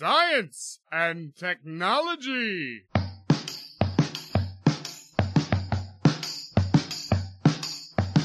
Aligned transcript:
science 0.00 0.80
and 0.90 1.28
technology. 1.36 2.86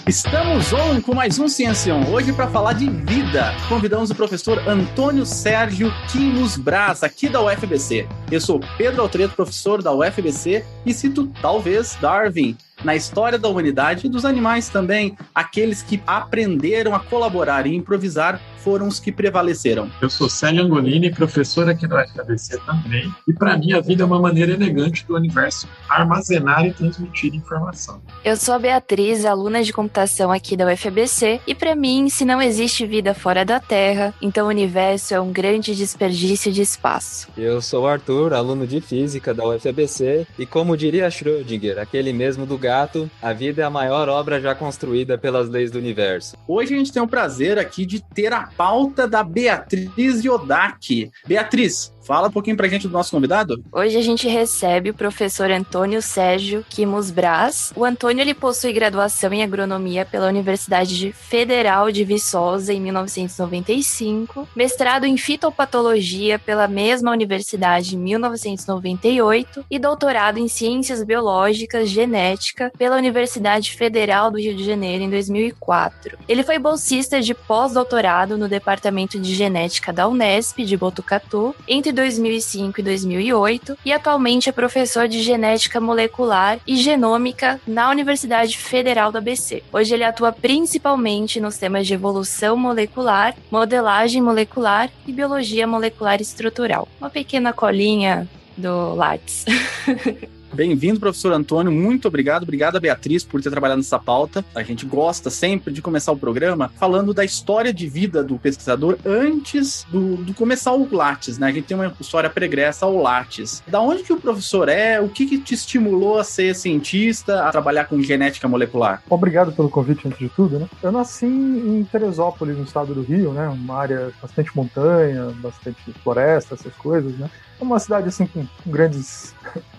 Estamos 0.07 0.71
on 0.71 1.01
com 1.01 1.13
mais 1.13 1.38
um 1.38 1.49
Ciencião, 1.49 2.13
hoje 2.13 2.31
para 2.31 2.47
falar 2.47 2.73
de 2.73 2.89
vida. 2.89 3.51
Convidamos 3.67 4.09
o 4.09 4.15
professor 4.15 4.57
Antônio 4.69 5.25
Sérgio 5.25 5.91
Quimos 6.09 6.55
Braz, 6.55 7.03
aqui 7.03 7.28
da 7.28 7.42
UFBC. 7.42 8.07
Eu 8.31 8.39
sou 8.39 8.62
Pedro 8.78 9.01
Altreto, 9.01 9.35
professor 9.35 9.83
da 9.83 9.92
UFBC, 9.92 10.63
e 10.85 10.94
cito 10.94 11.28
talvez 11.42 11.97
Darwin, 11.99 12.55
na 12.86 12.96
história 12.96 13.40
da 13.40 13.49
humanidade 13.49 14.06
e 14.06 14.10
dos 14.10 14.24
animais 14.24 14.70
também, 14.70 15.17
aqueles 15.34 15.81
que 15.81 16.02
aprenderam 16.05 16.94
a 16.94 16.99
colaborar 16.99 17.66
e 17.66 17.76
improvisar 17.76 18.40
foram 18.66 18.88
os 18.88 18.99
que 18.99 19.12
prevaleceram. 19.12 19.91
Eu 20.02 20.09
sou 20.09 20.27
Célio 20.27 20.63
Angolini, 20.63 21.12
professor 21.12 21.70
aqui 21.70 21.88
da 21.88 22.03
UFABC 22.03 22.59
também, 22.66 23.13
e 23.27 23.34
para 23.34 23.55
mim 23.57 23.73
a 23.73 23.79
vida 23.79 24.02
é 24.02 24.05
uma 24.05 24.20
maneira 24.20 24.53
elegante 24.53 25.05
do 25.05 25.16
universo 25.16 25.67
armazenar 25.88 26.66
e 26.66 26.73
transmitir 26.73 27.35
informação. 27.35 28.02
Eu 28.23 28.35
sou 28.35 28.55
a 28.55 28.59
Beatriz, 28.59 29.23
aluna 29.23 29.63
de 29.63 29.71
computação 29.71 30.31
aqui 30.31 30.57
da 30.57 30.65
UFABC, 30.71 31.41
e 31.45 31.54
para 31.54 31.76
mim, 31.76 32.09
se 32.09 32.26
não 32.26 32.41
existe 32.41 32.88
vida 32.88 33.13
fora 33.13 33.45
da 33.45 33.59
Terra, 33.59 34.15
então 34.20 34.48
o 34.48 34.49
universo 34.49 35.13
é 35.13 35.21
um 35.21 35.31
grande 35.31 35.76
desperdício 35.76 36.52
de 36.52 36.63
espaço. 36.63 37.27
Eu 37.38 37.62
sou 37.62 37.84
o 37.84 37.88
Arthur, 37.88 38.34
aluno 38.34 38.65
de 38.65 38.81
física 38.81 39.31
da 39.31 39.48
UFABC, 39.48 40.26
e 40.40 40.45
como 40.45 40.76
diria 40.76 41.07
Schrödinger, 41.07 41.77
aquele 41.77 42.12
mesmo 42.12 42.48
do 42.48 42.57
gato, 42.57 42.74
a 43.21 43.31
vida 43.31 43.61
é 43.61 43.65
a 43.65 43.70
maior 43.70 44.09
obra 44.09 44.41
já 44.41 44.53
construída 44.53 45.17
pelas 45.17 45.47
leis 45.47 45.71
do 45.71 45.79
universo. 45.79 46.35
Hoje 46.45 46.73
a 46.73 46.77
gente 46.77 46.91
tem 46.91 47.01
o 47.01 47.07
prazer 47.07 47.57
aqui 47.57 47.85
de 47.85 48.01
ter 48.01 48.34
a 48.34 48.49
pauta 48.57 49.07
da 49.07 49.23
Beatriz 49.23 50.23
Yodak. 50.23 51.09
Beatriz, 51.25 51.93
Fala 52.05 52.27
um 52.27 52.31
pouquinho 52.31 52.55
pra 52.55 52.67
gente 52.67 52.87
do 52.87 52.93
nosso 52.93 53.09
convidado. 53.09 53.63
Hoje 53.71 53.97
a 53.97 54.01
gente 54.01 54.27
recebe 54.27 54.91
o 54.91 54.93
professor 54.93 55.49
Antônio 55.49 56.03
Sérgio 56.03 56.63
Quimos 56.70 57.09
Braz. 57.09 57.73
O 57.75 57.84
Antônio 57.84 58.21
ele 58.21 58.35
possui 58.35 58.71
graduação 58.71 59.34
em 59.34 59.41
agronomia 59.41 60.05
pela 60.05 60.27
Universidade 60.27 61.12
Federal 61.12 61.91
de 61.91 62.03
Viçosa 62.03 62.71
em 62.71 62.79
1995, 62.79 64.47
mestrado 64.56 65.06
em 65.06 65.17
fitopatologia 65.17 66.38
pela 66.38 66.67
mesma 66.67 67.12
universidade 67.12 67.95
em 67.95 68.00
1998 68.00 69.66
e 69.72 69.80
doutorado 69.80 70.38
em 70.38 70.47
ciências 70.47 71.03
biológicas 71.03 71.90
genética 71.90 72.72
pela 72.78 72.97
Universidade 72.97 73.72
Federal 73.72 74.30
do 74.30 74.38
Rio 74.38 74.56
de 74.56 74.64
Janeiro 74.64 75.03
em 75.03 75.09
2004. 75.09 76.19
Ele 76.28 76.44
foi 76.44 76.59
bolsista 76.59 77.19
de 77.19 77.34
pós-doutorado 77.34 78.38
no 78.38 78.47
Departamento 78.47 79.19
de 79.19 79.34
Genética 79.34 79.92
da 79.92 80.08
Unesp 80.08 80.59
de 80.59 80.78
Botucatu 80.78 81.56
entre 81.67 81.95
2005 81.96 82.80
e 82.80 82.84
2008 82.84 83.78
e 83.84 83.92
atualmente 83.92 84.50
é 84.50 84.52
professor 84.52 85.08
de 85.08 85.22
genética 85.22 85.80
molecular 85.80 86.60
e 86.68 86.76
genômica 86.76 87.60
na 87.66 87.90
Universidade 87.90 88.58
Federal 88.58 89.12
do 89.12 89.18
ABC. 89.18 89.64
Hoje 89.72 89.94
ele 89.94 90.04
atua 90.04 90.32
principalmente 90.32 91.40
nos 91.40 91.58
temas 91.58 91.88
de 91.88 91.94
evolução 91.94 92.56
molecular, 92.58 93.36
modelagem 93.50 94.22
molecular 94.22 94.92
e 95.08 95.12
biologia 95.12 95.66
molecular 95.66 96.22
estrutural. 96.22 96.88
Uma 97.00 97.10
pequena 97.10 97.54
colinha 97.54 98.28
do 98.58 98.94
Lattes. 98.94 99.46
Bem-vindo, 100.56 101.02
professor 101.02 101.34
Antônio. 101.34 101.70
Muito 101.70 102.08
obrigado. 102.08 102.44
Obrigado, 102.44 102.80
Beatriz, 102.80 103.25
por 103.25 103.42
ter 103.42 103.50
trabalhado 103.50 103.80
nessa 103.80 104.00
pauta. 104.00 104.44
A 104.56 104.64
gente 104.64 104.86
gosta 104.86 105.30
sempre 105.30 105.73
de 105.73 105.81
começar 105.81 106.14
o 106.14 106.17
programa 106.17 106.72
falando 106.78 107.14
da 107.14 107.25
história 107.25 107.73
de 107.73 107.89
vida 107.89 108.23
do 108.23 108.39
pesquisador 108.39 108.97
antes 109.06 109.86
do, 109.92 110.16
do 110.16 110.34
começar 110.34 110.72
o 110.72 110.88
Lattes, 110.89 111.38
né? 111.38 111.47
A 111.47 111.52
gente 111.52 111.66
tem 111.66 111.75
uma 111.75 111.94
história 112.00 112.30
pregressa 112.30 112.86
ao 112.86 112.95
Lattes. 112.95 113.62
Da 113.67 113.81
onde 113.81 114.03
que 114.03 114.14
o 114.14 114.17
professor 114.17 114.70
é? 114.70 115.02
O 115.02 115.09
que, 115.09 115.25
que 115.25 115.38
te 115.39 115.53
estimulou 115.53 116.20
a 116.20 116.23
ser 116.23 116.56
cientista, 116.56 117.44
a 117.44 117.52
trabalhar 117.52 117.84
com 117.86 118.02
genética 118.02 118.47
molecular? 118.47 119.03
Obrigado 119.09 119.51
pelo 119.51 119.69
convite, 119.69 120.07
antes 120.07 120.19
de 120.19 120.30
tudo, 120.30 120.57
né? 120.57 120.69
Eu 120.81 120.91
nasci 120.94 121.25
em 121.25 121.85
Teresópolis, 121.91 122.57
no 122.57 122.63
estado 122.63 122.94
do 122.94 123.01
Rio, 123.01 123.34
né? 123.34 123.50
Uma 123.50 123.75
área 123.75 124.13
bastante 124.22 124.56
montanha, 124.56 125.34
bastante 125.35 125.91
floresta, 126.01 126.56
essas 126.56 126.74
coisas, 126.75 127.12
né? 127.18 127.30
É 127.59 127.63
uma 127.63 127.78
cidade 127.78 128.07
assim 128.07 128.25
com 128.25 128.46
grandes 128.66 129.34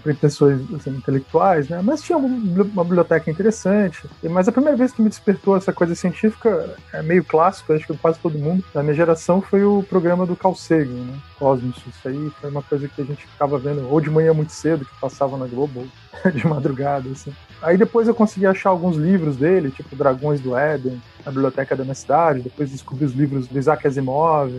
pretensões 0.07 0.61
assim, 0.73 0.91
intelectuais, 0.91 1.69
né? 1.69 1.81
Mas 1.83 2.01
tinha 2.01 2.17
uma 2.17 2.85
biblioteca 2.85 3.29
interessante. 3.29 4.09
Mas 4.23 4.47
a 4.47 4.53
primeira 4.53 4.77
vez 4.77 4.93
que 4.93 5.03
me 5.03 5.09
despertou 5.09 5.57
essa 5.57 5.73
coisa 5.73 5.97
científica 5.97 6.77
é 6.93 7.03
meio 7.03 7.25
clássico, 7.25 7.73
acho 7.73 7.85
que 7.85 7.97
quase 7.99 8.21
todo 8.21 8.39
mundo 8.39 8.65
da 8.73 8.85
minha 8.85 8.95
geração 8.95 9.43
foi 9.43 9.65
o 9.65 9.83
programa 9.83 10.25
do 10.25 10.39
Sagan, 10.55 10.93
né? 10.93 11.19
Cosmos. 11.39 11.77
Isso 11.89 12.09
aí 12.09 12.31
foi 12.41 12.51
uma 12.51 12.63
coisa 12.63 12.87
que 12.87 13.03
a 13.03 13.05
gente 13.05 13.27
ficava 13.27 13.59
vendo 13.59 13.89
ou 13.91 14.01
de 14.01 14.09
manhã 14.09 14.33
muito 14.33 14.53
cedo, 14.53 14.85
que 14.85 15.01
passava 15.01 15.37
na 15.37 15.47
Globo, 15.47 15.85
de 16.33 16.47
madrugada, 16.47 17.09
assim. 17.11 17.35
Aí 17.61 17.77
depois 17.77 18.07
eu 18.07 18.15
consegui 18.15 18.47
achar 18.47 18.71
alguns 18.71 18.97
livros 18.97 19.37
dele, 19.37 19.73
tipo 19.73 19.97
Dragões 19.97 20.41
do 20.41 20.57
Éden, 20.57 21.03
na 21.27 21.33
biblioteca 21.33 21.75
da 21.75 21.83
minha 21.83 21.95
cidade. 21.95 22.41
Depois 22.41 22.71
descobri 22.71 23.05
os 23.05 23.13
livros 23.13 23.49
do 23.49 23.59
Isaac 23.59 23.87
Asimov, 23.87 24.51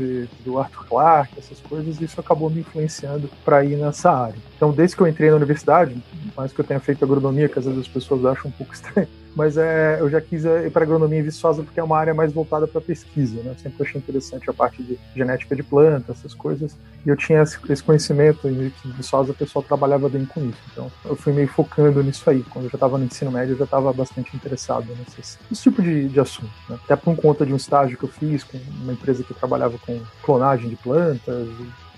do 0.44 0.60
Arthur 0.60 0.86
Clarke, 0.86 1.40
essas 1.40 1.60
coisas, 1.62 2.00
e 2.00 2.04
isso 2.04 2.20
acabou 2.20 2.50
me 2.50 2.60
influenciando 2.60 3.30
para 3.46 3.64
ir 3.64 3.78
nessa 3.78 4.12
área. 4.12 4.36
Então, 4.56 4.72
desde 4.72 4.96
que 4.96 5.02
eu 5.02 5.08
entrei 5.08 5.30
na 5.30 5.38
universidade, 5.38 5.96
mais 6.36 6.52
que 6.52 6.60
eu 6.60 6.66
tenha 6.66 6.80
feito 6.80 7.06
agronomia, 7.06 7.48
que 7.48 7.58
às 7.58 7.66
vezes 7.66 7.80
as 7.80 7.88
pessoas 7.88 8.26
acham 8.26 8.50
um 8.50 8.52
pouco 8.52 8.74
estranho, 8.74 9.08
mas 9.36 9.58
é, 9.58 9.98
eu 10.00 10.10
já 10.10 10.20
quis 10.20 10.46
ir 10.46 10.72
para 10.72 10.84
agronomia 10.84 11.22
Viçosa 11.24 11.64
porque 11.64 11.80
é 11.80 11.84
uma 11.84 11.98
área 11.98 12.14
mais 12.14 12.32
voltada 12.34 12.68
para 12.68 12.82
pesquisa, 12.82 13.42
né? 13.44 13.52
Eu 13.52 13.56
sempre 13.56 13.84
achei 13.84 14.00
interessante 14.00 14.50
a 14.50 14.54
parte 14.54 14.82
de 14.84 14.98
genética 15.16 15.56
de 15.56 15.64
plantas, 15.64 16.18
essas 16.18 16.34
coisas, 16.34 16.76
e 17.06 17.10
eu 17.10 17.16
tinha 17.16 17.42
esse 17.42 17.84
conhecimento 17.84 18.48
e 18.50 18.72
que 18.82 18.88
Viçosa 18.90 19.32
o 19.32 19.36
pessoal 19.36 19.64
trabalhava 19.64 20.10
bem 20.10 20.26
com 20.26 20.42
isso. 20.46 20.60
Então, 20.72 20.92
eu 21.06 21.16
fui 21.16 21.34
meio 21.34 21.48
focando 21.48 22.04
nisso 22.04 22.30
aí. 22.30 22.44
Quando 22.44 22.66
eu 22.66 22.72
já 22.72 22.76
estava 22.76 22.98
no 22.98 23.06
ensino 23.06 23.32
médio, 23.32 23.54
eu 23.54 23.58
já 23.58 23.66
estava 23.66 23.94
bastante 23.94 24.36
interessado 24.36 24.88
nesse, 24.98 25.38
nesse 25.50 25.64
tipo 25.64 25.82
de, 25.82 26.10
de 26.10 26.20
assunto. 26.20 26.52
Né? 26.70 26.78
Até 26.84 26.96
por 26.96 27.16
conta 27.16 27.46
de 27.46 27.54
um 27.54 27.58
estágio 27.58 27.98
que 27.98 28.04
eu 28.04 28.10
fiz 28.10 28.44
com 28.44 28.58
uma 28.82 28.94
empresa 28.94 29.24
que 29.24 29.34
trabalhava 29.34 29.78
com 29.80 30.02
clonagem 30.24 30.70
de 30.70 30.76
plantas, 30.76 31.48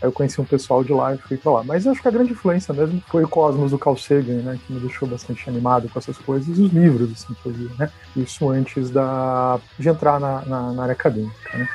Aí 0.01 0.07
eu 0.07 0.11
conheci 0.11 0.39
um 0.39 0.45
pessoal 0.45 0.83
de 0.83 0.93
lá 0.93 1.13
e 1.13 1.17
fui 1.17 1.37
pra 1.37 1.51
lá. 1.51 1.63
Mas 1.63 1.85
acho 1.85 2.01
que 2.01 2.07
a 2.07 2.11
grande 2.11 2.31
influência 2.31 2.73
mesmo 2.73 3.01
foi 3.07 3.23
o 3.23 3.27
Cosmos 3.27 3.71
do 3.71 3.77
Carl 3.77 3.97
Sagan, 3.97 4.41
né? 4.41 4.59
Que 4.65 4.73
me 4.73 4.79
deixou 4.79 5.07
bastante 5.07 5.49
animado 5.49 5.89
com 5.89 5.99
essas 5.99 6.17
coisas. 6.17 6.57
E 6.57 6.61
os 6.61 6.71
livros, 6.71 7.11
assim, 7.11 7.35
li, 7.45 7.69
né? 7.77 7.89
Isso 8.15 8.49
antes 8.49 8.89
da, 8.89 9.59
de 9.77 9.89
entrar 9.89 10.19
na, 10.19 10.41
na, 10.45 10.73
na 10.73 10.83
área 10.83 10.93
acadêmica, 10.93 11.57
né? 11.57 11.67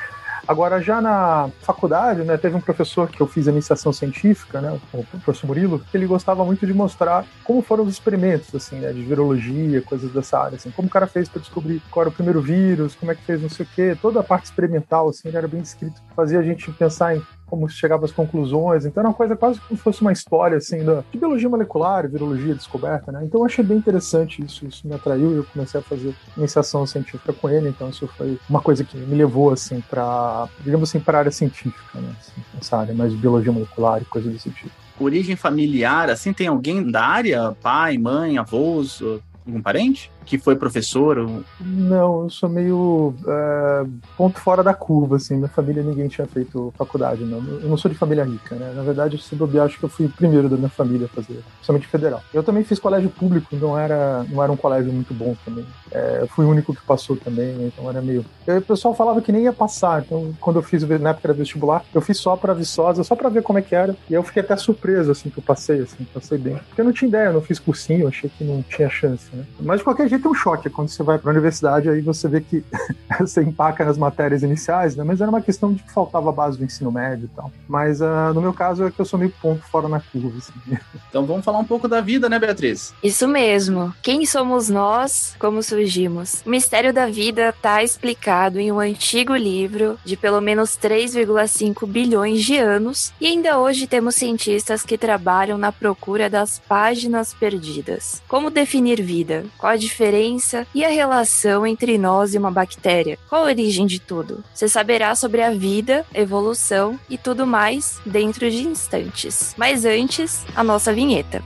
Agora, 0.47 0.81
já 0.81 1.01
na 1.01 1.49
faculdade, 1.63 2.23
né, 2.23 2.37
teve 2.37 2.55
um 2.55 2.61
professor 2.61 3.09
que 3.09 3.21
eu 3.21 3.27
fiz 3.27 3.47
iniciação 3.47 3.93
científica, 3.93 4.61
né, 4.61 4.79
o 4.93 5.03
professor 5.21 5.47
Murilo, 5.47 5.79
que 5.79 5.97
ele 5.97 6.07
gostava 6.07 6.45
muito 6.45 6.67
de 6.67 6.75
mostrar 6.75 7.25
como 7.43 7.63
foram 7.63 7.85
os 7.85 7.91
experimentos, 7.91 8.55
assim, 8.55 8.77
né, 8.77 8.93
de 8.93 9.03
virologia, 9.03 9.81
coisas 9.81 10.13
dessa 10.13 10.39
área, 10.39 10.57
assim, 10.57 10.71
como 10.71 10.87
o 10.87 10.91
cara 10.91 11.07
fez 11.07 11.31
para 11.31 11.41
descobrir 11.41 11.81
qual 11.91 12.03
era 12.03 12.11
o 12.11 12.13
primeiro 12.13 12.43
vírus, 12.43 12.95
como 12.95 13.11
é 13.11 13.15
que 13.15 13.23
fez 13.23 13.41
não 13.41 13.49
sei 13.49 13.65
o 13.65 13.69
quê, 13.75 13.97
toda 14.01 14.21
a 14.21 14.23
parte 14.23 14.45
experimental, 14.45 15.09
assim, 15.09 15.35
era 15.35 15.49
bem 15.49 15.63
descrito, 15.63 16.03
fazia 16.15 16.41
a 16.41 16.43
gente 16.43 16.71
pensar 16.73 17.17
em 17.17 17.23
como 17.55 17.69
chegava 17.69 18.05
às 18.05 18.13
conclusões. 18.13 18.85
Então 18.85 19.01
era 19.01 19.09
uma 19.09 19.15
coisa 19.15 19.37
quase 19.37 19.61
como 19.61 19.77
se 19.77 19.83
fosse 19.83 20.01
uma 20.03 20.13
história 20.13 20.57
assim 20.57 20.85
da, 20.85 21.05
de 21.11 21.19
biologia 21.19 21.49
molecular, 21.49 22.09
virologia 22.09 22.55
descoberta, 22.55 23.13
né? 23.13 23.23
Então 23.25 23.41
eu 23.41 23.47
achei 23.47 23.65
bem 23.65 23.79
interessante 23.79 24.45
isso, 24.45 24.67
isso 24.67 24.87
me 24.87 24.95
atraiu 24.95 25.33
e 25.33 25.37
eu 25.37 25.45
comecei 25.45 25.79
a 25.81 25.83
fazer 25.83 26.15
iniciação 26.37 26.85
científica 26.87 27.33
com 27.33 27.49
ele. 27.49 27.69
Então 27.69 27.89
isso 27.89 28.07
foi 28.09 28.39
uma 28.51 28.61
coisa 28.61 28.83
que 28.83 28.97
me 28.97 29.15
levou 29.15 29.53
assim 29.53 29.81
para, 29.89 30.49
digamos 30.61 30.89
assim, 30.89 30.99
para 30.99 31.19
a 31.19 31.21
área 31.21 31.33
científica, 31.33 32.01
né? 32.01 32.13
Assim, 32.21 32.43
essa 32.61 32.77
área 32.77 32.95
mais 32.95 33.13
de 33.13 33.17
biologia 33.17 33.53
molecular 33.53 34.03
e 34.03 34.05
coisas 34.05 34.33
desse 34.33 34.51
tipo. 34.51 34.73
Origem 34.99 35.35
familiar, 35.35 36.09
assim, 36.09 36.33
tem 36.33 36.47
alguém 36.47 36.89
da 36.89 37.05
área? 37.05 37.57
Pai, 37.61 37.99
mãe, 37.99 38.39
avós, 38.39 39.03
algum 39.47 39.63
parente? 39.63 40.11
que 40.25 40.39
foi 40.39 40.57
professor? 40.57 41.19
Ou... 41.19 41.45
Não, 41.61 42.25
eu 42.25 42.31
sou 42.31 42.49
meio 42.49 43.15
é, 43.27 43.87
ponto 44.17 44.41
fora 44.41 44.63
da 44.63 44.75
curva, 44.75 45.17
assim. 45.17 45.37
Minha 45.37 45.49
família, 45.49 45.83
ninguém 45.83 46.09
tinha 46.09 46.27
feito 46.27 46.73
faculdade, 46.77 47.25
não. 47.25 47.39
Eu 47.61 47.69
não 47.69 47.77
sou 47.77 47.91
de 47.91 47.97
família 47.97 48.25
rica, 48.25 48.55
né? 48.57 48.73
Na 48.75 48.83
verdade, 48.83 49.19
se 49.19 49.37
bobear, 49.37 49.67
acho 49.67 49.79
que 49.79 49.85
eu 49.85 49.89
fui 49.89 50.07
o 50.07 50.11
primeiro 50.11 50.49
da 50.49 50.57
minha 50.57 50.69
família 50.69 51.07
a 51.07 51.09
fazer, 51.09 51.43
principalmente 51.57 51.87
federal. 51.87 52.23
Eu 52.33 52.43
também 52.43 52.65
fiz 52.65 52.79
colégio 52.79 53.11
público, 53.11 53.55
não 53.57 53.79
era, 53.79 54.25
não 54.31 54.43
era 54.43 54.51
um 54.51 54.57
colégio 54.57 54.93
muito 54.93 55.13
bom 55.13 55.37
também. 55.45 55.67
É, 55.93 56.19
eu 56.23 56.29
fui 56.29 56.45
o 56.45 56.49
único 56.49 56.75
que 56.75 56.83
passou 56.83 57.17
também, 57.17 57.53
né? 57.53 57.71
então 57.73 57.89
era 57.89 58.01
meio... 58.01 58.25
o 58.47 58.63
pessoal 58.63 58.95
falava 58.95 59.21
que 59.21 59.31
nem 59.31 59.45
ia 59.45 59.53
passar, 59.53 60.03
então 60.03 60.35
quando 60.41 60.57
eu 60.57 60.63
fiz, 60.63 60.83
na 60.83 61.11
época 61.11 61.29
era 61.29 61.35
vestibular, 61.35 61.85
eu 61.95 62.01
fiz 62.01 62.19
só 62.19 62.37
pra 62.37 62.55
Viçosa, 62.55 63.05
só 63.05 63.15
pra 63.15 63.29
ver 63.29 63.43
como 63.43 63.59
é 63.59 63.63
que 63.63 63.75
era, 63.75 63.95
e 64.09 64.15
eu 64.15 64.23
fiquei 64.23 64.43
até 64.43 64.57
surpreso, 64.57 65.11
assim, 65.11 65.31
que 65.31 65.39
eu 65.39 65.43
passei, 65.43 65.81
assim, 65.81 66.05
passei 66.13 66.39
bem. 66.39 66.57
Porque 66.69 66.81
eu 66.81 66.85
não 66.85 66.93
tinha 66.93 67.09
ideia, 67.09 67.27
eu 67.27 67.33
não 67.35 67.41
fiz 67.43 67.59
cursinho, 67.59 68.03
eu 68.03 68.09
achei 68.09 68.31
que 68.31 68.45
não 68.45 68.63
tinha 68.63 68.89
chance, 68.89 69.29
né? 69.35 69.45
Mas 69.61 69.79
de 69.79 69.85
qualquer 69.85 70.09
jeito, 70.09 70.23
tem 70.23 70.31
um 70.31 70.35
choque 70.35 70.71
quando 70.71 70.89
você 70.89 71.03
vai 71.03 71.19
para 71.19 71.31
a 71.31 71.33
universidade, 71.33 71.89
aí 71.89 72.01
você 72.01 72.29
vê 72.29 72.41
que 72.41 72.65
você 73.19 73.43
empaca 73.43 73.85
nas 73.85 73.99
matérias 73.99 74.43
iniciais, 74.43 74.97
né? 74.97 75.05
Mas 75.05 75.21
era 75.21 75.31
uma 75.31 75.43
questão 75.43 75.73
de 75.73 75.83
que 75.83 75.93
faltava 75.93 76.31
a 76.31 76.33
base 76.33 76.59
do 76.59 76.65
ensino 76.65 76.91
médio 76.91 77.27
e 77.27 77.37
tal. 77.37 77.51
Mas 77.69 78.01
uh, 78.01 78.33
no 78.35 78.41
meu 78.41 78.53
caso 78.53 78.85
é 78.85 78.91
que 78.91 79.01
eu 79.01 79.05
sou 79.05 79.19
meio 79.19 79.33
ponto 79.43 79.63
fora 79.69 79.89
na 79.89 80.01
curva. 80.01 80.39
Assim. 80.39 80.53
Então 81.09 81.27
vamos 81.27 81.45
falar 81.45 81.59
um 81.59 81.65
pouco 81.65 81.87
da 81.87 82.01
vida, 82.01 82.29
né, 82.29 82.41
Beatriz? 82.41 82.93
Isso 83.01 83.29
mesmo. 83.29 83.95
Quem 84.03 84.27
somos 84.27 84.69
nós? 84.69 85.37
Como 85.39 85.63
surgimos? 85.63 86.43
O 86.45 86.51
mistério 86.51 86.93
da 86.93 87.07
vida 87.07 87.51
está 87.51 87.85
explicado 87.85 88.59
em 88.59 88.73
um 88.73 88.81
antigo 88.81 89.37
livro 89.37 89.97
de 90.05 90.17
pelo 90.17 90.41
menos 90.41 90.71
3,5 90.77 91.87
bilhões 91.87 92.43
de 92.43 92.57
anos 92.57 93.13
e 93.21 93.27
ainda 93.27 93.59
hoje 93.59 93.87
temos 93.87 94.17
cientistas 94.17 94.83
que 94.83 94.99
trabalham 94.99 95.57
na 95.57 95.71
procura 95.71 96.29
das 96.29 96.59
páginas 96.59 97.33
perdidas. 97.33 98.21
Como 98.27 98.51
definir 98.51 99.01
vida? 99.01 99.24
Qual 99.57 99.73
a 99.73 99.77
diferença 99.77 100.67
e 100.75 100.85
a 100.85 100.89
relação 100.89 101.67
entre 101.67 101.97
nós 101.99 102.35
e 102.35 102.39
uma 102.39 102.51
bactéria? 102.51 103.19
Qual 103.29 103.43
a 103.43 103.47
origem 103.47 103.87
de 103.87 103.99
tudo? 104.01 104.45
Você 104.53 104.69
saberá 104.69 105.15
sobre 105.15 105.43
a 105.43 105.51
vida, 105.51 106.05
evolução 106.15 106.99
e 107.09 107.17
tudo 107.17 107.47
mais 107.47 108.01
dentro 108.05 108.51
de 108.51 108.67
instantes. 108.67 109.55
Mas 109.57 109.85
antes, 109.85 110.45
a 110.55 110.63
nossa 110.63 110.93
vinheta. 110.93 111.43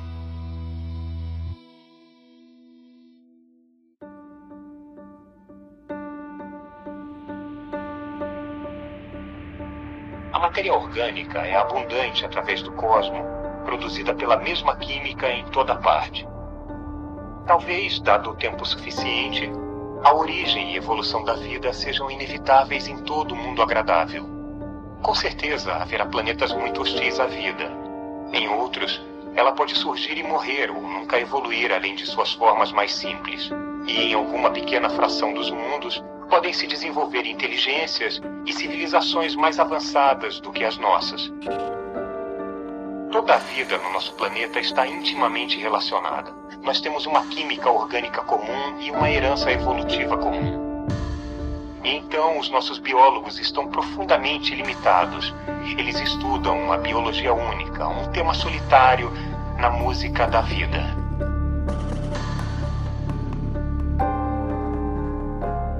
A 10.33 10.39
matéria 10.39 10.73
orgânica 10.73 11.41
é 11.41 11.57
abundante 11.57 12.25
através 12.25 12.63
do 12.63 12.73
cosmo, 12.73 13.25
produzida 13.65 14.15
pela 14.15 14.37
mesma 14.37 14.77
química 14.77 15.31
em 15.31 15.45
toda 15.47 15.77
parte. 15.77 16.27
Talvez, 17.49 17.99
dado 18.00 18.33
o 18.33 18.35
tempo 18.35 18.62
suficiente, 18.67 19.50
a 20.05 20.12
origem 20.12 20.75
e 20.75 20.77
evolução 20.77 21.25
da 21.25 21.33
vida 21.33 21.73
sejam 21.73 22.11
inevitáveis 22.11 22.87
em 22.87 22.99
todo 22.99 23.33
o 23.33 23.37
mundo 23.37 23.62
agradável. 23.62 24.29
Com 25.00 25.15
certeza 25.15 25.73
haverá 25.73 26.05
planetas 26.05 26.53
muito 26.53 26.83
hostis 26.83 27.19
à 27.19 27.25
vida. 27.25 27.73
Em 28.35 28.50
outros, 28.50 29.03
ela 29.35 29.53
pode 29.53 29.75
surgir 29.75 30.19
e 30.19 30.23
morrer 30.23 30.71
ou 30.71 30.83
nunca 30.83 31.19
evoluir 31.19 31.73
além 31.73 31.95
de 31.95 32.05
suas 32.05 32.35
formas 32.35 32.71
mais 32.71 32.93
simples. 32.93 33.51
E 33.87 34.11
em 34.11 34.12
alguma 34.12 34.51
pequena 34.51 34.91
fração 34.91 35.33
dos 35.33 35.51
mundos, 35.51 36.05
podem 36.29 36.53
se 36.53 36.67
desenvolver 36.67 37.25
inteligências 37.25 38.21
e 38.44 38.53
civilizações 38.53 39.35
mais 39.35 39.59
avançadas 39.59 40.39
do 40.39 40.53
que 40.53 40.65
as 40.65 40.77
nossas. 40.77 41.33
Toda 43.10 43.37
a 43.37 43.38
vida 43.38 43.78
no 43.78 43.90
nosso 43.93 44.12
planeta 44.14 44.60
está 44.60 44.87
intimamente 44.87 45.58
relacionada. 45.58 46.31
Nós 46.62 46.78
temos 46.81 47.06
uma 47.06 47.25
química 47.26 47.70
orgânica 47.70 48.20
comum 48.22 48.78
e 48.78 48.90
uma 48.90 49.10
herança 49.10 49.50
evolutiva 49.50 50.19
comum. 50.19 50.87
E 51.82 51.96
então 51.96 52.38
os 52.38 52.50
nossos 52.50 52.78
biólogos 52.78 53.38
estão 53.38 53.66
profundamente 53.69 54.55
limitados. 54.55 55.34
Eles 55.78 55.99
estudam 56.00 56.70
a 56.70 56.76
biologia 56.76 57.32
única, 57.32 57.88
um 57.88 58.12
tema 58.12 58.34
solitário 58.34 59.10
na 59.58 59.70
música 59.70 60.26
da 60.26 60.43
vida. 60.43 60.78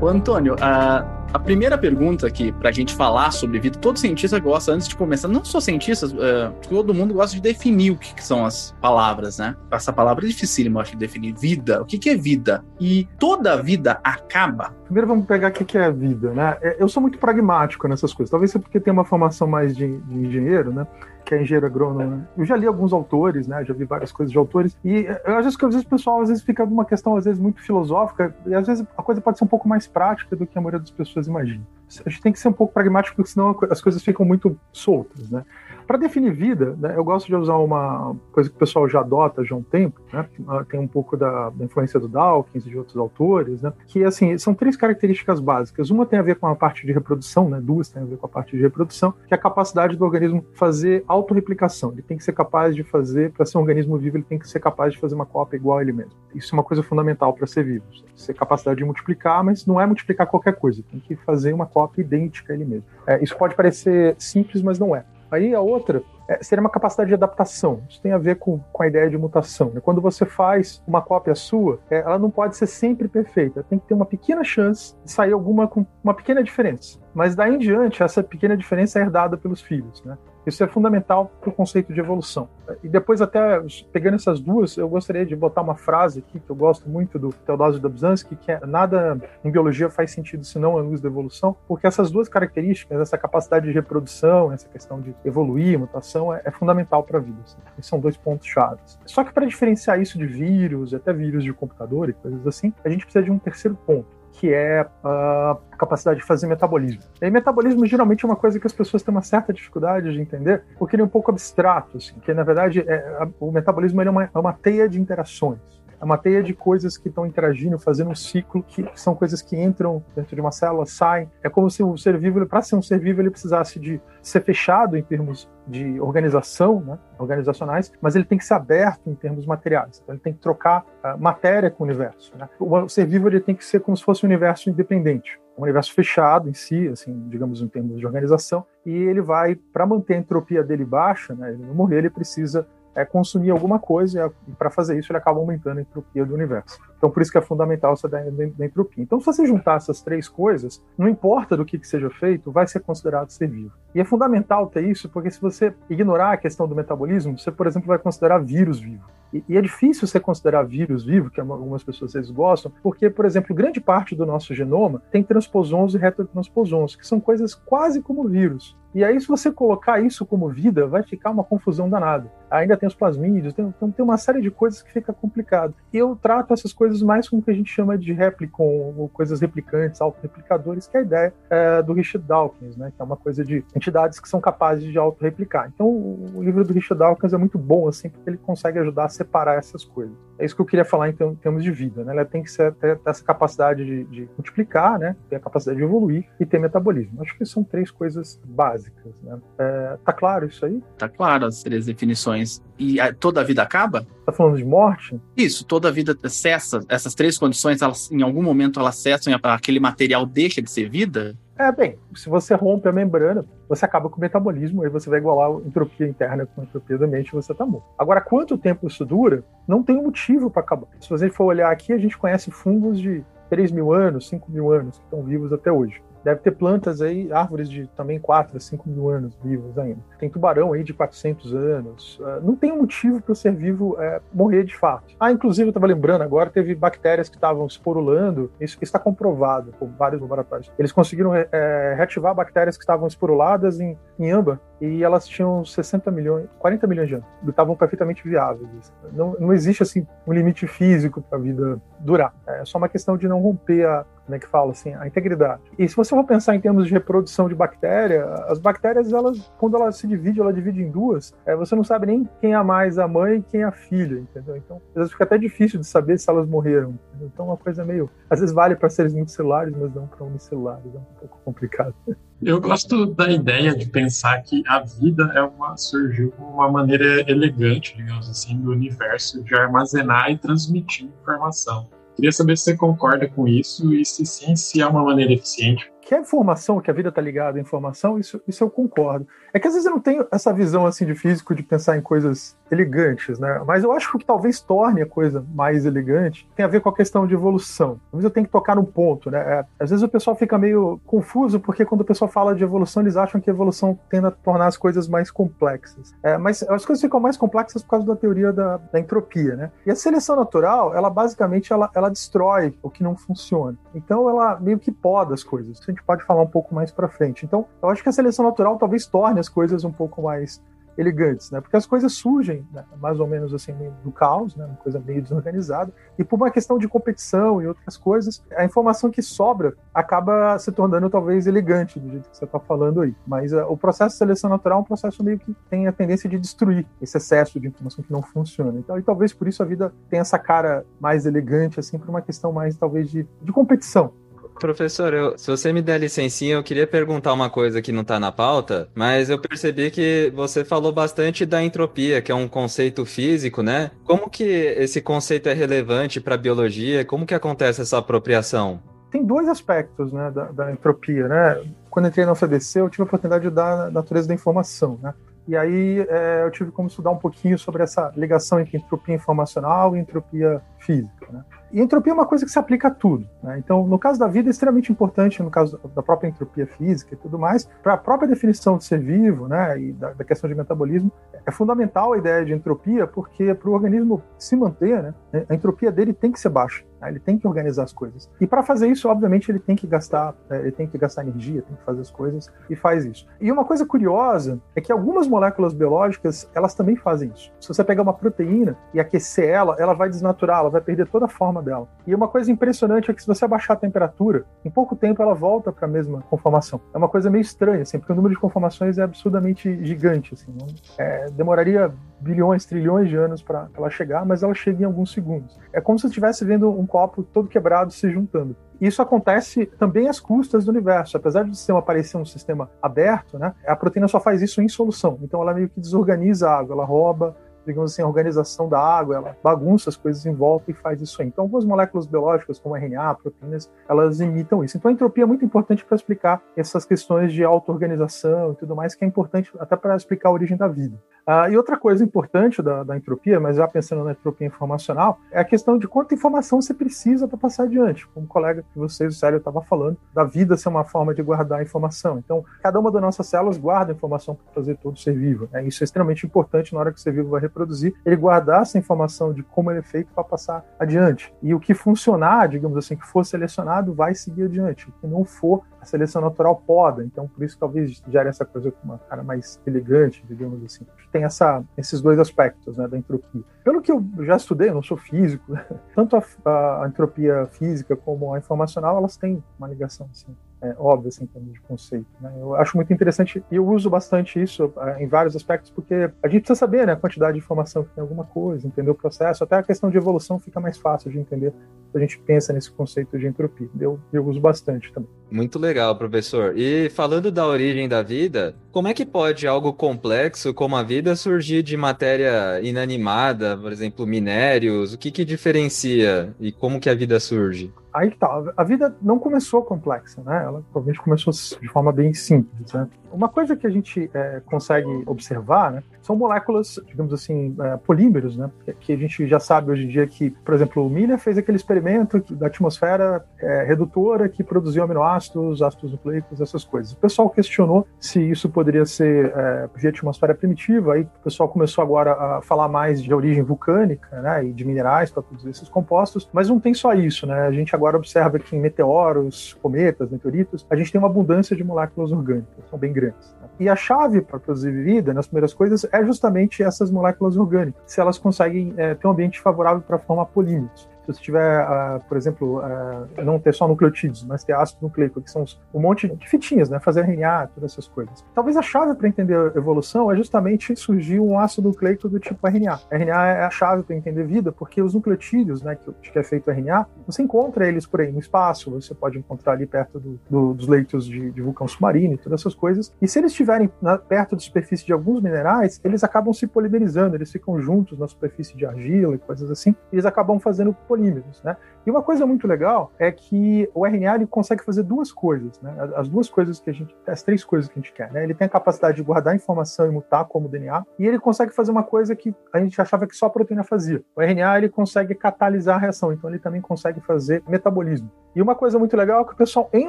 Ô, 0.00 0.06
Antônio, 0.08 0.56
a, 0.62 1.04
a 1.32 1.38
primeira 1.38 1.76
pergunta 1.76 2.26
aqui 2.26 2.52
pra 2.52 2.72
gente 2.72 2.94
falar 2.94 3.30
sobre 3.30 3.60
vida, 3.60 3.78
todo 3.78 3.98
cientista 3.98 4.38
gosta, 4.38 4.72
antes 4.72 4.88
de 4.88 4.96
começar, 4.96 5.28
não 5.28 5.44
só 5.44 5.60
cientistas, 5.60 6.12
uh, 6.12 6.52
todo 6.69 6.94
mundo 6.94 7.14
gosta 7.14 7.36
de 7.36 7.42
definir 7.42 7.90
o 7.90 7.96
que, 7.96 8.14
que, 8.14 8.25
são 8.25 8.46
as 8.46 8.75
palavras, 8.80 9.38
né? 9.38 9.54
Essa 9.70 9.92
palavra 9.92 10.25
é 10.25 10.28
dificílima, 10.28 10.78
eu 10.78 10.82
acho, 10.82 10.92
de 10.92 10.98
definir. 10.98 11.34
Vida, 11.38 11.82
o 11.82 11.84
que, 11.84 11.98
que 11.98 12.10
é 12.10 12.16
vida? 12.16 12.64
E 12.80 13.06
toda 13.19 13.62
vida 13.62 14.00
acaba? 14.02 14.75
Primeiro 14.88 15.06
vamos 15.06 15.26
pegar 15.26 15.49
o 15.49 15.52
que, 15.52 15.67
que 15.67 15.76
é 15.76 15.93
vida, 15.93 16.32
né? 16.32 16.56
Eu 16.79 16.88
sou 16.88 17.02
muito 17.02 17.19
pragmático 17.19 17.87
nessas 17.87 18.14
coisas, 18.14 18.31
talvez 18.31 18.50
seja 18.50 18.62
porque 18.62 18.81
tenho 18.81 18.94
uma 18.94 19.05
formação 19.05 19.46
mais 19.46 19.76
de, 19.76 19.99
de 19.99 20.19
engenheiro, 20.19 20.73
né? 20.73 20.87
que 21.29 21.35
é 21.35 21.43
engenheiro 21.43 21.67
agrônomo. 21.67 22.17
Né? 22.17 22.26
Eu 22.38 22.44
já 22.46 22.56
li 22.56 22.67
alguns 22.67 22.90
autores, 22.90 23.46
né? 23.46 23.62
Já 23.62 23.75
vi 23.75 23.85
várias 23.85 24.11
coisas 24.11 24.32
de 24.32 24.38
autores. 24.38 24.75
E 24.82 25.06
eu 25.26 25.37
às 25.37 25.44
vezes, 25.44 25.62
às 25.62 25.75
vezes 25.75 25.82
o 25.82 25.90
pessoal 25.90 26.23
às 26.23 26.31
vezes 26.31 26.43
fica 26.43 26.64
numa 26.64 26.87
questão 26.87 27.17
às 27.17 27.26
vezes 27.26 27.38
muito 27.38 27.61
filosófica 27.61 28.35
e 28.46 28.55
às 28.55 28.67
vezes 28.67 28.87
a 28.96 29.02
coisa 29.02 29.20
pode 29.20 29.37
ser 29.37 29.44
um 29.44 29.49
pouco 29.49 29.69
mais 29.69 29.87
prática 29.87 30.35
do 30.35 30.46
que 30.46 30.56
a 30.56 30.61
maioria 30.61 30.81
das 30.81 30.90
pessoas 30.90 31.26
imagina. 31.26 31.61
A 32.05 32.08
gente 32.08 32.23
tem 32.23 32.32
que 32.32 32.40
ser 32.40 32.49
um 32.49 32.52
pouco 32.52 32.73
pragmático, 32.73 33.14
porque 33.14 33.31
senão 33.31 33.55
as 33.70 33.82
coisas 33.82 34.02
ficam 34.02 34.25
muito 34.25 34.58
soltas, 34.73 35.29
né? 35.31 35.44
Para 35.88 35.96
definir 35.96 36.35
vida, 36.35 36.76
né, 36.79 36.93
eu 36.94 37.02
gosto 37.02 37.29
de 37.29 37.35
usar 37.35 37.56
uma 37.56 38.14
coisa 38.31 38.50
que 38.50 38.56
o 38.56 38.58
pessoal 38.58 38.87
já 38.87 39.00
adota 39.00 39.43
já 39.43 39.55
há 39.55 39.58
um 39.58 39.62
tempo, 39.62 40.02
né, 40.12 40.29
tem 40.70 40.79
um 40.79 40.87
pouco 40.87 41.17
da, 41.17 41.49
da, 41.49 41.64
influência 41.64 41.99
do 41.99 42.06
Dawkins 42.06 42.67
e 42.67 42.69
de 42.69 42.76
outros 42.76 42.94
autores, 42.99 43.62
né, 43.62 43.73
que 43.87 44.05
assim 44.05 44.37
são 44.37 44.52
três 44.52 44.76
características 44.76 45.40
básicas. 45.40 45.88
Uma 45.88 46.05
tem 46.05 46.19
a 46.19 46.23
ver 46.23 46.37
com 46.37 46.46
a 46.46 46.55
parte 46.55 46.87
de 46.87 46.93
reprodução, 46.93 47.49
né, 47.49 47.58
duas 47.58 47.88
tem 47.88 48.02
a 48.02 48.05
ver 48.05 48.19
com 48.19 48.26
a 48.26 48.29
parte 48.29 48.55
de 48.55 48.62
reprodução, 48.62 49.14
que 49.26 49.32
é 49.32 49.35
a 49.35 49.40
capacidade 49.40 49.96
do 49.96 50.05
organismo 50.05 50.44
fazer 50.52 51.05
autorreplicação. 51.08 51.93
Ele 51.93 52.02
tem 52.02 52.19
que 52.19 52.25
ser 52.25 52.35
capaz 52.35 52.76
de 52.76 52.82
fazer, 52.82 53.32
para 53.32 53.46
ser 53.46 53.56
um 53.56 53.62
organismo 53.62 53.96
vivo, 53.96 54.19
ele 54.19 54.25
tem 54.25 54.38
que 54.38 54.46
ser 54.46 54.61
capaz 54.61 54.93
de 54.93 54.99
fazer 54.99 55.14
uma 55.14 55.25
cópia 55.25 55.56
igual 55.56 55.79
a 55.79 55.82
ele 55.82 55.93
mesmo. 55.93 56.12
Isso 56.35 56.55
é 56.55 56.58
uma 56.58 56.64
coisa 56.64 56.82
fundamental 56.82 57.32
para 57.32 57.46
ser 57.46 57.64
vivo. 57.64 57.87
Ser 58.14 58.35
capacidade 58.35 58.76
de 58.76 58.85
multiplicar, 58.85 59.43
mas 59.43 59.64
não 59.64 59.81
é 59.81 59.87
multiplicar 59.87 60.26
qualquer 60.26 60.56
coisa, 60.56 60.82
tem 60.90 61.00
que 61.00 61.17
fazer 61.17 61.55
uma 61.55 61.64
cópia 61.64 62.02
idêntica 62.02 62.52
a 62.52 62.56
ele 62.56 62.67
mesmo. 62.67 62.85
É, 63.06 63.25
isso 63.25 63.35
pode 63.38 63.55
parecer 63.55 64.14
simples, 64.19 64.61
mas 64.61 64.79
não 64.79 64.94
é. 64.94 65.06
Aí 65.30 65.54
a 65.54 65.60
outra 65.60 66.02
é, 66.28 66.42
seria 66.42 66.60
uma 66.60 66.70
capacidade 66.70 67.08
de 67.08 67.14
adaptação. 67.14 67.82
Isso 67.88 68.00
tem 68.00 68.12
a 68.12 68.19
ver 68.19 68.36
com, 68.36 68.58
com 68.72 68.82
a 68.82 68.86
ideia 68.86 69.08
de 69.08 69.16
mutação. 69.16 69.70
Né? 69.70 69.80
Quando 69.80 70.00
você 70.00 70.26
faz 70.26 70.82
uma 70.86 71.00
cópia 71.00 71.34
sua, 71.34 71.80
é, 71.90 72.00
ela 72.00 72.19
não 72.19 72.30
pode 72.30 72.56
ser 72.56 72.66
sempre 72.66 73.08
perfeita. 73.08 73.62
Tem 73.62 73.78
que 73.78 73.86
ter 73.86 73.94
uma 73.94 74.06
pequena 74.06 74.44
chance 74.44 74.94
de 75.04 75.10
sair 75.10 75.32
alguma 75.32 75.66
com 75.66 75.86
uma 76.04 76.14
pequena 76.14 76.42
diferença. 76.42 76.98
Mas 77.14 77.34
daí 77.34 77.54
em 77.54 77.58
diante, 77.58 78.02
essa 78.02 78.22
pequena 78.22 78.56
diferença 78.56 78.98
é 78.98 79.02
herdada 79.02 79.36
pelos 79.36 79.60
filhos. 79.60 80.02
Né? 80.04 80.16
Isso 80.46 80.62
é 80.64 80.67
fundamental 80.67 81.31
para 81.40 81.50
o 81.50 81.52
conceito 81.52 81.93
de 81.93 82.00
evolução. 82.00 82.49
E 82.82 82.88
depois, 82.88 83.20
até 83.20 83.61
pegando 83.93 84.14
essas 84.14 84.40
duas, 84.40 84.76
eu 84.76 84.88
gostaria 84.88 85.25
de 85.25 85.35
botar 85.35 85.62
uma 85.62 85.75
frase 85.75 86.20
aqui 86.20 86.40
que 86.40 86.50
eu 86.50 86.56
gosto 86.56 86.88
muito 86.88 87.19
do 87.19 87.31
Teodosio 87.31 87.81
Dobzhansky, 87.81 88.37
que 88.37 88.52
é 88.52 88.61
nada 88.67 89.20
em 89.44 89.50
biologia 89.50 89.90
faz 89.90 90.11
sentido 90.11 90.44
senão 90.44 90.76
a 90.76 90.82
luz 90.82 91.00
da 91.00 91.08
evolução, 91.08 91.56
porque 91.67 91.87
essas 91.87 92.11
duas 92.11 92.29
características, 92.29 93.00
essa 93.00 93.17
capacidade 93.17 93.67
de 93.67 93.73
reprodução, 93.73 94.52
essa 94.52 94.69
questão 94.69 95.00
de 95.00 95.14
evoluir, 95.25 95.79
mutação, 95.79 96.35
é, 96.35 96.43
é 96.44 96.50
fundamental 96.50 97.02
para 97.02 97.19
a 97.19 97.23
vida. 97.23 97.38
Assim. 97.44 97.58
São 97.81 98.00
dois 98.00 98.17
pontos 98.17 98.46
chaves. 98.46 98.99
Só 99.06 99.25
que 99.25 99.32
para 99.32 99.46
diferenciar 99.46 100.00
isso 100.00 100.19
de 100.19 100.26
vírus, 100.26 100.93
até 100.93 101.12
vírus 101.12 101.44
de 101.44 101.52
computador 101.52 102.08
e 102.08 102.12
coisas 102.12 102.46
assim, 102.46 102.73
a 102.85 102.88
gente 102.88 103.05
precisa 103.05 103.25
de 103.25 103.31
um 103.31 103.38
terceiro 103.38 103.76
ponto 103.87 104.18
que 104.38 104.55
é 104.55 104.87
a 105.02 105.56
capacidade 105.76 106.20
de 106.20 106.25
fazer 106.25 106.46
metabolismo. 106.46 107.02
E 107.20 107.29
metabolismo 107.29 107.85
geralmente 107.85 108.25
é 108.25 108.29
uma 108.29 108.37
coisa 108.37 108.58
que 108.58 108.67
as 108.67 108.73
pessoas 108.73 109.02
têm 109.02 109.12
uma 109.12 109.23
certa 109.23 109.52
dificuldade 109.52 110.12
de 110.12 110.20
entender, 110.20 110.62
porque 110.79 110.94
ele 110.94 111.02
é 111.02 111.05
um 111.05 111.08
pouco 111.08 111.31
abstrato, 111.31 111.96
assim, 111.96 112.14
que 112.20 112.32
na 112.32 112.44
verdade 112.44 112.85
é, 112.87 113.29
o 113.40 113.50
metabolismo 113.50 114.00
é 114.00 114.08
uma, 114.08 114.25
é 114.32 114.38
uma 114.38 114.52
teia 114.52 114.88
de 114.88 115.00
interações 115.00 115.77
é 116.00 116.05
uma 116.05 116.17
teia 116.17 116.43
de 116.43 116.55
coisas 116.55 116.97
que 116.97 117.09
estão 117.09 117.27
interagindo, 117.27 117.79
fazendo 117.79 118.11
um 118.11 118.15
ciclo, 118.15 118.62
que 118.62 118.85
são 118.95 119.15
coisas 119.15 119.43
que 119.43 119.56
entram 119.56 120.03
dentro 120.15 120.35
de 120.35 120.41
uma 120.41 120.53
célula, 120.53 120.87
saem. 120.87 121.31
É 121.43 121.49
como 121.49 121.71
se 121.71 121.83
o 121.83 121.97
ser 121.97 122.17
vivo, 122.19 122.45
para 122.47 122.62
ser 122.62 122.77
um 122.77 122.83
ser 122.83 122.99
vivo, 122.99 123.21
ele 123.21 123.31
precisasse 123.31 123.79
de 123.79 124.00
ser 124.23 124.43
fechado 124.43 124.97
em 124.97 125.03
termos 125.03 125.49
de 125.67 126.00
organização, 126.00 126.81
né, 126.81 126.99
organizacionais, 127.19 127.93
mas 128.00 128.17
ele 128.17 128.25
tem 128.25 128.38
que 128.38 128.45
ser 128.45 128.55
aberto 128.55 129.09
em 129.09 129.14
termos 129.14 129.45
materiais. 129.45 130.00
Então 130.02 130.14
ele 130.14 130.23
tem 130.23 130.33
que 130.33 130.40
trocar 130.40 130.83
uh, 130.83 131.21
matéria 131.21 131.71
com 131.71 131.85
o 131.85 131.87
universo. 131.87 132.33
Né? 132.37 132.49
O 132.59 132.88
ser 132.88 133.07
vivo 133.07 133.28
ele 133.28 133.40
tem 133.40 133.55
que 133.55 133.64
ser 133.64 133.81
como 133.81 133.97
se 133.97 134.02
fosse 134.02 134.25
um 134.25 134.28
universo 134.28 134.71
independente 134.71 135.38
um 135.59 135.64
universo 135.64 135.93
fechado 135.93 136.49
em 136.49 136.55
si, 136.55 136.87
assim, 136.88 137.28
digamos 137.28 137.61
em 137.61 137.67
termos 137.67 137.99
de 137.99 138.07
organização, 138.07 138.64
e 138.87 138.93
ele 138.93 139.21
vai 139.21 139.57
para 139.57 139.85
manter 139.85 140.14
a 140.14 140.19
entropia 140.19 140.62
dele 140.62 140.85
baixa, 140.85 141.35
né, 141.35 141.50
ele 141.50 141.67
não 141.67 141.75
morrer, 141.75 141.99
ele 141.99 142.11
precisa 142.11 142.67
é 142.95 143.04
consumir 143.04 143.50
alguma 143.50 143.78
coisa 143.78 144.33
e 144.47 144.52
para 144.52 144.71
fazer 144.71 144.99
isso 144.99 145.12
ele 145.12 145.18
acaba 145.18 145.38
aumentando 145.38 145.78
a 145.78 145.80
entropia 145.83 146.25
do 146.25 146.35
universo. 146.35 146.78
Então 146.97 147.11
por 147.11 147.23
isso 147.23 147.30
que 147.30 147.38
é 147.38 147.42
fundamental 147.42 147.92
essa 147.92 148.09
da, 148.09 148.21
entropia. 148.64 149.02
Então 149.02 149.21
se 149.21 149.26
você 149.26 149.47
juntar 149.47 149.76
essas 149.76 150.02
três 150.02 150.28
coisas, 150.28 150.83
não 150.97 151.09
importa 151.09 151.57
do 151.57 151.64
que, 151.64 151.78
que 151.78 151.87
seja 151.87 152.11
feito, 152.11 152.50
vai 152.50 152.66
ser 152.66 152.80
considerado 152.80 153.30
ser 153.30 153.49
vivo. 153.49 153.73
E 153.95 154.00
é 154.00 154.04
fundamental 154.04 154.66
ter 154.66 154.85
isso 154.85 155.09
porque 155.09 155.30
se 155.30 155.40
você 155.40 155.75
ignorar 155.88 156.33
a 156.33 156.37
questão 156.37 156.66
do 156.66 156.75
metabolismo, 156.75 157.38
você 157.38 157.50
por 157.50 157.66
exemplo 157.66 157.88
vai 157.88 157.99
considerar 157.99 158.38
vírus 158.38 158.80
vivo. 158.80 159.04
E, 159.32 159.44
e 159.49 159.56
é 159.56 159.61
difícil 159.61 160.06
você 160.06 160.18
considerar 160.18 160.64
vírus 160.64 161.04
vivo, 161.04 161.30
que 161.30 161.40
algumas 161.40 161.82
pessoas 161.82 162.08
gostam, 162.30 162.73
porque 162.82 163.11
por 163.11 163.25
exemplo 163.25 163.54
grande 163.54 163.80
parte 163.80 164.14
do 164.14 164.26
nosso 164.26 164.54
genoma 164.54 165.02
tem 165.11 165.23
transposons 165.23 165.94
e 165.94 165.99
retrotransposons, 165.99 166.97
que 166.97 167.06
são 167.06 167.20
coisas 167.20 167.54
quase 167.54 168.02
como 168.02 168.28
vírus. 168.28 168.76
E 168.94 169.04
aí, 169.04 169.20
se 169.20 169.28
você 169.28 169.52
colocar 169.52 170.00
isso 170.00 170.25
como 170.25 170.49
vida, 170.49 170.87
vai 170.87 171.02
ficar 171.02 171.30
uma 171.30 171.44
confusão 171.44 171.90
danada. 171.90 172.32
Ainda 172.50 172.76
tem 172.76 172.87
os 172.87 172.94
plasmídeos, 172.94 173.52
tem, 173.52 173.66
então 173.66 173.90
tem 173.90 174.02
uma 174.02 174.16
série 174.16 174.40
de 174.40 174.50
coisas 174.50 174.80
que 174.80 174.90
fica 174.90 175.12
complicado. 175.12 175.75
E 175.92 175.99
eu 175.99 176.16
trato 176.16 176.54
essas 176.54 176.73
coisas 176.73 177.02
mais 177.02 177.28
com 177.28 177.37
o 177.37 177.42
que 177.42 177.50
a 177.50 177.54
gente 177.54 177.70
chama 177.70 177.99
de 177.99 178.14
replicon, 178.14 178.94
ou 178.97 179.08
coisas 179.11 179.40
replicantes, 179.42 180.00
autorreplicadores, 180.00 180.88
que 180.88 180.97
é 180.97 181.00
a 181.00 181.02
ideia 181.02 181.35
é, 181.50 181.82
do 181.82 181.92
Richard 181.92 182.26
Dawkins, 182.26 182.76
né? 182.78 182.90
Que 182.97 183.02
é 183.02 183.04
uma 183.04 183.16
coisa 183.16 183.44
de 183.44 183.62
entidades 183.76 184.18
que 184.18 184.28
são 184.28 184.40
capazes 184.40 184.90
de 184.90 184.97
autorreplicar. 184.97 185.70
Então, 185.73 185.87
o 185.87 186.42
livro 186.42 186.64
do 186.64 186.73
Richard 186.73 186.99
Dawkins 186.99 187.35
é 187.35 187.38
muito 187.38 187.58
bom, 187.58 187.88
assim, 187.88 188.08
porque 188.08 188.30
ele 188.30 188.38
consegue 188.38 188.78
ajudar 188.78 189.04
a 189.04 189.08
separar 189.18 189.58
essas 189.58 189.84
coisas. 189.84 190.16
É 190.38 190.44
isso 190.44 190.54
que 190.54 190.62
eu 190.62 190.66
queria 190.66 190.84
falar 190.84 191.08
em 191.08 191.12
termos 191.12 191.64
de 191.64 191.70
vida, 191.70 192.04
né? 192.04 192.12
Ela 192.12 192.25
tem 192.25 192.42
que 192.42 192.50
ser, 192.50 192.72
ter 192.75 192.98
essa 193.04 193.25
capacidade 193.25 193.84
de, 193.84 194.04
de, 194.04 194.28
multiplicar, 194.37 194.98
né? 194.98 195.16
Ter 195.28 195.37
a 195.37 195.40
capacidade 195.40 195.78
de 195.78 195.84
evoluir 195.84 196.25
e 196.38 196.46
ter 196.46 196.60
metabolismo. 196.60 197.20
Acho 197.20 197.37
que 197.37 197.44
são 197.44 197.64
três 197.64 197.90
coisas 197.90 198.40
básicas, 198.44 199.20
né? 199.22 199.38
É, 199.58 199.98
tá 200.04 200.12
claro 200.12 200.46
isso 200.46 200.64
aí? 200.64 200.80
Tá 200.96 201.08
claro 201.08 201.44
as 201.44 201.62
três 201.62 201.87
definições. 201.87 202.62
E 202.78 203.00
a, 203.00 203.12
toda 203.12 203.40
a 203.40 203.44
vida 203.44 203.62
acaba? 203.62 204.06
Tá 204.25 204.30
falando 204.30 204.56
de 204.56 204.64
morte? 204.64 205.20
Isso, 205.37 205.64
toda 205.64 205.88
a 205.88 205.92
vida 205.92 206.16
cessa. 206.28 206.80
Essas 206.88 207.14
três 207.14 207.37
condições, 207.37 207.82
elas, 207.82 208.10
em 208.12 208.22
algum 208.22 208.42
momento 208.42 208.78
elas 208.78 208.96
cessam 208.96 209.32
e 209.32 209.40
aquele 209.42 209.80
material 209.80 210.25
deixa 210.25 210.62
de 210.62 210.70
ser 210.70 210.88
vida? 210.88 211.37
É, 211.59 211.73
bem, 211.73 211.99
se 212.15 212.29
você 212.29 212.55
rompe 212.55 212.88
a 212.88 212.93
membrana, 212.93 213.45
você 213.69 213.85
acaba 213.85 214.09
com 214.09 214.17
o 214.17 214.21
metabolismo, 214.21 214.85
aí 214.85 214.88
você 214.88 215.11
vai 215.11 215.19
igualar 215.19 215.50
a 215.50 215.67
entropia 215.67 216.07
interna 216.07 216.47
com 216.47 216.61
a 216.61 216.65
entropia 216.65 216.97
do 216.97 217.05
ambiente 217.05 217.31
e 217.31 217.33
você 217.33 217.53
tá 217.53 217.67
morto. 217.67 217.85
Agora, 217.99 218.21
quanto 218.21 218.57
tempo 218.57 218.87
isso 218.87 219.05
dura, 219.05 219.43
não 219.67 219.83
tem 219.83 220.00
motivo 220.00 220.49
para 220.49 220.62
acabar. 220.62 220.87
Se 221.00 221.11
você 221.11 221.29
for 221.29 221.47
olhar 221.47 221.73
aqui, 221.73 221.93
a 221.93 221.99
gente 221.99 222.17
conhece 222.17 222.53
fungos 222.53 223.00
de 223.00 223.25
3 223.50 223.73
mil 223.73 223.93
anos, 223.93 224.29
5 224.29 224.49
mil 224.53 224.73
anos, 224.73 224.99
que 224.99 225.05
estão 225.05 225.25
vivos 225.25 225.53
até 225.53 225.73
hoje. 225.73 226.00
Deve 226.25 226.40
ter 226.40 226.52
plantas 226.52 227.00
aí, 227.00 227.32
árvores 227.32 227.68
de 227.68 227.87
também 227.88 228.18
4 228.18 228.56
a 228.56 228.60
5 228.60 228.88
mil 228.88 229.08
anos 229.08 229.37
vivos 229.42 229.78
ainda. 229.78 230.00
Tem 230.18 230.28
tubarão 230.28 230.72
aí 230.72 230.82
de 230.82 230.92
400 230.92 231.54
anos. 231.54 232.18
Uh, 232.18 232.40
não 232.42 232.56
tem 232.56 232.72
um 232.72 232.78
motivo 232.78 233.20
para 233.20 233.32
o 233.32 233.37
ser 233.37 233.54
vivo 233.54 233.96
é, 234.00 234.20
morrer 234.32 234.64
de 234.64 234.76
fato. 234.76 235.14
Ah, 235.18 235.30
inclusive, 235.30 235.68
eu 235.68 235.70
estava 235.70 235.87
lembrando 235.87 236.22
agora, 236.22 236.50
teve 236.50 236.75
bactérias 236.75 237.28
que 237.28 237.37
estavam 237.37 237.66
esporulando. 237.66 238.50
Isso 238.60 238.78
está 238.80 238.98
comprovado 238.98 239.72
por 239.78 239.88
vários 239.88 240.20
laboratórios. 240.20 240.70
Eles 240.78 240.92
conseguiram 240.92 241.34
é, 241.34 241.94
reativar 241.96 242.34
bactérias 242.34 242.76
que 242.76 242.82
estavam 242.82 243.06
esporuladas 243.06 243.80
em, 243.80 243.96
em 244.18 244.30
âmbar 244.30 244.60
e 244.80 245.02
elas 245.02 245.26
tinham 245.26 245.64
60 245.64 246.10
milhões, 246.10 246.46
40 246.58 246.87
milhões 246.87 247.08
de 247.08 247.14
anos. 247.14 247.26
Estavam 247.46 247.75
perfeitamente 247.75 248.22
viáveis. 248.26 248.92
Não, 249.12 249.34
não 249.38 249.52
existe 249.52 249.82
assim 249.82 250.06
um 250.26 250.32
limite 250.32 250.66
físico 250.66 251.20
para 251.20 251.38
a 251.38 251.40
vida 251.40 251.80
durar. 252.00 252.35
É 252.47 252.64
só 252.64 252.78
uma 252.78 252.88
questão 252.88 253.17
de 253.17 253.28
não 253.28 253.40
romper 253.40 253.87
a, 253.87 254.05
como 254.25 254.37
é 254.37 254.38
que 254.38 254.47
fala 254.47 254.73
assim, 254.73 254.95
a 254.95 255.07
integridade. 255.07 255.62
E 255.78 255.88
se 255.88 255.97
você 255.97 256.11
for 256.11 256.25
pensar 256.25 256.55
em 256.55 256.61
termos 256.61 256.87
de 256.87 256.93
reprodução 256.93 257.49
de 257.49 257.55
bactéria, 257.55 258.25
as 258.49 258.59
bactérias, 258.59 259.12
elas, 259.12 259.50
quando 259.59 259.76
ela 259.76 259.90
se 259.90 260.07
divide, 260.07 260.40
ela 260.40 260.52
divide 260.52 260.83
em 260.83 260.90
duas, 260.90 261.35
é, 261.47 261.57
você 261.57 261.75
não 261.75 261.83
sabe 261.83 262.07
nem 262.07 262.28
quem 262.40 262.55
é 262.55 262.62
mais 262.62 262.99
a 262.99 263.09
mãe 263.09 263.38
e 263.38 263.43
quem 263.43 263.62
é 263.62 263.64
a 263.64 263.73
filha, 263.73 264.19
entendeu? 264.19 264.57
Então, 264.57 264.83
às 264.90 264.95
vezes 264.95 265.12
fica 265.12 265.25
até 265.25 265.38
difícil 265.38 265.81
de 265.81 265.87
saber 265.87 266.19
se 266.19 266.28
elas 266.28 266.47
morreram. 266.47 266.99
Entendeu? 267.09 267.31
Então, 267.33 267.47
é 267.47 267.49
uma 267.49 267.57
coisa 267.57 267.85
meio. 267.85 268.11
Às 268.28 268.40
vezes 268.40 268.55
vale 268.55 268.76
para 268.76 268.90
seres 268.90 269.14
multicelulares, 269.14 269.75
mas 269.75 269.95
não 269.95 270.07
para 270.07 270.25
unicelulares. 270.25 270.95
É 270.95 270.99
um 270.99 271.19
pouco 271.21 271.38
complicado. 271.45 271.95
Eu 272.40 272.61
gosto 272.61 273.04
da 273.04 273.28
ideia 273.33 273.75
de 273.75 273.87
pensar 273.87 274.40
que 274.42 274.62
a 274.68 274.78
vida 274.78 275.33
é 275.35 275.42
uma 275.42 275.76
surgiu 275.76 276.30
como 276.30 276.54
uma 276.54 276.71
maneira 276.71 277.28
elegante, 277.28 277.97
digamos 277.97 278.28
assim, 278.30 278.57
do 278.61 278.71
universo 278.71 279.42
de 279.42 279.54
armazenar 279.57 280.30
e 280.30 280.38
transmitir 280.38 281.07
informação. 281.07 281.88
Queria 282.14 282.30
saber 282.30 282.57
se 282.57 282.64
você 282.64 282.76
concorda 282.76 283.28
com 283.28 283.49
isso 283.49 283.92
e 283.92 284.04
se 284.04 284.25
sim, 284.25 284.54
se 284.54 284.80
é 284.80 284.87
uma 284.87 285.02
maneira 285.02 285.33
eficiente 285.33 285.90
que 286.09 286.15
a 286.15 286.21
informação, 286.21 286.81
que 286.81 286.91
a 286.91 286.95
vida 286.95 287.11
está 287.11 287.21
ligada 287.21 287.59
à 287.59 287.61
informação, 287.61 288.19
isso, 288.19 288.41
isso 288.49 288.65
eu 288.65 288.71
concordo. 288.71 289.29
É 289.53 289.61
que 289.61 289.69
às 289.69 289.75
vezes 289.75 289.85
eu 289.85 289.93
não 289.93 290.00
tenho 290.00 290.27
essa 290.33 290.50
visão 290.55 290.87
assim 290.87 291.05
de 291.05 291.15
físico 291.15 291.55
de 291.55 291.62
pensar 291.62 291.99
em 291.99 292.00
coisas 292.00 292.57
elegantes, 292.71 293.38
né? 293.38 293.62
Mas 293.67 293.85
eu 293.85 293.93
acho 293.93 294.11
que 294.11 294.17
o 294.17 294.19
que 294.19 294.25
talvez 294.25 294.59
torne 294.59 295.03
a 295.03 295.07
coisa 295.07 295.45
mais 295.55 295.85
elegante 295.85 296.49
tem 296.57 296.65
a 296.65 296.69
ver 296.69 296.81
com 296.81 296.88
a 296.88 296.95
questão 296.95 297.27
de 297.27 297.35
evolução. 297.35 298.00
Vezes 298.11 298.25
eu 298.25 298.31
tenho 298.31 298.47
que 298.47 298.53
tocar 298.53 298.75
num 298.75 298.87
ponto, 298.87 299.31
né? 299.31 299.38
É, 299.38 299.65
às 299.79 299.91
vezes 299.91 300.03
o 300.03 300.09
pessoal 300.09 300.35
fica 300.35 300.57
meio 300.57 300.99
confuso 301.05 301.61
porque 301.61 301.85
quando 301.85 302.00
o 302.00 302.05
pessoal 302.07 302.31
fala 302.31 302.55
de 302.55 302.65
evolução, 302.65 303.03
eles 303.03 303.19
acham 303.19 303.38
que 303.38 303.50
a 303.50 303.53
evolução 303.53 303.99
tende 304.09 304.29
a 304.29 304.31
tornar 304.31 304.67
as 304.67 304.79
coisas 304.79 305.07
mais 305.09 305.31
complexas. 305.31 306.15
É, 306.23 306.38
mas 306.38 306.62
as 306.62 306.87
coisas 306.87 307.03
ficam 307.03 307.21
mais 307.21 307.37
complexas 307.37 307.83
por 307.83 307.91
causa 307.91 308.07
da 308.07 308.17
teoria 308.17 308.50
da, 308.50 308.79
da 308.79 308.99
entropia, 308.99 309.57
né? 309.57 309.71
E 309.85 309.91
a 309.91 309.95
seleção 309.95 310.37
natural, 310.37 310.95
ela 310.95 311.11
basicamente 311.11 311.71
ela, 311.71 311.91
ela 311.95 312.09
destrói 312.09 312.75
o 312.83 312.88
que 312.88 313.03
não 313.03 313.15
funciona. 313.15 313.77
Então 313.95 314.27
ela 314.31 314.59
meio 314.59 314.79
que 314.79 314.91
poda 314.91 315.35
as 315.35 315.45
coisas. 315.45 315.79
A 315.87 315.98
gente 315.99 316.05
pode 316.05 316.25
falar 316.25 316.43
um 316.43 316.47
pouco 316.47 316.75
mais 316.75 316.90
para 316.90 317.09
frente. 317.09 317.45
Então, 317.45 317.67
eu 317.83 317.88
acho 317.88 318.02
que 318.02 318.09
a 318.09 318.12
seleção 318.12 318.45
natural 318.45 318.78
talvez 318.78 319.07
torne 319.07 319.40
as 319.40 319.49
coisas 319.49 319.85
um 319.85 319.93
pouco 319.93 320.23
mais 320.23 320.62
elegantes, 320.97 321.52
né? 321.52 321.61
Porque 321.61 321.76
as 321.76 321.87
coisas 321.87 322.12
surgem 322.12 322.67
né? 322.73 322.85
mais 323.00 323.21
ou 323.21 323.26
menos 323.28 323.55
assim 323.55 323.73
do 324.02 324.11
caos, 324.11 324.57
né? 324.57 324.64
Uma 324.64 324.75
coisa 324.75 324.99
meio 324.99 325.23
desorganizada 325.23 325.93
e 326.19 326.25
por 326.25 326.35
uma 326.35 326.50
questão 326.50 326.76
de 326.76 326.88
competição 326.88 327.62
e 327.62 327.69
outras 327.69 327.97
coisas, 327.97 328.45
a 328.57 328.64
informação 328.64 329.09
que 329.09 329.23
sobra 329.23 329.75
acaba 329.95 330.59
se 330.59 330.73
tornando 330.73 331.09
talvez 331.09 331.47
elegante 331.47 332.00
do 332.00 332.11
jeito 332.11 332.28
que 332.28 332.37
você 332.37 332.45
está 332.45 332.59
falando 332.59 333.00
aí. 333.00 333.14
Mas 333.25 333.52
uh, 333.52 333.64
o 333.69 333.76
processo 333.76 334.14
de 334.14 334.19
seleção 334.19 334.50
natural 334.50 334.78
é 334.78 334.83
um 334.83 334.85
processo 334.85 335.23
meio 335.23 335.38
que 335.38 335.55
tem 335.71 335.87
a 335.87 335.93
tendência 335.93 336.28
de 336.28 336.37
destruir 336.37 336.85
esse 337.00 337.17
excesso 337.17 337.61
de 337.61 337.69
informação 337.69 338.02
que 338.02 338.12
não 338.12 338.21
funciona. 338.21 338.76
Então, 338.76 338.99
e 338.99 339.02
talvez 339.02 339.33
por 339.33 339.47
isso 339.47 339.62
a 339.62 339.67
vida 339.67 339.95
tenha 340.11 340.23
essa 340.23 340.38
cara 340.38 340.85
mais 340.99 341.26
elegante, 341.26 341.78
assim, 341.78 341.97
por 341.97 342.09
uma 342.09 342.21
questão 342.21 342.52
mais 342.52 342.76
talvez 342.76 343.09
de, 343.09 343.25
de 343.40 343.52
competição. 343.52 344.12
Professor, 344.59 345.15
eu, 345.15 345.38
se 345.38 345.50
você 345.50 345.73
me 345.73 345.81
der 345.81 345.99
licencinha, 345.99 346.57
eu 346.57 346.62
queria 346.62 346.87
perguntar 346.87 347.33
uma 347.33 347.49
coisa 347.49 347.81
que 347.81 347.93
não 347.93 348.03
está 348.03 348.19
na 348.19 348.33
pauta, 348.33 348.88
mas 348.95 349.31
eu 349.31 349.38
percebi 349.38 349.91
que 349.91 350.33
você 350.35 350.65
falou 350.65 350.93
bastante 350.93 351.47
da 351.47 351.62
entropia, 351.62 352.21
que 352.21 352.33
é 352.33 352.35
um 352.35 352.49
conceito 352.49 353.05
físico, 353.07 353.62
né? 353.62 353.91
Como 354.05 354.29
que 354.29 354.45
esse 354.45 355.00
conceito 355.00 355.49
é 355.49 355.53
relevante 355.53 356.21
para 356.21 356.35
a 356.35 356.38
biologia? 356.38 357.05
Como 357.05 357.25
que 357.25 357.35
acontece 357.35 357.83
essa 357.83 357.99
apropriação? 357.99 358.81
Tem 359.11 359.25
dois 359.25 359.49
aspectos 359.49 360.12
né, 360.12 360.31
da, 360.31 360.45
da 360.47 360.73
entropia, 360.73 361.29
né? 361.29 361.62
Quando 361.88 362.09
entrei 362.09 362.27
na 362.27 362.33
UFABC, 362.33 362.81
eu 362.81 362.91
tive 362.91 363.03
a 363.03 363.07
oportunidade 363.07 363.45
de 363.45 363.55
dar 363.55 363.87
a 363.87 363.91
natureza 363.91 364.29
da 364.29 364.35
informação, 364.35 364.99
né? 365.03 365.15
E 365.47 365.57
aí 365.57 366.07
é, 366.11 366.43
eu 366.45 366.50
tive 366.50 366.71
como 366.71 366.88
estudar 366.88 367.11
um 367.11 367.17
pouquinho 367.17 367.59
sobre 367.59 367.83
essa 367.83 368.12
ligação 368.15 368.61
entre 368.61 368.77
entropia 368.77 369.15
informacional 369.15 369.97
e 369.97 369.99
entropia 369.99 370.61
física, 370.79 371.27
né? 371.31 371.43
E 371.72 371.80
entropia 371.80 372.12
é 372.12 372.14
uma 372.14 372.26
coisa 372.26 372.44
que 372.44 372.50
se 372.50 372.58
aplica 372.58 372.88
a 372.88 372.90
tudo. 372.90 373.28
Né? 373.42 373.58
Então, 373.58 373.87
no 373.87 373.98
caso 373.98 374.18
da 374.18 374.26
vida, 374.26 374.48
é 374.48 374.50
extremamente 374.50 374.90
importante, 374.90 375.42
no 375.42 375.50
caso 375.50 375.78
da 375.94 376.02
própria 376.02 376.28
entropia 376.28 376.66
física 376.66 377.14
e 377.14 377.16
tudo 377.16 377.38
mais, 377.38 377.68
para 377.82 377.94
a 377.94 377.96
própria 377.96 378.28
definição 378.28 378.76
do 378.76 378.82
ser 378.82 379.00
vivo 379.00 379.48
né, 379.48 379.80
e 379.80 379.92
da, 379.92 380.12
da, 380.12 380.25
questão 380.25 380.48
de 380.48 380.56
metabolismo, 380.56 381.12
é 381.46 381.50
fundamental 381.50 382.12
a 382.12 382.18
ideia 382.18 382.44
de 382.44 382.52
entropia, 382.52 383.06
porque 383.06 383.54
para 383.54 383.68
o 383.68 383.72
organismo 383.72 384.22
se 384.38 384.56
manter, 384.56 385.02
né, 385.02 385.14
a 385.48 385.54
entropia 385.54 385.92
dele 385.92 386.12
tem 386.12 386.32
que 386.32 386.40
ser 386.40 386.48
baixa. 386.48 386.84
Né? 387.00 387.09
Ele 387.09 387.19
tem 387.19 387.38
que 387.38 387.47
organizar 387.47 387.85
as 387.85 387.93
coisas. 387.93 388.31
E 388.40 388.47
para 388.47 388.62
fazer 388.62 388.88
isso, 388.88 389.09
obviamente, 389.09 389.50
ele 389.50 389.59
tem 389.59 389.76
que 389.76 389.87
gastar, 389.87 390.35
é, 390.50 390.59
ele 390.59 390.73
tem 390.73 390.87
que 390.87 390.99
gastar 390.99 391.23
energia, 391.23 391.62
tem 391.62 391.76
que 391.76 391.85
fazer 391.85 392.00
as 392.00 392.11
coisas 392.11 392.50
e 392.69 392.76
faz 392.76 393.05
isso. 393.05 393.26
E 393.40 393.50
uma 393.50 393.64
coisa 393.64 393.87
curiosa 393.87 394.61
é 394.75 394.81
que 394.81 394.93
algumas 394.93 395.26
moléculas 395.26 395.73
biológicas, 395.73 396.49
elas 396.55 396.75
também 396.75 396.97
fazem 396.97 397.31
isso. 397.35 397.52
Se 397.61 397.69
você 397.69 397.85
pegar 397.85 398.02
uma 398.02 398.12
proteína 398.12 398.76
e 398.93 399.00
aquecer 399.00 399.49
ela, 399.49 399.76
ela 399.78 399.95
vai 399.95 400.09
desnaturar, 400.09 400.61
ela 400.61 400.71
vai 400.71 400.81
perder 400.81 401.07
toda 401.07 401.26
a 401.26 401.28
forma 401.28 401.62
dela. 401.62 401.88
E 402.07 402.14
uma 402.14 402.28
coisa 402.28 402.50
impressionante 402.50 403.11
é 403.11 403.14
que 403.14 403.23
se 403.23 403.26
você 403.26 403.45
abaixar 403.45 403.76
a 403.76 403.81
temperatura, 403.81 404.45
em 404.64 404.71
pouco 404.71 404.97
tempo 404.97 405.23
ela 405.23 405.35
volta 405.35 405.73
para 405.73 405.87
a 405.87 405.90
mesma 405.90 406.23
conformação. 406.28 406.81
É 406.95 406.99
uma 406.99 407.09
coisa 407.09 407.31
meio 407.31 407.43
estranha, 407.43 407.83
assim, 407.83 407.99
porque 407.99 408.12
o 408.12 408.17
número 408.17 408.35
de 408.35 408.40
conformações 408.40 408.99
é 408.99 409.02
absurdamente 409.02 409.85
gigante. 409.85 410.35
Assim, 410.35 410.52
não, 410.59 410.67
é, 410.99 411.31
demoraria 411.31 411.93
bilhões, 412.20 412.66
trilhões 412.66 413.08
de 413.08 413.16
anos 413.16 413.42
para 413.42 413.68
ela 413.76 413.90
chegar, 413.90 414.25
mas 414.25 414.42
ela 414.42 414.54
chega 414.54 414.82
em 414.82 414.87
alguns 414.87 415.12
segundos. 415.12 415.58
É 415.72 415.80
como 415.80 415.98
se 415.98 416.02
você 416.02 416.08
estivesse 416.08 416.44
vendo 416.44 416.70
um 416.70 416.87
copo 416.87 417.22
todo 417.22 417.48
quebrado 417.48 417.92
se 417.92 418.10
juntando. 418.10 418.56
Isso 418.80 419.02
acontece 419.02 419.66
também 419.66 420.08
às 420.08 420.20
custas 420.20 420.64
do 420.64 420.70
universo. 420.70 421.16
Apesar 421.16 421.44
do 421.44 421.54
sistema 421.54 421.82
parecer 421.82 422.16
um 422.16 422.25
sistema 422.25 422.70
aberto, 422.80 423.38
né, 423.38 423.54
a 423.66 423.75
proteína 423.75 424.06
só 424.06 424.20
faz 424.20 424.40
isso 424.40 424.62
em 424.62 424.68
solução. 424.68 425.18
Então 425.22 425.42
ela 425.42 425.52
meio 425.52 425.68
que 425.68 425.80
desorganiza 425.80 426.48
a 426.48 426.58
água, 426.58 426.75
ela 426.75 426.84
rouba 426.84 427.37
digamos 427.68 427.92
assim, 427.92 428.02
a 428.02 428.06
organização 428.06 428.68
da 428.68 428.80
água, 428.80 429.16
ela 429.16 429.37
bagunça 429.42 429.90
as 429.90 429.96
coisas 429.96 430.25
em 430.26 430.34
volta 430.34 430.70
e 430.70 430.75
faz 430.75 431.00
isso 431.00 431.20
aí. 431.20 431.28
Então, 431.28 431.44
algumas 431.44 431.64
moléculas 431.64 432.06
biológicas, 432.06 432.58
como 432.58 432.76
RNA, 432.76 433.14
proteínas, 433.14 433.70
elas 433.88 434.20
imitam 434.20 434.64
isso. 434.64 434.76
Então, 434.76 434.90
a 434.90 434.92
entropia 434.92 435.25
é 435.25 435.26
muito 435.26 435.44
importante 435.44 435.84
para 435.84 435.96
explicar 435.96 436.42
essas 436.56 436.84
questões 436.84 437.32
de 437.32 437.44
auto-organização 437.44 438.52
e 438.52 438.56
tudo 438.56 438.75
mais, 438.75 438.94
que 438.94 439.04
é 439.04 439.08
importante 439.08 439.52
até 439.58 439.76
para 439.76 439.96
explicar 439.96 440.30
a 440.30 440.32
origem 440.32 440.56
da 440.56 440.66
vida. 440.66 440.98
Uh, 441.28 441.52
e 441.52 441.58
outra 441.58 441.76
coisa 441.76 442.02
importante 442.02 442.62
da, 442.62 442.82
da, 442.82 442.96
entropia, 442.96 443.38
mas 443.38 443.56
já 443.56 443.68
pensando 443.68 444.02
na 444.02 444.12
entropia 444.12 444.46
informacional, 444.46 445.20
é 445.30 445.38
a 445.38 445.44
questão 445.44 445.76
de 445.76 445.87
quanta 445.87 446.14
informação 446.14 446.58
você 446.58 446.72
precisa 446.72 447.28
para 447.28 447.37
passar 447.37 447.64
adiante. 447.64 448.08
Como 448.08 448.25
o 448.25 448.28
colega 448.28 448.64
que 448.72 448.78
vocês, 448.78 449.14
o 449.14 449.18
Célio, 449.18 449.37
estava 449.37 449.60
falando, 449.60 449.98
da 450.14 450.25
vida 450.25 450.56
ser 450.56 450.70
uma 450.70 450.84
forma 450.84 451.14
de 451.14 451.22
guardar 451.22 451.60
informação. 451.60 452.18
Então, 452.18 452.42
cada 452.62 452.80
uma 452.80 452.90
das 452.90 453.02
nossas 453.02 453.26
células 453.26 453.58
guarda 453.58 453.92
informação 453.92 454.37
para 454.37 454.54
fazer 454.54 454.78
todo 454.78 454.98
ser 454.98 455.12
vivo. 455.18 455.46
Né? 455.52 455.66
Isso 455.66 455.82
é 455.82 455.84
extremamente 455.84 456.25
importante 456.25 456.72
na 456.72 456.80
hora 456.80 456.92
que 456.92 456.98
o 456.98 457.02
ser 457.02 457.12
vivo 457.12 457.28
vai 457.28 457.42
reproduzir, 457.59 457.95
ele 458.05 458.17
guardar 458.17 458.62
essa 458.62 458.79
informação 458.79 459.33
de 459.33 459.43
como 459.43 459.71
ele 459.71 459.81
é 459.81 459.83
feito 459.83 460.12
para 460.15 460.23
passar 460.23 460.65
adiante. 460.79 461.33
E 461.43 461.55
o 461.55 461.61
que 461.61 461.75
funcionar, 461.75 462.49
digamos 462.49 462.77
assim, 462.77 462.97
que 462.97 463.07
for 463.07 463.25
selecionado, 463.25 463.93
vai 463.93 464.15
seguir 464.15 464.45
adiante. 464.45 464.88
O 464.88 464.93
que 464.93 465.07
não 465.07 465.25
for, 465.25 465.62
a 465.81 465.85
seleção 465.85 466.23
natural 466.23 466.57
poda. 466.57 467.05
Então, 467.05 467.27
por 467.27 467.43
isso, 467.45 467.59
talvez 467.59 468.03
gere 468.09 468.29
essa 468.29 468.45
coisa 468.45 468.71
com 468.71 468.85
uma 468.85 468.99
cara 468.99 469.23
mais 469.23 469.61
elegante, 469.67 470.25
digamos 470.29 470.62
assim 470.65 470.87
tem 471.11 471.25
essa, 471.25 471.65
esses 471.77 472.00
dois 472.00 472.19
aspectos 472.19 472.77
né, 472.77 472.87
da 472.87 472.99
entropia. 472.99 473.43
Pelo 473.65 473.81
que 473.81 473.91
eu 473.91 474.05
já 474.21 474.37
estudei, 474.37 474.69
eu 474.69 474.75
não 474.75 474.83
sou 474.83 474.97
físico, 474.97 475.59
tanto 475.97 476.17
a, 476.45 476.83
a, 476.83 476.87
entropia 476.87 477.47
física 477.47 477.97
como 477.97 478.35
a 478.35 478.38
informacional, 478.38 478.99
elas 478.99 479.17
têm 479.17 479.43
uma 479.59 479.69
ligação 479.69 480.07
assim, 480.12 480.37
é, 480.61 480.75
óbvias 480.79 481.17
assim, 481.17 481.29
de 481.37 481.61
conceito. 481.61 482.07
Né? 482.21 482.33
Eu 482.38 482.55
acho 482.55 482.77
muito 482.77 482.93
interessante 482.93 483.43
e 483.50 483.57
eu 483.57 483.67
uso 483.67 483.88
bastante 483.88 484.41
isso 484.43 484.73
é, 484.79 485.03
em 485.03 485.07
vários 485.07 485.37
aspectos, 485.37 485.71
porque 485.71 486.11
a 486.23 486.29
gente 486.29 486.41
precisa 486.43 486.59
saber 486.59 486.87
né, 486.87 486.93
a 486.93 486.97
quantidade 486.97 487.35
de 487.35 487.38
informação 487.38 487.85
que 487.85 487.91
tem 487.95 488.03
alguma 488.03 488.25
coisa, 488.25 488.67
entender 488.67 488.91
o 488.91 488.95
processo, 488.95 489.45
até 489.45 489.57
a 489.57 489.62
questão 489.62 489.91
de 489.91 489.97
evolução 489.97 490.38
fica 490.38 490.61
mais 490.61 490.77
fácil 490.77 491.11
de 491.11 491.19
entender 491.19 491.53
a 491.95 491.99
gente 491.99 492.19
pensa 492.19 492.53
nesse 492.53 492.71
conceito 492.71 493.19
de 493.19 493.27
entropia. 493.27 493.69
Eu, 493.81 493.99
eu 494.12 494.27
uso 494.27 494.41
bastante 494.41 494.93
também. 494.93 495.09
Muito 495.31 495.59
legal, 495.59 495.97
professor. 495.97 496.57
E 496.57 496.91
falando 496.91 497.31
da 497.31 497.47
origem 497.47 497.88
da 497.88 498.03
vida, 498.03 498.55
como 498.71 498.88
é 498.88 498.95
que 498.95 499.07
pode 499.07 499.47
algo 499.47 499.73
complexo 499.73 500.53
como 500.53 500.77
a 500.77 500.83
vida 500.83 501.17
surgir 501.17 501.62
de 501.62 501.77
matéria 501.77 502.61
inanimada, 502.62 503.57
por 503.57 503.73
exemplo, 503.73 504.07
minérios? 504.07 504.93
O 504.93 504.99
que, 504.99 505.11
que 505.11 505.25
diferencia 505.25 506.35
e 506.41 506.53
como 506.53 506.81
que 506.81 506.91
a 506.91 506.95
vida 506.95 507.19
surge? 507.21 507.73
Aí 507.92 508.11
que 508.11 508.18
tá, 508.18 508.52
a 508.57 508.64
vida 508.64 508.95
não 509.00 509.18
começou 509.18 509.62
complexa, 509.62 510.23
né? 510.23 510.45
Ela 510.45 510.62
provavelmente 510.73 511.00
começou 511.02 511.33
de 511.33 511.68
forma 511.68 511.92
bem 511.92 512.12
simples, 512.14 512.73
né? 512.73 512.88
Uma 513.12 513.28
coisa 513.28 513.57
que 513.57 513.66
a 513.66 513.71
gente 513.71 514.11
é, 514.12 514.40
consegue 514.45 515.02
observar, 515.07 515.73
né, 515.73 515.83
são 516.02 516.16
moléculas, 516.16 516.78
digamos 516.87 517.12
assim, 517.12 517.54
é, 517.61 517.76
polímeros, 517.78 518.37
né, 518.37 518.50
que 518.80 518.92
a 518.92 518.97
gente 518.97 519.26
já 519.26 519.40
sabe 519.40 519.71
hoje 519.71 519.85
em 519.85 519.88
dia 519.88 520.07
que, 520.07 520.30
por 520.30 520.54
exemplo, 520.54 520.87
o 520.87 520.90
Miller 520.90 521.18
fez 521.18 521.38
aquele 521.38 521.57
experimento 521.57 522.23
da 522.35 522.47
atmosfera 522.47 523.25
é, 523.38 523.64
redutora 523.64 524.28
que 524.28 524.45
produziu 524.45 524.83
aminoácidos, 524.83 525.62
ácidos 525.62 525.92
nucleicos, 525.92 526.40
essas 526.40 526.64
coisas. 526.64 526.92
O 526.92 526.97
pessoal 526.97 527.30
questionou 527.30 527.87
se 527.99 528.21
isso 528.21 528.49
poderia 528.49 528.85
ser 528.85 529.33
é, 529.35 529.68
via 529.75 529.90
atmosfera 529.90 530.35
primitiva, 530.35 530.95
aí 530.95 531.02
o 531.02 531.25
pessoal 531.25 531.49
começou 531.49 531.83
agora 531.83 532.12
a 532.12 532.42
falar 532.42 532.68
mais 532.68 533.02
de 533.02 533.12
origem 533.12 533.42
vulcânica, 533.42 534.21
né, 534.21 534.45
e 534.45 534.52
de 534.52 534.64
minerais 534.64 535.11
para 535.11 535.23
produzir 535.23 535.50
esses 535.50 535.68
compostos, 535.68 536.28
mas 536.33 536.49
não 536.49 536.61
tem 536.61 536.75
só 536.75 536.92
isso, 536.92 537.26
né, 537.26 537.47
a 537.47 537.52
gente 537.52 537.75
agora 537.78 537.97
observa 537.97 538.38
que 538.38 538.56
em 538.56 538.61
meteoros, 538.61 539.56
cometas, 539.62 540.11
meteoritos, 540.11 540.66
a 540.68 540.76
gente 540.76 540.92
tem 540.92 541.00
uma 541.00 541.08
abundância 541.08 541.56
de 541.56 541.64
moléculas 541.64 542.12
orgânicas, 542.12 542.68
são 542.68 542.78
bem 542.78 542.92
grandes. 542.92 543.35
Né? 543.40 543.49
E 543.61 543.68
a 543.68 543.76
chave 543.76 544.20
para 544.20 544.38
produzir 544.38 544.73
vida, 544.73 545.14
nas 545.14 545.26
primeiras 545.26 545.54
coisas, 545.54 545.87
é 545.92 546.04
justamente 546.04 546.62
essas 546.62 546.90
moléculas 546.90 547.37
orgânicas, 547.37 547.80
se 547.87 548.00
elas 548.00 548.18
conseguem 548.18 548.75
é, 548.76 548.94
ter 548.94 549.06
um 549.06 549.11
ambiente 549.11 549.40
favorável 549.40 549.80
para 549.80 549.99
formar 549.99 550.26
polímeros 550.26 550.88
se 551.12 551.19
você 551.19 551.23
tiver, 551.23 551.65
uh, 551.65 552.00
por 552.09 552.17
exemplo, 552.17 552.59
uh, 552.59 553.25
não 553.25 553.38
ter 553.38 553.55
só 553.55 553.67
nucleotídeos, 553.67 554.25
mas 554.25 554.45
ter 554.45 554.53
ácido 554.53 554.81
nucleico, 554.83 555.21
que 555.21 555.31
são 555.31 555.45
um 555.73 555.81
monte 555.81 556.09
de 556.09 556.29
fitinhas, 556.29 556.69
né? 556.69 556.79
Fazer 556.81 557.00
RNA, 557.00 557.50
todas 557.55 557.73
essas 557.73 557.88
coisas. 557.88 558.25
Talvez 558.35 558.57
a 558.57 558.62
chave 558.62 558.95
para 558.95 559.09
entender 559.09 559.37
a 559.37 559.59
evolução 559.59 560.11
é 560.12 560.17
justamente 560.17 560.75
surgir 560.77 561.21
um 561.21 561.38
ácido 561.38 561.69
nucleico 561.69 562.09
do 562.09 562.19
tipo 562.19 562.47
RNA. 562.47 562.81
RNA 562.91 563.27
é 563.27 563.45
a 563.45 563.50
chave 563.50 563.83
para 563.83 563.97
entender 563.97 564.25
vida, 564.25 564.53
porque 564.53 564.83
os 564.83 564.95
nucleotídeos, 564.95 565.62
né, 565.62 565.77
que, 565.77 566.11
que 566.11 566.19
é 566.19 566.23
feito 566.23 566.50
RNA, 566.50 566.87
você 567.07 567.23
encontra 567.23 567.67
eles 567.67 567.87
por 567.87 568.00
aí 568.00 568.12
no 568.12 568.19
espaço, 568.19 568.71
você 568.71 568.95
pode 568.95 569.19
encontrar 569.19 569.53
ali 569.53 569.67
perto 569.67 569.99
do, 569.99 570.21
do, 570.29 570.55
dos 570.55 570.69
leitos 570.69 571.07
de, 571.07 571.31
de, 571.31 571.43
vulcão 571.43 571.67
submarino 571.67 572.15
e 572.15 572.19
todas 572.19 572.41
essas 572.41 572.55
coisas. 572.55 572.93
E 573.00 573.09
se 573.09 573.19
eles 573.19 573.33
estiverem 573.33 573.71
perto 574.09 574.37
da 574.37 574.41
superfície 574.41 574.85
de 574.85 574.93
alguns 574.93 575.23
minerais, 575.23 575.81
eles 575.83 576.05
acabam 576.05 576.33
se 576.33 576.47
polimerizando, 576.47 577.17
eles 577.17 577.33
ficam 577.33 577.59
juntos 577.61 577.99
na 577.99 578.07
superfície 578.07 578.57
de 578.57 578.67
argila 578.67 579.15
e 579.15 579.19
coisas 579.19 579.50
assim, 579.50 579.75
e 579.93 579.97
eles 579.97 580.05
acabam 580.05 580.38
fazendo 580.38 580.75
polímeros, 580.99 581.43
né? 581.43 581.57
E 581.88 581.90
uma 581.90 582.02
coisa 582.02 582.26
muito 582.26 582.47
legal 582.47 582.92
é 582.99 583.11
que 583.11 583.66
o 583.75 583.87
RNA 583.87 584.26
consegue 584.26 584.62
fazer 584.62 584.83
duas 584.83 585.11
coisas, 585.11 585.59
né? 585.62 585.75
As 585.97 586.07
duas 586.07 586.28
coisas 586.28 586.61
que 586.61 586.68
a 586.68 586.73
gente, 586.75 586.95
as 587.07 587.23
três 587.23 587.42
coisas 587.42 587.66
que 587.66 587.78
a 587.78 587.80
gente 587.80 587.95
quer, 587.95 588.12
né? 588.12 588.23
Ele 588.23 588.35
tem 588.35 588.45
a 588.45 588.50
capacidade 588.50 588.99
de 588.99 589.02
guardar 589.02 589.35
informação 589.35 589.87
e 589.87 589.90
mutar 589.90 590.26
como 590.26 590.50
DNA, 590.50 590.85
e 590.99 591.07
ele 591.07 591.18
consegue 591.18 591.50
fazer 591.54 591.71
uma 591.71 591.83
coisa 591.83 592.14
que 592.14 592.35
a 592.52 592.61
gente 592.61 592.78
achava 592.78 593.07
que 593.07 593.16
só 593.16 593.25
a 593.25 593.30
proteína 593.30 593.64
fazia. 593.64 594.02
O 594.14 594.21
RNA 594.21 594.59
ele 594.59 594.68
consegue 594.68 595.14
catalisar 595.14 595.76
a 595.76 595.80
reação, 595.80 596.12
então 596.12 596.28
ele 596.28 596.38
também 596.38 596.61
consegue 596.61 597.00
fazer 597.00 597.42
metabolismo. 597.49 598.11
E 598.37 598.42
uma 598.42 598.54
coisa 598.54 598.78
muito 598.78 598.97
legal 598.97 599.23
é 599.23 599.25
que 599.25 599.33
o 599.33 599.37
pessoal 599.37 599.71
em 599.73 599.88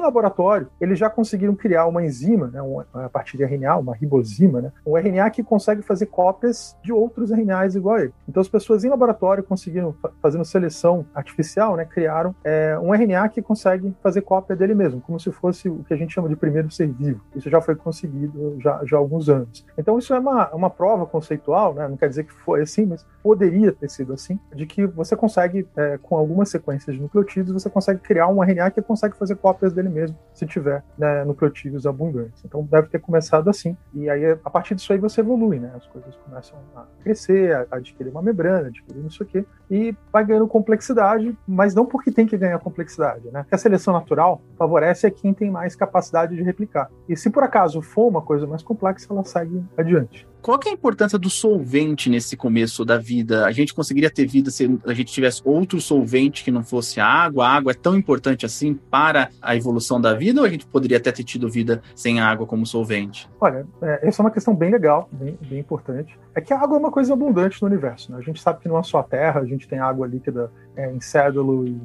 laboratório, 0.00 0.68
eles 0.80 0.98
já 0.98 1.10
conseguiram 1.10 1.54
criar 1.54 1.86
uma 1.86 2.02
enzima, 2.02 2.48
né, 2.48 2.60
a 2.94 3.08
partir 3.08 3.36
de 3.36 3.44
RNA, 3.44 3.76
uma 3.76 3.94
ribosima, 3.94 4.60
né, 4.60 4.72
um 4.86 4.96
RNA 4.96 5.30
que 5.30 5.42
consegue 5.42 5.82
fazer 5.82 6.06
cópias 6.06 6.76
de 6.82 6.92
outros 6.92 7.30
RNAs 7.30 7.76
igual 7.76 7.96
a 7.96 8.00
ele. 8.02 8.14
Então 8.26 8.40
as 8.40 8.48
pessoas 8.48 8.82
em 8.82 8.88
laboratório 8.88 9.44
conseguiram, 9.44 9.94
fazendo 10.22 10.44
seleção 10.44 11.04
artificial, 11.14 11.76
né, 11.76 11.84
criaram 11.90 12.34
é, 12.44 12.78
um 12.78 12.94
RNA 12.94 13.28
que 13.28 13.42
consegue 13.42 13.94
fazer 14.02 14.22
cópia 14.22 14.56
dele 14.56 14.74
mesmo, 14.74 15.00
como 15.00 15.18
se 15.18 15.30
fosse 15.30 15.68
o 15.68 15.84
que 15.84 15.92
a 15.92 15.96
gente 15.96 16.14
chama 16.14 16.28
de 16.28 16.36
primeiro 16.36 16.70
ser 16.70 16.88
vivo. 16.88 17.20
Isso 17.34 17.50
já 17.50 17.60
foi 17.60 17.74
conseguido 17.74 18.56
já, 18.60 18.80
já 18.84 18.96
há 18.96 19.00
alguns 19.00 19.28
anos. 19.28 19.64
Então 19.76 19.98
isso 19.98 20.14
é 20.14 20.18
uma, 20.18 20.48
uma 20.54 20.70
prova 20.70 21.06
conceitual, 21.06 21.74
né, 21.74 21.86
não 21.88 21.96
quer 21.96 22.08
dizer 22.08 22.24
que 22.24 22.32
foi 22.32 22.62
assim, 22.62 22.86
mas 22.86 23.04
poderia 23.22 23.72
ter 23.72 23.88
sido 23.90 24.12
assim, 24.12 24.38
de 24.54 24.66
que 24.66 24.86
você 24.86 25.16
consegue, 25.16 25.66
é, 25.76 25.98
com 25.98 26.16
algumas 26.16 26.48
sequências 26.48 26.94
de 26.94 27.02
nucleotídeos, 27.02 27.62
você 27.62 27.70
consegue 27.70 28.00
criar 28.00 28.28
um 28.28 28.42
RNA 28.42 28.70
que 28.70 28.82
consegue 28.82 29.16
fazer 29.16 29.36
cópias 29.36 29.72
dele 29.72 29.88
mesmo, 29.88 30.16
se 30.34 30.46
tiver 30.46 30.82
né, 30.98 31.24
nucleotídeos 31.24 31.86
abundantes. 31.86 32.42
Então 32.44 32.62
deve 32.64 32.88
ter 32.88 33.00
começado 33.00 33.48
assim. 33.48 33.76
E 33.94 34.08
aí, 34.08 34.32
a 34.44 34.50
partir 34.50 34.74
disso 34.74 34.92
aí, 34.92 34.98
você 34.98 35.20
evolui, 35.20 35.58
né? 35.58 35.72
As 35.74 35.86
coisas 35.86 36.14
começam 36.16 36.58
a 36.74 36.84
crescer, 37.02 37.54
a 37.54 37.76
adquirir 37.76 38.10
uma 38.10 38.22
membrana, 38.22 38.68
adquirir 38.68 39.02
não 39.02 39.10
sei 39.10 39.26
o 39.26 39.28
quê, 39.28 39.44
e 39.70 39.94
vai 40.12 40.24
ganhando 40.24 40.48
complexidade, 40.48 41.36
mas 41.46 41.74
não 41.74 41.86
porque 41.86 42.10
tem 42.10 42.26
que 42.26 42.36
ganhar 42.36 42.58
complexidade, 42.58 43.30
né? 43.30 43.42
Porque 43.42 43.54
a 43.54 43.58
seleção 43.58 43.94
natural 43.94 44.40
favorece 44.56 45.06
a 45.06 45.10
quem 45.10 45.32
tem 45.32 45.50
mais 45.50 45.76
capacidade 45.76 46.34
de 46.34 46.42
replicar. 46.42 46.90
E 47.08 47.16
se 47.16 47.30
por 47.30 47.42
acaso 47.42 47.80
for 47.82 48.08
uma 48.08 48.22
coisa 48.22 48.46
mais 48.46 48.62
complexa, 48.62 49.06
ela 49.10 49.24
segue 49.24 49.62
adiante. 49.76 50.28
Qual 50.42 50.58
é 50.64 50.70
a 50.70 50.72
importância 50.72 51.18
do 51.18 51.28
solvente 51.28 52.08
nesse 52.08 52.34
começo 52.36 52.82
da 52.84 52.96
vida? 52.96 53.44
A 53.44 53.52
gente 53.52 53.74
conseguiria 53.74 54.10
ter 54.10 54.26
vida 54.26 54.50
se 54.50 54.78
a 54.86 54.94
gente 54.94 55.12
tivesse 55.12 55.42
outro 55.44 55.80
solvente 55.80 56.42
que 56.42 56.50
não 56.50 56.64
fosse 56.64 56.98
a 56.98 57.06
água? 57.06 57.46
A 57.46 57.56
água 57.56 57.72
é 57.72 57.74
tão 57.74 57.94
importante 57.94 58.46
assim 58.46 58.74
para 58.90 59.28
a 59.42 59.54
evolução 59.54 60.00
da 60.00 60.14
vida 60.14 60.40
ou 60.40 60.46
a 60.46 60.50
gente 60.50 60.66
poderia 60.66 60.96
até 60.96 61.12
ter 61.12 61.24
tido 61.24 61.50
vida 61.50 61.82
sem 61.94 62.20
a 62.20 62.26
água 62.26 62.46
como 62.46 62.64
solvente? 62.64 63.28
Olha, 63.38 63.66
é, 63.82 64.08
essa 64.08 64.22
é 64.22 64.24
uma 64.24 64.30
questão 64.30 64.54
bem 64.54 64.70
legal, 64.70 65.08
bem, 65.12 65.38
bem 65.42 65.58
importante. 65.58 66.18
É 66.34 66.40
que 66.40 66.54
a 66.54 66.58
água 66.58 66.76
é 66.76 66.80
uma 66.80 66.90
coisa 66.90 67.12
abundante 67.12 67.60
no 67.60 67.68
universo. 67.68 68.10
Né? 68.10 68.18
A 68.18 68.22
gente 68.22 68.40
sabe 68.40 68.60
que 68.60 68.68
não 68.68 68.78
é 68.78 68.82
só 68.82 69.00
a 69.00 69.02
Terra, 69.02 69.40
a 69.40 69.46
gente 69.46 69.68
tem 69.68 69.78
água 69.78 70.06
líquida 70.06 70.50
é, 70.80 70.92
em 70.92 71.00
Cédulo, 71.00 71.66
em, 71.66 71.80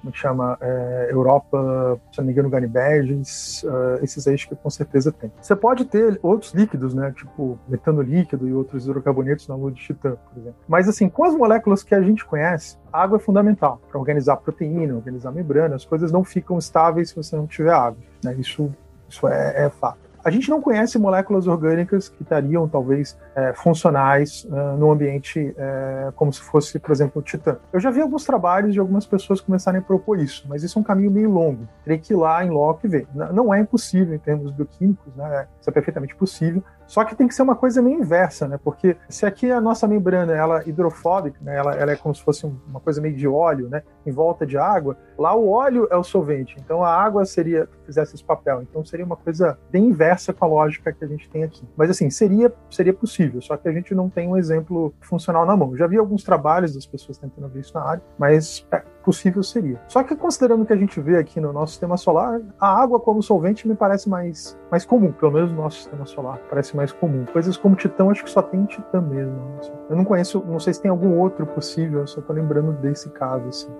como 0.00 0.14
chama, 0.14 0.56
é, 0.60 1.08
Europa, 1.10 2.00
se 2.10 2.18
não 2.18 2.26
me 2.26 2.32
engano, 2.32 2.48
Ganibedes, 2.48 3.62
uh, 3.64 4.02
esses 4.02 4.26
aí 4.26 4.36
que 4.36 4.54
com 4.56 4.70
certeza 4.70 5.12
tem. 5.12 5.30
Você 5.40 5.54
pode 5.54 5.84
ter 5.84 6.18
outros 6.22 6.52
líquidos, 6.52 6.94
né? 6.94 7.12
Tipo 7.14 7.58
metano 7.68 8.00
líquido 8.00 8.48
e 8.48 8.52
outros 8.52 8.84
hidrocarbonetos 8.84 9.46
na 9.46 9.54
lua 9.54 9.70
de 9.70 9.80
Titã, 9.80 10.16
por 10.16 10.40
exemplo. 10.40 10.58
Mas 10.66 10.88
assim, 10.88 11.08
com 11.08 11.24
as 11.24 11.34
moléculas 11.34 11.82
que 11.82 11.94
a 11.94 12.00
gente 12.00 12.24
conhece, 12.24 12.78
a 12.92 13.02
água 13.02 13.16
é 13.16 13.20
fundamental 13.20 13.80
para 13.90 13.98
organizar 13.98 14.36
proteína, 14.36 14.94
organizar 14.94 15.30
membrana, 15.32 15.74
as 15.74 15.84
coisas 15.84 16.10
não 16.10 16.24
ficam 16.24 16.58
estáveis 16.58 17.10
se 17.10 17.16
você 17.16 17.36
não 17.36 17.46
tiver 17.46 17.72
água. 17.72 17.98
Né? 18.24 18.34
Isso, 18.38 18.72
isso 19.08 19.28
é, 19.28 19.66
é 19.66 19.70
fato. 19.70 20.09
A 20.22 20.30
gente 20.30 20.50
não 20.50 20.60
conhece 20.60 20.98
moléculas 20.98 21.46
orgânicas 21.46 22.08
que 22.08 22.22
estariam, 22.22 22.68
talvez, 22.68 23.18
é, 23.34 23.54
funcionais 23.54 24.44
uh, 24.44 24.76
no 24.76 24.90
ambiente 24.90 25.54
é, 25.56 26.12
como 26.14 26.32
se 26.32 26.40
fosse, 26.42 26.78
por 26.78 26.92
exemplo, 26.92 27.20
o 27.20 27.24
Titã. 27.24 27.56
Eu 27.72 27.80
já 27.80 27.90
vi 27.90 28.02
alguns 28.02 28.24
trabalhos 28.24 28.74
de 28.74 28.80
algumas 28.80 29.06
pessoas 29.06 29.40
começarem 29.40 29.80
a 29.80 29.82
propor 29.82 30.18
isso, 30.20 30.44
mas 30.48 30.62
isso 30.62 30.78
é 30.78 30.80
um 30.80 30.84
caminho 30.84 31.10
meio 31.10 31.30
longo. 31.30 31.66
Teria 31.84 31.98
que 31.98 32.12
ir 32.12 32.16
lá 32.16 32.44
em 32.44 32.50
loco 32.50 32.86
e 32.86 32.88
ver. 32.88 33.06
Não 33.14 33.52
é 33.52 33.60
impossível 33.60 34.14
em 34.14 34.18
termos 34.18 34.50
bioquímicos, 34.52 35.14
né? 35.16 35.46
isso 35.58 35.70
é 35.70 35.72
perfeitamente 35.72 36.14
possível, 36.14 36.62
só 36.90 37.04
que 37.04 37.14
tem 37.14 37.28
que 37.28 37.34
ser 37.36 37.42
uma 37.42 37.54
coisa 37.54 37.80
meio 37.80 38.00
inversa, 38.00 38.48
né? 38.48 38.58
Porque 38.58 38.96
se 39.08 39.24
aqui 39.24 39.48
a 39.48 39.60
nossa 39.60 39.86
membrana 39.86 40.32
ela 40.32 40.60
é 40.60 40.68
hidrofóbica, 40.68 41.38
né? 41.40 41.56
ela, 41.56 41.72
ela 41.76 41.92
é 41.92 41.96
como 41.96 42.12
se 42.12 42.20
fosse 42.20 42.44
uma 42.44 42.80
coisa 42.80 43.00
meio 43.00 43.14
de 43.14 43.28
óleo, 43.28 43.68
né? 43.68 43.84
Em 44.04 44.10
volta 44.10 44.44
de 44.44 44.58
água, 44.58 44.98
lá 45.16 45.32
o 45.32 45.48
óleo 45.50 45.86
é 45.88 45.96
o 45.96 46.02
solvente. 46.02 46.56
Então 46.58 46.82
a 46.82 46.92
água 46.92 47.24
seria 47.24 47.68
fizesse 47.86 48.16
esse 48.16 48.24
papel. 48.24 48.62
Então 48.62 48.84
seria 48.84 49.06
uma 49.06 49.14
coisa 49.14 49.56
bem 49.70 49.84
inversa 49.84 50.32
com 50.32 50.44
a 50.44 50.48
lógica 50.48 50.92
que 50.92 51.04
a 51.04 51.06
gente 51.06 51.30
tem 51.30 51.44
aqui. 51.44 51.62
Mas 51.76 51.90
assim 51.90 52.10
seria 52.10 52.52
seria 52.68 52.92
possível. 52.92 53.40
Só 53.40 53.56
que 53.56 53.68
a 53.68 53.72
gente 53.72 53.94
não 53.94 54.10
tem 54.10 54.26
um 54.26 54.36
exemplo 54.36 54.92
funcional 55.00 55.46
na 55.46 55.56
mão. 55.56 55.76
Já 55.76 55.86
vi 55.86 55.96
alguns 55.96 56.24
trabalhos 56.24 56.74
das 56.74 56.86
pessoas 56.86 57.18
tentando 57.18 57.48
ver 57.48 57.60
isso 57.60 57.72
na 57.72 57.84
área, 57.84 58.02
mas 58.18 58.66
é, 58.72 58.82
possível 59.00 59.42
seria. 59.42 59.80
Só 59.88 60.02
que 60.02 60.14
considerando 60.14 60.62
o 60.62 60.66
que 60.66 60.72
a 60.72 60.76
gente 60.76 61.00
vê 61.00 61.16
aqui 61.16 61.40
no 61.40 61.52
nosso 61.52 61.72
sistema 61.72 61.96
solar, 61.96 62.40
a 62.60 62.80
água 62.80 63.00
como 63.00 63.22
solvente 63.22 63.66
me 63.66 63.74
parece 63.74 64.08
mais, 64.08 64.58
mais 64.70 64.84
comum, 64.84 65.12
pelo 65.12 65.32
menos 65.32 65.50
no 65.50 65.56
nosso 65.56 65.78
sistema 65.78 66.06
solar, 66.06 66.38
parece 66.48 66.76
mais 66.76 66.92
comum. 66.92 67.24
Coisas 67.32 67.56
como 67.56 67.74
Titã, 67.74 68.08
acho 68.10 68.24
que 68.24 68.30
só 68.30 68.42
tem 68.42 68.64
Titã 68.66 69.00
mesmo. 69.00 69.40
Assim. 69.58 69.72
Eu 69.88 69.96
não 69.96 70.04
conheço, 70.04 70.44
não 70.46 70.60
sei 70.60 70.74
se 70.74 70.82
tem 70.82 70.90
algum 70.90 71.18
outro 71.18 71.46
possível, 71.46 72.00
eu 72.00 72.06
só 72.06 72.20
tô 72.20 72.32
lembrando 72.32 72.72
desse 72.72 73.10
caso, 73.10 73.48
assim. 73.48 73.70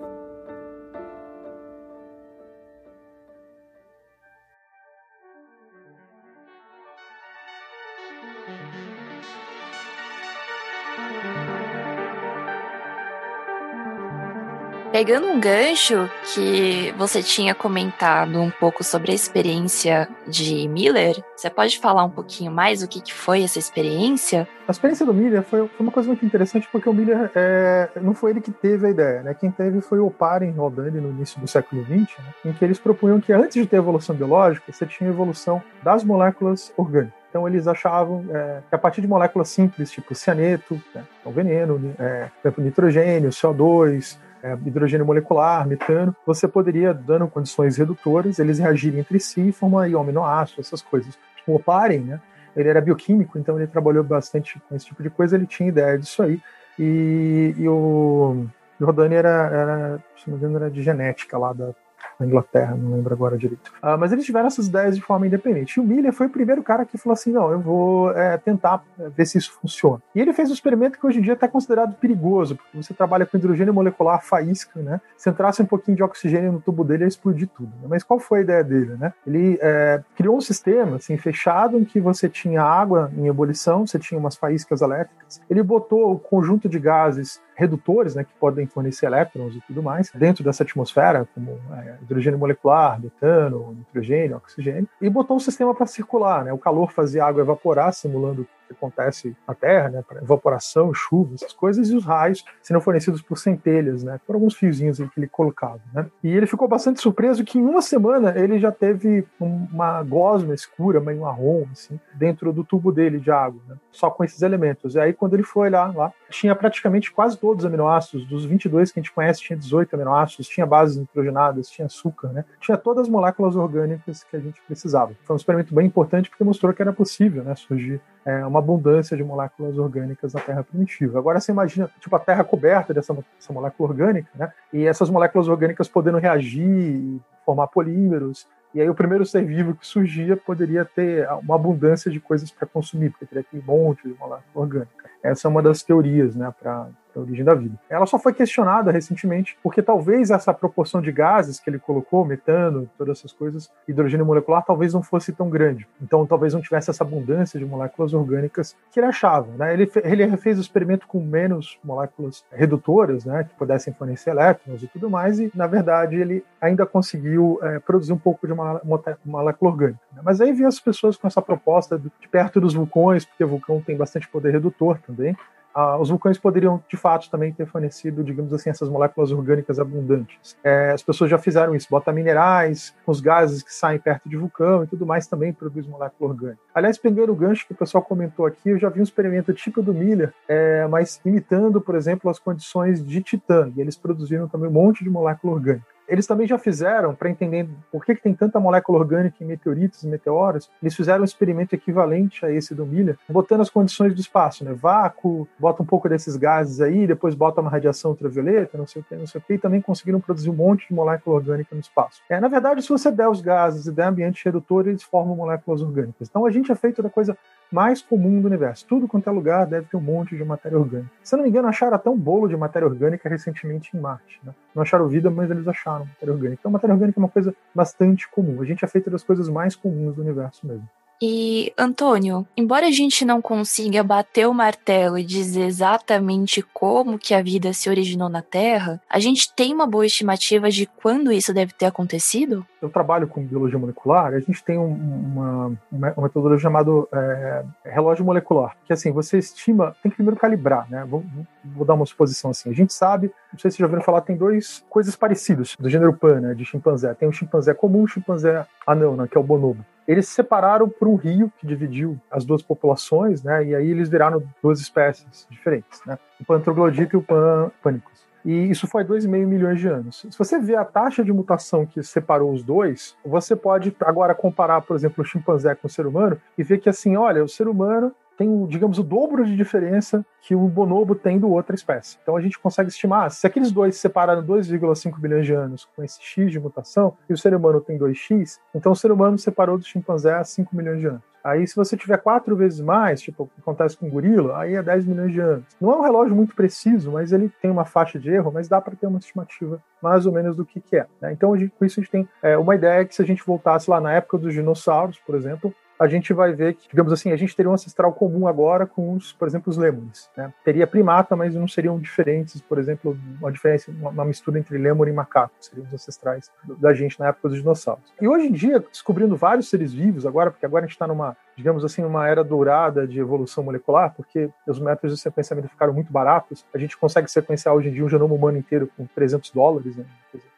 Pegando 15.01 15.29
um 15.29 15.41
gancho 15.41 16.11
que 16.35 16.93
você 16.99 17.23
tinha 17.23 17.55
comentado 17.55 18.39
um 18.39 18.51
pouco 18.51 18.85
sobre 18.85 19.13
a 19.13 19.15
experiência 19.15 20.07
de 20.29 20.69
Miller, 20.69 21.25
você 21.35 21.49
pode 21.49 21.79
falar 21.79 22.05
um 22.05 22.11
pouquinho 22.11 22.53
mais 22.53 22.83
o 22.83 22.87
que, 22.87 23.01
que 23.01 23.15
foi 23.15 23.43
essa 23.43 23.59
experiência? 23.59 24.47
A 24.69 24.71
experiência 24.71 25.07
do 25.07 25.15
Miller 25.15 25.43
foi, 25.43 25.67
foi 25.69 25.87
uma 25.87 25.91
coisa 25.91 26.07
muito 26.07 26.27
interessante 26.27 26.69
porque 26.71 26.87
o 26.87 26.93
Miller 26.93 27.31
é, 27.35 27.89
não 28.03 28.13
foi 28.13 28.33
ele 28.33 28.43
que 28.43 28.51
teve 28.51 28.89
a 28.89 28.91
ideia, 28.91 29.23
né? 29.23 29.33
Quem 29.33 29.51
teve 29.51 29.81
foi 29.81 30.01
o 30.01 30.11
Paren 30.11 30.51
Rodani 30.51 31.01
no 31.01 31.09
início 31.09 31.41
do 31.41 31.49
século 31.49 31.83
XX, 31.83 32.19
né? 32.19 32.35
em 32.45 32.53
que 32.53 32.63
eles 32.63 32.79
propunham 32.79 33.23
que 33.23 33.33
antes 33.33 33.55
de 33.55 33.67
ter 33.67 33.77
evolução 33.77 34.15
biológica, 34.15 34.71
você 34.71 34.85
tinha 34.85 35.09
evolução 35.09 35.63
das 35.83 36.05
moléculas 36.05 36.75
orgânicas. 36.77 37.19
Então 37.31 37.49
eles 37.49 37.67
achavam 37.67 38.27
é, 38.29 38.61
que 38.69 38.75
a 38.75 38.79
partir 38.79 39.01
de 39.01 39.09
moléculas 39.09 39.49
simples, 39.49 39.91
tipo 39.91 40.15
cianeto, 40.15 40.75
né, 40.95 41.05
então 41.21 41.33
veneno, 41.33 41.95
é, 41.99 42.29
nitrogênio, 42.59 43.31
CO2, 43.31 44.19
é, 44.43 44.53
hidrogênio 44.65 45.07
molecular, 45.07 45.67
metano, 45.67 46.15
você 46.27 46.49
poderia, 46.49 46.93
dando 46.95 47.29
condições 47.29 47.77
redutoras, 47.77 48.39
eles 48.39 48.59
reagirem 48.59 49.01
entre 49.01 49.21
si 49.21 49.49
e 49.49 49.53
formar 49.53 49.87
aminoácidos, 49.87 50.67
essas 50.67 50.83
coisas. 50.83 51.19
Tipo, 51.37 51.55
o 51.55 51.61
Paren, 51.61 52.01
né? 52.01 52.21
Ele 52.57 52.69
era 52.69 52.81
bioquímico, 52.81 53.39
então 53.39 53.57
ele 53.57 53.67
trabalhou 53.67 54.03
bastante 54.03 54.61
com 54.69 54.75
esse 54.75 54.87
tipo 54.87 55.03
de 55.03 55.11
coisa, 55.11 55.37
ele 55.37 55.47
tinha 55.47 55.69
ideia 55.69 55.97
disso 55.99 56.23
aí. 56.23 56.41
E, 56.79 57.55
e 57.57 57.69
o, 57.69 58.47
o 58.81 58.85
Rodani 58.85 59.15
era, 59.15 59.29
era, 59.29 60.05
se 60.17 60.29
não 60.29 60.37
me 60.37 60.45
engano, 60.45 60.57
era 60.65 60.71
de 60.71 60.83
genética 60.83 61.39
lá 61.39 61.53
da, 61.53 61.73
na 62.21 62.27
Inglaterra, 62.27 62.77
não 62.77 62.97
lembro 62.97 63.15
agora 63.15 63.37
direito. 63.37 63.73
Uh, 63.83 63.99
mas 63.99 64.13
eles 64.13 64.25
tiveram 64.25 64.47
essas 64.47 64.67
ideias 64.67 64.95
de 64.95 65.03
forma 65.03 65.27
independente. 65.27 65.77
E 65.77 65.81
o 65.81 65.85
Miller 65.85 66.13
foi 66.13 66.27
o 66.27 66.31
primeiro 66.31 66.63
cara 66.63 66.85
que 66.85 66.99
falou 66.99 67.15
assim: 67.15 67.33
não, 67.33 67.51
eu 67.51 67.59
vou 67.59 68.13
é, 68.13 68.37
tentar 68.37 68.85
é, 68.99 69.09
ver 69.09 69.27
se 69.27 69.39
isso 69.39 69.53
funciona. 69.61 70.01
E 70.15 70.21
ele 70.21 70.33
fez 70.33 70.51
um 70.51 70.53
experimento 70.53 70.99
que 70.99 71.07
hoje 71.07 71.19
em 71.19 71.23
dia 71.23 71.33
está 71.33 71.49
considerado 71.49 71.95
perigoso, 71.95 72.57
porque 72.57 72.77
você 72.77 72.93
trabalha 72.93 73.25
com 73.25 73.37
hidrogênio 73.37 73.73
molecular 73.73 74.23
faísca, 74.23 74.81
né? 74.81 75.01
Se 75.17 75.31
entrasse 75.31 75.63
um 75.63 75.67
pouquinho 75.67 75.97
de 75.97 76.03
oxigênio 76.03 76.53
no 76.53 76.61
tubo 76.61 76.85
dele, 76.85 77.05
ia 77.05 77.09
explodir 77.09 77.49
tudo. 77.49 77.73
Né? 77.81 77.89
Mas 77.89 78.03
qual 78.03 78.21
foi 78.21 78.41
a 78.41 78.43
ideia 78.43 78.63
dele, 78.63 78.97
né? 78.97 79.13
Ele 79.27 79.59
é, 79.63 80.03
criou 80.15 80.37
um 80.37 80.41
sistema 80.41 80.97
assim, 80.97 81.17
fechado 81.17 81.79
em 81.79 81.85
que 81.85 81.99
você 81.99 82.29
tinha 82.29 82.63
água 82.63 83.11
em 83.17 83.27
ebulição, 83.27 83.87
você 83.87 83.99
tinha 83.99 84.21
umas 84.21 84.37
faíscas 84.37 84.83
elétricas. 84.83 85.41
Ele 85.49 85.63
botou 85.63 86.13
o 86.13 86.19
conjunto 86.19 86.69
de 86.69 86.79
gases 86.79 87.41
redutores, 87.61 88.15
né, 88.15 88.25
que 88.25 88.33
podem 88.41 88.67
fornecer 88.67 89.07
elétrons 89.07 89.55
e 89.55 89.61
tudo 89.61 89.83
mais, 89.83 90.11
dentro 90.15 90.43
dessa 90.43 90.63
atmosfera, 90.63 91.29
como 91.35 91.61
é, 91.73 91.97
hidrogênio 92.03 92.39
molecular, 92.39 92.99
metano, 92.99 93.75
nitrogênio, 93.75 94.39
oxigênio, 94.39 94.89
e 95.01 95.11
botou 95.11 95.37
um 95.37 95.41
sistema 95.41 95.75
para 95.75 95.87
circular. 95.87 96.45
Né? 96.45 96.53
O 96.53 96.59
calor 96.59 96.91
fazia 96.91 97.23
a 97.23 97.29
água 97.29 97.43
evaporar, 97.43 97.93
simulando 97.93 98.47
que 98.71 98.75
acontece 98.75 99.37
na 99.47 99.55
Terra, 99.55 99.89
né, 99.89 100.05
evaporação, 100.23 100.95
chuva, 100.95 101.35
essas 101.35 101.53
coisas, 101.53 101.91
e 101.91 101.97
os 101.97 102.05
raios 102.05 102.45
sendo 102.63 102.81
fornecidos 102.81 103.21
por 103.21 103.37
centelhas, 103.37 104.03
né, 104.03 104.21
por 104.27 104.35
alguns 104.35 104.55
fiozinhos 104.55 104.99
que 104.99 105.19
ele 105.19 105.27
colocava. 105.27 105.81
Né. 105.93 106.07
E 106.23 106.29
ele 106.29 106.47
ficou 106.47 106.69
bastante 106.69 107.01
surpreso 107.01 107.45
que 107.45 107.59
em 107.59 107.63
uma 107.63 107.83
semana 107.83 108.33
ele 108.37 108.59
já 108.59 108.71
teve 108.71 109.27
uma 109.41 110.03
gosma 110.03 110.55
escura, 110.55 111.01
meio 111.01 111.21
marrom, 111.21 111.67
assim, 111.73 111.99
dentro 112.15 112.53
do 112.53 112.65
tubo 112.65 112.93
dele 112.93 113.19
de 113.19 113.31
água, 113.31 113.61
né, 113.69 113.77
só 113.91 114.11
com 114.11 114.25
esses 114.25 114.43
elementos. 114.43 114.95
E 114.95 115.01
aí, 115.01 115.13
quando 115.13 115.35
ele 115.35 115.43
foi 115.43 115.69
olhar 115.69 115.95
lá, 115.95 116.13
tinha 116.31 116.55
praticamente 116.55 117.13
quase 117.13 117.37
todos 117.37 117.65
os 117.65 117.69
aminoácidos, 117.69 118.27
dos 118.27 118.45
22 118.45 118.93
que 118.93 119.01
a 119.01 119.03
gente 119.03 119.13
conhece, 119.13 119.41
tinha 119.41 119.59
18 119.59 119.95
aminoácidos, 119.95 120.49
tinha 120.49 120.67
bases 120.67 120.97
nitrogenadas, 120.97 121.69
tinha 121.69 121.87
açúcar, 121.87 122.29
né, 122.29 122.45
tinha 122.61 122.77
todas 122.77 123.03
as 123.03 123.09
moléculas 123.09 123.57
orgânicas 123.57 124.23
que 124.25 124.37
a 124.37 124.41
gente 124.41 124.61
precisava. 124.67 125.13
Foi 125.25 125.35
um 125.35 125.37
experimento 125.37 125.75
bem 125.75 125.87
importante 125.87 126.31
porque 126.31 126.45
mostrou 126.45 126.73
que 126.73 126.83
era 126.83 126.93
possível 126.93 127.43
né, 127.43 127.55
surgir 127.55 128.01
é, 128.25 128.45
uma 128.45 128.59
abundância 128.59 129.17
de 129.17 129.25
moléculas 129.25 129.79
orgânicas 129.79 130.35
na 130.35 130.41
Terra 130.41 130.63
primitiva. 130.63 131.19
Agora 131.19 131.41
você 131.41 131.53
imagina, 131.53 131.91
tipo, 131.99 132.15
a 132.15 132.19
Terra 132.19 132.45
coberta 132.45 132.93
dessa, 132.93 133.15
dessa 133.15 133.53
molécula 133.53 133.91
orgânica, 133.91 134.29
né? 134.35 134.53
E 134.73 134.87
essas 134.87 135.09
moléculas 135.09 135.49
orgânicas 135.49 135.89
podendo 135.89 136.19
reagir, 136.19 137.21
formar 137.45 137.69
polímeros, 137.69 138.47
e 138.73 138.81
aí 138.81 138.89
o 138.89 138.95
primeiro 138.95 139.27
ser 139.27 139.45
vivo 139.45 139.75
que 139.75 139.87
surgia 139.87 140.37
poderia 140.37 140.85
ter 140.85 141.29
uma 141.43 141.57
abundância 141.57 142.11
de 142.11 142.21
coisas 142.21 142.51
para 142.51 142.67
consumir, 142.67 143.11
porque 143.11 143.27
teria 143.27 143.41
aquele 143.41 143.63
monte 143.67 144.03
de 144.03 144.15
molécula 144.19 144.43
orgânica. 144.55 145.11
Essa 145.23 145.49
é 145.49 145.51
uma 145.51 145.63
das 145.63 145.83
teorias, 145.83 146.37
né, 146.37 146.53
para 146.61 146.89
a 147.19 147.21
origem 147.21 147.45
da 147.45 147.55
vida. 147.55 147.75
Ela 147.89 148.07
só 148.07 148.19
foi 148.19 148.33
questionada 148.33 148.91
recentemente 148.91 149.57
porque 149.63 149.83
talvez 149.83 150.31
essa 150.31 150.53
proporção 150.53 151.01
de 151.01 151.13
gases 151.13 151.59
que 151.59 151.69
ele 151.69 151.79
colocou, 151.79 152.25
metano, 152.25 152.89
todas 152.97 153.19
essas 153.19 153.33
coisas, 153.33 153.71
hidrogênio 153.89 154.27
molecular, 154.27 154.65
talvez 154.65 154.95
não 154.95 155.03
fosse 155.03 155.33
tão 155.33 155.49
grande. 155.49 155.87
Então, 156.01 156.27
talvez 156.27 156.55
não 156.55 156.61
tivesse 156.61 156.91
essa 156.91 157.05
abundância 157.05 157.59
de 157.59 157.67
moléculas 157.67 158.15
orgânicas 158.15 158.77
que 158.91 159.01
ele 159.01 159.07
achava. 159.07 159.49
Né? 159.57 159.73
Ele, 159.73 159.91
ele 160.05 160.37
fez 160.37 160.59
o 160.59 160.61
experimento 160.61 161.07
com 161.07 161.21
menos 161.21 161.79
moléculas 161.83 162.45
redutoras, 162.51 163.25
né, 163.25 163.45
que 163.45 163.55
pudessem 163.55 163.93
fornecer 163.93 164.31
elétrons 164.31 164.83
e 164.83 164.89
tudo 164.89 165.11
mais, 165.11 165.39
e 165.39 165.51
na 165.55 165.67
verdade 165.67 166.17
ele 166.17 166.45
ainda 166.61 166.87
conseguiu 166.87 167.59
é, 167.63 167.79
produzir 167.79 168.13
um 168.13 168.19
pouco 168.19 168.47
de 168.47 168.53
uma, 168.53 168.81
uma 168.83 169.01
molécula 169.25 169.71
orgânica. 169.71 170.01
Né? 170.13 170.23
Mas 170.25 170.41
aí 170.41 170.53
vinha 170.53 170.69
as 170.69 170.81
pessoas 170.81 171.17
com 171.17 171.27
essa 171.27 171.43
proposta 171.43 171.99
de 171.99 172.29
perto 172.29 172.61
dos 172.61 172.75
vulcões, 172.75 173.25
porque 173.25 173.45
vulcão 173.45 173.81
tem 173.81 173.97
bastante 173.97 174.29
poder 174.29 174.53
redutor 174.53 174.99
também 175.07 175.37
ah, 175.75 175.99
os 175.99 176.09
vulcões 176.09 176.39
poderiam, 176.39 176.83
de 176.89 176.97
fato, 176.97 177.31
também 177.31 177.53
ter 177.53 177.67
fornecido, 177.67 178.25
digamos 178.25 178.53
assim, 178.53 178.71
essas 178.71 178.89
moléculas 178.89 179.31
orgânicas 179.31 179.79
abundantes. 179.79 180.57
É, 180.65 180.93
as 180.93 181.03
pessoas 181.03 181.31
já 181.31 181.39
fizeram 181.39 181.75
isso, 181.75 181.87
botam 181.91 182.13
minerais, 182.13 182.95
os 183.07 183.21
gases 183.21 183.63
que 183.63 183.73
saem 183.73 183.99
perto 183.99 184.29
de 184.29 184.37
vulcão 184.37 184.85
e 184.85 184.87
tudo 184.87 185.07
mais 185.07 185.27
também 185.27 185.53
produz 185.53 185.87
molécula 185.87 186.31
orgânica. 186.31 186.61
Aliás, 186.75 186.99
pegando 186.99 187.33
o 187.33 187.37
gancho 187.37 187.67
que 187.67 187.73
o 187.73 187.77
pessoal 187.77 188.03
comentou 188.03 188.47
aqui, 188.47 188.71
eu 188.71 188.79
já 188.79 188.89
vi 188.89 189.01
um 189.01 189.05
experimento 189.05 189.53
tipo 189.53 189.83
do 189.83 189.95
Miller, 189.95 190.33
é, 190.49 190.87
mas 190.89 191.21
imitando, 191.25 191.81
por 191.81 191.95
exemplo, 191.95 192.31
as 192.31 192.39
condições 192.39 193.05
de 193.05 193.23
Titã, 193.23 193.73
e 193.77 193.81
eles 193.81 193.97
produziram 193.97 194.49
também 194.49 194.69
um 194.69 194.73
monte 194.73 195.05
de 195.05 195.11
molécula 195.11 195.55
orgânica. 195.55 196.00
Eles 196.11 196.27
também 196.27 196.47
já 196.47 196.59
fizeram, 196.59 197.15
para 197.15 197.31
entender 197.31 197.69
por 197.91 198.05
que, 198.05 198.17
que, 198.17 198.23
tem 198.23 198.35
tanta 198.35 198.59
molécula 198.59 198.99
orgânica 198.99 199.37
em 199.41 199.47
meteoritos 199.47 200.03
e 200.03 200.09
meteoros, 200.09 200.69
eles 200.83 200.95
fizeram 200.95 201.21
um 201.21 201.25
experimento 201.25 201.75
equivalente 201.75 202.45
a 202.45 202.51
esse 202.51 202.75
do 202.75 202.85
Miller, 202.85 203.17
botando 203.29 203.61
as 203.61 203.71
condições 203.71 204.13
do 204.13 204.21
espaço, 204.21 204.65
né? 204.65 204.73
Vácuo, 204.75 205.47
bota 205.59 205.83
um 205.83 205.87
pouco 205.87 206.09
desses 206.09 206.37
gases 206.37 206.81
aí, 206.81 207.07
depois 207.07 207.35
bota 207.37 207.61
uma 207.61 207.71
radiação 207.71 208.11
ultravioleta, 208.11 208.77
não 208.77 208.89
sei 208.89 209.03
o 209.03 209.05
que, 209.05 209.15
não 209.15 209.27
sei 209.27 209.41
o 209.41 209.45
que, 209.45 209.55
e 209.55 209.59
também 209.59 209.81
conseguiram 209.81 210.21
produzir 210.21 210.51
um 210.51 210.55
monte 210.55 210.89
de 210.89 210.95
molécula 210.95 211.37
orgânica 211.37 211.75
no 211.75 211.81
espaço. 211.81 212.21
É, 212.29 212.41
na 212.41 212.49
verdade, 212.49 212.83
se 212.83 212.89
você 212.89 213.11
der 213.13 213.29
os 213.29 213.41
gases 213.41 213.87
e 213.87 213.93
der 213.93 214.09
ambiente 214.09 214.45
redutor, 214.45 214.89
eles 214.89 215.05
formam 215.05 215.37
moléculas 215.37 215.81
orgânicas. 215.81 216.29
Então 216.29 216.45
a 216.45 216.51
gente 216.51 216.73
é 216.73 216.75
feito 216.75 217.03
da 217.03 217.09
coisa 217.09 217.39
mais 217.71 218.03
comum 218.03 218.41
do 218.41 218.47
universo. 218.47 218.85
Tudo 218.87 219.07
quanto 219.07 219.29
é 219.29 219.33
lugar 219.33 219.67
deve 219.67 219.87
ter 219.87 219.97
um 219.97 220.01
monte 220.01 220.37
de 220.37 220.45
matéria 220.45 220.79
orgânica. 220.79 221.11
Se 221.23 221.35
eu 221.35 221.39
não 221.39 221.45
me 221.45 221.51
engano, 221.51 221.69
acharam 221.69 221.95
até 221.95 222.11
um 222.11 222.19
bolo 222.19 222.49
de 222.49 222.57
matéria 222.57 222.87
orgânica 222.87 223.29
recentemente 223.29 223.97
em 223.97 224.01
Marte. 224.01 224.41
Né? 224.43 224.53
Não 224.75 224.83
acharam 224.83 225.07
vida, 225.09 225.31
mas 225.31 225.51
eles 225.51 225.67
acharam 225.69 226.07
matéria 226.07 226.35
orgânica. 226.35 226.61
Então, 226.61 226.71
matéria 226.71 226.95
orgânica 226.95 227.19
é 227.19 227.23
uma 227.23 227.29
coisa 227.29 227.55
bastante 227.75 228.29
comum. 228.29 228.61
A 228.61 228.65
gente 228.65 228.85
é 228.85 228.89
feito 228.89 229.11
das 229.11 229.23
coisas 229.23 229.49
mais 229.49 229.77
comuns 229.77 230.17
do 230.17 230.23
universo 230.23 230.67
mesmo. 230.67 230.89
E, 231.23 231.71
Antônio, 231.77 232.47
embora 232.57 232.87
a 232.87 232.91
gente 232.91 233.27
não 233.27 233.43
consiga 233.43 234.03
bater 234.03 234.49
o 234.49 234.55
martelo 234.55 235.19
e 235.19 235.23
dizer 235.23 235.67
exatamente 235.67 236.63
como 236.73 237.19
que 237.19 237.35
a 237.35 237.43
vida 237.43 237.75
se 237.75 237.91
originou 237.91 238.31
na 238.31 238.41
Terra, 238.41 238.99
a 239.09 239.19
gente 239.19 239.55
tem 239.55 239.75
uma 239.75 239.87
boa 239.87 240.07
estimativa 240.07 240.71
de 240.71 240.87
quando 240.87 241.31
isso 241.31 241.53
deve 241.53 241.75
ter 241.75 241.85
acontecido? 241.85 242.65
Eu 242.81 242.89
trabalho 242.89 243.29
com 243.29 243.45
biologia 243.45 243.79
molecular, 243.79 244.33
a 244.33 244.41
gente 244.41 244.65
tem 244.65 244.79
um, 244.79 244.95
uma, 244.95 245.79
uma, 245.93 246.23
metodologia 246.23 246.63
chamada 246.63 246.91
é, 247.13 247.65
relógio 247.85 248.25
molecular, 248.25 248.75
que 248.87 248.93
assim, 248.95 249.13
você 249.13 249.37
estima, 249.37 249.95
tem 250.03 250.11
que 250.11 250.17
primeiro 250.17 250.41
calibrar, 250.41 250.91
né? 250.91 251.05
Vou, 251.05 251.23
vou 251.63 251.85
dar 251.85 251.93
uma 251.93 252.07
suposição 252.07 252.51
assim. 252.51 252.71
A 252.71 252.75
gente 252.75 252.95
sabe, 252.95 253.31
não 253.53 253.59
sei 253.59 253.71
se 253.71 253.79
já 253.79 253.85
ouviram 253.85 254.03
falar, 254.03 254.23
tem 254.23 254.37
duas 254.37 254.83
coisas 254.89 255.15
parecidas 255.15 255.77
do 255.79 255.91
gênero 255.91 256.15
Pan, 256.15 256.41
né, 256.41 256.55
de 256.55 256.65
chimpanzé. 256.65 257.13
Tem 257.13 257.29
o 257.29 257.33
chimpanzé 257.33 257.75
comum 257.75 258.01
e 258.01 258.05
o 258.05 258.09
chimpanzé 258.09 258.67
anão, 258.87 259.17
né, 259.17 259.29
que 259.31 259.37
é 259.37 259.41
o 259.41 259.45
bonobo 259.45 259.85
eles 260.11 260.27
se 260.27 260.35
separaram 260.35 260.89
por 260.89 261.07
um 261.07 261.15
rio 261.15 261.53
que 261.57 261.65
dividiu 261.65 262.19
as 262.29 262.45
duas 262.45 262.63
populações, 262.63 263.45
né? 263.45 263.65
E 263.65 263.75
aí 263.77 263.89
eles 263.89 264.09
viraram 264.09 264.43
duas 264.61 264.81
espécies 264.81 265.47
diferentes, 265.49 266.03
né? 266.05 266.19
O 266.41 266.45
pan 266.45 266.59
troglodita 266.59 267.15
e 267.15 267.19
o 267.19 267.23
pan 267.23 267.71
pânicos. 267.81 268.27
E 268.45 268.71
isso 268.71 268.89
foi 268.89 269.05
2,5 269.05 269.47
milhões 269.47 269.79
de 269.79 269.87
anos. 269.87 270.27
Se 270.29 270.37
você 270.37 270.59
vê 270.59 270.75
a 270.75 270.85
taxa 270.85 271.23
de 271.23 271.33
mutação 271.33 271.87
que 271.87 272.03
separou 272.03 272.53
os 272.53 272.65
dois, 272.65 273.17
você 273.25 273.55
pode 273.55 273.95
agora 274.01 274.35
comparar, 274.35 274.81
por 274.81 274.97
exemplo, 274.97 275.23
o 275.23 275.25
chimpanzé 275.25 275.77
com 275.77 275.87
o 275.87 275.91
ser 275.91 276.07
humano 276.07 276.41
e 276.59 276.65
ver 276.65 276.79
que 276.79 276.89
assim, 276.89 277.17
olha, 277.17 277.45
o 277.45 277.49
ser 277.49 277.69
humano 277.69 278.13
tem, 278.41 278.65
digamos, 278.65 278.99
o 278.99 279.03
dobro 279.03 279.45
de 279.45 279.55
diferença 279.55 280.25
que 280.41 280.55
o 280.55 280.67
bonobo 280.67 281.15
tem 281.15 281.39
do 281.39 281.51
outra 281.51 281.75
espécie. 281.75 282.17
Então 282.23 282.35
a 282.35 282.41
gente 282.41 282.59
consegue 282.59 282.89
estimar, 282.89 283.31
se 283.31 283.47
aqueles 283.47 283.71
dois 283.71 283.97
se 283.97 284.01
separaram 284.01 284.43
2,5 284.43 285.21
bilhões 285.21 285.45
de 285.45 285.53
anos 285.53 285.87
com 285.95 286.03
esse 286.03 286.23
X 286.23 286.51
de 286.51 286.59
mutação, 286.59 287.15
e 287.29 287.35
o 287.35 287.37
ser 287.37 287.55
humano 287.55 287.83
tem 287.83 287.99
2X, 287.99 288.59
então 288.75 288.93
o 288.93 288.97
ser 288.97 289.13
humano 289.13 289.37
separou 289.37 289.77
do 289.77 289.85
chimpanzé 289.85 290.33
há 290.33 290.43
5 290.43 290.75
milhões 290.75 291.01
de 291.01 291.07
anos. 291.09 291.23
Aí, 291.45 291.67
se 291.67 291.77
você 291.77 291.99
tiver 291.99 292.17
quatro 292.17 292.57
vezes 292.57 292.81
mais, 292.81 293.21
tipo 293.21 293.43
o 293.43 293.47
que 293.47 293.61
acontece 293.61 293.95
com 293.95 294.07
o 294.07 294.11
gorila, 294.11 294.59
aí 294.59 294.75
é 294.75 294.83
10 294.83 295.05
milhões 295.05 295.33
de 295.33 295.41
anos. 295.41 295.65
Não 295.79 295.93
é 295.93 295.97
um 295.97 296.03
relógio 296.03 296.35
muito 296.35 296.55
preciso, 296.55 297.13
mas 297.13 297.33
ele 297.33 297.51
tem 297.61 297.71
uma 297.71 297.85
faixa 297.85 298.19
de 298.19 298.31
erro, 298.31 298.51
mas 298.53 298.69
dá 298.69 298.81
para 298.81 298.97
ter 298.97 299.07
uma 299.07 299.19
estimativa 299.19 299.83
mais 300.03 300.25
ou 300.25 300.33
menos 300.33 300.57
do 300.57 300.65
que, 300.65 300.81
que 300.81 300.97
é. 300.97 301.07
Né? 301.21 301.33
Então, 301.33 301.51
com 301.51 301.85
isso, 301.85 302.01
a 302.01 302.03
gente 302.03 302.11
tem 302.11 302.29
é, 302.43 302.57
uma 302.57 302.75
ideia 302.75 303.05
que 303.05 303.15
se 303.15 303.21
a 303.21 303.27
gente 303.27 303.45
voltasse 303.45 303.91
lá 303.91 304.01
na 304.01 304.13
época 304.13 304.39
dos 304.39 304.55
dinossauros, 304.55 305.19
por 305.19 305.35
exemplo, 305.35 305.75
a 306.01 306.07
gente 306.07 306.33
vai 306.33 306.55
ver 306.55 306.75
que, 306.75 306.89
digamos 306.89 307.13
assim, 307.13 307.31
a 307.31 307.37
gente 307.37 307.55
teria 307.55 307.69
um 307.69 307.75
ancestral 307.75 308.11
comum 308.15 308.47
agora 308.47 308.87
com 308.87 309.13
os, 309.13 309.35
por 309.35 309.47
exemplo, 309.47 309.69
os 309.69 309.77
lêmures. 309.77 310.31
Né? 310.35 310.51
Teria 310.65 310.87
primata, 310.87 311.37
mas 311.37 311.55
não 311.55 311.69
seriam 311.69 311.99
diferentes, 311.99 312.59
por 312.63 312.79
exemplo, 312.79 313.19
uma 313.39 313.53
diferença, 313.53 313.91
uma 313.91 314.25
mistura 314.25 314.59
entre 314.59 314.79
lêmur 314.79 315.09
e 315.09 315.13
macaco, 315.13 315.53
seriam 315.61 315.87
os 315.87 315.93
ancestrais 315.93 316.51
da 316.81 316.95
gente 316.95 317.21
na 317.21 317.29
época 317.29 317.51
dos 317.51 317.59
dinossauros. 317.59 318.15
E 318.19 318.27
hoje 318.27 318.47
em 318.47 318.53
dia, 318.53 318.81
descobrindo 318.81 319.37
vários 319.37 319.69
seres 319.69 319.93
vivos 319.93 320.25
agora, 320.25 320.51
porque 320.51 320.65
agora 320.65 320.85
a 320.85 320.87
gente 320.87 320.95
está 320.95 321.07
numa, 321.07 321.37
digamos 321.55 321.85
assim, 321.85 322.03
uma 322.03 322.27
era 322.27 322.43
dourada 322.43 323.07
de 323.07 323.21
evolução 323.21 323.63
molecular, 323.63 324.15
porque 324.17 324.49
os 324.67 324.81
métodos 324.81 325.17
de 325.17 325.23
sequenciamento 325.23 325.69
ficaram 325.69 325.93
muito 325.93 326.11
baratos, 326.11 326.65
a 326.73 326.79
gente 326.79 326.97
consegue 326.97 327.31
sequenciar 327.31 327.75
hoje 327.75 327.91
em 327.91 327.93
dia 327.93 328.05
um 328.05 328.09
genoma 328.09 328.35
humano 328.35 328.57
inteiro 328.57 328.91
com 328.97 329.05
300 329.05 329.51
dólares, 329.51 329.99
né? 329.99 330.07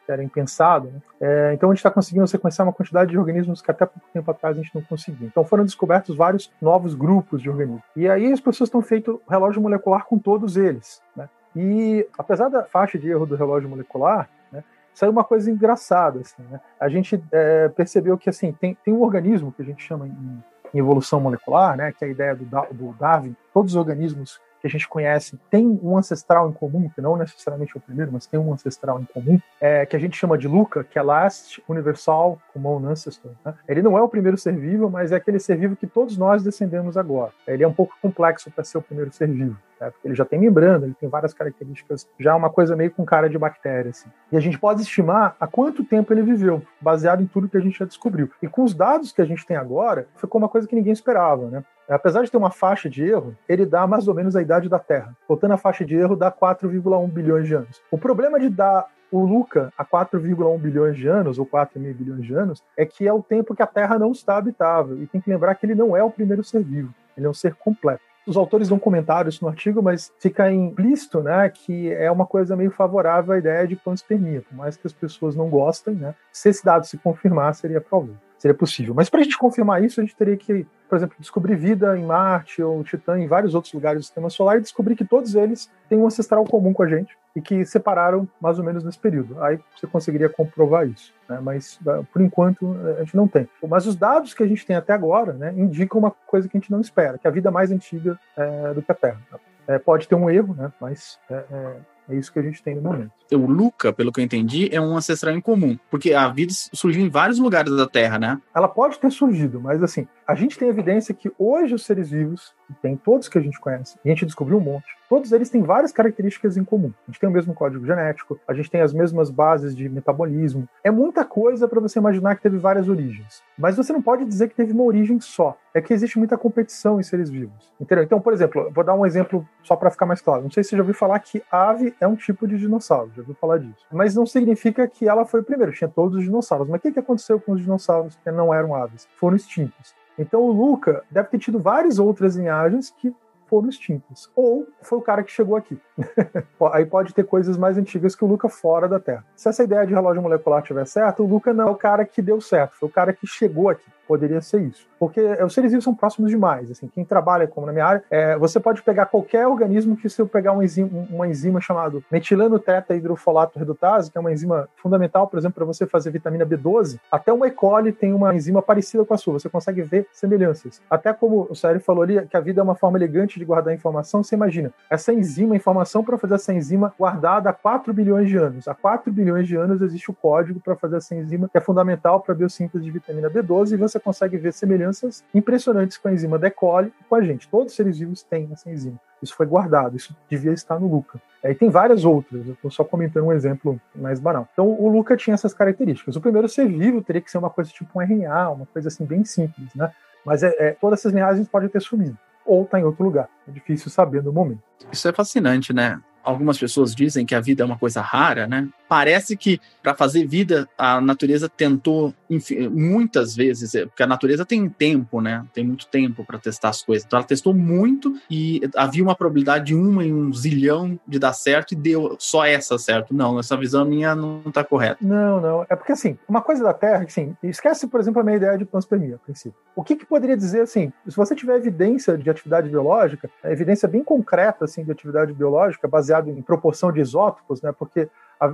Que 0.04 0.12
era 0.12 0.22
impensado. 0.22 0.88
Né? 0.88 1.00
É, 1.20 1.54
então 1.54 1.70
a 1.70 1.72
gente 1.72 1.78
está 1.78 1.90
conseguindo 1.90 2.26
sequenciar 2.26 2.66
uma 2.66 2.72
quantidade 2.72 3.10
de 3.10 3.18
organismos 3.18 3.62
que 3.62 3.70
até 3.70 3.86
pouco 3.86 4.08
tempo 4.12 4.30
atrás 4.30 4.56
a 4.56 4.62
gente 4.62 4.74
não 4.74 4.82
conseguia. 4.82 5.26
Então 5.26 5.44
foram 5.44 5.64
descobertos 5.64 6.16
vários 6.16 6.52
novos 6.60 6.94
grupos 6.94 7.42
de 7.42 7.48
organismos. 7.48 7.82
E 7.96 8.08
aí 8.08 8.32
as 8.32 8.40
pessoas 8.40 8.68
estão 8.68 8.82
feito 8.82 9.20
relógio 9.28 9.62
molecular 9.62 10.04
com 10.06 10.18
todos 10.18 10.56
eles. 10.56 11.02
Né? 11.16 11.28
E 11.54 12.06
apesar 12.18 12.48
da 12.48 12.64
faixa 12.64 12.98
de 12.98 13.08
erro 13.08 13.26
do 13.26 13.36
relógio 13.36 13.68
molecular, 13.68 14.28
né, 14.50 14.64
saiu 14.94 15.12
uma 15.12 15.24
coisa 15.24 15.50
engraçada. 15.50 16.20
Assim, 16.20 16.42
né? 16.50 16.60
A 16.80 16.88
gente 16.88 17.22
é, 17.30 17.68
percebeu 17.68 18.16
que 18.16 18.30
assim 18.30 18.52
tem, 18.52 18.76
tem 18.84 18.92
um 18.92 19.02
organismo 19.02 19.52
que 19.52 19.62
a 19.62 19.64
gente 19.64 19.82
chama 19.82 20.06
em, 20.06 20.42
em 20.74 20.78
evolução 20.78 21.20
molecular, 21.20 21.76
né, 21.76 21.92
que 21.92 22.04
é 22.04 22.08
a 22.08 22.10
ideia 22.10 22.34
do, 22.34 22.44
do 22.44 22.92
Darwin. 22.98 23.36
Todos 23.52 23.72
os 23.72 23.76
organismos 23.76 24.40
que 24.62 24.68
a 24.68 24.70
gente 24.70 24.88
conhece 24.88 25.38
tem 25.50 25.78
um 25.82 25.98
ancestral 25.98 26.48
em 26.48 26.52
comum, 26.52 26.88
que 26.88 27.00
não 27.00 27.16
necessariamente 27.16 27.72
é 27.74 27.78
o 27.78 27.80
primeiro, 27.80 28.12
mas 28.12 28.26
tem 28.26 28.38
um 28.38 28.52
ancestral 28.52 29.00
em 29.00 29.04
comum, 29.04 29.38
é, 29.60 29.84
que 29.84 29.96
a 29.96 29.98
gente 29.98 30.16
chama 30.16 30.38
de 30.38 30.46
Luca, 30.46 30.84
que 30.84 30.98
é 30.98 31.02
Last 31.02 31.62
Universal 31.68 32.40
Common 32.52 32.86
Ancestor. 32.86 33.32
Né? 33.44 33.54
Ele 33.68 33.82
não 33.82 33.98
é 33.98 34.02
o 34.02 34.08
primeiro 34.08 34.38
ser 34.38 34.56
vivo, 34.56 34.88
mas 34.88 35.10
é 35.10 35.16
aquele 35.16 35.40
ser 35.40 35.56
vivo 35.56 35.74
que 35.74 35.86
todos 35.86 36.16
nós 36.16 36.44
descendemos 36.44 36.96
agora. 36.96 37.32
Ele 37.46 37.64
é 37.64 37.68
um 37.68 37.72
pouco 37.72 37.94
complexo 38.00 38.50
para 38.52 38.62
ser 38.62 38.78
o 38.78 38.82
primeiro 38.82 39.12
ser 39.12 39.28
vivo. 39.28 39.58
Né? 39.80 39.90
Porque 39.90 40.06
ele 40.06 40.14
já 40.14 40.24
tem 40.24 40.38
membrana, 40.38 40.86
ele 40.86 40.94
tem 40.94 41.08
várias 41.08 41.34
características, 41.34 42.08
já 42.18 42.30
é 42.30 42.34
uma 42.34 42.50
coisa 42.50 42.76
meio 42.76 42.92
com 42.92 43.04
cara 43.04 43.28
de 43.28 43.36
bactéria. 43.36 43.90
Assim. 43.90 44.08
E 44.30 44.36
a 44.36 44.40
gente 44.40 44.58
pode 44.58 44.82
estimar 44.82 45.36
há 45.40 45.46
quanto 45.46 45.84
tempo 45.84 46.12
ele 46.12 46.22
viveu, 46.22 46.62
baseado 46.80 47.20
em 47.20 47.26
tudo 47.26 47.48
que 47.48 47.56
a 47.56 47.60
gente 47.60 47.78
já 47.78 47.84
descobriu. 47.84 48.30
E 48.40 48.46
com 48.46 48.62
os 48.62 48.74
dados 48.74 49.10
que 49.10 49.20
a 49.20 49.24
gente 49.24 49.44
tem 49.44 49.56
agora, 49.56 50.06
ficou 50.16 50.40
uma 50.40 50.48
coisa 50.48 50.68
que 50.68 50.76
ninguém 50.76 50.92
esperava. 50.92 51.48
Né? 51.50 51.64
Apesar 51.92 52.22
de 52.22 52.30
ter 52.30 52.36
uma 52.36 52.50
faixa 52.50 52.88
de 52.88 53.04
erro, 53.04 53.36
ele 53.48 53.66
dá 53.66 53.86
mais 53.86 54.08
ou 54.08 54.14
menos 54.14 54.34
a 54.36 54.42
idade 54.42 54.68
da 54.68 54.78
Terra. 54.78 55.16
Botando 55.28 55.52
a 55.52 55.56
faixa 55.56 55.84
de 55.84 55.94
erro, 55.94 56.16
dá 56.16 56.30
4,1 56.30 57.08
bilhões 57.08 57.46
de 57.46 57.54
anos. 57.54 57.80
O 57.90 57.98
problema 57.98 58.38
de 58.38 58.48
dar 58.48 58.86
o 59.10 59.24
Luca 59.24 59.70
a 59.76 59.84
4,1 59.84 60.58
bilhões 60.58 60.96
de 60.96 61.06
anos, 61.06 61.38
ou 61.38 61.46
4,5 61.46 61.94
bilhões 61.94 62.24
de 62.24 62.34
anos, 62.34 62.62
é 62.76 62.86
que 62.86 63.06
é 63.06 63.12
o 63.12 63.22
tempo 63.22 63.54
que 63.54 63.62
a 63.62 63.66
Terra 63.66 63.98
não 63.98 64.10
está 64.10 64.38
habitável. 64.38 65.02
E 65.02 65.06
tem 65.06 65.20
que 65.20 65.30
lembrar 65.30 65.54
que 65.54 65.66
ele 65.66 65.74
não 65.74 65.94
é 65.94 66.02
o 66.02 66.10
primeiro 66.10 66.42
ser 66.42 66.62
vivo, 66.62 66.94
ele 67.16 67.26
é 67.26 67.28
um 67.28 67.34
ser 67.34 67.54
completo. 67.54 68.02
Os 68.26 68.36
autores 68.36 68.68
dão 68.68 68.78
comentários 68.78 69.40
no 69.40 69.48
artigo, 69.48 69.82
mas 69.82 70.12
fica 70.18 70.50
implícito 70.50 71.20
né, 71.20 71.48
que 71.48 71.92
é 71.92 72.10
uma 72.10 72.24
coisa 72.24 72.56
meio 72.56 72.70
favorável 72.70 73.34
à 73.34 73.38
ideia 73.38 73.66
de 73.66 73.74
panspermia, 73.74 74.42
por 74.42 74.56
mais 74.56 74.76
que 74.76 74.86
as 74.86 74.92
pessoas 74.92 75.34
não 75.34 75.50
gostem, 75.50 75.94
né, 75.96 76.14
se 76.32 76.48
esse 76.48 76.64
dado 76.64 76.86
se 76.86 76.96
confirmar, 76.96 77.52
seria 77.54 77.80
provável 77.80 78.14
seria 78.42 78.54
possível. 78.54 78.92
Mas 78.92 79.08
para 79.08 79.20
a 79.20 79.22
gente 79.22 79.38
confirmar 79.38 79.84
isso, 79.84 80.00
a 80.00 80.04
gente 80.04 80.16
teria 80.16 80.36
que, 80.36 80.66
por 80.88 80.96
exemplo, 80.96 81.14
descobrir 81.20 81.54
vida 81.54 81.96
em 81.96 82.04
Marte 82.04 82.60
ou 82.60 82.82
Titã, 82.82 83.16
em 83.16 83.28
vários 83.28 83.54
outros 83.54 83.72
lugares 83.72 84.00
do 84.00 84.02
sistema 84.02 84.28
solar, 84.28 84.58
e 84.58 84.60
descobrir 84.60 84.96
que 84.96 85.04
todos 85.04 85.36
eles 85.36 85.70
têm 85.88 85.96
um 85.96 86.06
ancestral 86.06 86.42
comum 86.44 86.72
com 86.72 86.82
a 86.82 86.88
gente 86.88 87.16
e 87.36 87.40
que 87.40 87.64
separaram 87.64 88.28
mais 88.40 88.58
ou 88.58 88.64
menos 88.64 88.82
nesse 88.82 88.98
período. 88.98 89.40
Aí 89.40 89.60
você 89.76 89.86
conseguiria 89.86 90.28
comprovar 90.28 90.88
isso. 90.88 91.14
Né? 91.28 91.38
Mas, 91.40 91.78
ah, 91.86 92.02
por 92.12 92.20
enquanto, 92.20 92.76
a 92.98 93.04
gente 93.04 93.16
não 93.16 93.28
tem. 93.28 93.48
Mas 93.68 93.86
os 93.86 93.94
dados 93.94 94.34
que 94.34 94.42
a 94.42 94.46
gente 94.46 94.66
tem 94.66 94.74
até 94.74 94.92
agora 94.92 95.32
né, 95.34 95.54
indicam 95.56 96.00
uma 96.00 96.10
coisa 96.10 96.48
que 96.48 96.56
a 96.56 96.60
gente 96.60 96.72
não 96.72 96.80
espera, 96.80 97.18
que 97.18 97.28
a 97.28 97.30
vida 97.30 97.48
é 97.48 97.52
mais 97.52 97.70
antiga 97.70 98.18
é, 98.36 98.74
do 98.74 98.82
que 98.82 98.90
a 98.90 98.94
Terra. 98.94 99.20
É, 99.68 99.78
pode 99.78 100.08
ter 100.08 100.16
um 100.16 100.28
erro, 100.28 100.52
né, 100.52 100.72
mas 100.80 101.16
é, 101.30 101.76
é 102.08 102.16
isso 102.16 102.32
que 102.32 102.38
a 102.38 102.42
gente 102.42 102.62
tem 102.62 102.74
no 102.74 102.82
momento. 102.82 103.12
O 103.32 103.46
Luca, 103.46 103.92
pelo 103.92 104.12
que 104.12 104.20
eu 104.20 104.24
entendi, 104.24 104.68
é 104.72 104.80
um 104.80 104.96
ancestral 104.96 105.34
incomum, 105.34 105.78
porque 105.90 106.12
a 106.12 106.28
vida 106.28 106.52
surgiu 106.72 107.04
em 107.04 107.08
vários 107.08 107.38
lugares 107.38 107.74
da 107.74 107.86
Terra, 107.86 108.18
né? 108.18 108.40
Ela 108.54 108.68
pode 108.68 108.98
ter 108.98 109.10
surgido, 109.10 109.60
mas 109.60 109.82
assim, 109.82 110.06
a 110.32 110.34
gente 110.34 110.58
tem 110.58 110.70
evidência 110.70 111.14
que 111.14 111.30
hoje 111.38 111.74
os 111.74 111.84
seres 111.84 112.08
vivos, 112.08 112.54
que 112.66 112.72
tem 112.80 112.96
todos 112.96 113.28
que 113.28 113.36
a 113.36 113.40
gente 113.42 113.60
conhece, 113.60 113.98
e 114.02 114.08
a 114.08 114.14
gente 114.14 114.24
descobriu 114.24 114.56
um 114.56 114.62
monte, 114.62 114.86
todos 115.06 115.30
eles 115.30 115.50
têm 115.50 115.62
várias 115.62 115.92
características 115.92 116.56
em 116.56 116.64
comum. 116.64 116.90
A 117.06 117.10
gente 117.10 117.20
tem 117.20 117.28
o 117.28 117.32
mesmo 117.32 117.52
código 117.52 117.84
genético, 117.84 118.40
a 118.48 118.54
gente 118.54 118.70
tem 118.70 118.80
as 118.80 118.94
mesmas 118.94 119.28
bases 119.28 119.76
de 119.76 119.90
metabolismo. 119.90 120.66
É 120.82 120.90
muita 120.90 121.22
coisa 121.22 121.68
para 121.68 121.80
você 121.80 121.98
imaginar 121.98 122.34
que 122.34 122.40
teve 122.40 122.56
várias 122.56 122.88
origens. 122.88 123.42
Mas 123.58 123.76
você 123.76 123.92
não 123.92 124.00
pode 124.00 124.24
dizer 124.24 124.48
que 124.48 124.54
teve 124.54 124.72
uma 124.72 124.84
origem 124.84 125.20
só. 125.20 125.54
É 125.74 125.82
que 125.82 125.92
existe 125.92 126.18
muita 126.18 126.38
competição 126.38 126.98
em 126.98 127.02
seres 127.02 127.28
vivos. 127.28 127.70
Entendeu? 127.78 128.04
Então, 128.04 128.18
por 128.18 128.32
exemplo, 128.32 128.70
vou 128.74 128.82
dar 128.82 128.94
um 128.94 129.04
exemplo 129.04 129.46
só 129.62 129.76
para 129.76 129.90
ficar 129.90 130.06
mais 130.06 130.22
claro. 130.22 130.42
Não 130.42 130.50
sei 130.50 130.64
se 130.64 130.70
você 130.70 130.76
já 130.76 130.82
ouviu 130.82 130.94
falar 130.94 131.18
que 131.18 131.42
ave 131.50 131.94
é 132.00 132.06
um 132.06 132.16
tipo 132.16 132.46
de 132.48 132.56
dinossauro, 132.56 133.12
já 133.14 133.20
ouviu 133.20 133.34
falar 133.34 133.58
disso. 133.58 133.84
Mas 133.92 134.14
não 134.14 134.24
significa 134.24 134.88
que 134.88 135.06
ela 135.06 135.26
foi 135.26 135.40
o 135.40 135.44
primeiro, 135.44 135.72
tinha 135.72 135.88
todos 135.88 136.16
os 136.16 136.24
dinossauros. 136.24 136.68
Mas 136.68 136.78
o 136.78 136.90
que 136.90 136.98
aconteceu 136.98 137.38
com 137.38 137.52
os 137.52 137.60
dinossauros 137.60 138.16
que 138.16 138.30
não 138.30 138.52
eram 138.52 138.74
aves? 138.74 139.06
Foram 139.16 139.36
extintos. 139.36 139.94
Então 140.18 140.40
o 140.42 140.52
Luca 140.52 141.02
deve 141.10 141.28
ter 141.28 141.38
tido 141.38 141.58
várias 141.58 141.98
outras 141.98 142.36
linhagens 142.36 142.90
que 142.90 143.14
foram 143.52 143.68
extintas. 143.68 144.30
Ou 144.34 144.66
foi 144.80 144.98
o 144.98 145.02
cara 145.02 145.22
que 145.22 145.30
chegou 145.30 145.56
aqui. 145.56 145.78
Aí 146.72 146.86
pode 146.86 147.12
ter 147.12 147.24
coisas 147.24 147.58
mais 147.58 147.76
antigas 147.76 148.16
que 148.16 148.24
o 148.24 148.26
Luca 148.26 148.48
fora 148.48 148.88
da 148.88 148.98
Terra. 148.98 149.26
Se 149.36 149.46
essa 149.46 149.62
ideia 149.62 149.86
de 149.86 149.92
relógio 149.92 150.22
molecular 150.22 150.62
tiver 150.62 150.86
certo, 150.86 151.22
o 151.22 151.26
Luca 151.26 151.52
não 151.52 151.68
é 151.68 151.70
o 151.70 151.76
cara 151.76 152.06
que 152.06 152.22
deu 152.22 152.40
certo, 152.40 152.76
foi 152.76 152.88
o 152.88 152.92
cara 152.92 153.12
que 153.12 153.26
chegou 153.26 153.68
aqui. 153.68 153.84
Poderia 154.12 154.42
ser 154.42 154.60
isso. 154.60 154.86
Porque 154.98 155.22
os 155.42 155.54
seres 155.54 155.70
vivos 155.70 155.84
são 155.84 155.94
próximos 155.94 156.30
demais. 156.30 156.70
Assim, 156.70 156.86
quem 156.86 157.02
trabalha, 157.02 157.48
como 157.48 157.66
na 157.66 157.72
minha 157.72 157.86
área, 157.86 158.04
é, 158.10 158.36
você 158.36 158.60
pode 158.60 158.82
pegar 158.82 159.06
qualquer 159.06 159.46
organismo 159.46 159.96
que, 159.96 160.06
se 160.06 160.20
eu 160.20 160.28
pegar 160.28 160.52
uma 160.52 160.62
enzima, 160.62 161.06
uma 161.10 161.26
enzima 161.26 161.62
chamada 161.62 161.98
metilano 162.10 162.58
teta 162.58 162.94
hidrofolato 162.94 163.58
redutase, 163.58 164.10
que 164.10 164.18
é 164.18 164.20
uma 164.20 164.30
enzima 164.30 164.68
fundamental, 164.76 165.26
por 165.26 165.38
exemplo, 165.38 165.54
para 165.54 165.64
você 165.64 165.86
fazer 165.86 166.10
vitamina 166.10 166.44
B12, 166.44 167.00
até 167.10 167.32
uma 167.32 167.48
E. 167.48 167.50
coli 167.50 167.90
tem 167.90 168.12
uma 168.12 168.34
enzima 168.34 168.60
parecida 168.60 169.02
com 169.02 169.14
a 169.14 169.16
sua. 169.16 169.38
Você 169.38 169.48
consegue 169.48 169.80
ver 169.80 170.06
semelhanças. 170.12 170.82
Até 170.90 171.10
como 171.14 171.46
o 171.48 171.54
Sérgio 171.54 171.80
falou 171.80 172.02
ali, 172.02 172.26
que 172.26 172.36
a 172.36 172.40
vida 172.40 172.60
é 172.60 172.62
uma 172.62 172.74
forma 172.74 172.98
elegante 172.98 173.38
de 173.38 173.46
guardar 173.46 173.72
informação, 173.72 174.22
você 174.22 174.34
imagina, 174.34 174.74
essa 174.90 175.10
enzima, 175.10 175.56
informação 175.56 176.04
para 176.04 176.18
fazer 176.18 176.34
essa 176.34 176.52
enzima 176.52 176.92
guardada 176.98 177.48
há 177.48 177.52
4 177.54 177.94
bilhões 177.94 178.28
de 178.28 178.36
anos. 178.36 178.68
Há 178.68 178.74
4 178.74 179.10
bilhões 179.10 179.48
de 179.48 179.56
anos 179.56 179.80
existe 179.80 180.10
o 180.10 180.14
código 180.14 180.60
para 180.60 180.76
fazer 180.76 180.98
essa 180.98 181.14
enzima, 181.14 181.48
que 181.48 181.56
é 181.56 181.62
fundamental 181.62 182.20
para 182.20 182.34
a 182.34 182.36
biossíntese 182.36 182.84
de 182.84 182.90
vitamina 182.90 183.30
B12, 183.30 183.72
e 183.72 183.76
você 183.76 184.01
consegue 184.02 184.36
ver 184.36 184.52
semelhanças 184.52 185.24
impressionantes 185.34 185.96
com 185.96 186.08
a 186.08 186.12
enzima 186.12 186.38
D. 186.38 186.50
coli 186.50 186.92
e 187.00 187.04
com 187.04 187.14
a 187.14 187.22
gente. 187.22 187.48
Todos 187.48 187.72
os 187.72 187.76
seres 187.76 187.98
vivos 187.98 188.22
têm 188.22 188.48
essa 188.52 188.70
enzima. 188.70 188.98
Isso 189.22 189.34
foi 189.34 189.46
guardado, 189.46 189.96
isso 189.96 190.16
devia 190.28 190.52
estar 190.52 190.78
no 190.80 190.88
Luca. 190.88 191.20
E 191.44 191.54
tem 191.54 191.70
várias 191.70 192.04
outras, 192.04 192.46
eu 192.46 192.54
estou 192.54 192.70
só 192.70 192.84
comentando 192.84 193.26
um 193.26 193.32
exemplo 193.32 193.80
mais 193.94 194.18
banal. 194.18 194.48
Então, 194.52 194.68
o 194.68 194.88
Luca 194.88 195.16
tinha 195.16 195.34
essas 195.34 195.54
características. 195.54 196.16
O 196.16 196.20
primeiro 196.20 196.48
ser 196.48 196.68
vivo 196.68 197.02
teria 197.02 197.22
que 197.22 197.30
ser 197.30 197.38
uma 197.38 197.50
coisa 197.50 197.70
tipo 197.70 197.98
um 197.98 198.02
RNA, 198.02 198.50
uma 198.50 198.66
coisa 198.66 198.88
assim 198.88 199.04
bem 199.04 199.24
simples, 199.24 199.74
né? 199.74 199.92
Mas 200.24 200.42
é, 200.42 200.54
é, 200.58 200.70
todas 200.72 201.00
essas 201.00 201.12
linhagens 201.12 201.48
podem 201.48 201.68
ter 201.68 201.80
sumido 201.80 202.16
ou 202.44 202.64
está 202.64 202.78
em 202.78 202.84
outro 202.84 203.04
lugar. 203.04 203.28
É 203.48 203.50
difícil 203.50 203.90
saber 203.90 204.22
no 204.22 204.32
momento. 204.32 204.62
Isso 204.90 205.08
é 205.08 205.12
fascinante, 205.12 205.72
né? 205.72 206.00
Algumas 206.22 206.58
pessoas 206.58 206.94
dizem 206.94 207.26
que 207.26 207.34
a 207.34 207.40
vida 207.40 207.62
é 207.62 207.66
uma 207.66 207.78
coisa 207.78 208.00
rara, 208.00 208.46
né? 208.46 208.68
Parece 208.92 209.38
que 209.38 209.58
para 209.82 209.94
fazer 209.94 210.26
vida 210.26 210.68
a 210.76 211.00
natureza 211.00 211.48
tentou 211.48 212.12
enfim, 212.28 212.68
muitas 212.68 213.34
vezes, 213.34 213.74
é, 213.74 213.86
porque 213.86 214.02
a 214.02 214.06
natureza 214.06 214.44
tem 214.44 214.68
tempo, 214.68 215.20
né? 215.20 215.46
Tem 215.54 215.64
muito 215.64 215.86
tempo 215.86 216.24
para 216.26 216.38
testar 216.38 216.68
as 216.70 216.82
coisas. 216.82 217.06
Então 217.06 217.18
ela 217.18 217.26
testou 217.26 217.54
muito 217.54 218.14
e 218.30 218.60
havia 218.76 219.02
uma 219.02 219.14
probabilidade 219.14 219.66
de 219.66 219.74
uma 219.74 220.04
em 220.04 220.12
um 220.12 220.32
zilhão 220.32 220.98
de 221.06 221.18
dar 221.18 221.32
certo 221.32 221.72
e 221.72 221.74
deu 221.74 222.16
só 222.18 222.44
essa 222.44 222.78
certo. 222.78 223.14
Não, 223.14 223.38
essa 223.38 223.56
visão 223.56 223.84
minha 223.84 224.14
não 224.14 224.42
está 224.46 224.64
correta. 224.64 224.98
Não, 225.00 225.40
não. 225.40 225.66
É 225.68 225.76
porque 225.76 225.92
assim, 225.92 226.18
uma 226.28 226.42
coisa 226.42 226.62
da 226.62 226.74
Terra, 226.74 227.04
assim, 227.04 227.36
esquece, 227.42 227.86
por 227.86 228.00
exemplo, 228.00 228.20
a 228.20 228.24
minha 228.24 228.36
ideia 228.36 228.58
de 228.58 228.64
panspermia, 228.64 229.16
a 229.16 229.18
princípio. 229.18 229.58
O 229.74 229.82
que, 229.82 229.96
que 229.96 230.04
poderia 230.04 230.36
dizer 230.36 230.60
assim, 230.60 230.92
se 231.08 231.16
você 231.16 231.34
tiver 231.34 231.56
evidência 231.56 232.16
de 232.16 232.28
atividade 232.28 232.68
biológica, 232.68 233.30
evidência 233.44 233.88
bem 233.88 234.04
concreta 234.04 234.66
assim 234.66 234.84
de 234.84 234.92
atividade 234.92 235.32
biológica, 235.32 235.88
baseado 235.88 236.28
em 236.28 236.42
proporção 236.42 236.92
de 236.92 237.00
isótopos, 237.00 237.62
né? 237.62 237.72
Porque 237.72 238.08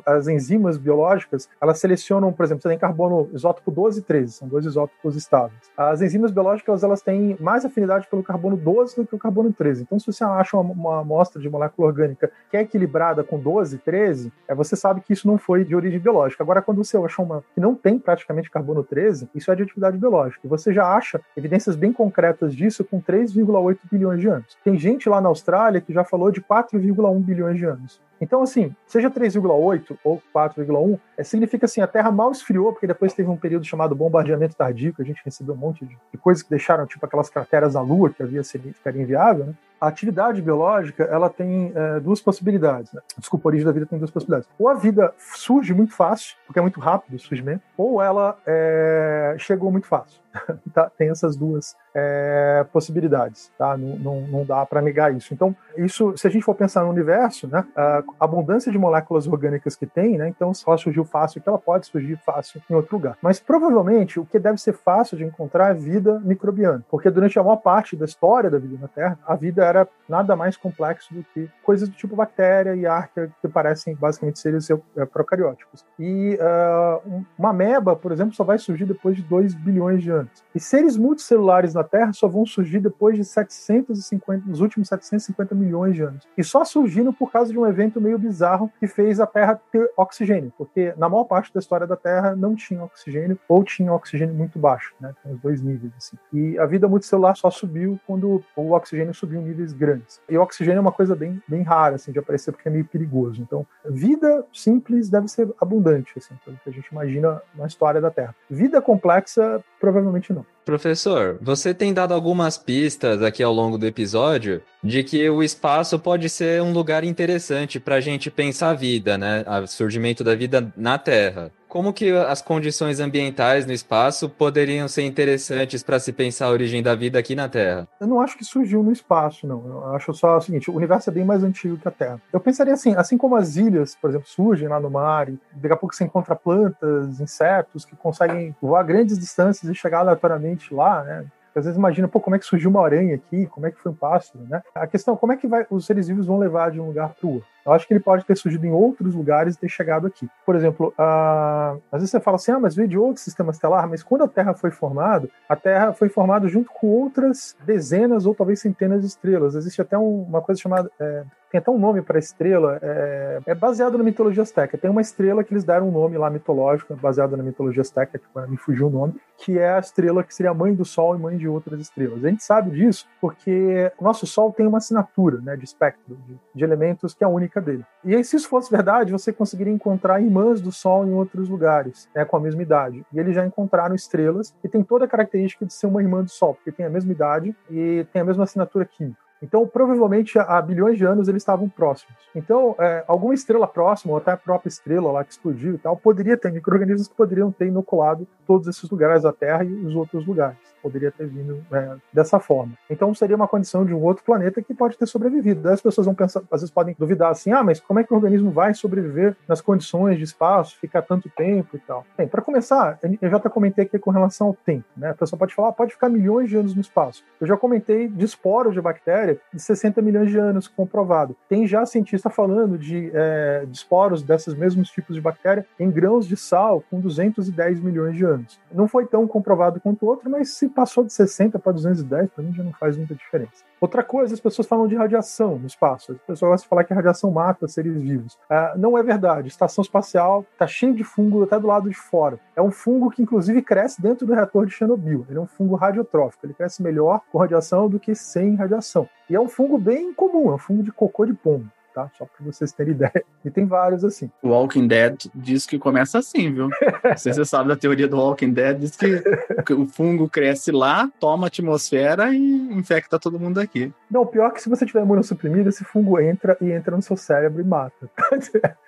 as 0.04 0.28
enzimas 0.28 0.76
biológicas, 0.76 1.48
elas 1.60 1.78
selecionam, 1.78 2.32
por 2.32 2.44
exemplo, 2.44 2.62
você 2.62 2.68
tem 2.68 2.78
carbono 2.78 3.28
isótopo 3.32 3.70
12 3.70 4.00
e 4.00 4.02
13, 4.02 4.32
são 4.32 4.48
dois 4.48 4.64
isótopos 4.64 5.16
estáveis. 5.16 5.70
As 5.76 6.02
enzimas 6.02 6.30
biológicas, 6.30 6.82
elas 6.82 7.00
têm 7.00 7.36
mais 7.40 7.64
afinidade 7.64 8.06
pelo 8.08 8.22
carbono 8.22 8.56
12 8.56 8.96
do 8.96 9.06
que 9.06 9.14
o 9.14 9.18
carbono 9.18 9.52
13. 9.52 9.82
Então, 9.82 9.98
se 9.98 10.06
você 10.06 10.24
acha 10.24 10.56
uma, 10.56 10.72
uma 10.72 11.00
amostra 11.00 11.40
de 11.40 11.48
molécula 11.48 11.88
orgânica 11.88 12.30
que 12.50 12.56
é 12.56 12.60
equilibrada 12.60 13.24
com 13.24 13.38
12, 13.38 13.78
13, 13.78 14.32
é, 14.46 14.54
você 14.54 14.76
sabe 14.76 15.00
que 15.00 15.12
isso 15.12 15.26
não 15.26 15.38
foi 15.38 15.64
de 15.64 15.74
origem 15.74 15.98
biológica. 15.98 16.42
Agora, 16.42 16.60
quando 16.60 16.84
você 16.84 16.96
acha 16.96 17.22
uma 17.22 17.42
que 17.54 17.60
não 17.60 17.74
tem 17.74 17.98
praticamente 17.98 18.50
carbono 18.50 18.82
13, 18.82 19.28
isso 19.34 19.50
é 19.50 19.54
de 19.54 19.62
atividade 19.62 19.96
biológica. 19.96 20.40
E 20.44 20.48
você 20.48 20.72
já 20.72 20.86
acha 20.86 21.20
evidências 21.36 21.76
bem 21.76 21.92
concretas 21.92 22.54
disso 22.54 22.84
com 22.84 23.00
3,8 23.00 23.78
bilhões 23.90 24.20
de 24.20 24.28
anos. 24.28 24.56
Tem 24.62 24.78
gente 24.78 25.08
lá 25.08 25.20
na 25.20 25.28
Austrália 25.28 25.80
que 25.80 25.92
já 25.92 26.04
falou 26.04 26.30
de 26.30 26.40
4,1 26.40 27.24
bilhões 27.24 27.56
de 27.56 27.64
anos. 27.64 28.07
Então, 28.20 28.42
assim, 28.42 28.74
seja 28.86 29.10
3,8 29.10 29.96
ou 30.02 30.22
4,1, 30.34 30.98
é, 31.16 31.22
significa 31.22 31.66
assim, 31.66 31.80
a 31.80 31.86
Terra 31.86 32.10
mal 32.10 32.32
esfriou, 32.32 32.72
porque 32.72 32.86
depois 32.86 33.12
teve 33.12 33.28
um 33.28 33.36
período 33.36 33.64
chamado 33.64 33.94
bombardeamento 33.94 34.56
tardio, 34.56 34.94
que 34.94 35.02
a 35.02 35.04
gente 35.04 35.22
recebeu 35.24 35.54
um 35.54 35.58
monte 35.58 35.84
de, 35.84 35.96
coisas 36.18 36.42
que 36.42 36.50
deixaram, 36.50 36.86
tipo 36.86 37.04
aquelas 37.04 37.30
crateras 37.30 37.74
na 37.74 37.80
Lua, 37.80 38.10
que 38.10 38.22
havia 38.22 38.42
ficaria 38.44 39.02
inviável, 39.02 39.46
né? 39.46 39.54
a 39.80 39.86
atividade 39.86 40.42
biológica 40.42 41.04
ela 41.04 41.30
tem 41.30 41.72
é, 41.74 42.00
duas 42.00 42.20
possibilidades. 42.20 42.92
Né? 42.92 43.00
Desculpa, 43.16 43.48
a 43.48 43.50
origem 43.50 43.66
da 43.66 43.72
vida 43.72 43.86
tem 43.86 43.98
duas 43.98 44.10
possibilidades. 44.10 44.48
Ou 44.58 44.68
a 44.68 44.74
vida 44.74 45.14
surge 45.16 45.72
muito 45.72 45.94
fácil, 45.94 46.36
porque 46.46 46.58
é 46.58 46.62
muito 46.62 46.80
rápido 46.80 47.14
o 47.14 47.18
surgimento, 47.18 47.62
ou 47.76 48.02
ela 48.02 48.36
é, 48.46 49.36
chegou 49.38 49.70
muito 49.70 49.86
fácil. 49.86 50.20
tá? 50.72 50.90
Tem 50.96 51.10
essas 51.10 51.36
duas 51.36 51.76
é, 51.94 52.66
possibilidades, 52.72 53.50
tá? 53.58 53.76
Não, 53.76 53.96
não, 53.98 54.20
não 54.22 54.44
dá 54.44 54.64
para 54.64 54.80
negar 54.82 55.14
isso. 55.14 55.32
Então, 55.34 55.54
isso, 55.76 56.16
se 56.16 56.26
a 56.26 56.30
gente 56.30 56.44
for 56.44 56.54
pensar 56.54 56.84
no 56.84 56.90
universo, 56.90 57.46
né, 57.46 57.64
a 57.76 58.02
abundância 58.20 58.70
de 58.70 58.78
moléculas 58.78 59.26
orgânicas 59.26 59.76
que 59.76 59.86
tem, 59.86 60.18
né, 60.18 60.28
então 60.28 60.52
se 60.52 60.64
ela 60.66 60.76
surgiu 60.76 61.04
fácil, 61.04 61.40
que 61.40 61.48
ela 61.48 61.58
pode 61.58 61.86
surgir 61.86 62.16
fácil 62.24 62.60
em 62.68 62.74
outro 62.74 62.96
lugar. 62.96 63.16
Mas 63.22 63.40
provavelmente 63.40 64.20
o 64.20 64.26
que 64.26 64.38
deve 64.38 64.58
ser 64.58 64.74
fácil 64.74 65.16
de 65.16 65.24
encontrar 65.24 65.70
é 65.70 65.74
vida 65.74 66.20
microbiana, 66.20 66.84
porque 66.90 67.10
durante 67.10 67.38
a 67.38 67.42
maior 67.42 67.56
parte 67.56 67.96
da 67.96 68.04
história 68.04 68.50
da 68.50 68.58
vida 68.58 68.76
na 68.80 68.88
Terra, 68.88 69.18
a 69.26 69.34
vida 69.34 69.64
era 69.64 69.88
nada 70.08 70.34
mais 70.36 70.56
complexo 70.56 71.12
do 71.12 71.24
que 71.34 71.48
coisas 71.62 71.88
do 71.88 71.94
tipo 71.94 72.16
bactéria 72.16 72.74
e 72.74 72.86
arca, 72.86 73.30
que 73.40 73.48
parecem 73.48 73.94
basicamente 73.94 74.38
seres 74.38 74.68
é, 74.70 75.04
procarióticos. 75.04 75.84
E 75.98 76.38
uh, 76.40 77.24
uma 77.38 77.50
ameba, 77.50 77.94
por 77.94 78.12
exemplo, 78.12 78.34
só 78.34 78.44
vai 78.44 78.58
surgir 78.58 78.84
depois 78.84 79.16
de 79.16 79.22
2 79.22 79.54
bilhões 79.54 80.02
de 80.02 80.10
anos. 80.10 80.17
E 80.54 80.60
seres 80.60 80.96
multicelulares 80.96 81.74
na 81.74 81.84
Terra 81.84 82.12
só 82.12 82.26
vão 82.26 82.44
surgir 82.44 82.80
depois 82.80 83.16
de 83.16 83.24
750, 83.24 84.48
nos 84.48 84.60
últimos 84.60 84.88
750 84.88 85.54
milhões 85.54 85.94
de 85.94 86.02
anos. 86.02 86.26
E 86.36 86.42
só 86.42 86.64
surgiram 86.64 87.12
por 87.12 87.30
causa 87.30 87.52
de 87.52 87.58
um 87.58 87.66
evento 87.66 88.00
meio 88.00 88.18
bizarro 88.18 88.70
que 88.80 88.86
fez 88.86 89.20
a 89.20 89.26
Terra 89.26 89.60
ter 89.70 89.90
oxigênio, 89.96 90.52
porque 90.56 90.92
na 90.96 91.08
maior 91.08 91.24
parte 91.24 91.52
da 91.52 91.60
história 91.60 91.86
da 91.86 91.96
Terra 91.96 92.34
não 92.34 92.54
tinha 92.54 92.82
oxigênio 92.82 93.38
ou 93.48 93.62
tinha 93.62 93.92
oxigênio 93.92 94.34
muito 94.34 94.58
baixo, 94.58 94.94
né? 95.00 95.14
Tem 95.22 95.32
os 95.32 95.40
dois 95.40 95.60
níveis 95.60 95.92
assim. 95.96 96.16
E 96.32 96.58
a 96.58 96.66
vida 96.66 96.88
multicelular 96.88 97.36
só 97.36 97.50
subiu 97.50 97.98
quando 98.06 98.42
o 98.56 98.72
oxigênio 98.72 99.14
subiu 99.14 99.40
em 99.40 99.44
níveis 99.44 99.72
grandes. 99.72 100.20
E 100.28 100.36
o 100.36 100.42
oxigênio 100.42 100.78
é 100.78 100.80
uma 100.80 100.92
coisa 100.92 101.14
bem, 101.14 101.40
bem 101.46 101.62
rara 101.62 101.96
assim 101.96 102.12
de 102.12 102.18
aparecer 102.18 102.52
porque 102.52 102.68
é 102.68 102.70
meio 102.70 102.84
perigoso. 102.84 103.40
Então, 103.40 103.66
vida 103.84 104.44
simples 104.52 105.08
deve 105.08 105.28
ser 105.28 105.52
abundante 105.60 106.14
assim, 106.16 106.34
pelo 106.44 106.56
que 106.56 106.68
a 106.68 106.72
gente 106.72 106.88
imagina 106.88 107.40
na 107.54 107.66
história 107.66 108.00
da 108.00 108.10
Terra. 108.10 108.34
Vida 108.50 108.80
complexa 108.80 109.62
provavelmente 109.80 110.07
não. 110.32 110.44
Professor, 110.64 111.38
você 111.40 111.72
tem 111.72 111.94
dado 111.94 112.12
algumas 112.12 112.58
pistas 112.58 113.22
aqui 113.22 113.42
ao 113.42 113.52
longo 113.52 113.78
do 113.78 113.86
episódio 113.86 114.62
de 114.84 115.02
que 115.02 115.28
o 115.30 115.42
espaço 115.42 115.98
pode 115.98 116.28
ser 116.28 116.62
um 116.62 116.72
lugar 116.72 117.04
interessante 117.04 117.80
para 117.80 117.96
a 117.96 118.00
gente 118.00 118.30
pensar 118.30 118.70
a 118.70 118.74
vida, 118.74 119.16
né? 119.16 119.44
O 119.62 119.66
surgimento 119.66 120.22
da 120.22 120.34
vida 120.34 120.72
na 120.76 120.98
Terra. 120.98 121.50
Como 121.68 121.92
que 121.92 122.10
as 122.10 122.40
condições 122.40 122.98
ambientais 122.98 123.66
no 123.66 123.72
espaço 123.72 124.26
poderiam 124.26 124.88
ser 124.88 125.02
interessantes 125.02 125.82
para 125.82 126.00
se 126.00 126.12
pensar 126.14 126.46
a 126.46 126.50
origem 126.50 126.82
da 126.82 126.94
vida 126.94 127.18
aqui 127.18 127.34
na 127.34 127.46
Terra? 127.46 127.86
Eu 128.00 128.06
não 128.06 128.22
acho 128.22 128.38
que 128.38 128.44
surgiu 128.44 128.82
no 128.82 128.90
espaço, 128.90 129.46
não. 129.46 129.66
Eu 129.66 129.94
acho 129.94 130.14
só 130.14 130.38
o 130.38 130.40
seguinte: 130.40 130.70
o 130.70 130.74
universo 130.74 131.10
é 131.10 131.12
bem 131.12 131.26
mais 131.26 131.44
antigo 131.44 131.76
que 131.76 131.86
a 131.86 131.90
Terra. 131.90 132.20
Eu 132.32 132.40
pensaria 132.40 132.72
assim, 132.72 132.94
assim 132.94 133.18
como 133.18 133.36
as 133.36 133.56
ilhas, 133.56 133.94
por 133.94 134.08
exemplo, 134.08 134.26
surgem 134.26 134.66
lá 134.66 134.80
no 134.80 134.88
mar, 134.88 135.28
e 135.28 135.38
daqui 135.52 135.74
a 135.74 135.76
pouco 135.76 135.94
você 135.94 136.04
encontra 136.04 136.34
plantas, 136.34 137.20
insetos 137.20 137.84
que 137.84 137.94
conseguem 137.94 138.56
voar 138.62 138.82
grandes 138.84 139.18
distâncias 139.18 139.70
e 139.70 139.74
chegar 139.74 140.00
aleatoriamente 140.00 140.72
lá, 140.72 141.04
né? 141.04 141.26
Às 141.54 141.64
vezes 141.64 141.78
imagina, 141.78 142.08
pô, 142.08 142.20
como 142.20 142.36
é 142.36 142.38
que 142.38 142.44
surgiu 142.44 142.70
uma 142.70 142.84
aranha 142.84 143.14
aqui, 143.14 143.46
como 143.46 143.66
é 143.66 143.70
que 143.70 143.80
foi 143.80 143.92
um 143.92 143.94
pássaro, 143.94 144.44
né? 144.48 144.62
A 144.74 144.86
questão, 144.86 145.16
como 145.16 145.32
é 145.32 145.36
que 145.36 145.46
vai, 145.46 145.66
os 145.70 145.86
seres 145.86 146.08
vivos 146.08 146.26
vão 146.26 146.38
levar 146.38 146.70
de 146.70 146.80
um 146.80 146.86
lugar 146.86 147.14
para 147.14 147.26
o 147.26 147.34
outro? 147.34 147.48
Eu 147.68 147.72
acho 147.72 147.86
que 147.86 147.92
ele 147.92 148.00
pode 148.00 148.24
ter 148.24 148.34
surgido 148.34 148.64
em 148.64 148.70
outros 148.70 149.14
lugares 149.14 149.54
e 149.54 149.58
ter 149.58 149.68
chegado 149.68 150.06
aqui. 150.06 150.26
Por 150.46 150.56
exemplo, 150.56 150.94
às 150.96 152.00
vezes 152.00 152.10
você 152.10 152.18
fala 152.18 152.36
assim, 152.36 152.50
ah, 152.50 152.58
mas 152.58 152.74
veio 152.74 152.88
de 152.88 152.96
outro 152.96 153.22
sistema 153.22 153.50
estelar, 153.50 153.86
mas 153.86 154.02
quando 154.02 154.24
a 154.24 154.28
Terra 154.28 154.54
foi 154.54 154.70
formada, 154.70 155.28
a 155.46 155.54
Terra 155.54 155.92
foi 155.92 156.08
formada 156.08 156.48
junto 156.48 156.70
com 156.72 156.86
outras 156.86 157.54
dezenas 157.66 158.24
ou 158.24 158.34
talvez 158.34 158.60
centenas 158.60 159.02
de 159.02 159.08
estrelas. 159.08 159.54
Existe 159.54 159.82
até 159.82 159.98
um, 159.98 160.22
uma 160.22 160.40
coisa 160.40 160.58
chamada 160.58 160.90
é, 160.98 161.24
tem 161.50 161.58
até 161.58 161.70
um 161.70 161.78
nome 161.78 162.02
para 162.02 162.18
estrela, 162.18 162.78
é, 162.82 163.40
é, 163.46 163.54
baseado 163.54 163.96
na 163.96 164.04
mitologia 164.04 164.42
azteca. 164.42 164.76
Tem 164.76 164.90
uma 164.90 165.00
estrela 165.00 165.42
que 165.42 165.52
eles 165.52 165.64
deram 165.64 165.88
um 165.88 165.92
nome 165.92 166.18
lá 166.18 166.28
mitológico, 166.30 166.94
baseado 166.96 167.36
na 167.36 167.42
mitologia 167.42 167.80
azteca, 167.80 168.18
que 168.18 168.50
me 168.50 168.56
fugiu 168.56 168.88
o 168.88 168.90
nome, 168.90 169.14
que 169.38 169.58
é 169.58 169.72
a 169.72 169.78
estrela 169.78 170.22
que 170.22 170.34
seria 170.34 170.52
mãe 170.52 170.74
do 170.74 170.84
Sol 170.84 171.16
e 171.16 171.18
mãe 171.18 171.36
de 171.36 171.48
outras 171.48 171.80
estrelas. 171.80 172.24
A 172.24 172.28
gente 172.28 172.44
sabe 172.44 172.70
disso 172.70 173.06
porque 173.20 173.90
o 173.98 174.04
nosso 174.04 174.26
Sol 174.26 174.52
tem 174.52 174.66
uma 174.66 174.78
assinatura 174.78 175.40
né, 175.40 175.56
de 175.56 175.64
espectro, 175.64 176.16
de, 176.26 176.38
de 176.54 176.64
elementos 176.64 177.14
que 177.14 177.24
é 177.24 177.26
a 177.26 177.30
única 177.30 177.60
dele. 177.60 177.84
E 178.04 178.14
aí, 178.14 178.22
se 178.22 178.36
isso 178.36 178.48
fosse 178.48 178.70
verdade, 178.70 179.12
você 179.12 179.32
conseguiria 179.32 179.72
encontrar 179.72 180.20
irmãs 180.20 180.60
do 180.60 180.70
Sol 180.70 181.06
em 181.06 181.12
outros 181.12 181.48
lugares, 181.48 182.08
né, 182.14 182.24
com 182.24 182.36
a 182.36 182.40
mesma 182.40 182.62
idade. 182.62 183.04
E 183.12 183.18
eles 183.18 183.34
já 183.34 183.44
encontraram 183.44 183.94
estrelas 183.94 184.54
que 184.60 184.68
tem 184.68 184.82
toda 184.82 185.04
a 185.04 185.08
característica 185.08 185.64
de 185.64 185.72
ser 185.72 185.86
uma 185.86 186.02
irmã 186.02 186.22
do 186.22 186.30
Sol, 186.30 186.54
porque 186.54 186.72
tem 186.72 186.84
a 186.84 186.90
mesma 186.90 187.12
idade 187.12 187.56
e 187.70 188.06
tem 188.12 188.22
a 188.22 188.24
mesma 188.24 188.44
assinatura 188.44 188.84
química. 188.84 189.27
Então, 189.42 189.66
provavelmente, 189.66 190.38
há 190.38 190.60
bilhões 190.60 190.98
de 190.98 191.04
anos 191.04 191.28
eles 191.28 191.42
estavam 191.42 191.68
próximos. 191.68 192.16
Então, 192.34 192.74
é, 192.78 193.04
alguma 193.06 193.34
estrela 193.34 193.66
próxima, 193.66 194.12
ou 194.12 194.18
até 194.18 194.32
a 194.32 194.36
própria 194.36 194.68
estrela 194.68 195.10
lá 195.12 195.24
que 195.24 195.32
explodiu 195.32 195.74
e 195.74 195.78
tal, 195.78 195.96
poderia 195.96 196.36
ter 196.36 196.52
micro-organismos 196.52 197.08
que 197.08 197.14
poderiam 197.14 197.50
ter 197.50 197.66
inoculado 197.66 198.26
todos 198.46 198.66
esses 198.66 198.88
lugares 198.90 199.22
da 199.22 199.32
Terra 199.32 199.64
e 199.64 199.72
os 199.72 199.94
outros 199.94 200.26
lugares. 200.26 200.56
Poderia 200.82 201.10
ter 201.10 201.26
vindo 201.26 201.64
é, 201.72 201.96
dessa 202.12 202.38
forma. 202.38 202.72
Então, 202.88 203.12
seria 203.14 203.36
uma 203.36 203.48
condição 203.48 203.84
de 203.84 203.92
um 203.92 204.02
outro 204.02 204.24
planeta 204.24 204.62
que 204.62 204.72
pode 204.72 204.96
ter 204.96 205.06
sobrevivido. 205.06 205.60
Daí 205.60 205.74
as 205.74 205.82
pessoas 205.82 206.06
vão 206.06 206.14
pensar, 206.14 206.40
às 206.50 206.60
vezes 206.60 206.70
podem 206.70 206.94
duvidar 206.98 207.30
assim: 207.30 207.52
ah, 207.52 207.62
mas 207.62 207.80
como 207.80 207.98
é 207.98 208.04
que 208.04 208.12
o 208.12 208.16
organismo 208.16 208.50
vai 208.50 208.72
sobreviver 208.74 209.36
nas 209.46 209.60
condições 209.60 210.16
de 210.16 210.24
espaço, 210.24 210.78
ficar 210.78 211.02
tanto 211.02 211.28
tempo 211.30 211.76
e 211.76 211.80
tal? 211.80 212.06
Bem, 212.16 212.28
para 212.28 212.40
começar, 212.40 212.98
eu 213.20 213.28
já 213.28 213.36
até 213.36 213.48
comentei 213.48 213.84
aqui 213.84 213.98
com 213.98 214.10
relação 214.10 214.48
ao 214.48 214.54
tempo. 214.54 214.84
Né? 214.96 215.10
A 215.10 215.14
pessoa 215.14 215.38
pode 215.38 215.54
falar, 215.54 215.68
ah, 215.70 215.72
pode 215.72 215.92
ficar 215.92 216.08
milhões 216.08 216.48
de 216.48 216.56
anos 216.56 216.74
no 216.74 216.80
espaço. 216.80 217.24
Eu 217.40 217.46
já 217.46 217.56
comentei 217.56 218.08
de 218.08 218.24
esporos 218.24 218.72
de 218.72 218.80
bactérias 218.80 219.27
de 219.52 219.60
60 219.60 220.00
milhões 220.02 220.30
de 220.30 220.38
anos 220.38 220.68
comprovado. 220.68 221.36
Tem 221.48 221.66
já 221.66 221.84
cientista 221.84 222.30
falando 222.30 222.78
de, 222.78 223.10
é, 223.14 223.64
de 223.66 223.76
esporos 223.76 224.22
desses 224.22 224.54
mesmos 224.54 224.90
tipos 224.90 225.16
de 225.16 225.20
bactéria 225.20 225.66
em 225.78 225.90
grãos 225.90 226.26
de 226.26 226.36
sal 226.36 226.82
com 226.90 227.00
210 227.00 227.80
milhões 227.80 228.16
de 228.16 228.24
anos. 228.24 228.60
Não 228.72 228.86
foi 228.86 229.06
tão 229.06 229.26
comprovado 229.26 229.80
quanto 229.80 230.04
o 230.04 230.08
outro, 230.08 230.30
mas 230.30 230.50
se 230.50 230.68
passou 230.68 231.04
de 231.04 231.12
60 231.12 231.58
para 231.58 231.72
210, 231.72 232.30
para 232.30 232.44
mim 232.44 232.52
já 232.52 232.62
não 232.62 232.72
faz 232.72 232.96
muita 232.96 233.14
diferença. 233.14 233.68
Outra 233.80 234.02
coisa, 234.02 234.34
as 234.34 234.40
pessoas 234.40 234.66
falam 234.66 234.88
de 234.88 234.96
radiação 234.96 235.56
no 235.56 235.66
espaço. 235.66 236.12
As 236.12 236.18
pessoas 236.18 236.50
gostam 236.50 236.64
de 236.64 236.68
falar 236.68 236.84
que 236.84 236.92
a 236.92 236.96
radiação 236.96 237.30
mata 237.30 237.68
seres 237.68 238.00
vivos. 238.02 238.34
Uh, 238.50 238.76
não 238.76 238.98
é 238.98 239.02
verdade. 239.02 239.44
A 239.44 239.48
estação 239.48 239.82
espacial 239.82 240.44
está 240.52 240.66
cheia 240.66 240.92
de 240.92 241.04
fungo 241.04 241.44
até 241.44 241.58
do 241.60 241.66
lado 241.68 241.88
de 241.88 241.96
fora. 241.96 242.40
É 242.56 242.62
um 242.62 242.72
fungo 242.72 243.10
que, 243.10 243.22
inclusive, 243.22 243.62
cresce 243.62 244.02
dentro 244.02 244.26
do 244.26 244.34
reator 244.34 244.66
de 244.66 244.72
Chernobyl. 244.72 245.24
Ele 245.28 245.38
é 245.38 245.40
um 245.40 245.46
fungo 245.46 245.76
radiotrófico. 245.76 246.44
Ele 246.44 246.54
cresce 246.54 246.82
melhor 246.82 247.20
com 247.30 247.38
radiação 247.38 247.88
do 247.88 248.00
que 248.00 248.14
sem 248.14 248.56
radiação. 248.56 249.08
E 249.28 249.34
é 249.34 249.40
um 249.40 249.48
fungo 249.48 249.78
bem 249.78 250.12
comum, 250.12 250.50
é 250.50 250.54
um 250.54 250.58
fungo 250.58 250.82
de 250.82 250.92
cocô 250.92 251.26
de 251.26 251.34
pombo 251.34 251.70
tá? 251.98 252.10
Só 252.16 252.24
para 252.24 252.46
vocês 252.46 252.72
terem 252.72 252.92
ideia. 252.94 253.24
E 253.44 253.50
tem 253.50 253.66
vários 253.66 254.04
assim. 254.04 254.30
O 254.42 254.50
Walking 254.50 254.86
Dead 254.86 255.26
diz 255.34 255.66
que 255.66 255.78
começa 255.78 256.18
assim, 256.18 256.52
viu? 256.52 256.68
Não 257.02 257.16
sei 257.16 257.32
se 257.32 257.38
você 257.38 257.44
sabe 257.44 257.68
da 257.68 257.76
teoria 257.76 258.06
do 258.06 258.16
Walking 258.16 258.52
Dead, 258.52 258.78
diz 258.78 258.96
que 258.96 259.22
o 259.74 259.88
fungo 259.88 260.28
cresce 260.28 260.70
lá, 260.70 261.10
toma 261.18 261.46
a 261.46 261.48
atmosfera 261.48 262.32
e 262.32 262.38
infecta 262.72 263.18
todo 263.18 263.40
mundo 263.40 263.58
aqui. 263.58 263.92
Não, 264.10 264.24
pior 264.24 264.52
que 264.52 264.62
se 264.62 264.68
você 264.68 264.86
tiver 264.86 265.02
imunossuprimido, 265.02 265.68
esse 265.68 265.84
fungo 265.84 266.20
entra 266.20 266.56
e 266.60 266.70
entra 266.70 266.94
no 266.94 267.02
seu 267.02 267.16
cérebro 267.16 267.60
e 267.60 267.64
mata. 267.64 268.08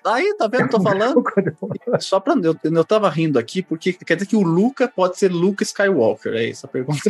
Aí, 0.07 0.35
tá 0.37 0.47
vendo? 0.47 0.71
Tô 0.71 0.81
falando. 0.81 1.23
Só 1.99 2.21
pra. 2.21 2.35
Eu, 2.35 2.57
eu 2.63 2.85
tava 2.85 3.09
rindo 3.11 3.39
aqui, 3.39 3.63
porque 3.63 3.93
quer 3.93 4.15
dizer 4.15 4.27
que 4.27 4.37
o 4.37 4.43
Luca 4.43 4.89
pode 4.89 5.19
ser 5.19 5.31
Luke 5.31 5.63
Skywalker, 5.63 6.35
é 6.35 6.45
isso 6.45 6.67
a 6.67 6.69
pergunta. 6.69 7.03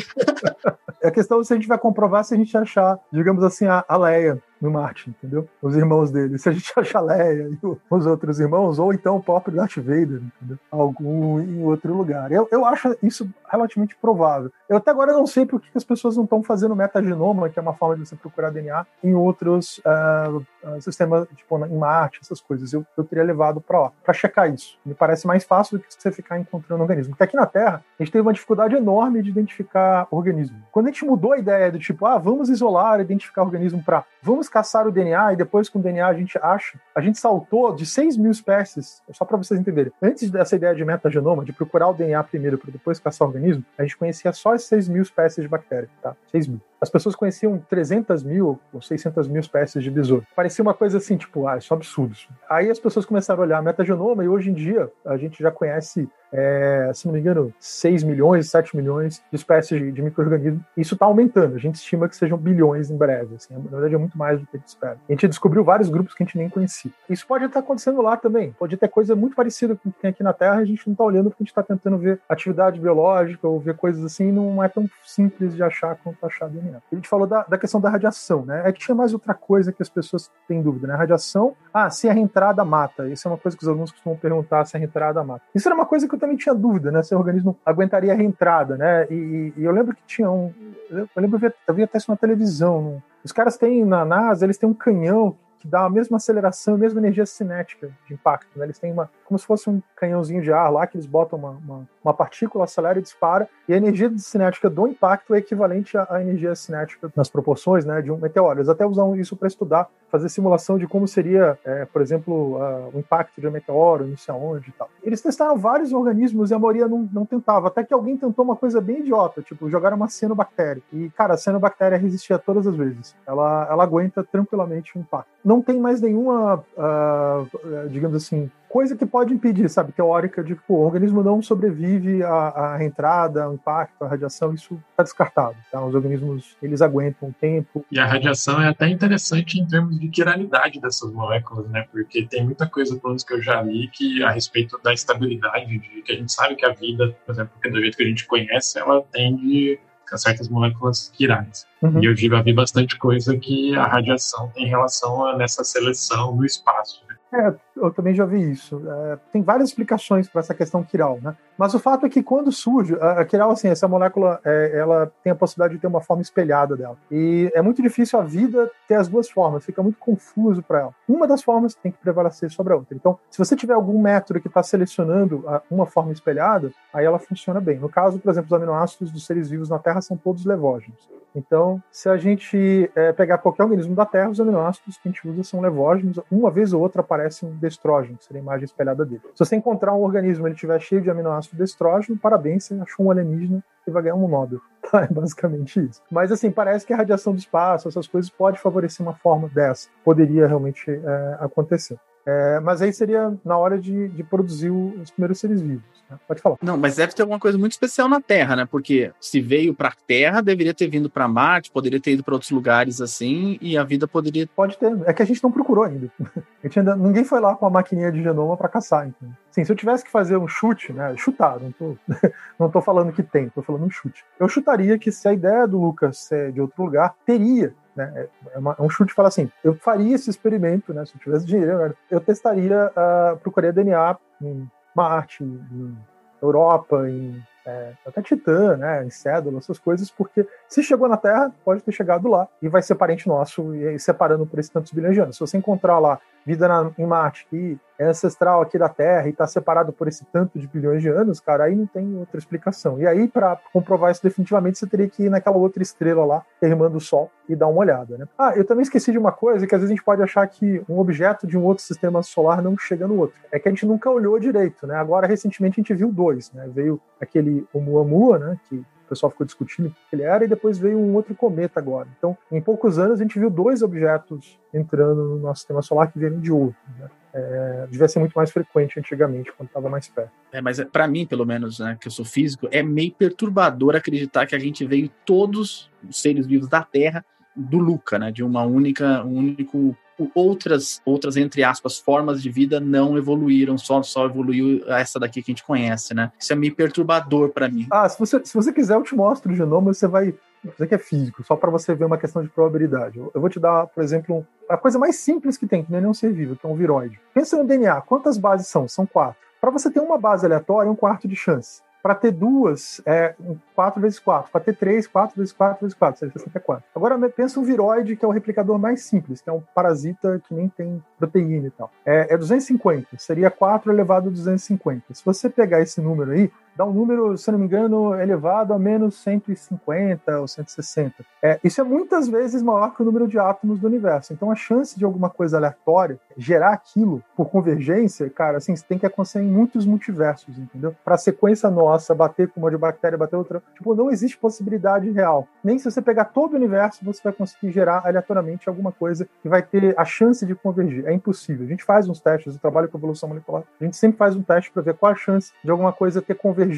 A 1.02 1.10
questão 1.10 1.40
é 1.40 1.44
se 1.44 1.52
a 1.52 1.56
gente 1.56 1.68
vai 1.68 1.78
comprovar 1.78 2.24
se 2.24 2.34
a 2.34 2.36
gente 2.36 2.56
achar, 2.56 2.98
digamos 3.12 3.42
assim, 3.42 3.66
a, 3.66 3.84
a 3.88 3.96
Leia 3.96 4.42
no 4.60 4.70
Martin, 4.70 5.10
entendeu? 5.10 5.48
Os 5.62 5.74
irmãos 5.74 6.10
dele. 6.10 6.38
Se 6.38 6.48
a 6.48 6.52
gente 6.52 6.72
achar 6.76 7.00
Leia 7.00 7.48
e 7.48 7.58
os 7.90 8.06
outros 8.06 8.38
irmãos, 8.38 8.78
ou 8.78 8.92
então 8.92 9.16
o 9.16 9.22
próprio 9.22 9.56
Darth 9.56 9.76
Vader, 9.76 10.20
entendeu? 10.22 10.58
Algum 10.70 11.40
em 11.40 11.62
outro 11.64 11.94
lugar. 11.94 12.30
Eu, 12.30 12.46
eu 12.50 12.64
acho 12.64 12.96
isso 13.02 13.28
relativamente 13.48 13.96
provável. 13.96 14.50
Eu 14.68 14.76
até 14.76 14.90
agora 14.90 15.12
não 15.12 15.26
sei 15.26 15.46
por 15.46 15.60
que 15.60 15.68
as 15.74 15.84
pessoas 15.84 16.16
não 16.16 16.24
estão 16.24 16.42
fazendo 16.42 16.76
metagenoma, 16.76 17.48
que 17.48 17.58
é 17.58 17.62
uma 17.62 17.74
forma 17.74 17.96
de 17.96 18.06
você 18.06 18.14
procurar 18.14 18.50
DNA, 18.50 18.86
em 19.02 19.14
outros 19.14 19.78
uh, 19.78 20.80
sistemas, 20.80 21.26
tipo 21.34 21.64
em 21.66 21.76
Marte, 21.76 22.20
essas 22.22 22.40
coisas. 22.40 22.72
Eu, 22.72 22.86
eu 22.96 23.04
teria 23.04 23.24
levado 23.24 23.60
para 23.60 23.80
lá, 23.80 23.92
para 24.04 24.14
checar 24.14 24.52
isso. 24.52 24.78
Me 24.84 24.94
parece 24.94 25.26
mais 25.26 25.44
fácil 25.44 25.78
do 25.78 25.84
que 25.84 25.92
você 25.92 26.12
ficar 26.12 26.38
encontrando 26.38 26.82
organismo. 26.82 27.12
Porque 27.12 27.24
aqui 27.24 27.36
na 27.36 27.46
Terra, 27.46 27.82
a 27.98 28.02
gente 28.02 28.12
teve 28.12 28.22
uma 28.22 28.32
dificuldade 28.32 28.76
enorme 28.76 29.22
de 29.22 29.30
identificar 29.30 30.06
organismo. 30.10 30.62
Quando 30.70 30.86
a 30.86 30.90
gente 30.90 31.04
mudou 31.04 31.32
a 31.32 31.38
ideia 31.38 31.72
do 31.72 31.78
tipo, 31.78 32.06
ah, 32.06 32.18
vamos 32.18 32.48
isolar, 32.48 33.00
identificar 33.00 33.42
organismo 33.42 33.82
para 33.82 34.04
vamos 34.22 34.48
caçar 34.50 34.86
o 34.86 34.92
DNA 34.92 35.32
e 35.32 35.36
depois 35.36 35.68
com 35.68 35.78
o 35.78 35.82
DNA 35.82 36.06
a 36.06 36.14
gente 36.14 36.38
acha. 36.42 36.78
A 36.94 37.00
gente 37.00 37.18
saltou 37.18 37.74
de 37.74 37.86
6 37.86 38.16
mil 38.16 38.30
espécies, 38.30 39.02
só 39.12 39.24
para 39.24 39.36
vocês 39.36 39.58
entenderem. 39.58 39.92
Antes 40.02 40.30
dessa 40.30 40.56
ideia 40.56 40.74
de 40.74 40.84
metagenoma, 40.84 41.44
de 41.44 41.52
procurar 41.52 41.88
o 41.88 41.94
DNA 41.94 42.22
primeiro 42.24 42.58
para 42.58 42.70
depois 42.70 42.98
caçar 42.98 43.26
o 43.26 43.30
organismo, 43.30 43.64
a 43.78 43.82
gente 43.82 43.96
conhecia 43.96 44.32
só 44.32 44.54
as 44.54 44.64
6 44.64 44.88
mil 44.88 45.02
espécies 45.02 45.42
de 45.42 45.48
bactéria, 45.48 45.88
tá? 46.02 46.16
6 46.30 46.48
mil. 46.48 46.60
As 46.80 46.88
pessoas 46.88 47.14
conheciam 47.14 47.58
300 47.68 48.22
mil 48.22 48.58
ou 48.72 48.80
600 48.80 49.28
mil 49.28 49.40
espécies 49.40 49.82
de 49.82 49.90
besouro. 49.90 50.26
Parecia 50.34 50.62
uma 50.62 50.74
coisa 50.74 50.98
assim, 50.98 51.16
tipo, 51.16 51.46
ah, 51.46 51.58
isso 51.58 51.72
é 51.72 51.74
um 51.74 51.78
absurdo. 51.78 52.16
Aí 52.48 52.70
as 52.70 52.78
pessoas 52.78 53.04
começaram 53.04 53.42
a 53.42 53.46
olhar 53.46 53.62
metagenoma 53.62 54.24
e 54.24 54.28
hoje 54.28 54.50
em 54.50 54.54
dia 54.54 54.90
a 55.04 55.16
gente 55.16 55.42
já 55.42 55.50
conhece 55.50 56.08
é, 56.32 56.90
se 56.94 57.06
não 57.06 57.12
me 57.12 57.20
engano, 57.20 57.52
6 57.58 58.04
milhões, 58.04 58.48
7 58.50 58.76
milhões 58.76 59.22
de 59.30 59.36
espécies 59.36 59.78
de, 59.78 59.90
de 59.90 60.02
micro-organismos. 60.02 60.62
Isso 60.76 60.94
está 60.94 61.06
aumentando. 61.06 61.56
A 61.56 61.58
gente 61.58 61.76
estima 61.76 62.08
que 62.08 62.16
sejam 62.16 62.38
bilhões 62.38 62.90
em 62.90 62.96
breve. 62.96 63.34
Assim, 63.34 63.54
na 63.54 63.70
verdade, 63.70 63.94
é 63.94 63.98
muito 63.98 64.16
mais 64.16 64.40
do 64.40 64.46
que 64.46 64.56
a 64.56 64.60
gente 64.60 64.68
espera. 64.68 64.96
A 65.08 65.12
gente 65.12 65.28
descobriu 65.28 65.64
vários 65.64 65.88
grupos 65.88 66.14
que 66.14 66.22
a 66.22 66.26
gente 66.26 66.38
nem 66.38 66.48
conhecia. 66.48 66.90
Isso 67.08 67.26
pode 67.26 67.44
estar 67.44 67.60
acontecendo 67.60 68.00
lá 68.00 68.16
também. 68.16 68.52
Pode 68.58 68.76
ter 68.76 68.88
coisa 68.88 69.16
muito 69.16 69.34
parecida 69.34 69.74
com 69.74 69.88
o 69.88 69.92
que 69.92 70.00
tem 70.00 70.10
aqui 70.10 70.22
na 70.22 70.32
Terra. 70.32 70.56
A 70.56 70.64
gente 70.64 70.86
não 70.86 70.92
está 70.92 71.04
olhando 71.04 71.30
porque 71.30 71.42
a 71.42 71.44
gente 71.44 71.52
está 71.52 71.62
tentando 71.62 71.98
ver 71.98 72.20
atividade 72.28 72.80
biológica 72.80 73.48
ou 73.48 73.58
ver 73.58 73.76
coisas 73.76 74.04
assim. 74.04 74.30
Não 74.30 74.62
é 74.62 74.68
tão 74.68 74.88
simples 75.04 75.54
de 75.54 75.62
achar 75.62 75.96
quanto 75.96 76.24
achar 76.24 76.48
DNA. 76.48 76.69
A 76.76 76.94
gente 76.94 77.08
falou 77.08 77.26
da, 77.26 77.42
da 77.42 77.58
questão 77.58 77.80
da 77.80 77.88
radiação, 77.88 78.44
né? 78.44 78.62
É 78.64 78.72
que 78.72 78.80
tinha 78.80 78.94
mais 78.94 79.12
outra 79.12 79.34
coisa 79.34 79.72
que 79.72 79.82
as 79.82 79.88
pessoas 79.88 80.30
têm 80.46 80.62
dúvida, 80.62 80.86
né? 80.86 80.94
Radiação, 80.94 81.54
ah, 81.72 81.90
se 81.90 82.08
a 82.08 82.12
reentrada 82.12 82.64
mata. 82.64 83.08
Isso 83.08 83.26
é 83.26 83.30
uma 83.30 83.38
coisa 83.38 83.56
que 83.56 83.62
os 83.62 83.68
alunos 83.68 83.92
costumam 83.92 84.18
perguntar 84.18 84.64
se 84.64 84.76
a 84.76 84.78
reentrada 84.80 85.22
mata. 85.22 85.42
Isso 85.54 85.68
era 85.68 85.74
uma 85.74 85.86
coisa 85.86 86.08
que 86.08 86.14
eu 86.14 86.18
também 86.18 86.36
tinha 86.36 86.54
dúvida, 86.54 86.90
né? 86.90 87.02
Se 87.02 87.14
o 87.14 87.18
organismo 87.18 87.56
aguentaria 87.64 88.12
a 88.12 88.16
reentrada, 88.16 88.76
né? 88.76 89.06
E, 89.10 89.52
e 89.56 89.64
eu 89.64 89.72
lembro 89.72 89.94
que 89.94 90.02
tinha 90.06 90.30
um. 90.30 90.52
Eu 90.90 91.08
lembro 91.16 91.38
que 91.38 91.52
eu 91.66 91.74
vi 91.74 91.82
até 91.82 91.98
isso 91.98 92.10
na 92.10 92.16
televisão. 92.16 93.02
Os 93.24 93.32
caras 93.32 93.56
têm 93.56 93.84
na 93.84 94.04
NASA, 94.04 94.44
eles 94.44 94.58
têm 94.58 94.68
um 94.68 94.74
canhão 94.74 95.36
que 95.60 95.68
dá 95.68 95.84
a 95.84 95.90
mesma 95.90 96.16
aceleração, 96.16 96.74
a 96.74 96.78
mesma 96.78 96.98
energia 97.00 97.26
cinética 97.26 97.90
de 98.08 98.14
impacto. 98.14 98.58
Né? 98.58 98.64
Eles 98.64 98.78
têm 98.78 98.90
uma, 98.90 99.10
como 99.26 99.38
se 99.38 99.46
fosse 99.46 99.68
um 99.68 99.80
canhãozinho 99.94 100.42
de 100.42 100.50
ar 100.50 100.70
lá, 100.70 100.86
que 100.86 100.96
eles 100.96 101.06
botam 101.06 101.38
uma, 101.38 101.50
uma, 101.50 101.88
uma 102.02 102.14
partícula, 102.14 102.64
acelera 102.64 102.98
e 102.98 103.02
dispara, 103.02 103.48
e 103.68 103.74
a 103.74 103.76
energia 103.76 104.10
cinética 104.16 104.70
do 104.70 104.86
impacto 104.86 105.34
é 105.34 105.38
equivalente 105.38 105.96
à 105.98 106.20
energia 106.20 106.54
cinética 106.54 107.12
nas 107.14 107.28
proporções 107.28 107.84
né, 107.84 108.00
de 108.00 108.10
um 108.10 108.16
meteoro. 108.16 108.58
Eles 108.58 108.70
até 108.70 108.86
usam 108.86 109.14
isso 109.14 109.36
para 109.36 109.48
estudar, 109.48 109.88
fazer 110.10 110.30
simulação 110.30 110.78
de 110.78 110.86
como 110.88 111.06
seria, 111.06 111.58
é, 111.62 111.84
por 111.84 112.00
exemplo, 112.00 112.58
o 112.94 112.98
impacto 112.98 113.38
de 113.38 113.46
um 113.46 113.50
meteoro, 113.50 114.06
não 114.06 114.16
sei 114.16 114.34
aonde 114.34 114.70
e 114.70 114.72
tal. 114.72 114.88
Eles 115.02 115.20
testaram 115.20 115.58
vários 115.58 115.92
organismos 115.92 116.50
e 116.50 116.54
a 116.54 116.58
maioria 116.58 116.88
não, 116.88 117.06
não 117.12 117.26
tentava, 117.26 117.68
até 117.68 117.84
que 117.84 117.92
alguém 117.92 118.16
tentou 118.16 118.44
uma 118.44 118.56
coisa 118.56 118.80
bem 118.80 119.00
idiota, 119.00 119.42
tipo, 119.42 119.68
jogaram 119.68 119.96
uma 119.98 120.08
cianobactéria. 120.08 120.82
E, 120.90 121.10
cara, 121.10 121.34
a 121.34 121.36
cianobactéria 121.36 121.98
resistia 121.98 122.38
todas 122.38 122.66
as 122.66 122.74
vezes. 122.74 123.14
Ela, 123.26 123.68
ela 123.70 123.84
aguenta 123.84 124.24
tranquilamente 124.24 124.96
o 124.96 125.00
impacto 125.00 125.40
não 125.50 125.60
tem 125.60 125.80
mais 125.80 126.00
nenhuma, 126.00 126.62
uh, 126.76 127.88
digamos 127.90 128.16
assim, 128.16 128.48
coisa 128.68 128.96
que 128.96 129.04
pode 129.04 129.34
impedir, 129.34 129.68
sabe, 129.68 129.90
teórica 129.90 130.44
de 130.44 130.54
que 130.54 130.62
o 130.68 130.74
organismo 130.74 131.24
não 131.24 131.42
sobrevive 131.42 132.22
à, 132.22 132.76
à 132.76 132.84
entrada, 132.84 133.42
ao 133.42 133.54
impacto, 133.54 134.04
à 134.04 134.06
radiação, 134.06 134.54
isso 134.54 134.80
está 134.92 135.02
descartado. 135.02 135.56
Tá? 135.72 135.84
Os 135.84 135.92
organismos, 135.92 136.56
eles 136.62 136.80
aguentam 136.80 137.30
o 137.30 137.32
tempo. 137.32 137.84
E 137.90 137.98
a 137.98 138.06
radiação 138.06 138.62
é 138.62 138.68
até 138.68 138.88
interessante 138.88 139.58
em 139.58 139.66
termos 139.66 139.98
de 139.98 140.08
quiralidade 140.08 140.80
dessas 140.80 141.12
moléculas, 141.12 141.68
né, 141.68 141.84
porque 141.90 142.24
tem 142.26 142.44
muita 142.44 142.68
coisa, 142.68 142.94
pelo 142.94 143.08
menos 143.08 143.24
que 143.24 143.34
eu 143.34 143.42
já 143.42 143.60
li, 143.60 143.88
que 143.88 144.22
a 144.22 144.30
respeito 144.30 144.78
da 144.84 144.94
estabilidade, 144.94 145.66
de 145.66 146.02
que 146.02 146.12
a 146.12 146.14
gente 146.14 146.32
sabe 146.32 146.54
que 146.54 146.64
a 146.64 146.72
vida, 146.72 147.12
por 147.26 147.32
exemplo, 147.32 147.52
do 147.60 147.80
jeito 147.80 147.96
que 147.96 148.04
a 148.04 148.06
gente 148.06 148.24
conhece, 148.28 148.78
ela 148.78 149.02
tende 149.10 149.80
certas 150.18 150.48
moléculas 150.48 151.10
quirais. 151.14 151.66
Uhum. 151.82 152.02
E 152.02 152.06
eu 152.06 152.16
já 152.16 152.42
vi 152.42 152.52
bastante 152.52 152.98
coisa 152.98 153.36
que 153.36 153.74
a 153.76 153.86
radiação 153.86 154.48
tem 154.54 154.66
relação 154.66 155.26
a, 155.26 155.36
nessa 155.36 155.64
seleção 155.64 156.34
no 156.34 156.44
espaço. 156.44 157.04
Né? 157.08 157.16
É, 157.32 157.54
eu 157.76 157.90
também 157.92 158.14
já 158.14 158.24
vi 158.24 158.50
isso. 158.50 158.82
É, 158.86 159.18
tem 159.32 159.42
várias 159.42 159.68
explicações 159.68 160.28
para 160.28 160.40
essa 160.40 160.54
questão 160.54 160.82
quiral, 160.82 161.18
né? 161.22 161.36
Mas 161.60 161.74
o 161.74 161.78
fato 161.78 162.06
é 162.06 162.08
que 162.08 162.22
quando 162.22 162.50
surge, 162.50 162.96
a, 162.98 163.22
quiral, 163.22 163.50
assim, 163.50 163.68
essa 163.68 163.86
molécula, 163.86 164.40
é, 164.42 164.78
ela 164.78 165.12
tem 165.22 165.30
a 165.30 165.34
possibilidade 165.34 165.74
de 165.74 165.80
ter 165.82 165.88
uma 165.88 166.00
forma 166.00 166.22
espelhada 166.22 166.74
dela. 166.74 166.96
E 167.10 167.52
é 167.54 167.60
muito 167.60 167.82
difícil 167.82 168.18
a 168.18 168.22
vida 168.22 168.70
ter 168.88 168.94
as 168.94 169.08
duas 169.08 169.28
formas, 169.28 169.62
fica 169.62 169.82
muito 169.82 169.98
confuso 169.98 170.62
para 170.62 170.80
ela. 170.80 170.94
Uma 171.06 171.26
das 171.26 171.42
formas 171.42 171.74
tem 171.74 171.92
que 171.92 171.98
prevalecer 171.98 172.50
sobre 172.50 172.72
a 172.72 172.76
outra. 172.76 172.96
Então, 172.96 173.18
se 173.28 173.36
você 173.36 173.54
tiver 173.54 173.74
algum 173.74 174.00
método 174.00 174.40
que 174.40 174.48
está 174.48 174.62
selecionando 174.62 175.44
uma 175.70 175.84
forma 175.84 176.12
espelhada, 176.12 176.72
aí 176.94 177.04
ela 177.04 177.18
funciona 177.18 177.60
bem. 177.60 177.78
No 177.78 177.90
caso, 177.90 178.18
por 178.18 178.30
exemplo, 178.30 178.46
os 178.46 178.54
aminoácidos 178.54 179.10
dos 179.10 179.26
seres 179.26 179.50
vivos 179.50 179.68
na 179.68 179.78
Terra 179.78 180.00
são 180.00 180.16
todos 180.16 180.46
levógenos. 180.46 181.10
Então, 181.34 181.82
se 181.90 182.08
a 182.08 182.16
gente 182.16 182.90
é, 182.94 183.12
pegar 183.12 183.38
qualquer 183.38 183.62
organismo 183.62 183.94
da 183.94 184.04
Terra, 184.04 184.30
os 184.30 184.40
aminoácidos 184.40 184.96
que 184.98 185.08
a 185.08 185.12
gente 185.12 185.28
usa 185.28 185.44
são 185.44 185.60
levógenos. 185.60 186.18
Uma 186.30 186.50
vez 186.50 186.72
ou 186.72 186.80
outra 186.80 187.00
aparece 187.00 187.46
um 187.46 187.56
destrógeno, 187.56 188.16
que 188.18 188.24
seria 188.24 188.40
a 188.40 188.42
imagem 188.42 188.64
espelhada 188.64 189.04
dele. 189.04 189.22
Se 189.34 189.44
você 189.44 189.56
encontrar 189.56 189.94
um 189.94 190.02
organismo 190.02 190.46
ele 190.46 190.54
estiver 190.54 190.80
cheio 190.80 191.00
de 191.00 191.10
aminoácido 191.50 191.56
destrógeno, 191.56 192.18
parabéns, 192.18 192.64
você 192.64 192.74
achou 192.74 193.06
um 193.06 193.10
alienígena 193.10 193.62
e 193.86 193.90
vai 193.90 194.02
ganhar 194.02 194.14
um 194.14 194.28
Nobel. 194.28 194.60
Tá, 194.90 195.02
é 195.02 195.06
basicamente 195.06 195.78
isso. 195.78 196.02
Mas 196.10 196.32
assim, 196.32 196.50
parece 196.50 196.84
que 196.84 196.92
a 196.92 196.96
radiação 196.96 197.32
do 197.32 197.38
espaço, 197.38 197.86
essas 197.86 198.08
coisas, 198.08 198.28
pode 198.28 198.58
favorecer 198.58 199.06
uma 199.06 199.14
forma 199.14 199.48
dessa. 199.48 199.88
Poderia 200.02 200.48
realmente 200.48 200.90
é, 200.90 201.36
acontecer. 201.38 201.96
É, 202.30 202.60
mas 202.60 202.80
aí 202.80 202.92
seria 202.92 203.36
na 203.44 203.56
hora 203.58 203.76
de, 203.76 204.08
de 204.08 204.22
produzir 204.22 204.70
os 204.70 205.10
primeiros 205.10 205.40
seres 205.40 205.60
vivos. 205.60 205.82
Pode 206.26 206.40
falar. 206.40 206.56
Não, 206.62 206.76
mas 206.76 206.96
deve 206.96 207.12
ter 207.12 207.22
alguma 207.22 207.38
coisa 207.38 207.58
muito 207.58 207.72
especial 207.72 208.08
na 208.08 208.20
Terra, 208.20 208.56
né? 208.56 208.68
Porque 208.68 209.12
se 209.20 209.40
veio 209.40 209.74
para 209.74 209.88
a 209.88 209.94
Terra, 210.06 210.40
deveria 210.40 210.74
ter 210.74 210.88
vindo 210.88 211.08
para 211.08 211.26
Marte, 211.28 211.70
poderia 211.70 212.00
ter 212.00 212.12
ido 212.12 212.24
para 212.24 212.34
outros 212.34 212.50
lugares 212.50 213.00
assim, 213.00 213.58
e 213.60 213.76
a 213.76 213.84
vida 213.84 214.06
poderia. 214.06 214.48
Pode 214.54 214.78
ter. 214.78 214.92
É 215.06 215.12
que 215.12 215.22
a 215.22 215.24
gente 215.24 215.42
não 215.42 215.50
procurou 215.50 215.84
ainda. 215.84 216.08
ainda 216.76 216.96
ninguém 216.96 217.24
foi 217.24 217.40
lá 217.40 217.54
com 217.54 217.66
a 217.66 217.70
maquininha 217.70 218.10
de 218.10 218.22
genoma 218.22 218.56
para 218.56 218.68
caçar. 218.68 219.06
Então. 219.08 219.28
Sim, 219.50 219.64
se 219.64 219.72
eu 219.72 219.76
tivesse 219.76 220.04
que 220.04 220.10
fazer 220.10 220.36
um 220.36 220.46
chute, 220.46 220.92
né? 220.92 221.14
Chutar, 221.16 221.58
não 221.60 221.72
tô, 221.72 221.96
não 222.58 222.70
tô 222.70 222.80
falando 222.80 223.12
que 223.12 223.22
tem, 223.22 223.48
tô 223.48 223.62
falando 223.62 223.84
um 223.84 223.90
chute. 223.90 224.24
Eu 224.38 224.48
chutaria 224.48 224.98
que 224.98 225.10
se 225.10 225.28
a 225.28 225.32
ideia 225.32 225.66
do 225.66 225.80
Lucas 225.80 226.18
ser 226.18 226.52
de 226.52 226.60
outro 226.60 226.84
lugar, 226.84 227.14
teria 227.24 227.74
né? 227.94 228.12
É, 228.14 228.28
é, 228.54 228.58
uma, 228.58 228.76
é 228.78 228.82
um 228.82 228.90
chute 228.90 229.12
fala 229.12 229.28
assim: 229.28 229.50
eu 229.62 229.74
faria 229.74 230.14
esse 230.14 230.30
experimento, 230.30 230.92
né? 230.92 231.04
Se 231.04 231.14
eu 231.14 231.20
tivesse 231.20 231.46
dinheiro, 231.46 231.96
eu 232.10 232.20
testaria, 232.20 232.90
uh, 232.90 233.36
procuraria 233.38 233.72
DNA 233.72 234.16
em 234.42 234.70
Marte, 234.94 235.44
em 235.44 235.96
Europa, 236.42 237.08
em 237.08 237.42
é, 237.66 237.92
até 238.06 238.22
Titã, 238.22 238.76
né, 238.76 239.04
em 239.04 239.10
Cédula, 239.10 239.58
essas 239.58 239.78
coisas, 239.78 240.10
porque 240.10 240.46
se 240.68 240.82
chegou 240.82 241.08
na 241.08 241.16
Terra, 241.16 241.52
pode 241.64 241.82
ter 241.82 241.92
chegado 241.92 242.28
lá 242.28 242.48
e 242.60 242.68
vai 242.68 242.82
ser 242.82 242.94
parente 242.94 243.28
nosso 243.28 243.74
e 243.74 243.98
separando 243.98 244.46
por 244.46 244.58
esses 244.58 244.72
tantos 244.72 244.92
bilhões 244.92 245.14
de 245.14 245.20
anos. 245.20 245.36
Se 245.36 245.40
você 245.40 245.58
encontrar 245.58 245.98
lá 245.98 246.18
vida 246.44 246.66
na, 246.68 246.90
em 246.98 247.06
Marte 247.06 247.46
que 247.48 247.78
é 248.00 248.06
ancestral 248.06 248.62
aqui 248.62 248.78
da 248.78 248.88
Terra 248.88 249.26
e 249.26 249.30
está 249.30 249.46
separado 249.46 249.92
por 249.92 250.08
esse 250.08 250.24
tanto 250.32 250.58
de 250.58 250.66
bilhões 250.66 251.02
de 251.02 251.08
anos, 251.10 251.38
cara, 251.38 251.64
aí 251.64 251.76
não 251.76 251.84
tem 251.84 252.16
outra 252.16 252.38
explicação. 252.38 252.98
E 252.98 253.06
aí, 253.06 253.28
para 253.28 253.60
comprovar 253.74 254.10
isso 254.10 254.22
definitivamente, 254.22 254.78
você 254.78 254.86
teria 254.86 255.06
que 255.06 255.24
ir 255.24 255.28
naquela 255.28 255.58
outra 255.58 255.82
estrela 255.82 256.24
lá, 256.24 256.42
irmã 256.62 256.90
do 256.90 256.98
Sol, 256.98 257.30
e 257.46 257.54
dar 257.54 257.66
uma 257.66 257.80
olhada, 257.80 258.16
né? 258.16 258.26
Ah, 258.38 258.54
eu 258.56 258.64
também 258.64 258.82
esqueci 258.82 259.12
de 259.12 259.18
uma 259.18 259.32
coisa, 259.32 259.66
que 259.66 259.74
às 259.74 259.82
vezes 259.82 259.92
a 259.92 259.94
gente 259.94 260.04
pode 260.04 260.22
achar 260.22 260.46
que 260.46 260.82
um 260.88 260.98
objeto 260.98 261.46
de 261.46 261.58
um 261.58 261.62
outro 261.62 261.84
sistema 261.84 262.22
solar 262.22 262.62
não 262.62 262.74
chega 262.78 263.06
no 263.06 263.18
outro. 263.18 263.36
É 263.52 263.58
que 263.58 263.68
a 263.68 263.70
gente 263.70 263.84
nunca 263.84 264.08
olhou 264.08 264.38
direito, 264.38 264.86
né? 264.86 264.94
Agora, 264.94 265.26
recentemente, 265.26 265.78
a 265.78 265.82
gente 265.82 265.92
viu 265.92 266.10
dois, 266.10 266.50
né? 266.52 266.70
Veio 266.72 266.98
aquele 267.20 267.66
Oumuamua, 267.70 268.38
né? 268.38 268.58
Que 268.66 268.82
pessoal 269.10 269.30
ficou 269.30 269.44
discutindo 269.44 269.88
o 269.88 269.90
que 269.90 270.14
ele 270.14 270.22
era, 270.22 270.44
e 270.44 270.48
depois 270.48 270.78
veio 270.78 270.98
um 270.98 271.14
outro 271.14 271.34
cometa 271.34 271.78
agora. 271.80 272.08
Então, 272.16 272.36
em 272.50 272.60
poucos 272.60 272.98
anos, 272.98 273.20
a 273.20 273.22
gente 273.22 273.38
viu 273.38 273.50
dois 273.50 273.82
objetos 273.82 274.58
entrando 274.72 275.22
no 275.24 275.38
nosso 275.38 275.60
sistema 275.60 275.82
solar 275.82 276.10
que 276.10 276.18
vieram 276.18 276.40
de 276.40 276.52
outro. 276.52 276.76
Né? 276.98 277.08
É, 277.32 277.86
devia 277.90 278.08
ser 278.08 278.18
muito 278.18 278.34
mais 278.34 278.50
frequente 278.50 278.98
antigamente, 278.98 279.52
quando 279.52 279.68
estava 279.68 279.88
mais 279.88 280.08
perto. 280.08 280.30
É, 280.52 280.60
mas 280.60 280.78
é, 280.78 280.84
para 280.84 281.06
mim, 281.06 281.26
pelo 281.26 281.44
menos, 281.44 281.78
né, 281.78 281.96
que 282.00 282.08
eu 282.08 282.12
sou 282.12 282.24
físico, 282.24 282.68
é 282.70 282.82
meio 282.82 283.12
perturbador 283.12 283.94
acreditar 283.94 284.46
que 284.46 284.54
a 284.54 284.58
gente 284.58 284.84
veio 284.84 285.10
todos 285.24 285.90
os 286.08 286.20
seres 286.20 286.46
vivos 286.46 286.68
da 286.68 286.82
Terra 286.82 287.24
do 287.54 287.78
Luca, 287.78 288.18
né, 288.18 288.30
de 288.32 288.42
uma 288.42 288.64
única, 288.64 289.24
um 289.24 289.36
único 289.38 289.96
outras, 290.34 291.00
outras 291.04 291.36
entre 291.36 291.62
aspas, 291.62 291.98
formas 291.98 292.42
de 292.42 292.50
vida 292.50 292.80
não 292.80 293.16
evoluíram, 293.16 293.78
só, 293.78 294.02
só 294.02 294.26
evoluiu 294.26 294.82
essa 294.88 295.20
daqui 295.20 295.42
que 295.42 295.50
a 295.50 295.52
gente 295.52 295.64
conhece, 295.64 296.12
né? 296.12 296.32
Isso 296.38 296.52
é 296.52 296.56
meio 296.56 296.74
perturbador 296.74 297.50
para 297.50 297.68
mim. 297.68 297.86
Ah, 297.90 298.08
se 298.08 298.18
você, 298.18 298.44
se 298.44 298.54
você 298.54 298.72
quiser, 298.72 298.94
eu 298.94 299.02
te 299.02 299.14
mostro 299.14 299.52
o 299.52 299.54
genoma, 299.54 299.94
você 299.94 300.06
vai. 300.06 300.34
Você 300.62 300.86
que 300.86 300.94
é 300.94 300.98
físico, 300.98 301.42
só 301.42 301.56
para 301.56 301.70
você 301.70 301.94
ver 301.94 302.04
uma 302.04 302.18
questão 302.18 302.42
de 302.42 302.48
probabilidade. 302.50 303.18
Eu 303.18 303.40
vou 303.40 303.48
te 303.48 303.58
dar, 303.58 303.86
por 303.86 304.04
exemplo, 304.04 304.46
a 304.68 304.76
coisa 304.76 304.98
mais 304.98 305.16
simples 305.16 305.56
que 305.56 305.66
tem, 305.66 305.82
que 305.82 305.90
não 305.90 305.98
é 305.98 306.00
nenhum 306.02 306.12
ser 306.12 306.32
vivo, 306.32 306.54
que 306.54 306.66
é 306.66 306.68
um 306.68 306.76
viroide. 306.76 307.18
Pensa 307.32 307.56
no 307.56 307.64
DNA, 307.64 307.98
quantas 308.02 308.36
bases 308.36 308.66
são? 308.66 308.86
São 308.86 309.06
quatro. 309.06 309.40
Para 309.58 309.70
você 309.70 309.90
ter 309.90 310.00
uma 310.00 310.18
base 310.18 310.44
aleatória, 310.44 310.88
é 310.88 310.92
um 310.92 310.96
quarto 310.96 311.26
de 311.26 311.34
chance. 311.34 311.80
Para 312.02 312.14
ter 312.14 312.30
duas, 312.30 313.00
é 313.04 313.34
4 313.74 314.00
vezes 314.00 314.18
4. 314.18 314.50
Para 314.50 314.60
ter 314.60 314.76
3, 314.76 315.06
4 315.06 315.36
vezes 315.36 315.52
4 315.52 315.80
vezes 315.80 315.94
4, 315.96 316.18
seria 316.18 316.32
64. 316.32 316.84
Agora, 316.94 317.28
pensa 317.28 317.60
um 317.60 317.64
viroide, 317.64 318.16
que 318.16 318.24
é 318.24 318.28
o 318.28 318.30
replicador 318.30 318.78
mais 318.78 319.02
simples, 319.02 319.40
que 319.40 319.50
é 319.50 319.52
um 319.52 319.62
parasita 319.74 320.40
que 320.46 320.54
nem 320.54 320.68
tem 320.68 321.02
proteína 321.18 321.66
e 321.68 321.70
tal. 321.70 321.90
É, 322.04 322.34
é 322.34 322.36
250, 322.36 323.08
seria 323.18 323.50
4 323.50 323.92
elevado 323.92 324.28
a 324.28 324.32
250. 324.32 325.14
Se 325.14 325.24
você 325.24 325.50
pegar 325.50 325.80
esse 325.80 326.00
número 326.00 326.32
aí, 326.32 326.50
dá 326.80 326.86
um 326.86 326.94
número, 326.94 327.36
se 327.36 327.52
não 327.52 327.58
me 327.58 327.66
engano, 327.66 328.18
elevado 328.18 328.72
a 328.72 328.78
menos 328.78 329.16
150 329.22 330.40
ou 330.40 330.48
160. 330.48 331.14
É, 331.42 331.60
isso 331.62 331.78
é 331.78 331.84
muitas 331.84 332.26
vezes 332.26 332.62
maior 332.62 332.94
que 332.94 333.02
o 333.02 333.04
número 333.04 333.28
de 333.28 333.38
átomos 333.38 333.78
do 333.78 333.86
universo. 333.86 334.32
Então 334.32 334.50
a 334.50 334.54
chance 334.54 334.98
de 334.98 335.04
alguma 335.04 335.28
coisa 335.28 335.58
aleatória 335.58 336.18
gerar 336.38 336.72
aquilo 336.72 337.22
por 337.36 337.50
convergência, 337.50 338.30
cara, 338.30 338.56
assim, 338.56 338.74
tem 338.88 338.98
que 338.98 339.04
acontecer 339.04 339.40
em 339.40 339.46
muitos 339.46 339.84
multiversos, 339.84 340.58
entendeu? 340.58 340.96
Para 341.04 341.16
a 341.16 341.18
sequência 341.18 341.68
nossa 341.70 342.14
bater 342.14 342.48
com 342.48 342.60
uma 342.60 342.70
de 342.70 342.78
bactéria, 342.78 343.18
bater 343.18 343.36
outra, 343.36 343.62
tipo, 343.74 343.94
não 343.94 344.10
existe 344.10 344.38
possibilidade 344.38 345.10
real. 345.10 345.46
Nem 345.62 345.78
se 345.78 345.90
você 345.90 346.00
pegar 346.00 346.26
todo 346.26 346.54
o 346.54 346.56
universo, 346.56 347.04
você 347.04 347.20
vai 347.22 347.32
conseguir 347.34 347.72
gerar 347.72 348.06
aleatoriamente 348.06 348.70
alguma 348.70 348.90
coisa 348.90 349.28
que 349.42 349.50
vai 349.50 349.62
ter 349.62 349.94
a 349.98 350.04
chance 350.06 350.46
de 350.46 350.54
convergir. 350.54 351.06
É 351.06 351.12
impossível. 351.12 351.66
A 351.66 351.68
gente 351.68 351.84
faz 351.84 352.08
uns 352.08 352.20
testes, 352.20 352.54
eu 352.54 352.60
trabalho 352.60 352.88
com 352.88 352.96
evolução 352.96 353.28
molecular, 353.28 353.64
a 353.78 353.84
gente 353.84 353.98
sempre 353.98 354.16
faz 354.16 354.34
um 354.34 354.42
teste 354.42 354.72
para 354.72 354.80
ver 354.80 354.94
qual 354.94 355.12
a 355.12 355.14
chance 355.14 355.52
de 355.62 355.70
alguma 355.70 355.92
coisa 355.92 356.22
ter 356.22 356.34
convergido 356.34 356.69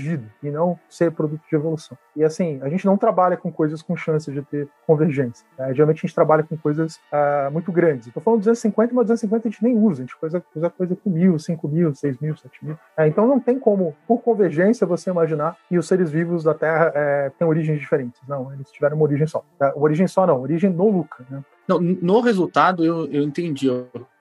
e 0.43 0.51
não 0.51 0.79
ser 0.89 1.11
produto 1.13 1.41
de 1.49 1.57
evolução. 1.57 1.97
E 2.15 2.23
assim, 2.23 2.61
a 2.63 2.69
gente 2.69 2.85
não 2.85 2.97
trabalha 2.97 3.37
com 3.37 3.51
coisas 3.51 3.83
com 3.83 3.97
chance 3.97 4.31
de 4.31 4.43
ter 4.43 4.69
convergência. 4.87 5.47
Né? 5.59 5.75
Geralmente 5.75 5.99
a 5.99 6.07
gente 6.07 6.15
trabalha 6.15 6.43
com 6.43 6.57
coisas 6.57 6.97
uh, 6.97 7.51
muito 7.51 7.73
grandes. 7.73 8.09
Estou 8.09 8.23
falando 8.23 8.41
250, 8.41 8.95
mas 8.95 9.07
250 9.07 9.49
a 9.49 9.51
gente 9.51 9.63
nem 9.63 9.77
usa. 9.77 10.03
A 10.03 10.07
gente 10.07 10.17
usa, 10.23 10.45
usa 10.55 10.71
coisa 10.71 10.97
com 10.97 11.11
mil, 11.11 11.39
cinco 11.39 11.69
mil, 11.69 11.95
seis 11.95 12.19
mil, 12.19 12.37
sete 12.37 12.65
mil. 12.65 12.79
É, 12.97 13.07
então 13.07 13.27
não 13.27 13.41
tem 13.41 13.59
como, 13.59 13.95
por 14.07 14.21
convergência, 14.23 14.87
você 14.87 15.11
imaginar 15.11 15.57
que 15.69 15.79
os 15.79 15.87
seres 15.87 16.11
vivos 16.11 16.45
da 16.45 16.55
Terra 16.55 16.93
é, 16.95 17.31
têm 17.39 17.47
origens 17.47 17.81
diferentes. 17.81 18.21
Não, 18.29 18.53
eles 18.53 18.71
tiveram 18.71 18.97
uma 18.97 19.05
origem 19.05 19.27
só. 19.27 19.45
Tá? 19.59 19.73
Origem 19.75 20.07
só 20.07 20.27
não, 20.27 20.41
origem 20.41 20.71
no 20.71 20.89
Luca. 20.91 21.25
Né? 21.31 21.43
Não, 21.67 21.81
no 21.81 22.21
resultado 22.21 22.85
eu, 22.85 23.07
eu 23.07 23.23
entendi, 23.23 23.69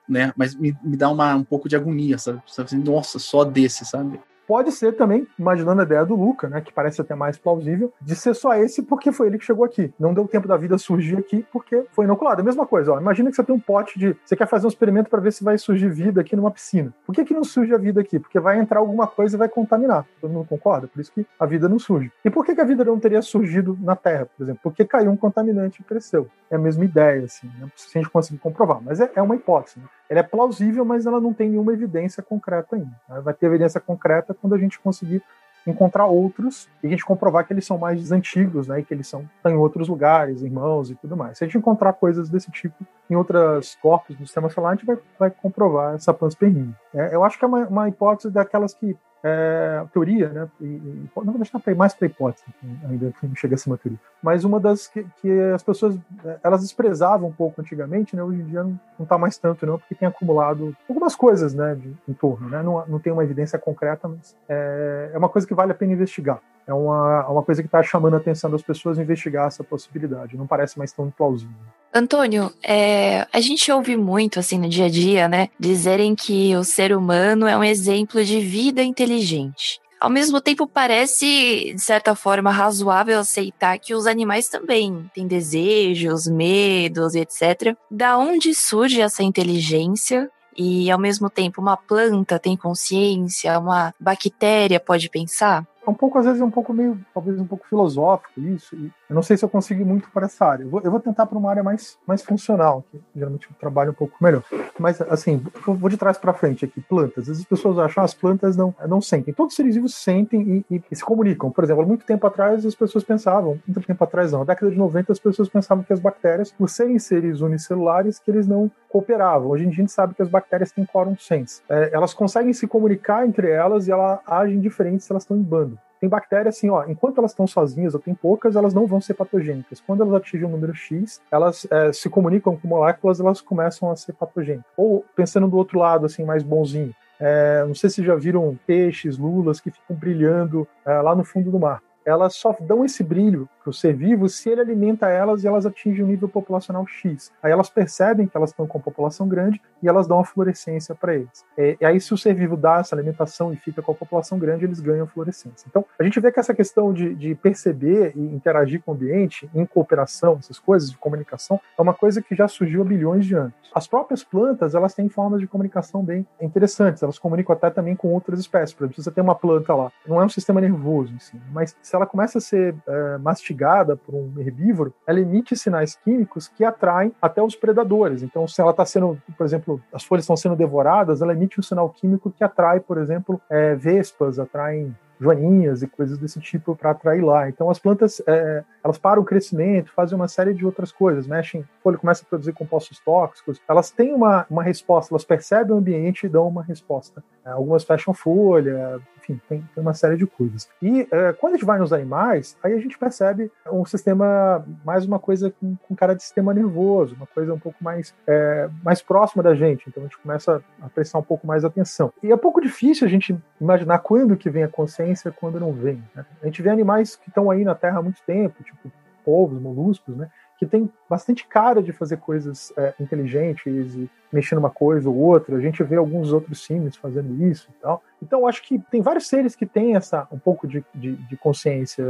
né? 0.08 0.32
Mas 0.36 0.54
me, 0.54 0.76
me 0.82 0.96
dá 0.96 1.08
uma, 1.10 1.34
um 1.34 1.44
pouco 1.44 1.68
de 1.68 1.76
agonia, 1.76 2.18
sabe? 2.18 2.42
Assim, 2.58 2.78
Nossa, 2.78 3.18
só 3.18 3.44
desse, 3.44 3.84
sabe? 3.84 4.20
Pode 4.46 4.72
ser 4.72 4.92
também, 4.92 5.26
imaginando 5.38 5.80
a 5.80 5.84
ideia 5.84 6.04
do 6.04 6.14
Luca, 6.14 6.48
né, 6.48 6.60
que 6.60 6.72
parece 6.72 7.00
até 7.00 7.14
mais 7.14 7.38
plausível, 7.38 7.92
de 8.00 8.14
ser 8.14 8.34
só 8.34 8.54
esse 8.54 8.82
porque 8.82 9.12
foi 9.12 9.28
ele 9.28 9.38
que 9.38 9.44
chegou 9.44 9.64
aqui. 9.64 9.92
Não 9.98 10.12
deu 10.12 10.26
tempo 10.26 10.48
da 10.48 10.56
vida 10.56 10.76
surgir 10.78 11.18
aqui 11.18 11.46
porque 11.52 11.84
foi 11.92 12.04
inoculado. 12.04 12.40
A 12.40 12.44
mesma 12.44 12.66
coisa, 12.66 12.92
ó, 12.92 13.00
imagina 13.00 13.30
que 13.30 13.36
você 13.36 13.44
tem 13.44 13.54
um 13.54 13.60
pote 13.60 13.98
de. 13.98 14.16
Você 14.24 14.36
quer 14.36 14.46
fazer 14.46 14.66
um 14.66 14.68
experimento 14.68 15.08
para 15.08 15.20
ver 15.20 15.32
se 15.32 15.44
vai 15.44 15.56
surgir 15.58 15.88
vida 15.88 16.20
aqui 16.20 16.36
numa 16.36 16.50
piscina. 16.50 16.92
Por 17.06 17.14
que, 17.14 17.24
que 17.24 17.34
não 17.34 17.44
surge 17.44 17.74
a 17.74 17.78
vida 17.78 18.00
aqui? 18.00 18.18
Porque 18.18 18.38
vai 18.40 18.58
entrar 18.58 18.80
alguma 18.80 19.06
coisa 19.06 19.36
e 19.36 19.38
vai 19.38 19.48
contaminar. 19.48 20.06
Todo 20.20 20.32
mundo 20.32 20.46
concorda? 20.48 20.88
Por 20.88 21.00
isso 21.00 21.12
que 21.12 21.26
a 21.38 21.46
vida 21.46 21.68
não 21.68 21.78
surge. 21.78 22.10
E 22.24 22.30
por 22.30 22.44
que, 22.44 22.54
que 22.54 22.60
a 22.60 22.64
vida 22.64 22.84
não 22.84 22.98
teria 22.98 23.22
surgido 23.22 23.78
na 23.80 23.96
Terra, 23.96 24.26
por 24.26 24.42
exemplo? 24.42 24.60
Porque 24.62 24.84
caiu 24.84 25.10
um 25.10 25.16
contaminante 25.16 25.80
e 25.80 25.84
cresceu. 25.84 26.28
É 26.50 26.56
a 26.56 26.58
mesma 26.58 26.84
ideia, 26.84 27.24
assim, 27.24 27.46
né? 27.58 27.68
se 27.76 27.98
a 27.98 28.02
gente 28.02 28.10
conseguir 28.10 28.38
comprovar. 28.38 28.80
Mas 28.82 29.00
é, 29.00 29.10
é 29.14 29.22
uma 29.22 29.36
hipótese. 29.36 29.78
Né? 29.78 29.84
Ela 30.08 30.20
é 30.20 30.22
plausível, 30.22 30.84
mas 30.84 31.06
ela 31.06 31.20
não 31.20 31.32
tem 31.32 31.48
nenhuma 31.48 31.72
evidência 31.72 32.22
concreta 32.22 32.76
ainda. 32.76 33.20
Vai 33.22 33.32
ter 33.34 33.46
evidência 33.46 33.80
concreta 33.80 34.34
quando 34.34 34.54
a 34.54 34.58
gente 34.58 34.78
conseguir 34.78 35.22
encontrar 35.66 36.06
outros 36.06 36.68
e 36.82 36.86
a 36.86 36.90
gente 36.90 37.04
comprovar 37.04 37.46
que 37.46 37.52
eles 37.52 37.64
são 37.64 37.78
mais 37.78 38.10
antigos, 38.10 38.66
né, 38.66 38.80
e 38.80 38.84
que 38.84 38.92
eles 38.92 39.06
são 39.06 39.28
em 39.46 39.54
outros 39.54 39.88
lugares, 39.88 40.42
irmãos 40.42 40.90
e 40.90 40.94
tudo 40.96 41.16
mais. 41.16 41.38
Se 41.38 41.44
a 41.44 41.46
gente 41.46 41.58
encontrar 41.58 41.92
coisas 41.92 42.28
desse 42.28 42.50
tipo 42.50 42.84
em 43.08 43.14
outros 43.14 43.76
corpos 43.80 44.16
do 44.16 44.26
sistema 44.26 44.48
solar, 44.50 44.72
a 44.72 44.74
gente 44.74 44.86
vai, 44.86 44.98
vai 45.18 45.30
comprovar 45.30 45.94
essa 45.94 46.12
panspermia. 46.12 46.74
É, 46.92 47.14
eu 47.14 47.22
acho 47.24 47.38
que 47.38 47.44
é 47.44 47.48
uma, 47.48 47.66
uma 47.68 47.88
hipótese 47.88 48.30
daquelas 48.30 48.74
que 48.74 48.96
é, 49.22 49.84
teoria, 49.92 50.28
né? 50.30 50.48
E, 50.60 50.64
e, 50.64 51.10
não 51.16 51.32
vou 51.32 51.36
deixar 51.36 51.60
mais 51.76 51.94
para 51.94 52.06
hipótese, 52.06 52.44
ainda 52.88 53.12
não 53.22 53.36
chega 53.36 53.54
a 53.54 53.58
ser 53.58 53.70
uma 53.70 53.78
teoria. 53.78 53.98
Mas 54.22 54.44
uma 54.44 54.58
das 54.58 54.88
que, 54.88 55.06
que, 55.20 55.30
as 55.54 55.62
pessoas 55.62 55.96
elas 56.42 56.62
desprezavam 56.62 57.28
um 57.28 57.32
pouco 57.32 57.60
antigamente, 57.60 58.16
né? 58.16 58.22
Hoje 58.22 58.40
em 58.40 58.46
dia 58.46 58.64
não, 58.64 58.78
está 59.00 59.16
mais 59.16 59.38
tanto, 59.38 59.64
não, 59.64 59.78
porque 59.78 59.94
tem 59.94 60.08
acumulado 60.08 60.76
algumas 60.88 61.14
coisas, 61.14 61.54
né? 61.54 61.74
De, 61.74 61.94
em 62.08 62.12
torno, 62.12 62.48
né? 62.48 62.62
Não, 62.62 62.84
não 62.86 62.98
tem 62.98 63.12
uma 63.12 63.22
evidência 63.22 63.58
concreta, 63.58 64.08
mas 64.08 64.36
é, 64.48 65.10
é 65.12 65.18
uma 65.18 65.28
coisa 65.28 65.46
que 65.46 65.54
vale 65.54 65.72
a 65.72 65.74
pena 65.74 65.92
investigar. 65.92 66.40
É 66.66 66.74
uma, 66.74 67.26
uma 67.28 67.42
coisa 67.42 67.62
que 67.62 67.66
está 67.66 67.82
chamando 67.82 68.14
a 68.14 68.18
atenção 68.18 68.50
das 68.50 68.62
pessoas 68.62 68.98
investigar 68.98 69.46
essa 69.46 69.64
possibilidade. 69.64 70.36
Não 70.36 70.46
parece 70.46 70.78
mais 70.78 70.92
tão 70.92 71.10
plausível. 71.10 71.54
Antônio, 71.94 72.50
é, 72.62 73.26
a 73.30 73.40
gente 73.40 73.70
ouve 73.70 73.96
muito, 73.96 74.38
assim, 74.40 74.58
no 74.58 74.68
dia 74.68 74.86
a 74.86 74.88
dia, 74.88 75.28
né, 75.28 75.48
dizerem 75.60 76.14
que 76.14 76.56
o 76.56 76.64
ser 76.64 76.96
humano 76.96 77.46
é 77.46 77.56
um 77.56 77.62
exemplo 77.62 78.24
de 78.24 78.40
vida 78.40 78.82
inteligente. 78.82 79.78
Ao 80.00 80.10
mesmo 80.10 80.40
tempo, 80.40 80.66
parece, 80.66 81.72
de 81.74 81.80
certa 81.80 82.16
forma, 82.16 82.50
razoável 82.50 83.20
aceitar 83.20 83.78
que 83.78 83.94
os 83.94 84.06
animais 84.06 84.48
também 84.48 85.08
têm 85.14 85.28
desejos, 85.28 86.26
medos, 86.26 87.14
etc. 87.14 87.76
Da 87.88 88.18
onde 88.18 88.52
surge 88.52 89.00
essa 89.00 89.22
inteligência? 89.22 90.28
E, 90.56 90.90
ao 90.90 90.98
mesmo 90.98 91.30
tempo, 91.30 91.60
uma 91.60 91.76
planta 91.76 92.38
tem 92.38 92.56
consciência, 92.56 93.56
uma 93.58 93.94
bactéria 94.00 94.80
pode 94.80 95.08
pensar? 95.08 95.64
É 95.86 95.88
um 95.88 95.94
pouco, 95.94 96.18
às 96.18 96.26
vezes, 96.26 96.40
um 96.40 96.50
pouco 96.50 96.72
meio, 96.72 96.98
talvez 97.14 97.38
um 97.38 97.46
pouco 97.46 97.66
filosófico 97.68 98.40
isso. 98.40 98.76
Eu 99.12 99.14
não 99.14 99.22
sei 99.22 99.36
se 99.36 99.44
eu 99.44 99.48
consigo 99.48 99.84
muito 99.84 100.10
para 100.10 100.24
essa 100.24 100.46
área. 100.46 100.64
Eu 100.64 100.70
vou, 100.70 100.80
eu 100.80 100.90
vou 100.90 100.98
tentar 100.98 101.26
para 101.26 101.36
uma 101.36 101.50
área 101.50 101.62
mais, 101.62 101.98
mais 102.06 102.22
funcional, 102.22 102.82
que 102.90 102.98
geralmente 103.14 103.46
eu 103.46 103.54
trabalho 103.60 103.90
um 103.90 103.94
pouco 103.94 104.16
melhor. 104.18 104.42
Mas, 104.78 105.02
assim, 105.02 105.44
eu 105.66 105.74
vou 105.74 105.90
de 105.90 105.98
trás 105.98 106.16
para 106.16 106.32
frente 106.32 106.64
aqui. 106.64 106.80
Plantas. 106.80 107.24
Às 107.24 107.26
vezes 107.28 107.42
as 107.42 107.48
pessoas 107.48 107.78
acham 107.78 108.02
que 108.02 108.06
as 108.06 108.14
plantas 108.14 108.56
não, 108.56 108.74
não 108.88 109.02
sentem. 109.02 109.34
Todos 109.34 109.52
os 109.52 109.56
seres 109.56 109.74
vivos 109.74 109.94
sentem 109.94 110.64
e, 110.70 110.82
e, 110.90 110.96
se 110.96 111.04
comunicam. 111.04 111.50
Por 111.50 111.62
exemplo, 111.62 111.82
há 111.82 111.86
muito 111.86 112.06
tempo 112.06 112.26
atrás 112.26 112.64
as 112.64 112.74
pessoas 112.74 113.04
pensavam, 113.04 113.60
muito 113.66 113.86
tempo 113.86 114.02
atrás 114.02 114.32
não, 114.32 114.40
na 114.40 114.46
década 114.46 114.72
de 114.72 114.78
90 114.78 115.12
as 115.12 115.18
pessoas 115.18 115.48
pensavam 115.48 115.84
que 115.84 115.92
as 115.92 116.00
bactérias, 116.00 116.50
por 116.50 116.70
serem 116.70 116.98
seres 116.98 117.42
unicelulares, 117.42 118.18
que 118.18 118.30
eles 118.30 118.46
não 118.46 118.70
cooperavam. 118.88 119.50
Hoje 119.50 119.64
em 119.64 119.68
dia 119.68 119.78
a 119.78 119.80
gente 119.82 119.92
sabe 119.92 120.14
que 120.14 120.22
as 120.22 120.28
bactérias 120.28 120.72
têm 120.72 120.86
quorum 120.86 121.16
sense. 121.18 121.60
É, 121.68 121.90
elas 121.92 122.14
conseguem 122.14 122.54
se 122.54 122.66
comunicar 122.66 123.26
entre 123.26 123.50
elas 123.50 123.86
e 123.86 123.92
elas 123.92 124.20
agem 124.26 124.58
diferente 124.58 125.04
se 125.04 125.12
elas 125.12 125.22
estão 125.24 125.36
em 125.36 125.42
bando. 125.42 125.78
Tem 126.02 126.08
bactérias 126.08 126.56
assim, 126.56 126.68
ó, 126.68 126.84
enquanto 126.88 127.18
elas 127.18 127.30
estão 127.30 127.46
sozinhas 127.46 127.94
ou 127.94 128.00
tem 128.00 128.12
poucas, 128.12 128.56
elas 128.56 128.74
não 128.74 128.88
vão 128.88 129.00
ser 129.00 129.14
patogênicas. 129.14 129.80
Quando 129.80 130.02
elas 130.02 130.14
atingem 130.14 130.48
um 130.48 130.50
número 130.50 130.74
X, 130.74 131.22
elas 131.30 131.64
é, 131.70 131.92
se 131.92 132.10
comunicam 132.10 132.56
com 132.56 132.66
moléculas, 132.66 133.20
elas 133.20 133.40
começam 133.40 133.88
a 133.88 133.94
ser 133.94 134.12
patogênicas. 134.14 134.66
Ou 134.76 135.04
pensando 135.14 135.46
do 135.46 135.56
outro 135.56 135.78
lado, 135.78 136.04
assim, 136.04 136.24
mais 136.24 136.42
bonzinho. 136.42 136.92
É, 137.20 137.64
não 137.64 137.74
sei 137.76 137.88
se 137.88 138.02
já 138.02 138.16
viram 138.16 138.58
peixes, 138.66 139.16
lulas 139.16 139.60
que 139.60 139.70
ficam 139.70 139.94
brilhando 139.94 140.66
é, 140.84 141.00
lá 141.00 141.14
no 141.14 141.22
fundo 141.22 141.52
do 141.52 141.60
mar 141.60 141.80
elas 142.04 142.34
só 142.34 142.56
dão 142.60 142.84
esse 142.84 143.02
brilho 143.02 143.48
para 143.62 143.70
o 143.70 143.72
ser 143.72 143.94
vivo 143.94 144.28
se 144.28 144.50
ele 144.50 144.60
alimenta 144.60 145.08
elas 145.08 145.44
e 145.44 145.46
elas 145.46 145.64
atingem 145.64 146.04
um 146.04 146.08
nível 146.08 146.28
populacional 146.28 146.86
X. 146.86 147.32
Aí 147.42 147.52
elas 147.52 147.70
percebem 147.70 148.26
que 148.26 148.36
elas 148.36 148.50
estão 148.50 148.66
com 148.66 148.80
população 148.80 149.28
grande 149.28 149.60
e 149.82 149.88
elas 149.88 150.06
dão 150.06 150.18
a 150.18 150.24
fluorescência 150.24 150.94
para 150.94 151.14
eles. 151.14 151.44
É, 151.56 151.76
e 151.80 151.84
aí, 151.84 152.00
se 152.00 152.12
o 152.12 152.18
ser 152.18 152.34
vivo 152.34 152.56
dá 152.56 152.78
essa 152.78 152.94
alimentação 152.94 153.52
e 153.52 153.56
fica 153.56 153.80
com 153.80 153.92
a 153.92 153.94
população 153.94 154.38
grande, 154.38 154.64
eles 154.64 154.80
ganham 154.80 155.06
fluorescência. 155.06 155.66
Então, 155.68 155.84
a 155.98 156.02
gente 156.02 156.18
vê 156.18 156.32
que 156.32 156.40
essa 156.40 156.54
questão 156.54 156.92
de, 156.92 157.14
de 157.14 157.34
perceber 157.34 158.12
e 158.16 158.20
interagir 158.34 158.82
com 158.82 158.92
o 158.92 158.94
ambiente, 158.94 159.48
em 159.54 159.64
cooperação, 159.64 160.36
essas 160.38 160.58
coisas 160.58 160.90
de 160.90 160.96
comunicação, 160.96 161.60
é 161.78 161.82
uma 161.82 161.94
coisa 161.94 162.20
que 162.20 162.34
já 162.34 162.48
surgiu 162.48 162.82
há 162.82 162.84
bilhões 162.84 163.24
de 163.24 163.34
anos. 163.34 163.54
As 163.74 163.86
próprias 163.86 164.22
plantas, 164.22 164.74
elas 164.74 164.94
têm 164.94 165.08
formas 165.08 165.40
de 165.40 165.46
comunicação 165.46 166.02
bem 166.02 166.26
interessantes. 166.40 167.02
Elas 167.02 167.18
comunicam 167.18 167.54
até 167.54 167.70
também 167.70 167.96
com 167.96 168.08
outras 168.08 168.38
espécies. 168.38 168.74
Por 168.74 168.84
exemplo, 168.84 169.02
você 169.02 169.10
tem 169.10 169.22
uma 169.22 169.34
planta 169.34 169.74
lá, 169.74 169.90
não 170.06 170.20
é 170.20 170.24
um 170.24 170.28
sistema 170.28 170.60
nervoso, 170.60 171.14
assim, 171.16 171.40
mas 171.52 171.76
se 171.92 171.96
ela 171.96 172.06
começa 172.06 172.38
a 172.38 172.40
ser 172.40 172.74
é, 172.88 173.18
mastigada 173.18 173.94
por 173.98 174.14
um 174.14 174.32
herbívoro, 174.38 174.94
ela 175.06 175.20
emite 175.20 175.54
sinais 175.54 175.94
químicos 175.94 176.48
que 176.48 176.64
atraem 176.64 177.12
até 177.20 177.42
os 177.42 177.54
predadores. 177.54 178.22
Então, 178.22 178.48
se 178.48 178.58
ela 178.62 178.70
está 178.70 178.86
sendo, 178.86 179.20
por 179.36 179.44
exemplo, 179.44 179.78
as 179.92 180.02
folhas 180.02 180.24
estão 180.24 180.34
sendo 180.34 180.56
devoradas, 180.56 181.20
ela 181.20 181.34
emite 181.34 181.60
um 181.60 181.62
sinal 181.62 181.90
químico 181.90 182.30
que 182.30 182.42
atrai, 182.42 182.80
por 182.80 182.96
exemplo, 182.96 183.38
é, 183.50 183.74
vespas, 183.74 184.38
atraem 184.38 184.96
joaninhas 185.20 185.82
e 185.82 185.86
coisas 185.86 186.16
desse 186.16 186.40
tipo 186.40 186.74
para 186.74 186.92
atrair 186.92 187.22
lá. 187.22 187.46
Então 187.48 187.68
as 187.68 187.78
plantas 187.78 188.22
é, 188.26 188.64
elas 188.82 188.98
param 188.98 189.22
o 189.22 189.24
crescimento, 189.24 189.92
fazem 189.92 190.16
uma 190.16 190.26
série 190.26 190.52
de 190.52 190.66
outras 190.66 190.90
coisas, 190.90 191.26
mexem, 191.26 191.64
folha 191.82 191.98
começa 191.98 192.24
a 192.24 192.26
produzir 192.26 192.52
compostos 192.52 192.98
tóxicos. 192.98 193.60
Elas 193.68 193.90
têm 193.90 194.12
uma, 194.12 194.46
uma 194.50 194.62
resposta, 194.62 195.12
elas 195.12 195.24
percebem 195.24 195.74
o 195.74 195.78
ambiente 195.78 196.26
e 196.26 196.28
dão 196.28 196.48
uma 196.48 196.62
resposta. 196.62 197.22
É, 197.44 197.50
algumas 197.50 197.84
fecham 197.84 198.12
folha, 198.12 199.00
enfim, 199.22 199.40
tem, 199.48 199.60
tem, 199.74 199.82
uma 199.82 199.94
série 199.94 200.16
de 200.16 200.26
coisas. 200.26 200.68
E 200.82 201.06
é, 201.10 201.32
quando 201.32 201.54
a 201.54 201.56
gente 201.56 201.66
vai 201.66 201.78
nos 201.78 201.92
animais, 201.92 202.56
aí 202.62 202.72
a 202.72 202.78
gente 202.78 202.98
percebe 202.98 203.50
um 203.70 203.84
sistema, 203.84 204.66
mais 204.84 205.04
uma 205.04 205.18
coisa 205.18 205.50
com, 205.50 205.76
com 205.76 205.94
cara 205.94 206.14
de 206.14 206.22
sistema 206.22 206.52
nervoso, 206.52 207.14
uma 207.14 207.26
coisa 207.26 207.54
um 207.54 207.58
pouco 207.58 207.82
mais, 207.82 208.14
é, 208.26 208.68
mais 208.82 209.00
próxima 209.00 209.42
da 209.42 209.54
gente. 209.54 209.84
Então 209.88 210.02
a 210.02 210.06
gente 210.06 210.18
começa 210.18 210.62
a 210.80 210.88
prestar 210.88 211.18
um 211.18 211.22
pouco 211.22 211.46
mais 211.46 211.64
atenção. 211.64 212.12
E 212.22 212.32
é 212.32 212.36
pouco 212.36 212.60
difícil 212.60 213.06
a 213.06 213.10
gente 213.10 213.36
imaginar 213.60 213.98
quando 214.00 214.36
que 214.36 214.50
vem 214.50 214.64
a 214.64 214.68
consciência 214.68 215.30
quando 215.30 215.60
não 215.60 215.72
vem. 215.72 216.02
Né? 216.14 216.24
A 216.42 216.46
gente 216.46 216.60
vê 216.60 216.70
animais 216.70 217.16
que 217.16 217.28
estão 217.28 217.50
aí 217.50 217.64
na 217.64 217.74
Terra 217.74 217.98
há 217.98 218.02
muito 218.02 218.20
tempo, 218.26 218.62
tipo 218.62 218.90
polvos, 219.24 219.60
moluscos, 219.60 220.16
né? 220.16 220.28
Que 220.62 220.66
tem 220.66 220.88
bastante 221.10 221.44
cara 221.44 221.82
de 221.82 221.90
fazer 221.90 222.18
coisas 222.18 222.72
é, 222.76 222.94
inteligentes 223.00 223.96
e 223.96 224.08
mexer 224.32 224.54
numa 224.54 224.70
coisa 224.70 225.10
ou 225.10 225.16
outra. 225.16 225.56
A 225.56 225.60
gente 225.60 225.82
vê 225.82 225.96
alguns 225.96 226.32
outros 226.32 226.64
símios 226.64 226.94
fazendo 226.94 227.44
isso 227.44 227.68
e 227.68 227.82
tal. 227.82 228.00
Então, 228.22 228.46
acho 228.46 228.62
que 228.62 228.78
tem 228.78 229.02
vários 229.02 229.26
seres 229.26 229.56
que 229.56 229.66
têm 229.66 229.96
essa 229.96 230.28
um 230.30 230.38
pouco 230.38 230.68
de, 230.68 230.84
de, 230.94 231.16
de 231.16 231.36
consciência. 231.36 232.04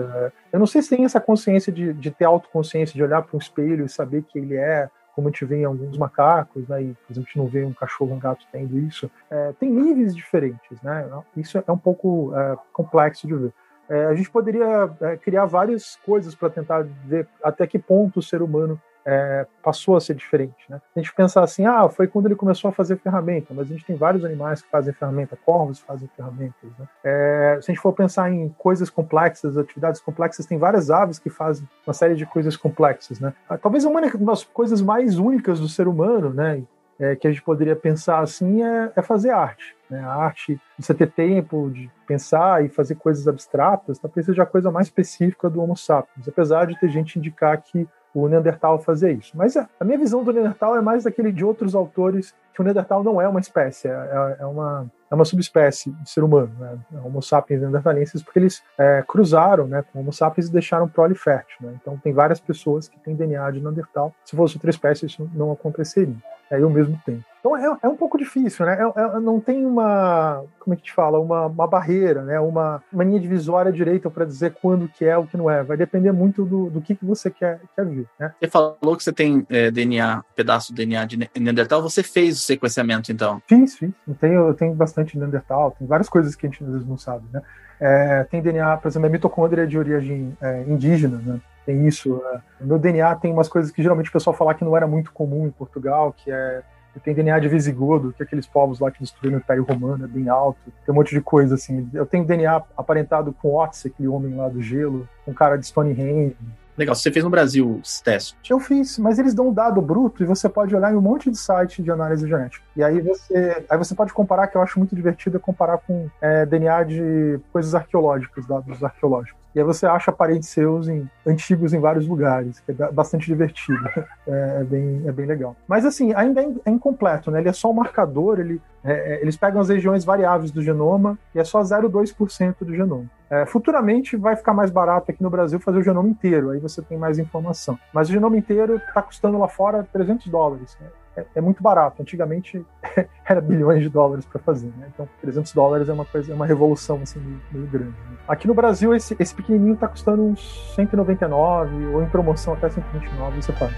Eu 0.53 0.59
não 0.59 0.67
sei 0.67 0.83
se 0.83 0.91
tem 0.91 1.03
essa 1.03 1.19
consciência 1.19 1.73
de, 1.73 1.95
de 1.95 2.11
ter 2.11 2.27
autoconsciência, 2.27 2.95
de 2.95 3.03
olhar 3.03 3.23
para 3.23 3.35
um 3.35 3.41
espelho 3.41 3.87
e 3.87 3.89
saber 3.89 4.23
que 4.23 4.39
ele 4.39 4.55
é 4.57 4.91
como 5.15 5.29
a 5.29 5.31
gente 5.31 5.45
vê 5.45 5.61
em 5.61 5.65
alguns 5.65 5.97
macacos, 5.99 6.67
né, 6.69 6.83
e, 6.83 6.95
por 6.95 7.13
exemplo, 7.13 7.29
a 7.29 7.31
gente 7.31 7.39
não 7.39 7.47
vê 7.47 7.65
um 7.65 7.73
cachorro, 7.75 8.15
um 8.15 8.19
gato 8.19 8.47
tendo 8.51 8.79
isso, 8.79 9.11
é, 9.31 9.53
tem 9.61 9.71
níveis 9.71 10.17
diferentes, 10.17 10.81
né? 10.83 11.07
Isso 11.37 11.63
é 11.67 11.71
um 11.71 11.77
pouco 11.77 12.33
é, 12.35 12.57
complexo 12.73 13.27
de 13.27 13.35
ver. 13.35 13.53
É, 13.93 14.07
a 14.07 14.15
gente 14.15 14.31
poderia 14.31 14.91
é, 15.03 15.19
criar 15.19 15.45
várias 15.45 15.97
coisas 15.97 16.35
para 16.35 16.49
tentar 16.49 16.83
ver 17.05 17.29
até 17.45 17.67
que 17.67 17.79
ponto 17.79 18.21
o 18.21 18.23
ser 18.23 18.41
humano 18.41 18.81
é, 19.05 19.47
passou 19.63 19.97
a 19.97 20.01
ser 20.01 20.15
diferente. 20.15 20.65
Né? 20.67 20.81
A 20.97 20.99
gente 20.99 21.15
pensar 21.15 21.43
assim, 21.43 21.67
ah, 21.67 21.87
foi 21.91 22.07
quando 22.07 22.25
ele 22.25 22.35
começou 22.35 22.71
a 22.71 22.73
fazer 22.73 22.97
ferramenta, 22.97 23.53
mas 23.53 23.67
a 23.67 23.75
gente 23.75 23.85
tem 23.85 23.95
vários 23.95 24.25
animais 24.25 24.63
que 24.63 24.71
fazem 24.71 24.95
ferramenta, 24.95 25.37
corvos 25.45 25.81
fazem 25.81 26.09
ferramentas. 26.17 26.71
Né? 26.79 26.89
É, 27.05 27.59
se 27.61 27.71
a 27.71 27.75
gente 27.75 27.83
for 27.83 27.93
pensar 27.93 28.33
em 28.33 28.49
coisas 28.57 28.89
complexas, 28.89 29.59
atividades 29.59 30.01
complexas, 30.01 30.47
tem 30.47 30.57
várias 30.57 30.91
aves 30.91 31.19
que 31.19 31.29
fazem 31.29 31.69
uma 31.87 31.93
série 31.93 32.15
de 32.15 32.25
coisas 32.25 32.57
complexas. 32.57 33.21
Né? 33.21 33.35
Ah, 33.47 33.59
talvez 33.59 33.85
uma 33.85 34.01
das 34.01 34.43
coisas 34.43 34.81
mais 34.81 35.19
únicas 35.19 35.61
do 35.61 35.69
ser 35.69 35.87
humano, 35.87 36.33
né, 36.33 36.63
é, 37.03 37.17
que 37.17 37.27
a 37.27 37.31
gente 37.31 37.43
poderia 37.43 37.75
pensar 37.75 38.21
assim, 38.21 38.63
é, 38.63 38.93
é 38.95 39.03
fazer 39.03 39.31
arte. 39.31 39.75
Né? 39.91 40.01
A 40.01 40.15
arte, 40.15 40.61
você 40.79 40.95
ter 40.95 41.11
tempo 41.11 41.69
de 41.69 41.91
pensar 42.07 42.65
e 42.65 42.69
fazer 42.69 42.95
coisas 42.95 43.27
abstratas, 43.27 43.99
talvez 43.99 44.25
seja 44.25 44.45
a 44.45 44.47
coisa 44.47 44.71
mais 44.71 44.87
específica 44.87 45.51
do 45.51 45.61
Homo 45.61 45.77
sapiens, 45.77 46.29
apesar 46.29 46.67
de 46.67 46.79
ter 46.79 46.89
gente 46.89 47.19
indicar 47.19 47.61
que 47.61 47.89
o 48.15 48.29
Neandertal 48.29 48.79
fazia 48.79 49.11
isso. 49.11 49.33
Mas 49.35 49.57
a 49.57 49.69
minha 49.85 49.99
visão 49.99 50.23
do 50.23 50.33
Neandertal 50.33 50.77
é 50.77 50.81
mais 50.81 51.03
daquele 51.03 51.33
de 51.33 51.45
outros 51.45 51.75
autores 51.75 52.35
que 52.55 52.61
o 52.61 52.65
Neandertal 52.65 53.03
não 53.03 53.21
é 53.21 53.27
uma 53.27 53.41
espécie, 53.41 53.89
é, 53.89 53.91
é, 53.91 54.37
é 54.41 54.47
uma, 54.47 54.87
é 55.11 55.15
uma 55.15 55.25
subespécie 55.25 55.91
de 55.91 56.11
ser 56.11 56.23
humano, 56.23 56.55
né? 56.61 56.79
Homo 57.03 57.23
sapiens 57.23 57.63
neandertalenses, 57.63 58.23
porque 58.23 58.39
eles 58.39 58.63
é, 58.79 59.03
cruzaram 59.09 59.67
né, 59.67 59.83
com 59.91 59.99
Homo 59.99 60.13
sapiens 60.13 60.49
e 60.49 60.53
deixaram 60.53 60.87
prole 60.87 61.15
fértil. 61.15 61.57
Né? 61.63 61.75
Então 61.81 61.97
tem 61.97 62.13
várias 62.13 62.39
pessoas 62.39 62.89
que 62.89 63.01
têm 63.01 63.17
DNA 63.17 63.51
de 63.51 63.61
Neandertal. 63.61 64.15
Se 64.25 64.37
fosse 64.37 64.57
outra 64.57 64.71
espécie, 64.71 65.07
isso 65.07 65.29
não 65.35 65.51
aconteceria. 65.51 66.15
É 66.53 66.61
eu 66.61 66.69
mesmo 66.69 67.01
tenho. 67.07 67.25
Então 67.41 67.57
é, 67.57 67.79
é 67.83 67.89
um 67.89 67.97
pouco 67.97 68.19
difícil, 68.19 68.65
né? 68.67 68.79
É, 68.79 69.01
é, 69.01 69.19
não 69.19 69.41
tem 69.41 69.65
uma, 69.67 70.45
como 70.61 70.75
é 70.75 70.77
que 70.77 70.85
te 70.85 70.93
fala, 70.93 71.19
uma, 71.19 71.47
uma 71.47 71.67
barreira, 71.67 72.23
né? 72.23 72.39
Uma, 72.39 72.81
uma 72.93 73.03
linha 73.03 73.19
divisória 73.19 73.73
direita 73.73 74.09
para 74.11 74.25
dizer 74.25 74.55
quando 74.61 74.87
que 74.87 75.05
é 75.05 75.17
o 75.17 75.27
que 75.27 75.37
não 75.37 75.51
é. 75.51 75.65
Vai 75.65 75.77
depender 75.77 76.13
muito 76.13 76.45
do, 76.45 76.71
do 76.71 76.81
que, 76.81 76.95
que 76.95 77.05
você 77.05 77.31
quer, 77.31 77.61
quer 77.75 77.85
ver, 77.85 78.07
né? 78.21 78.33
Você 78.39 78.49
falou 78.49 78.97
que 78.97 79.03
você 79.03 79.13
tem 79.13 79.45
é, 79.49 79.71
DNA, 79.71 80.23
pedaço 80.37 80.73
do 80.73 80.77
DNA 80.77 81.05
de 81.07 81.29
Neandertal. 81.41 81.83
Você 81.83 82.03
fez 82.03 82.37
o 82.37 82.43
sequenciamento, 82.43 83.11
então? 83.11 83.43
Fiz, 83.49 83.77
fiz. 83.77 83.91
Eu 84.07 84.15
tenho, 84.15 84.49
eu 84.49 84.55
tenho 84.55 84.75
bastante 84.75 85.19
Neandertal. 85.19 85.75
Tem 85.77 85.89
várias 85.89 86.09
coisas 86.09 86.37
que 86.37 86.47
a 86.47 86.51
gente 86.51 86.63
às 86.63 86.71
vezes 86.71 86.87
não 86.87 86.99
sabe, 86.99 87.25
né? 87.33 87.43
É, 87.85 88.23
tem 88.31 88.41
DNA, 88.41 88.77
por 88.77 88.87
exemplo, 88.87 89.09
a 89.09 89.11
mitocôndria 89.11 89.65
é 89.65 89.67
de 89.67 89.77
origem 89.77 90.37
é, 90.41 90.63
indígena, 90.63 91.19
né? 91.19 91.41
Tem 91.67 91.85
isso. 91.87 92.23
É. 92.33 92.41
meu 92.65 92.79
DNA 92.79 93.15
tem 93.17 93.33
umas 93.33 93.49
coisas 93.49 93.73
que 93.73 93.83
geralmente 93.83 94.09
o 94.09 94.13
pessoal 94.13 94.35
fala 94.35 94.55
que 94.55 94.65
não 94.65 94.77
era 94.77 94.87
muito 94.87 95.13
comum 95.13 95.47
em 95.47 95.51
Portugal, 95.51 96.15
que 96.17 96.31
é 96.31 96.63
tem 97.03 97.15
DNA 97.15 97.39
de 97.41 97.49
visigodo, 97.49 98.13
que 98.13 98.23
é 98.23 98.27
aqueles 98.27 98.47
povos 98.47 98.79
lá 98.79 98.91
que 98.91 99.01
destruíram 99.01 99.39
o 99.39 99.41
Império 99.41 99.65
Romano, 99.65 100.05
é 100.05 100.09
bem 100.09 100.29
alto. 100.29 100.61
Tem 100.85 100.93
um 100.93 100.97
monte 100.97 101.15
de 101.15 101.21
coisa, 101.21 101.55
assim. 101.55 101.89
Eu 101.93 102.05
tenho 102.05 102.25
DNA 102.25 102.63
aparentado 102.77 103.33
com 103.33 103.57
Otis, 103.57 103.87
aquele 103.87 104.09
homem 104.09 104.35
lá 104.35 104.49
do 104.49 104.61
gelo, 104.61 105.09
um 105.27 105.33
cara 105.33 105.57
de 105.57 105.67
Stonehenge. 105.67 106.37
Legal, 106.83 106.97
você 106.97 107.13
fez 107.13 107.25
no 107.25 107.31
Brasil 107.31 107.81
esse 107.81 108.03
teste? 108.03 108.37
Eu 108.51 108.59
fiz, 108.59 108.99
mas 108.99 109.17
eles 109.17 109.33
dão 109.33 109.51
um 109.51 109.55
dado 109.55 109.81
bruto 109.81 110.21
e 110.21 110.27
você 110.27 110.49
pode 110.49 110.75
olhar 110.75 110.93
em 110.93 110.97
um 110.97 111.01
monte 111.01 111.31
de 111.31 111.39
site 111.39 111.81
de 111.81 111.93
análise 111.93 112.27
genética. 112.27 112.65
E 112.75 112.83
aí 112.83 113.01
você, 113.01 113.65
aí 113.71 113.79
você 113.79 113.95
pode 113.95 114.13
comparar, 114.13 114.49
que 114.49 114.57
eu 114.57 114.63
acho 114.63 114.81
muito 114.81 114.97
divertido, 114.97 115.37
é 115.37 115.41
comparar 115.41 115.79
com 115.79 116.09
é, 116.21 116.45
DNA 116.45 116.83
de 116.83 117.41
coisas 117.53 117.73
arqueológicas, 117.73 118.45
dados 118.47 118.83
arqueológicos. 118.83 119.41
E 119.55 119.61
aí 119.61 119.65
você 119.65 119.87
acha 119.87 120.11
parentes 120.11 120.49
seus 120.49 120.89
em, 120.89 121.09
antigos 121.27 121.73
em 121.73 121.79
vários 121.79 122.09
lugares, 122.09 122.59
que 122.61 122.73
é 122.73 122.91
bastante 122.91 123.27
divertido. 123.27 123.83
É, 124.25 124.61
é 124.61 124.65
bem, 124.65 125.03
é 125.05 125.11
bem 125.11 125.27
legal. 125.27 125.57
Mas 125.67 125.85
assim, 125.85 126.15
ainda 126.15 126.41
é, 126.41 126.49
é 126.65 126.71
incompleto, 126.71 127.29
né? 127.29 127.41
Ele 127.41 127.49
é 127.49 127.53
só 127.53 127.69
um 127.69 127.75
marcador, 127.75 128.39
ele, 128.39 128.63
é, 128.85 128.93
é 128.93 129.21
eles 129.21 129.37
pegam 129.37 129.61
as 129.61 129.69
regiões 129.69 130.05
variáveis 130.05 130.53
do 130.53 130.63
genoma 130.63 131.19
e 131.35 131.41
é 131.41 131.45
só 131.45 131.61
0,2% 131.61 132.55
do 132.61 132.73
genoma. 132.73 133.11
É, 133.33 133.47
futuramente 133.47 134.17
vai 134.17 134.37
ficar 134.37 134.53
mais 134.53 134.71
barato 134.71 135.11
aqui 135.11 135.23
no 135.23 135.31
Brasil 135.31 135.59
fazer 135.59 135.79
o 135.79 135.83
genoma 135.83 136.09
inteiro, 136.09 136.51
aí 136.51 136.59
você 136.59 136.83
tem 136.83 136.99
mais 136.99 137.19
informação. 137.19 137.79
Mas 137.93 138.09
o 138.09 138.13
genoma 138.13 138.37
inteiro 138.37 138.77
está 138.77 139.01
custando 139.01 139.39
lá 139.39 139.49
fora 139.49 139.89
300 139.91 140.27
dólares. 140.27 140.77
Né? 140.81 140.87
é, 141.17 141.25
é, 141.37 141.41
muito 141.41 141.63
barato. 141.63 142.01
Antigamente 142.01 142.65
era 143.25 143.41
bilhões 143.41 143.83
de 143.83 143.89
dólares 143.89 144.25
para 144.25 144.41
fazer, 144.41 144.73
né? 144.79 144.89
Então 144.93 145.09
300 145.21 145.53
dólares 145.53 145.89
é 145.89 145.93
uma 145.93 146.05
coisa, 146.05 146.33
é 146.33 146.35
uma 146.35 146.47
revolução 146.47 147.01
assim 147.03 147.21
meio, 147.51 147.67
grande. 147.67 147.91
Né? 147.91 148.17
Aqui 148.27 148.47
no 148.47 148.55
Brasil 148.55 148.95
esse, 148.95 149.17
esse 149.19 149.35
pequenininho 149.35 149.75
está 149.75 149.89
custando 149.89 150.23
uns 150.23 150.75
199 150.75 151.87
ou 151.89 152.03
em 152.03 152.09
promoção 152.09 152.55
até 152.55 152.69
129 152.69 153.43
você 153.43 153.53
paga. 153.53 153.75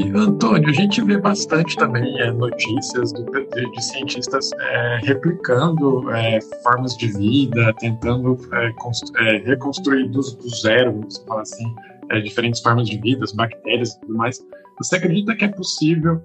E, 0.00 0.10
Antônio, 0.16 0.70
a 0.70 0.72
gente 0.72 1.02
vê 1.02 1.18
bastante 1.18 1.76
também 1.76 2.18
é, 2.20 2.32
notícias 2.32 3.12
do, 3.12 3.22
de, 3.22 3.70
de, 3.70 3.84
cientistas 3.84 4.50
é, 4.58 5.00
replicando 5.02 6.10
é, 6.10 6.40
formas 6.62 6.96
de 6.96 7.08
vida, 7.08 7.74
tentando 7.78 8.38
é, 8.54 8.70
é, 9.18 9.36
reconstruir 9.38 10.08
do, 10.08 10.20
do 10.20 10.48
zero, 10.48 10.92
vamos 10.92 11.18
falar 11.28 11.42
assim, 11.42 11.74
é, 12.10 12.20
diferentes 12.20 12.62
formas 12.62 12.88
de 12.88 12.98
vida, 12.98 13.24
as 13.24 13.32
bactérias 13.32 13.92
e 13.92 14.00
tudo 14.00 14.14
mais. 14.14 14.42
Você 14.78 14.96
acredita 14.96 15.36
que 15.36 15.44
é 15.44 15.48
possível 15.48 16.22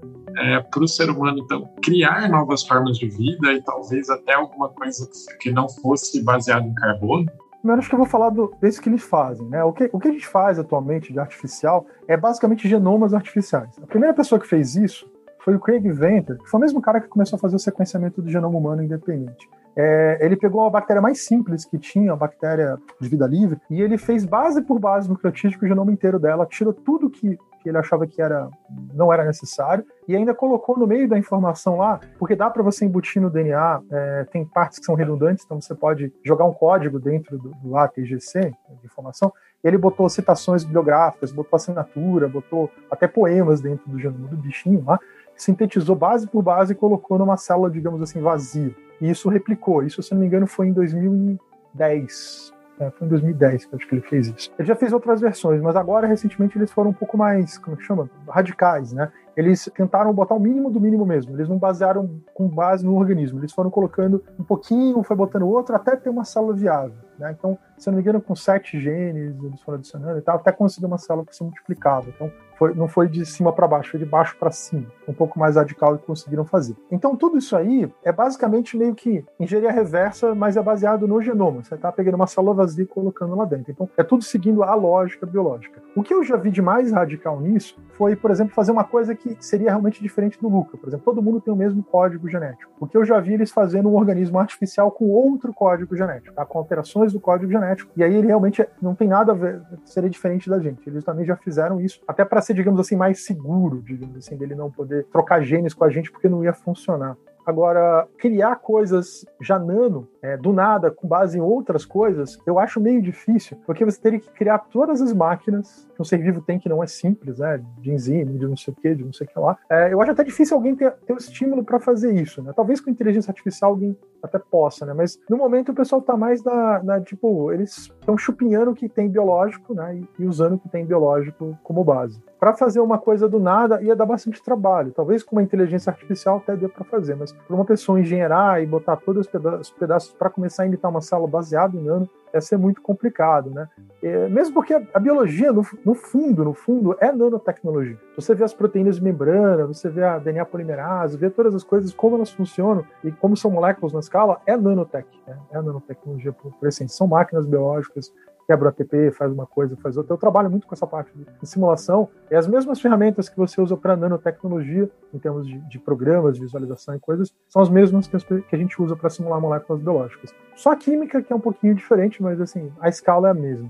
para 0.70 0.84
o 0.84 0.88
ser 0.88 1.10
humano, 1.10 1.40
então, 1.40 1.70
criar 1.82 2.30
novas 2.30 2.64
formas 2.64 2.98
de 2.98 3.08
vida 3.08 3.54
e 3.54 3.62
talvez 3.62 4.10
até 4.10 4.34
alguma 4.34 4.68
coisa 4.70 5.10
que 5.40 5.50
não 5.50 5.68
fosse 5.70 6.22
baseada 6.24 6.66
em 6.66 6.74
carbono? 6.74 7.26
Primeiro, 7.66 7.80
acho 7.80 7.90
que 7.90 7.96
eu 7.96 8.00
vou 8.00 8.08
falar 8.08 8.30
do, 8.30 8.54
desse 8.62 8.80
que 8.80 8.88
eles 8.88 9.02
fazem. 9.02 9.48
Né? 9.48 9.64
O, 9.64 9.74
que, 9.74 9.90
o 9.92 10.00
que 10.00 10.08
a 10.08 10.12
gente 10.12 10.28
faz 10.28 10.60
atualmente 10.60 11.12
de 11.12 11.20
artificial 11.20 11.88
é 12.08 12.16
basicamente 12.16 12.70
genomas 12.70 13.12
artificiais. 13.12 13.72
A 13.82 13.88
primeira 13.88 14.14
pessoa 14.14 14.40
que 14.40 14.46
fez 14.46 14.76
isso 14.76 15.12
foi 15.40 15.56
o 15.56 15.60
Craig 15.60 15.82
Venter, 15.92 16.38
que 16.38 16.48
foi 16.48 16.60
o 16.60 16.62
mesmo 16.62 16.80
cara 16.80 17.02
que 17.02 17.08
começou 17.08 17.38
a 17.38 17.40
fazer 17.40 17.56
o 17.56 17.60
sequenciamento 17.60 18.22
do 18.22 18.30
genoma 18.30 18.56
humano 18.56 18.84
independente. 18.84 19.50
É, 19.76 20.20
ele 20.22 20.38
pegou 20.38 20.64
a 20.68 20.70
bactéria 20.70 21.02
mais 21.02 21.26
simples 21.26 21.66
que 21.66 21.80
tinha, 21.80 22.14
a 22.14 22.16
bactéria 22.16 22.78
de 23.02 23.10
vida 23.10 23.26
livre, 23.26 23.60
e 23.68 23.82
ele 23.82 23.98
fez 23.98 24.26
base 24.26 24.62
por 24.62 24.78
base 24.78 25.10
nucleotídico 25.10 25.66
o 25.66 25.68
genoma 25.68 25.92
inteiro 25.92 26.20
dela, 26.20 26.46
tirou 26.46 26.72
tudo 26.72 27.10
que 27.10 27.36
que 27.66 27.70
ele 27.70 27.80
achava 27.80 28.06
que 28.06 28.22
era, 28.22 28.48
não 28.94 29.12
era 29.12 29.26
necessário, 29.26 29.84
e 30.08 30.16
ainda 30.16 30.36
colocou 30.36 30.78
no 30.78 30.86
meio 30.86 31.10
da 31.10 31.18
informação 31.18 31.78
lá, 31.78 32.00
porque 32.20 32.36
dá 32.36 32.48
para 32.48 32.62
você 32.62 32.86
embutir 32.86 33.20
no 33.20 33.28
DNA, 33.28 33.82
é, 33.92 34.24
tem 34.26 34.46
partes 34.46 34.78
que 34.78 34.86
são 34.86 34.94
redundantes, 34.94 35.44
então 35.44 35.60
você 35.60 35.74
pode 35.74 36.14
jogar 36.24 36.46
um 36.46 36.54
código 36.54 37.00
dentro 37.00 37.40
do, 37.40 37.50
do 37.56 37.76
ATGC, 37.76 38.40
de 38.52 38.86
informação, 38.86 39.34
ele 39.64 39.80
botou 39.80 40.08
citações 40.08 40.64
bibliográficas, 40.64 41.32
botou 41.32 41.58
assinatura, 41.58 42.28
botou 42.28 42.70
até 42.92 43.08
poemas 43.08 43.62
dentro 43.62 43.90
do 43.90 43.98
genoma 43.98 44.28
do 44.28 44.38
bichinho 44.38 44.84
lá, 44.86 45.00
sintetizou 45.36 45.96
base 45.96 46.28
por 46.28 46.44
base 46.44 46.74
e 46.74 46.76
colocou 46.76 47.18
numa 47.18 47.36
célula, 47.36 47.72
digamos 47.72 48.00
assim, 48.00 48.22
vazia. 48.22 48.76
E 49.02 49.10
isso 49.10 49.28
replicou. 49.28 49.82
Isso, 49.82 50.04
se 50.04 50.14
não 50.14 50.22
me 50.22 50.28
engano, 50.28 50.46
foi 50.46 50.68
em 50.68 50.72
2010, 50.72 52.54
é, 52.80 52.92
foi 52.92 53.08
em 53.08 53.10
2010 53.10 53.66
que 53.66 53.76
acho 53.76 53.88
que 53.88 53.96
ele 53.96 54.02
fez 54.02 54.28
isso. 54.28 54.52
Ele 54.58 54.68
já 54.68 54.76
fez 54.76 54.92
outras 54.92 55.22
versões, 55.22 55.62
mas 55.62 55.76
agora, 55.76 56.08
recentemente, 56.08 56.58
eles 56.58 56.72
foram 56.72 56.90
um 56.90 56.94
pouco 56.94 57.18
mais, 57.18 57.58
como 57.58 57.76
é 57.76 57.80
chama? 57.86 58.10
Radicais, 58.28 58.92
né? 58.92 59.12
Eles 59.36 59.70
tentaram 59.76 60.14
botar 60.14 60.36
o 60.36 60.40
mínimo 60.40 60.70
do 60.72 60.80
mínimo 60.80 61.06
mesmo. 61.06 61.36
Eles 61.36 61.50
não 61.50 61.58
basearam 61.58 62.10
com 62.34 62.48
base 62.48 62.86
no 62.86 62.96
organismo. 62.96 63.40
Eles 63.40 63.52
foram 63.52 63.70
colocando 63.70 64.24
um 64.40 64.44
pouquinho, 64.44 65.04
foi 65.04 65.16
botando 65.16 65.48
outro, 65.48 65.76
até 65.76 65.96
ter 65.96 66.10
uma 66.10 66.24
célula 66.24 66.54
viável. 66.54 67.06
Né? 67.18 67.36
Então, 67.38 67.58
se 67.78 67.88
não 67.88 67.96
me 67.96 68.02
engano, 68.02 68.22
com 68.22 68.36
sete 68.36 68.80
genes, 68.80 69.36
eles 69.44 69.62
foram 69.62 69.78
adicionando 69.78 70.18
e 70.18 70.22
tal, 70.22 70.38
até 70.38 70.52
conseguir 70.52 70.86
uma 70.86 70.98
célula 70.98 71.26
que 71.26 71.36
se 71.36 71.44
multiplicava. 71.44 72.10
Então, 72.10 72.32
foi, 72.58 72.74
não 72.74 72.88
foi 72.88 73.10
de 73.10 73.26
cima 73.26 73.52
para 73.52 73.68
baixo, 73.68 73.92
foi 73.92 74.00
de 74.00 74.06
baixo 74.06 74.36
para 74.38 74.52
cima. 74.52 74.86
Um 75.08 75.14
pouco 75.14 75.38
mais 75.38 75.56
radical 75.56 75.98
que 75.98 76.06
conseguiram 76.06 76.46
fazer. 76.46 76.76
Então, 76.90 77.16
tudo 77.16 77.38
isso 77.38 77.56
aí 77.56 77.92
é 78.04 78.12
basicamente 78.12 78.78
meio 78.78 78.96
que 78.96 79.26
engenharia 79.40 79.72
reversa, 79.72 80.34
mas 80.34 80.56
é 80.56 80.62
baseado 80.62 81.08
no 81.08 81.22
genoma. 81.22 81.64
Você 81.64 81.76
está 81.76 81.92
pegando 81.92 82.16
uma 82.16 82.28
célula 82.28 82.54
vazia 82.54 82.84
e 82.84 82.88
colocando 82.88 83.36
lá 83.36 83.46
dentro. 83.46 83.72
Então, 83.72 83.90
é 83.98 84.04
tudo 84.04 84.24
seguindo 84.24 84.64
a 84.64 84.74
lógica 84.74 85.26
biológica. 85.26 85.82
O 85.96 86.04
que 86.04 86.14
eu 86.14 86.24
já 86.24 86.38
vi 86.38 86.50
de 86.50 86.62
mais 86.62 86.92
radical 86.92 87.40
nisso 87.42 87.78
foi, 87.92 88.16
por 88.16 88.32
exemplo, 88.32 88.54
fazer 88.54 88.72
uma 88.72 88.84
coisa 88.84 89.14
que 89.14 89.25
seria 89.40 89.70
realmente 89.70 90.02
diferente 90.02 90.40
do 90.40 90.48
Luca. 90.48 90.78
Por 90.78 90.90
exemplo, 90.90 91.06
todo 91.06 91.22
mundo 91.22 91.42
tem 91.42 91.54
o 91.54 91.58
mesmo 91.58 91.84
código 91.84 92.28
genético. 92.30 92.72
O 92.80 92.88
que 92.88 92.98
eu 92.98 93.06
já 93.06 93.20
vi 93.20 93.34
eles 93.34 93.52
fazendo 93.52 93.90
um 93.90 93.96
organismo 93.96 94.40
artificial 94.40 94.92
com 94.92 95.10
outro 95.10 95.54
código 95.54 95.96
genético, 95.96 96.36
tá? 96.36 96.46
com 96.46 96.58
alterações 96.58 97.14
do 97.14 97.20
código 97.20 97.52
genético. 97.52 97.92
E 97.96 98.04
aí 98.04 98.14
ele 98.14 98.28
realmente 98.28 98.66
não 98.82 98.96
tem 98.96 99.08
nada 99.08 99.32
a 99.32 99.36
ver, 99.36 99.62
seria 99.84 100.10
diferente 100.10 100.50
da 100.50 100.60
gente. 100.60 100.88
Eles 100.88 101.04
também 101.04 101.26
já 101.26 101.36
fizeram 101.36 101.80
isso, 101.80 102.02
até 102.08 102.24
para 102.26 102.42
ser, 102.42 102.54
digamos 102.54 102.80
assim, 102.80 102.96
mais 102.96 103.26
seguro, 103.26 103.82
digamos 103.82 104.18
assim, 104.18 104.38
dele 104.38 104.56
não 104.56 104.70
poder 104.70 105.06
trocar 105.06 105.42
genes 105.42 105.74
com 105.74 105.84
a 105.84 105.90
gente 105.90 106.12
porque 106.12 106.30
não 106.30 106.44
ia 106.44 106.54
funcionar. 106.54 107.18
Agora, 107.46 108.08
criar 108.18 108.56
coisas 108.56 109.24
já 109.40 109.60
nano, 109.60 110.08
é, 110.20 110.36
do 110.36 110.52
nada, 110.52 110.90
com 110.90 111.08
base 111.08 111.38
em 111.38 111.42
outras 111.42 111.86
coisas, 111.86 112.40
eu 112.46 112.58
acho 112.58 112.82
meio 112.82 113.00
difícil, 113.02 113.56
porque 113.68 113.86
você 113.86 114.02
teria 114.02 114.20
que 114.20 114.32
criar 114.32 114.58
todas 114.58 115.00
as 115.00 115.14
máquinas 115.14 115.88
que 115.96 116.02
um 116.02 116.06
ser 116.06 116.18
vivo 116.18 116.42
tem, 116.42 116.60
que 116.60 116.70
não 116.70 116.84
é 116.84 116.88
simples, 116.88 117.40
né? 117.40 117.64
De 117.80 117.92
enzima, 117.92 118.32
de 118.32 118.48
não 118.48 118.58
sei 118.58 118.74
o 118.74 118.76
que, 118.76 118.94
de 118.94 119.04
não 119.04 119.14
sei 119.14 119.26
o 119.26 119.30
que 119.30 119.40
lá. 119.40 119.58
É, 119.70 119.94
eu 119.94 120.02
acho 120.02 120.12
até 120.12 120.24
difícil 120.24 120.56
alguém 120.56 120.76
ter, 120.76 120.92
ter 120.92 121.14
o 121.14 121.18
estímulo 121.18 121.64
para 121.64 121.80
fazer 121.80 122.14
isso, 122.14 122.42
né? 122.44 122.52
Talvez 122.56 122.82
com 122.82 122.90
inteligência 122.90 123.32
artificial 123.32 123.72
alguém 123.72 123.98
até 124.22 124.40
possa, 124.40 124.86
né? 124.86 124.94
Mas 124.94 125.20
no 125.30 125.38
momento 125.38 125.72
o 125.72 125.76
pessoal 125.76 126.02
tá 126.02 126.18
mais 126.18 126.44
na, 126.44 126.84
na 126.84 127.02
tipo, 127.02 127.52
eles 127.52 127.92
estão 128.00 128.18
chupinhando 128.18 128.72
o 128.72 128.76
que 128.76 128.90
tem 128.90 129.10
biológico, 129.10 129.74
né? 129.74 129.98
E, 129.98 130.24
e 130.24 130.26
usando 130.26 130.56
o 130.56 130.60
que 130.60 130.70
tem 130.70 130.86
biológico 130.86 131.58
como 131.64 131.84
base. 131.84 132.22
Para 132.40 132.54
fazer 132.54 132.80
uma 132.80 132.98
coisa 132.98 133.30
do 133.30 133.40
nada 133.40 133.82
ia 133.82 133.96
dar 133.96 134.06
bastante 134.06 134.44
trabalho. 134.44 134.92
Talvez 134.92 135.24
com 135.24 135.36
uma 135.36 135.44
inteligência 135.44 135.90
artificial 135.90 136.38
até 136.38 136.56
dê 136.56 136.68
para 136.68 136.84
fazer, 136.84 137.16
mas 137.16 137.32
para 137.32 137.56
uma 137.56 137.66
pessoa 137.66 138.00
engenheirar 138.00 138.62
e 138.62 138.66
botar 138.66 138.98
todos 138.98 139.26
os 139.26 139.32
pedaços, 139.32 139.72
pedaços 139.72 140.14
para 140.14 140.30
começar 140.30 140.64
a 140.64 140.66
imitar 140.66 140.92
uma 140.92 141.02
célula 141.02 141.28
baseada 141.28 141.78
em 141.78 141.82
nano, 141.82 142.10
ia 142.36 142.42
ser 142.42 142.58
muito 142.58 142.82
complicado, 142.82 143.50
né? 143.50 143.68
É, 144.04 144.28
mesmo 144.28 144.54
porque 144.54 144.74
a, 144.74 144.82
a 144.94 145.00
biologia, 145.00 145.52
no, 145.52 145.66
no, 145.84 145.96
fundo, 145.96 146.44
no 146.44 146.54
fundo, 146.54 146.96
é 147.00 147.12
nanotecnologia. 147.12 147.98
Você 148.16 148.36
vê 148.36 148.44
as 148.44 148.54
proteínas 148.54 148.98
de 148.98 149.04
membrana, 149.04 149.66
você 149.66 149.90
vê 149.90 150.04
a 150.04 150.20
DNA 150.20 150.46
polimerase, 150.46 151.18
vê 151.18 151.30
todas 151.30 151.56
as 151.56 151.64
coisas, 151.64 151.94
como 151.94 152.18
elas 152.18 152.32
funcionam 152.32 152.86
e 153.04 153.12
como 153.12 153.36
são 153.36 153.50
moléculas 153.50 153.94
na 153.94 154.00
escala, 154.00 154.42
é 154.46 154.56
nanotec, 154.56 155.08
né? 155.26 155.38
é 155.52 155.56
nanotecnologia 155.56 156.34
por, 156.34 156.52
por 156.54 156.68
essência. 156.68 156.96
São 156.96 157.08
máquinas 157.08 157.46
biológicas 157.46 158.12
quebra 158.46 158.70
ATP, 158.70 159.12
faz 159.12 159.32
uma 159.32 159.46
coisa, 159.46 159.76
faz 159.78 159.98
outra. 159.98 160.14
Eu 160.14 160.18
trabalho 160.18 160.50
muito 160.50 160.68
com 160.68 160.74
essa 160.74 160.86
parte 160.86 161.12
de 161.16 161.50
simulação. 161.50 162.08
E 162.30 162.36
as 162.36 162.48
mesmas 162.48 162.80
ferramentas 162.80 163.28
que 163.28 163.38
você 163.38 163.60
usa 163.60 163.76
para 163.76 163.96
nanotecnologia, 163.96 164.90
em 165.14 165.20
termos 165.20 165.48
de, 165.48 165.58
de, 165.70 165.80
programas, 165.80 166.38
visualização 166.38 166.96
e 166.96 167.00
coisas, 167.00 167.34
são 167.50 167.62
as 167.62 167.70
mesmas 167.70 168.08
que, 168.08 168.18
que 168.18 168.56
a 168.56 168.58
gente 168.58 168.82
usa 168.82 168.96
para 168.96 169.10
simular 169.10 169.40
moléculas 169.40 169.82
biológicas. 169.82 170.34
Só 170.56 170.72
a 170.72 170.76
química 170.76 171.22
que 171.22 171.34
é 171.34 171.36
um 171.36 171.40
pouquinho 171.40 171.76
diferente, 171.76 172.22
mas 172.22 172.40
assim, 172.40 172.72
a 172.80 172.90
escala 172.90 173.30
é 173.30 173.32
a 173.32 173.34
mesma. 173.34 173.70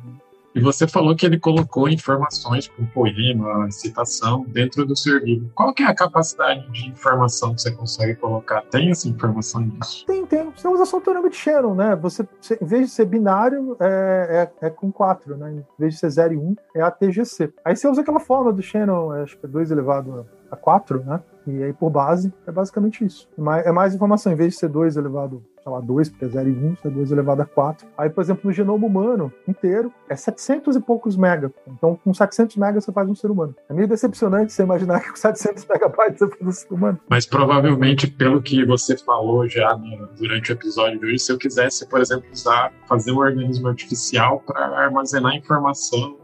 E 0.55 0.61
você 0.61 0.87
falou 0.87 1.13
que 1.13 1.25
ele 1.25 1.37
colocou 1.37 1.89
informações 1.89 2.69
com 2.69 2.85
poema, 2.85 3.69
citação 3.69 4.45
dentro 4.47 4.85
do 4.85 4.95
seu 4.95 5.17
livro. 5.17 5.51
Qual 5.53 5.73
que 5.73 5.83
é 5.83 5.85
a 5.85 5.93
capacidade 5.93 6.65
de 6.71 6.87
informação 6.87 7.53
que 7.53 7.61
você 7.61 7.71
consegue 7.71 8.15
colocar? 8.15 8.61
Tem 8.71 8.89
essa 8.89 9.09
informação 9.09 9.67
disso? 9.67 10.05
Tem, 10.05 10.25
tem. 10.25 10.49
Você 10.55 10.65
usa 10.65 10.85
só 10.85 10.97
o 10.97 11.01
teorema 11.01 11.29
de 11.29 11.35
Shannon, 11.35 11.75
né? 11.75 11.93
Você, 11.97 12.25
você, 12.39 12.57
em 12.61 12.65
vez 12.65 12.87
de 12.87 12.91
ser 12.91 13.05
binário, 13.05 13.75
é, 13.81 14.49
é, 14.61 14.67
é 14.67 14.69
com 14.69 14.89
4, 14.89 15.35
né? 15.35 15.51
Em 15.51 15.65
vez 15.77 15.95
de 15.95 15.99
ser 15.99 16.09
0 16.09 16.33
e 16.33 16.37
1, 16.37 16.41
um, 16.41 16.55
é 16.73 16.81
a 16.81 16.89
TGC. 16.89 17.51
Aí 17.65 17.75
você 17.75 17.89
usa 17.89 17.99
aquela 17.99 18.21
forma 18.21 18.53
do 18.53 18.61
Shannon, 18.61 19.11
acho 19.11 19.37
que 19.37 19.45
é 19.45 19.49
2 19.49 19.71
elevado 19.71 20.25
a 20.44 20.44
4, 20.55 21.03
né? 21.03 21.21
E 21.47 21.63
aí, 21.63 21.73
por 21.73 21.89
base, 21.89 22.33
é 22.47 22.51
basicamente 22.51 23.05
isso. 23.05 23.29
É 23.63 23.71
mais 23.71 23.93
informação. 23.93 24.31
Em 24.31 24.35
vez 24.35 24.53
de 24.53 24.59
ser 24.59 24.69
2 24.69 24.97
elevado 24.97 25.43
sei 25.65 25.71
lá, 25.71 25.79
2, 25.79 26.09
porque 26.09 26.25
é 26.25 26.27
0 26.27 26.49
e 26.49 26.53
1, 26.53 26.73
isso 26.73 26.87
é 26.87 26.91
2 26.91 27.11
elevado 27.11 27.41
a 27.41 27.45
4. 27.45 27.87
Aí, 27.97 28.07
por 28.07 28.21
exemplo, 28.21 28.41
no 28.45 28.51
genoma 28.51 28.85
humano 28.85 29.33
inteiro, 29.47 29.91
é 30.07 30.15
700 30.15 30.75
e 30.75 30.79
poucos 30.79 31.17
mega. 31.17 31.51
Então, 31.67 31.99
com 32.03 32.13
700 32.13 32.55
megas 32.57 32.85
você 32.85 32.91
faz 32.91 33.09
um 33.09 33.15
ser 33.15 33.31
humano. 33.31 33.55
É 33.67 33.73
meio 33.73 33.87
decepcionante 33.87 34.53
você 34.53 34.61
imaginar 34.61 34.99
que 35.01 35.09
com 35.09 35.15
700 35.15 35.65
megabytes 35.65 36.19
você 36.19 36.27
faz 36.27 36.47
um 36.47 36.51
ser 36.51 36.71
humano. 36.71 36.99
Mas 37.09 37.25
provavelmente, 37.25 38.05
pelo 38.05 38.43
que 38.43 38.63
você 38.63 38.95
falou 38.95 39.49
já 39.49 39.75
durante 40.19 40.51
o 40.51 40.53
episódio 40.53 40.99
de 40.99 41.05
hoje, 41.07 41.19
se 41.19 41.31
eu 41.31 41.37
quisesse, 41.37 41.89
por 41.89 41.99
exemplo, 41.99 42.25
usar, 42.31 42.71
fazer 42.87 43.11
um 43.11 43.17
organismo 43.17 43.67
artificial 43.67 44.43
para 44.45 44.67
armazenar 44.67 45.35
informação 45.35 46.15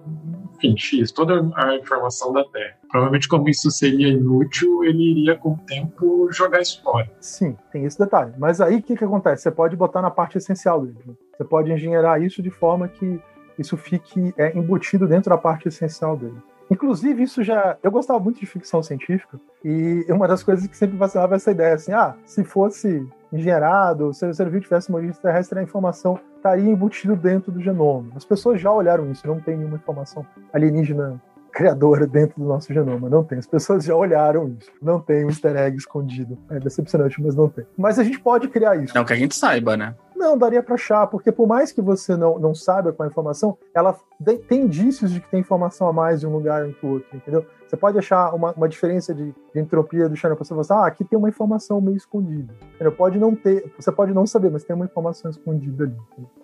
X, 0.78 1.12
toda 1.12 1.50
a 1.56 1.76
informação 1.76 2.32
da 2.34 2.44
Terra. 2.46 2.76
Provavelmente, 2.90 3.28
como 3.28 3.50
isso 3.50 3.70
seria 3.72 4.10
inútil, 4.10 4.84
ele 4.84 5.12
iria, 5.12 5.36
com 5.36 5.52
o 5.52 5.58
tempo, 5.66 6.28
jogar 6.32 6.62
isso 6.62 6.82
fora. 6.82 7.10
Sim, 7.20 7.58
tem 7.72 7.86
esse 7.86 7.98
detalhe. 7.98 8.34
Mas 8.38 8.60
aí, 8.62 8.78
o 8.78 8.82
que, 8.82 8.96
que 8.96 9.04
acontece? 9.04 9.44
Você 9.44 9.52
pode 9.52 9.76
botar 9.76 10.02
na 10.02 10.12
parte 10.12 10.38
essencial 10.38 10.82
dele. 10.82 11.18
Você 11.36 11.44
pode 11.44 11.72
engenheirar 11.72 12.22
isso 12.22 12.42
de 12.42 12.50
forma 12.50 12.88
que 12.88 13.20
isso 13.58 13.78
fique 13.78 14.34
é, 14.38 14.58
embutido 14.58 15.08
dentro 15.08 15.30
da 15.30 15.38
parte 15.38 15.68
essencial 15.68 16.18
dele. 16.18 16.38
Inclusive, 16.70 17.22
isso 17.22 17.44
já. 17.44 17.78
Eu 17.84 17.92
gostava 17.92 18.18
muito 18.18 18.40
de 18.40 18.46
ficção 18.46 18.82
científica, 18.82 19.38
e 19.64 20.06
uma 20.08 20.26
das 20.26 20.42
coisas 20.42 20.66
que 20.66 20.78
sempre 20.78 20.96
vacilava 20.96 21.36
essa 21.36 21.52
ideia 21.52 21.76
assim: 21.76 21.92
ah, 21.92 22.16
se 22.26 22.46
fosse 22.46 23.06
engenhado, 23.32 24.14
se 24.14 24.26
o 24.26 24.34
ser 24.34 24.50
vivo 24.50 24.64
tivesse 24.64 24.88
uma 24.88 24.98
origem 24.98 25.16
terrestre, 25.22 25.60
a 25.60 25.64
informação 25.64 26.18
estaria 26.42 26.70
embutido 26.70 27.16
dentro 27.16 27.52
do 27.52 27.62
genoma. 27.62 28.10
As 28.16 28.26
pessoas 28.26 28.60
já 28.60 28.72
olharam 28.72 29.10
isso, 29.12 29.26
não 29.28 29.40
tem 29.40 29.56
nenhuma 29.56 29.78
informação 29.78 30.26
alienígena 30.52 31.22
criadora 31.52 32.08
dentro 32.08 32.42
do 32.42 32.48
nosso 32.48 32.74
genoma. 32.74 33.10
Não 33.10 33.24
tem. 33.24 33.38
As 33.38 33.46
pessoas 33.46 33.84
já 33.84 33.96
olharam 33.96 34.56
isso. 34.58 34.72
Não 34.82 35.00
tem 35.00 35.26
um 35.26 35.30
easter 35.30 35.56
egg 35.56 35.78
escondido. 35.78 36.38
É 36.50 36.60
decepcionante, 36.60 37.22
mas 37.22 37.36
não 37.36 37.50
tem. 37.50 37.66
Mas 37.78 38.00
a 38.00 38.04
gente 38.04 38.20
pode 38.20 38.48
criar 38.48 38.78
isso. 38.78 38.96
Não 38.96 39.04
que 39.04 39.14
a 39.14 39.18
gente 39.18 39.36
saiba, 39.36 39.76
né? 39.76 39.94
Não, 40.16 40.38
daria 40.38 40.64
para 40.64 40.76
achar, 40.76 41.08
porque 41.08 41.32
por 41.32 41.48
mais 41.48 41.72
que 41.72 41.82
você 41.82 42.16
não, 42.16 42.40
não 42.40 42.54
saiba 42.54 42.94
qual 42.94 43.08
a 43.08 43.12
informação, 43.12 43.58
ela 43.74 43.98
tem 44.48 44.62
indícios 44.62 45.12
de 45.12 45.20
que 45.20 45.30
tem 45.30 45.40
informação 45.40 45.88
a 45.88 45.94
mais 45.94 46.20
de 46.20 46.28
um 46.28 46.32
lugar 46.32 46.68
o 46.82 46.88
outro, 46.88 47.08
entendeu? 47.16 47.46
Você 47.72 47.78
pode 47.78 47.98
achar 47.98 48.36
uma, 48.36 48.52
uma 48.52 48.68
diferença 48.68 49.16
de, 49.16 49.34
de 49.54 49.60
entropia 49.60 50.10
do 50.10 50.16
channel, 50.16 50.38
você 50.38 50.54
falar, 50.54 50.84
ah, 50.84 50.88
aqui 50.88 51.06
tem 51.06 51.18
uma 51.18 51.30
informação 51.30 51.80
meio 51.80 51.96
escondida. 51.96 52.54
Entendeu? 52.76 52.92
Pode 52.92 53.18
não 53.18 53.34
ter, 53.34 53.72
você 53.80 53.90
pode 53.90 54.14
não 54.14 54.28
saber, 54.28 54.52
mas 54.52 54.66
tem 54.66 54.76
uma 54.76 54.84
informação 54.84 55.32
escondida 55.32 55.86
ali. 55.86 55.96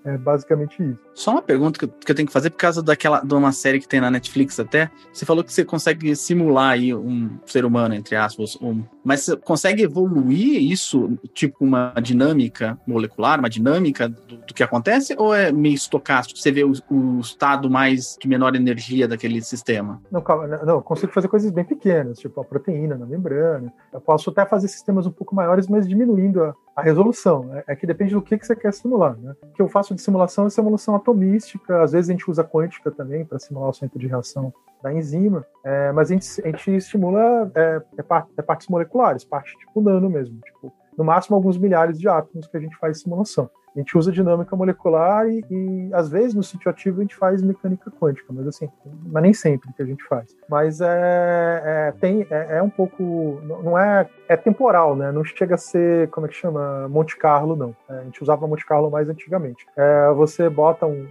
É 0.06 0.18
basicamente 0.18 0.82
isso. 0.82 1.02
Só 1.14 1.32
uma 1.32 1.42
pergunta 1.42 1.78
que 1.78 1.84
eu, 1.84 1.90
que 1.90 2.10
eu 2.10 2.16
tenho 2.16 2.28
que 2.28 2.32
fazer 2.32 2.50
por 2.50 2.58
causa 2.58 2.82
daquela 2.82 3.20
de 3.20 3.34
uma 3.34 3.52
série 3.52 3.78
que 3.82 3.88
tem 3.90 4.00
na 4.00 4.10
Netflix 4.10 4.58
até. 4.58 4.90
Você 5.12 5.26
falou 5.26 5.44
que 5.44 5.52
você 5.52 5.66
consegue 5.66 6.16
simular 6.16 6.72
aí 6.72 6.96
um 6.96 7.38
ser 7.46 7.66
humano, 7.66 7.94
entre 7.94 8.16
aspas, 8.16 8.58
um, 8.62 8.82
mas 9.04 9.24
você 9.24 9.36
consegue 9.36 9.84
evoluir 9.84 10.62
isso, 10.62 11.18
tipo 11.34 11.66
uma 11.66 11.94
dinâmica 12.02 12.80
molecular, 12.88 13.38
uma 13.38 13.50
dinâmica 13.50 14.08
do, 14.08 14.38
do 14.38 14.54
que 14.54 14.64
acontece, 14.64 15.14
ou 15.18 15.36
é 15.36 15.52
meio 15.52 15.76
estocástico? 15.76 16.40
Você 16.40 16.54
vê 16.54 16.64
o, 16.64 16.72
o 16.90 17.20
estado 17.20 17.67
mais 17.70 18.18
de 18.20 18.28
menor 18.28 18.56
energia 18.56 19.08
daquele 19.08 19.42
sistema? 19.42 20.02
Não, 20.12 20.22
calma, 20.22 20.48
não, 20.48 20.76
eu 20.76 20.82
consigo 20.82 21.12
fazer 21.12 21.28
coisas 21.28 21.52
bem 21.52 21.66
pequenas, 21.66 22.20
tipo 22.20 22.40
a 22.40 22.46
proteína 22.46 22.98
na 22.98 23.06
membrana. 23.06 23.72
Eu 23.94 24.02
posso 24.02 24.30
até 24.30 24.46
fazer 24.46 24.68
sistemas 24.68 25.06
um 25.06 25.12
pouco 25.12 25.36
maiores, 25.36 25.68
mas 25.68 25.88
diminuindo 25.88 26.44
a, 26.44 26.56
a 26.76 26.82
resolução. 26.82 27.54
É, 27.56 27.64
é, 27.68 27.76
que 27.76 27.88
depende 27.88 28.14
do 28.14 28.22
que, 28.22 28.38
que 28.38 28.46
você 28.46 28.56
quer 28.56 28.74
simular. 28.74 29.18
Né? 29.18 29.36
O 29.44 29.54
que 29.54 29.62
eu 29.62 29.68
faço 29.68 29.96
de 29.96 30.02
simulação 30.02 30.46
é 30.46 30.50
simulação 30.50 30.96
atomística, 30.96 31.82
às 31.82 31.92
vezes 31.92 32.10
a 32.10 32.14
gente 32.14 32.30
usa 32.30 32.44
quântica 32.44 32.92
também 32.92 33.26
para 33.26 33.40
simular 33.40 33.70
o 33.70 33.74
centro 33.74 34.00
de 34.00 34.08
reação 34.08 34.54
da 34.82 34.94
enzima, 34.94 35.46
é, 35.64 35.92
mas 35.92 36.12
a 36.12 36.14
gente, 36.14 36.42
a 36.42 36.48
gente 36.48 36.76
estimula 36.76 37.52
é, 37.56 37.82
é, 37.98 38.04
parte, 38.04 38.32
é 38.38 38.42
partes 38.42 38.68
moleculares, 38.68 39.24
parte 39.24 39.58
tipo 39.58 39.82
nano 39.82 40.10
mesmo, 40.10 40.40
tipo, 40.42 40.72
no 40.98 41.04
máximo 41.04 41.36
alguns 41.36 41.58
milhares 41.58 42.00
de 42.00 42.08
átomos 42.08 42.48
que 42.48 42.58
a 42.58 42.60
gente 42.60 42.78
faz 42.78 43.02
simulação. 43.02 43.50
A 43.78 43.80
gente 43.80 43.96
usa 43.96 44.12
dinâmica 44.12 44.56
molecular 44.56 45.30
e, 45.30 45.46
e, 45.52 45.94
às 45.94 46.10
vezes 46.10 46.34
no 46.34 46.42
sítio 46.42 46.68
ativo 46.68 46.98
a 46.98 47.04
gente 47.04 47.16
faz 47.16 47.44
mecânica 47.44 47.92
quântica, 47.92 48.34
mas 48.34 48.48
assim, 48.48 48.68
mas 49.06 49.22
nem 49.22 49.34
sempre 49.36 49.72
que 49.72 49.84
a 49.84 49.86
gente 49.86 50.04
faz. 50.06 50.36
Mas 50.50 50.82
é, 50.82 51.62
é 51.64 51.94
tem 52.00 52.26
é, 52.32 52.58
é, 52.58 52.62
um 52.62 52.72
pouco 52.72 53.40
não 53.64 53.78
é 53.78 54.10
é 54.28 54.36
temporal, 54.36 54.96
né? 54.96 55.12
Não 55.12 55.24
chega 55.24 55.54
a 55.54 55.60
ser 55.60 56.10
como 56.10 56.26
é 56.26 56.30
que 56.30 56.36
chama 56.36 56.90
Monte 56.90 57.16
Carlo 57.18 57.56
não. 57.56 57.76
É, 57.88 58.00
a 58.00 58.04
gente 58.04 58.22
usava 58.24 58.48
Monte 58.48 58.66
Carlo 58.66 58.90
mais 58.90 59.10
antigamente. 59.10 59.68
É, 59.78 60.12
você 60.12 60.50
bota 60.50 60.88
um, 60.88 61.08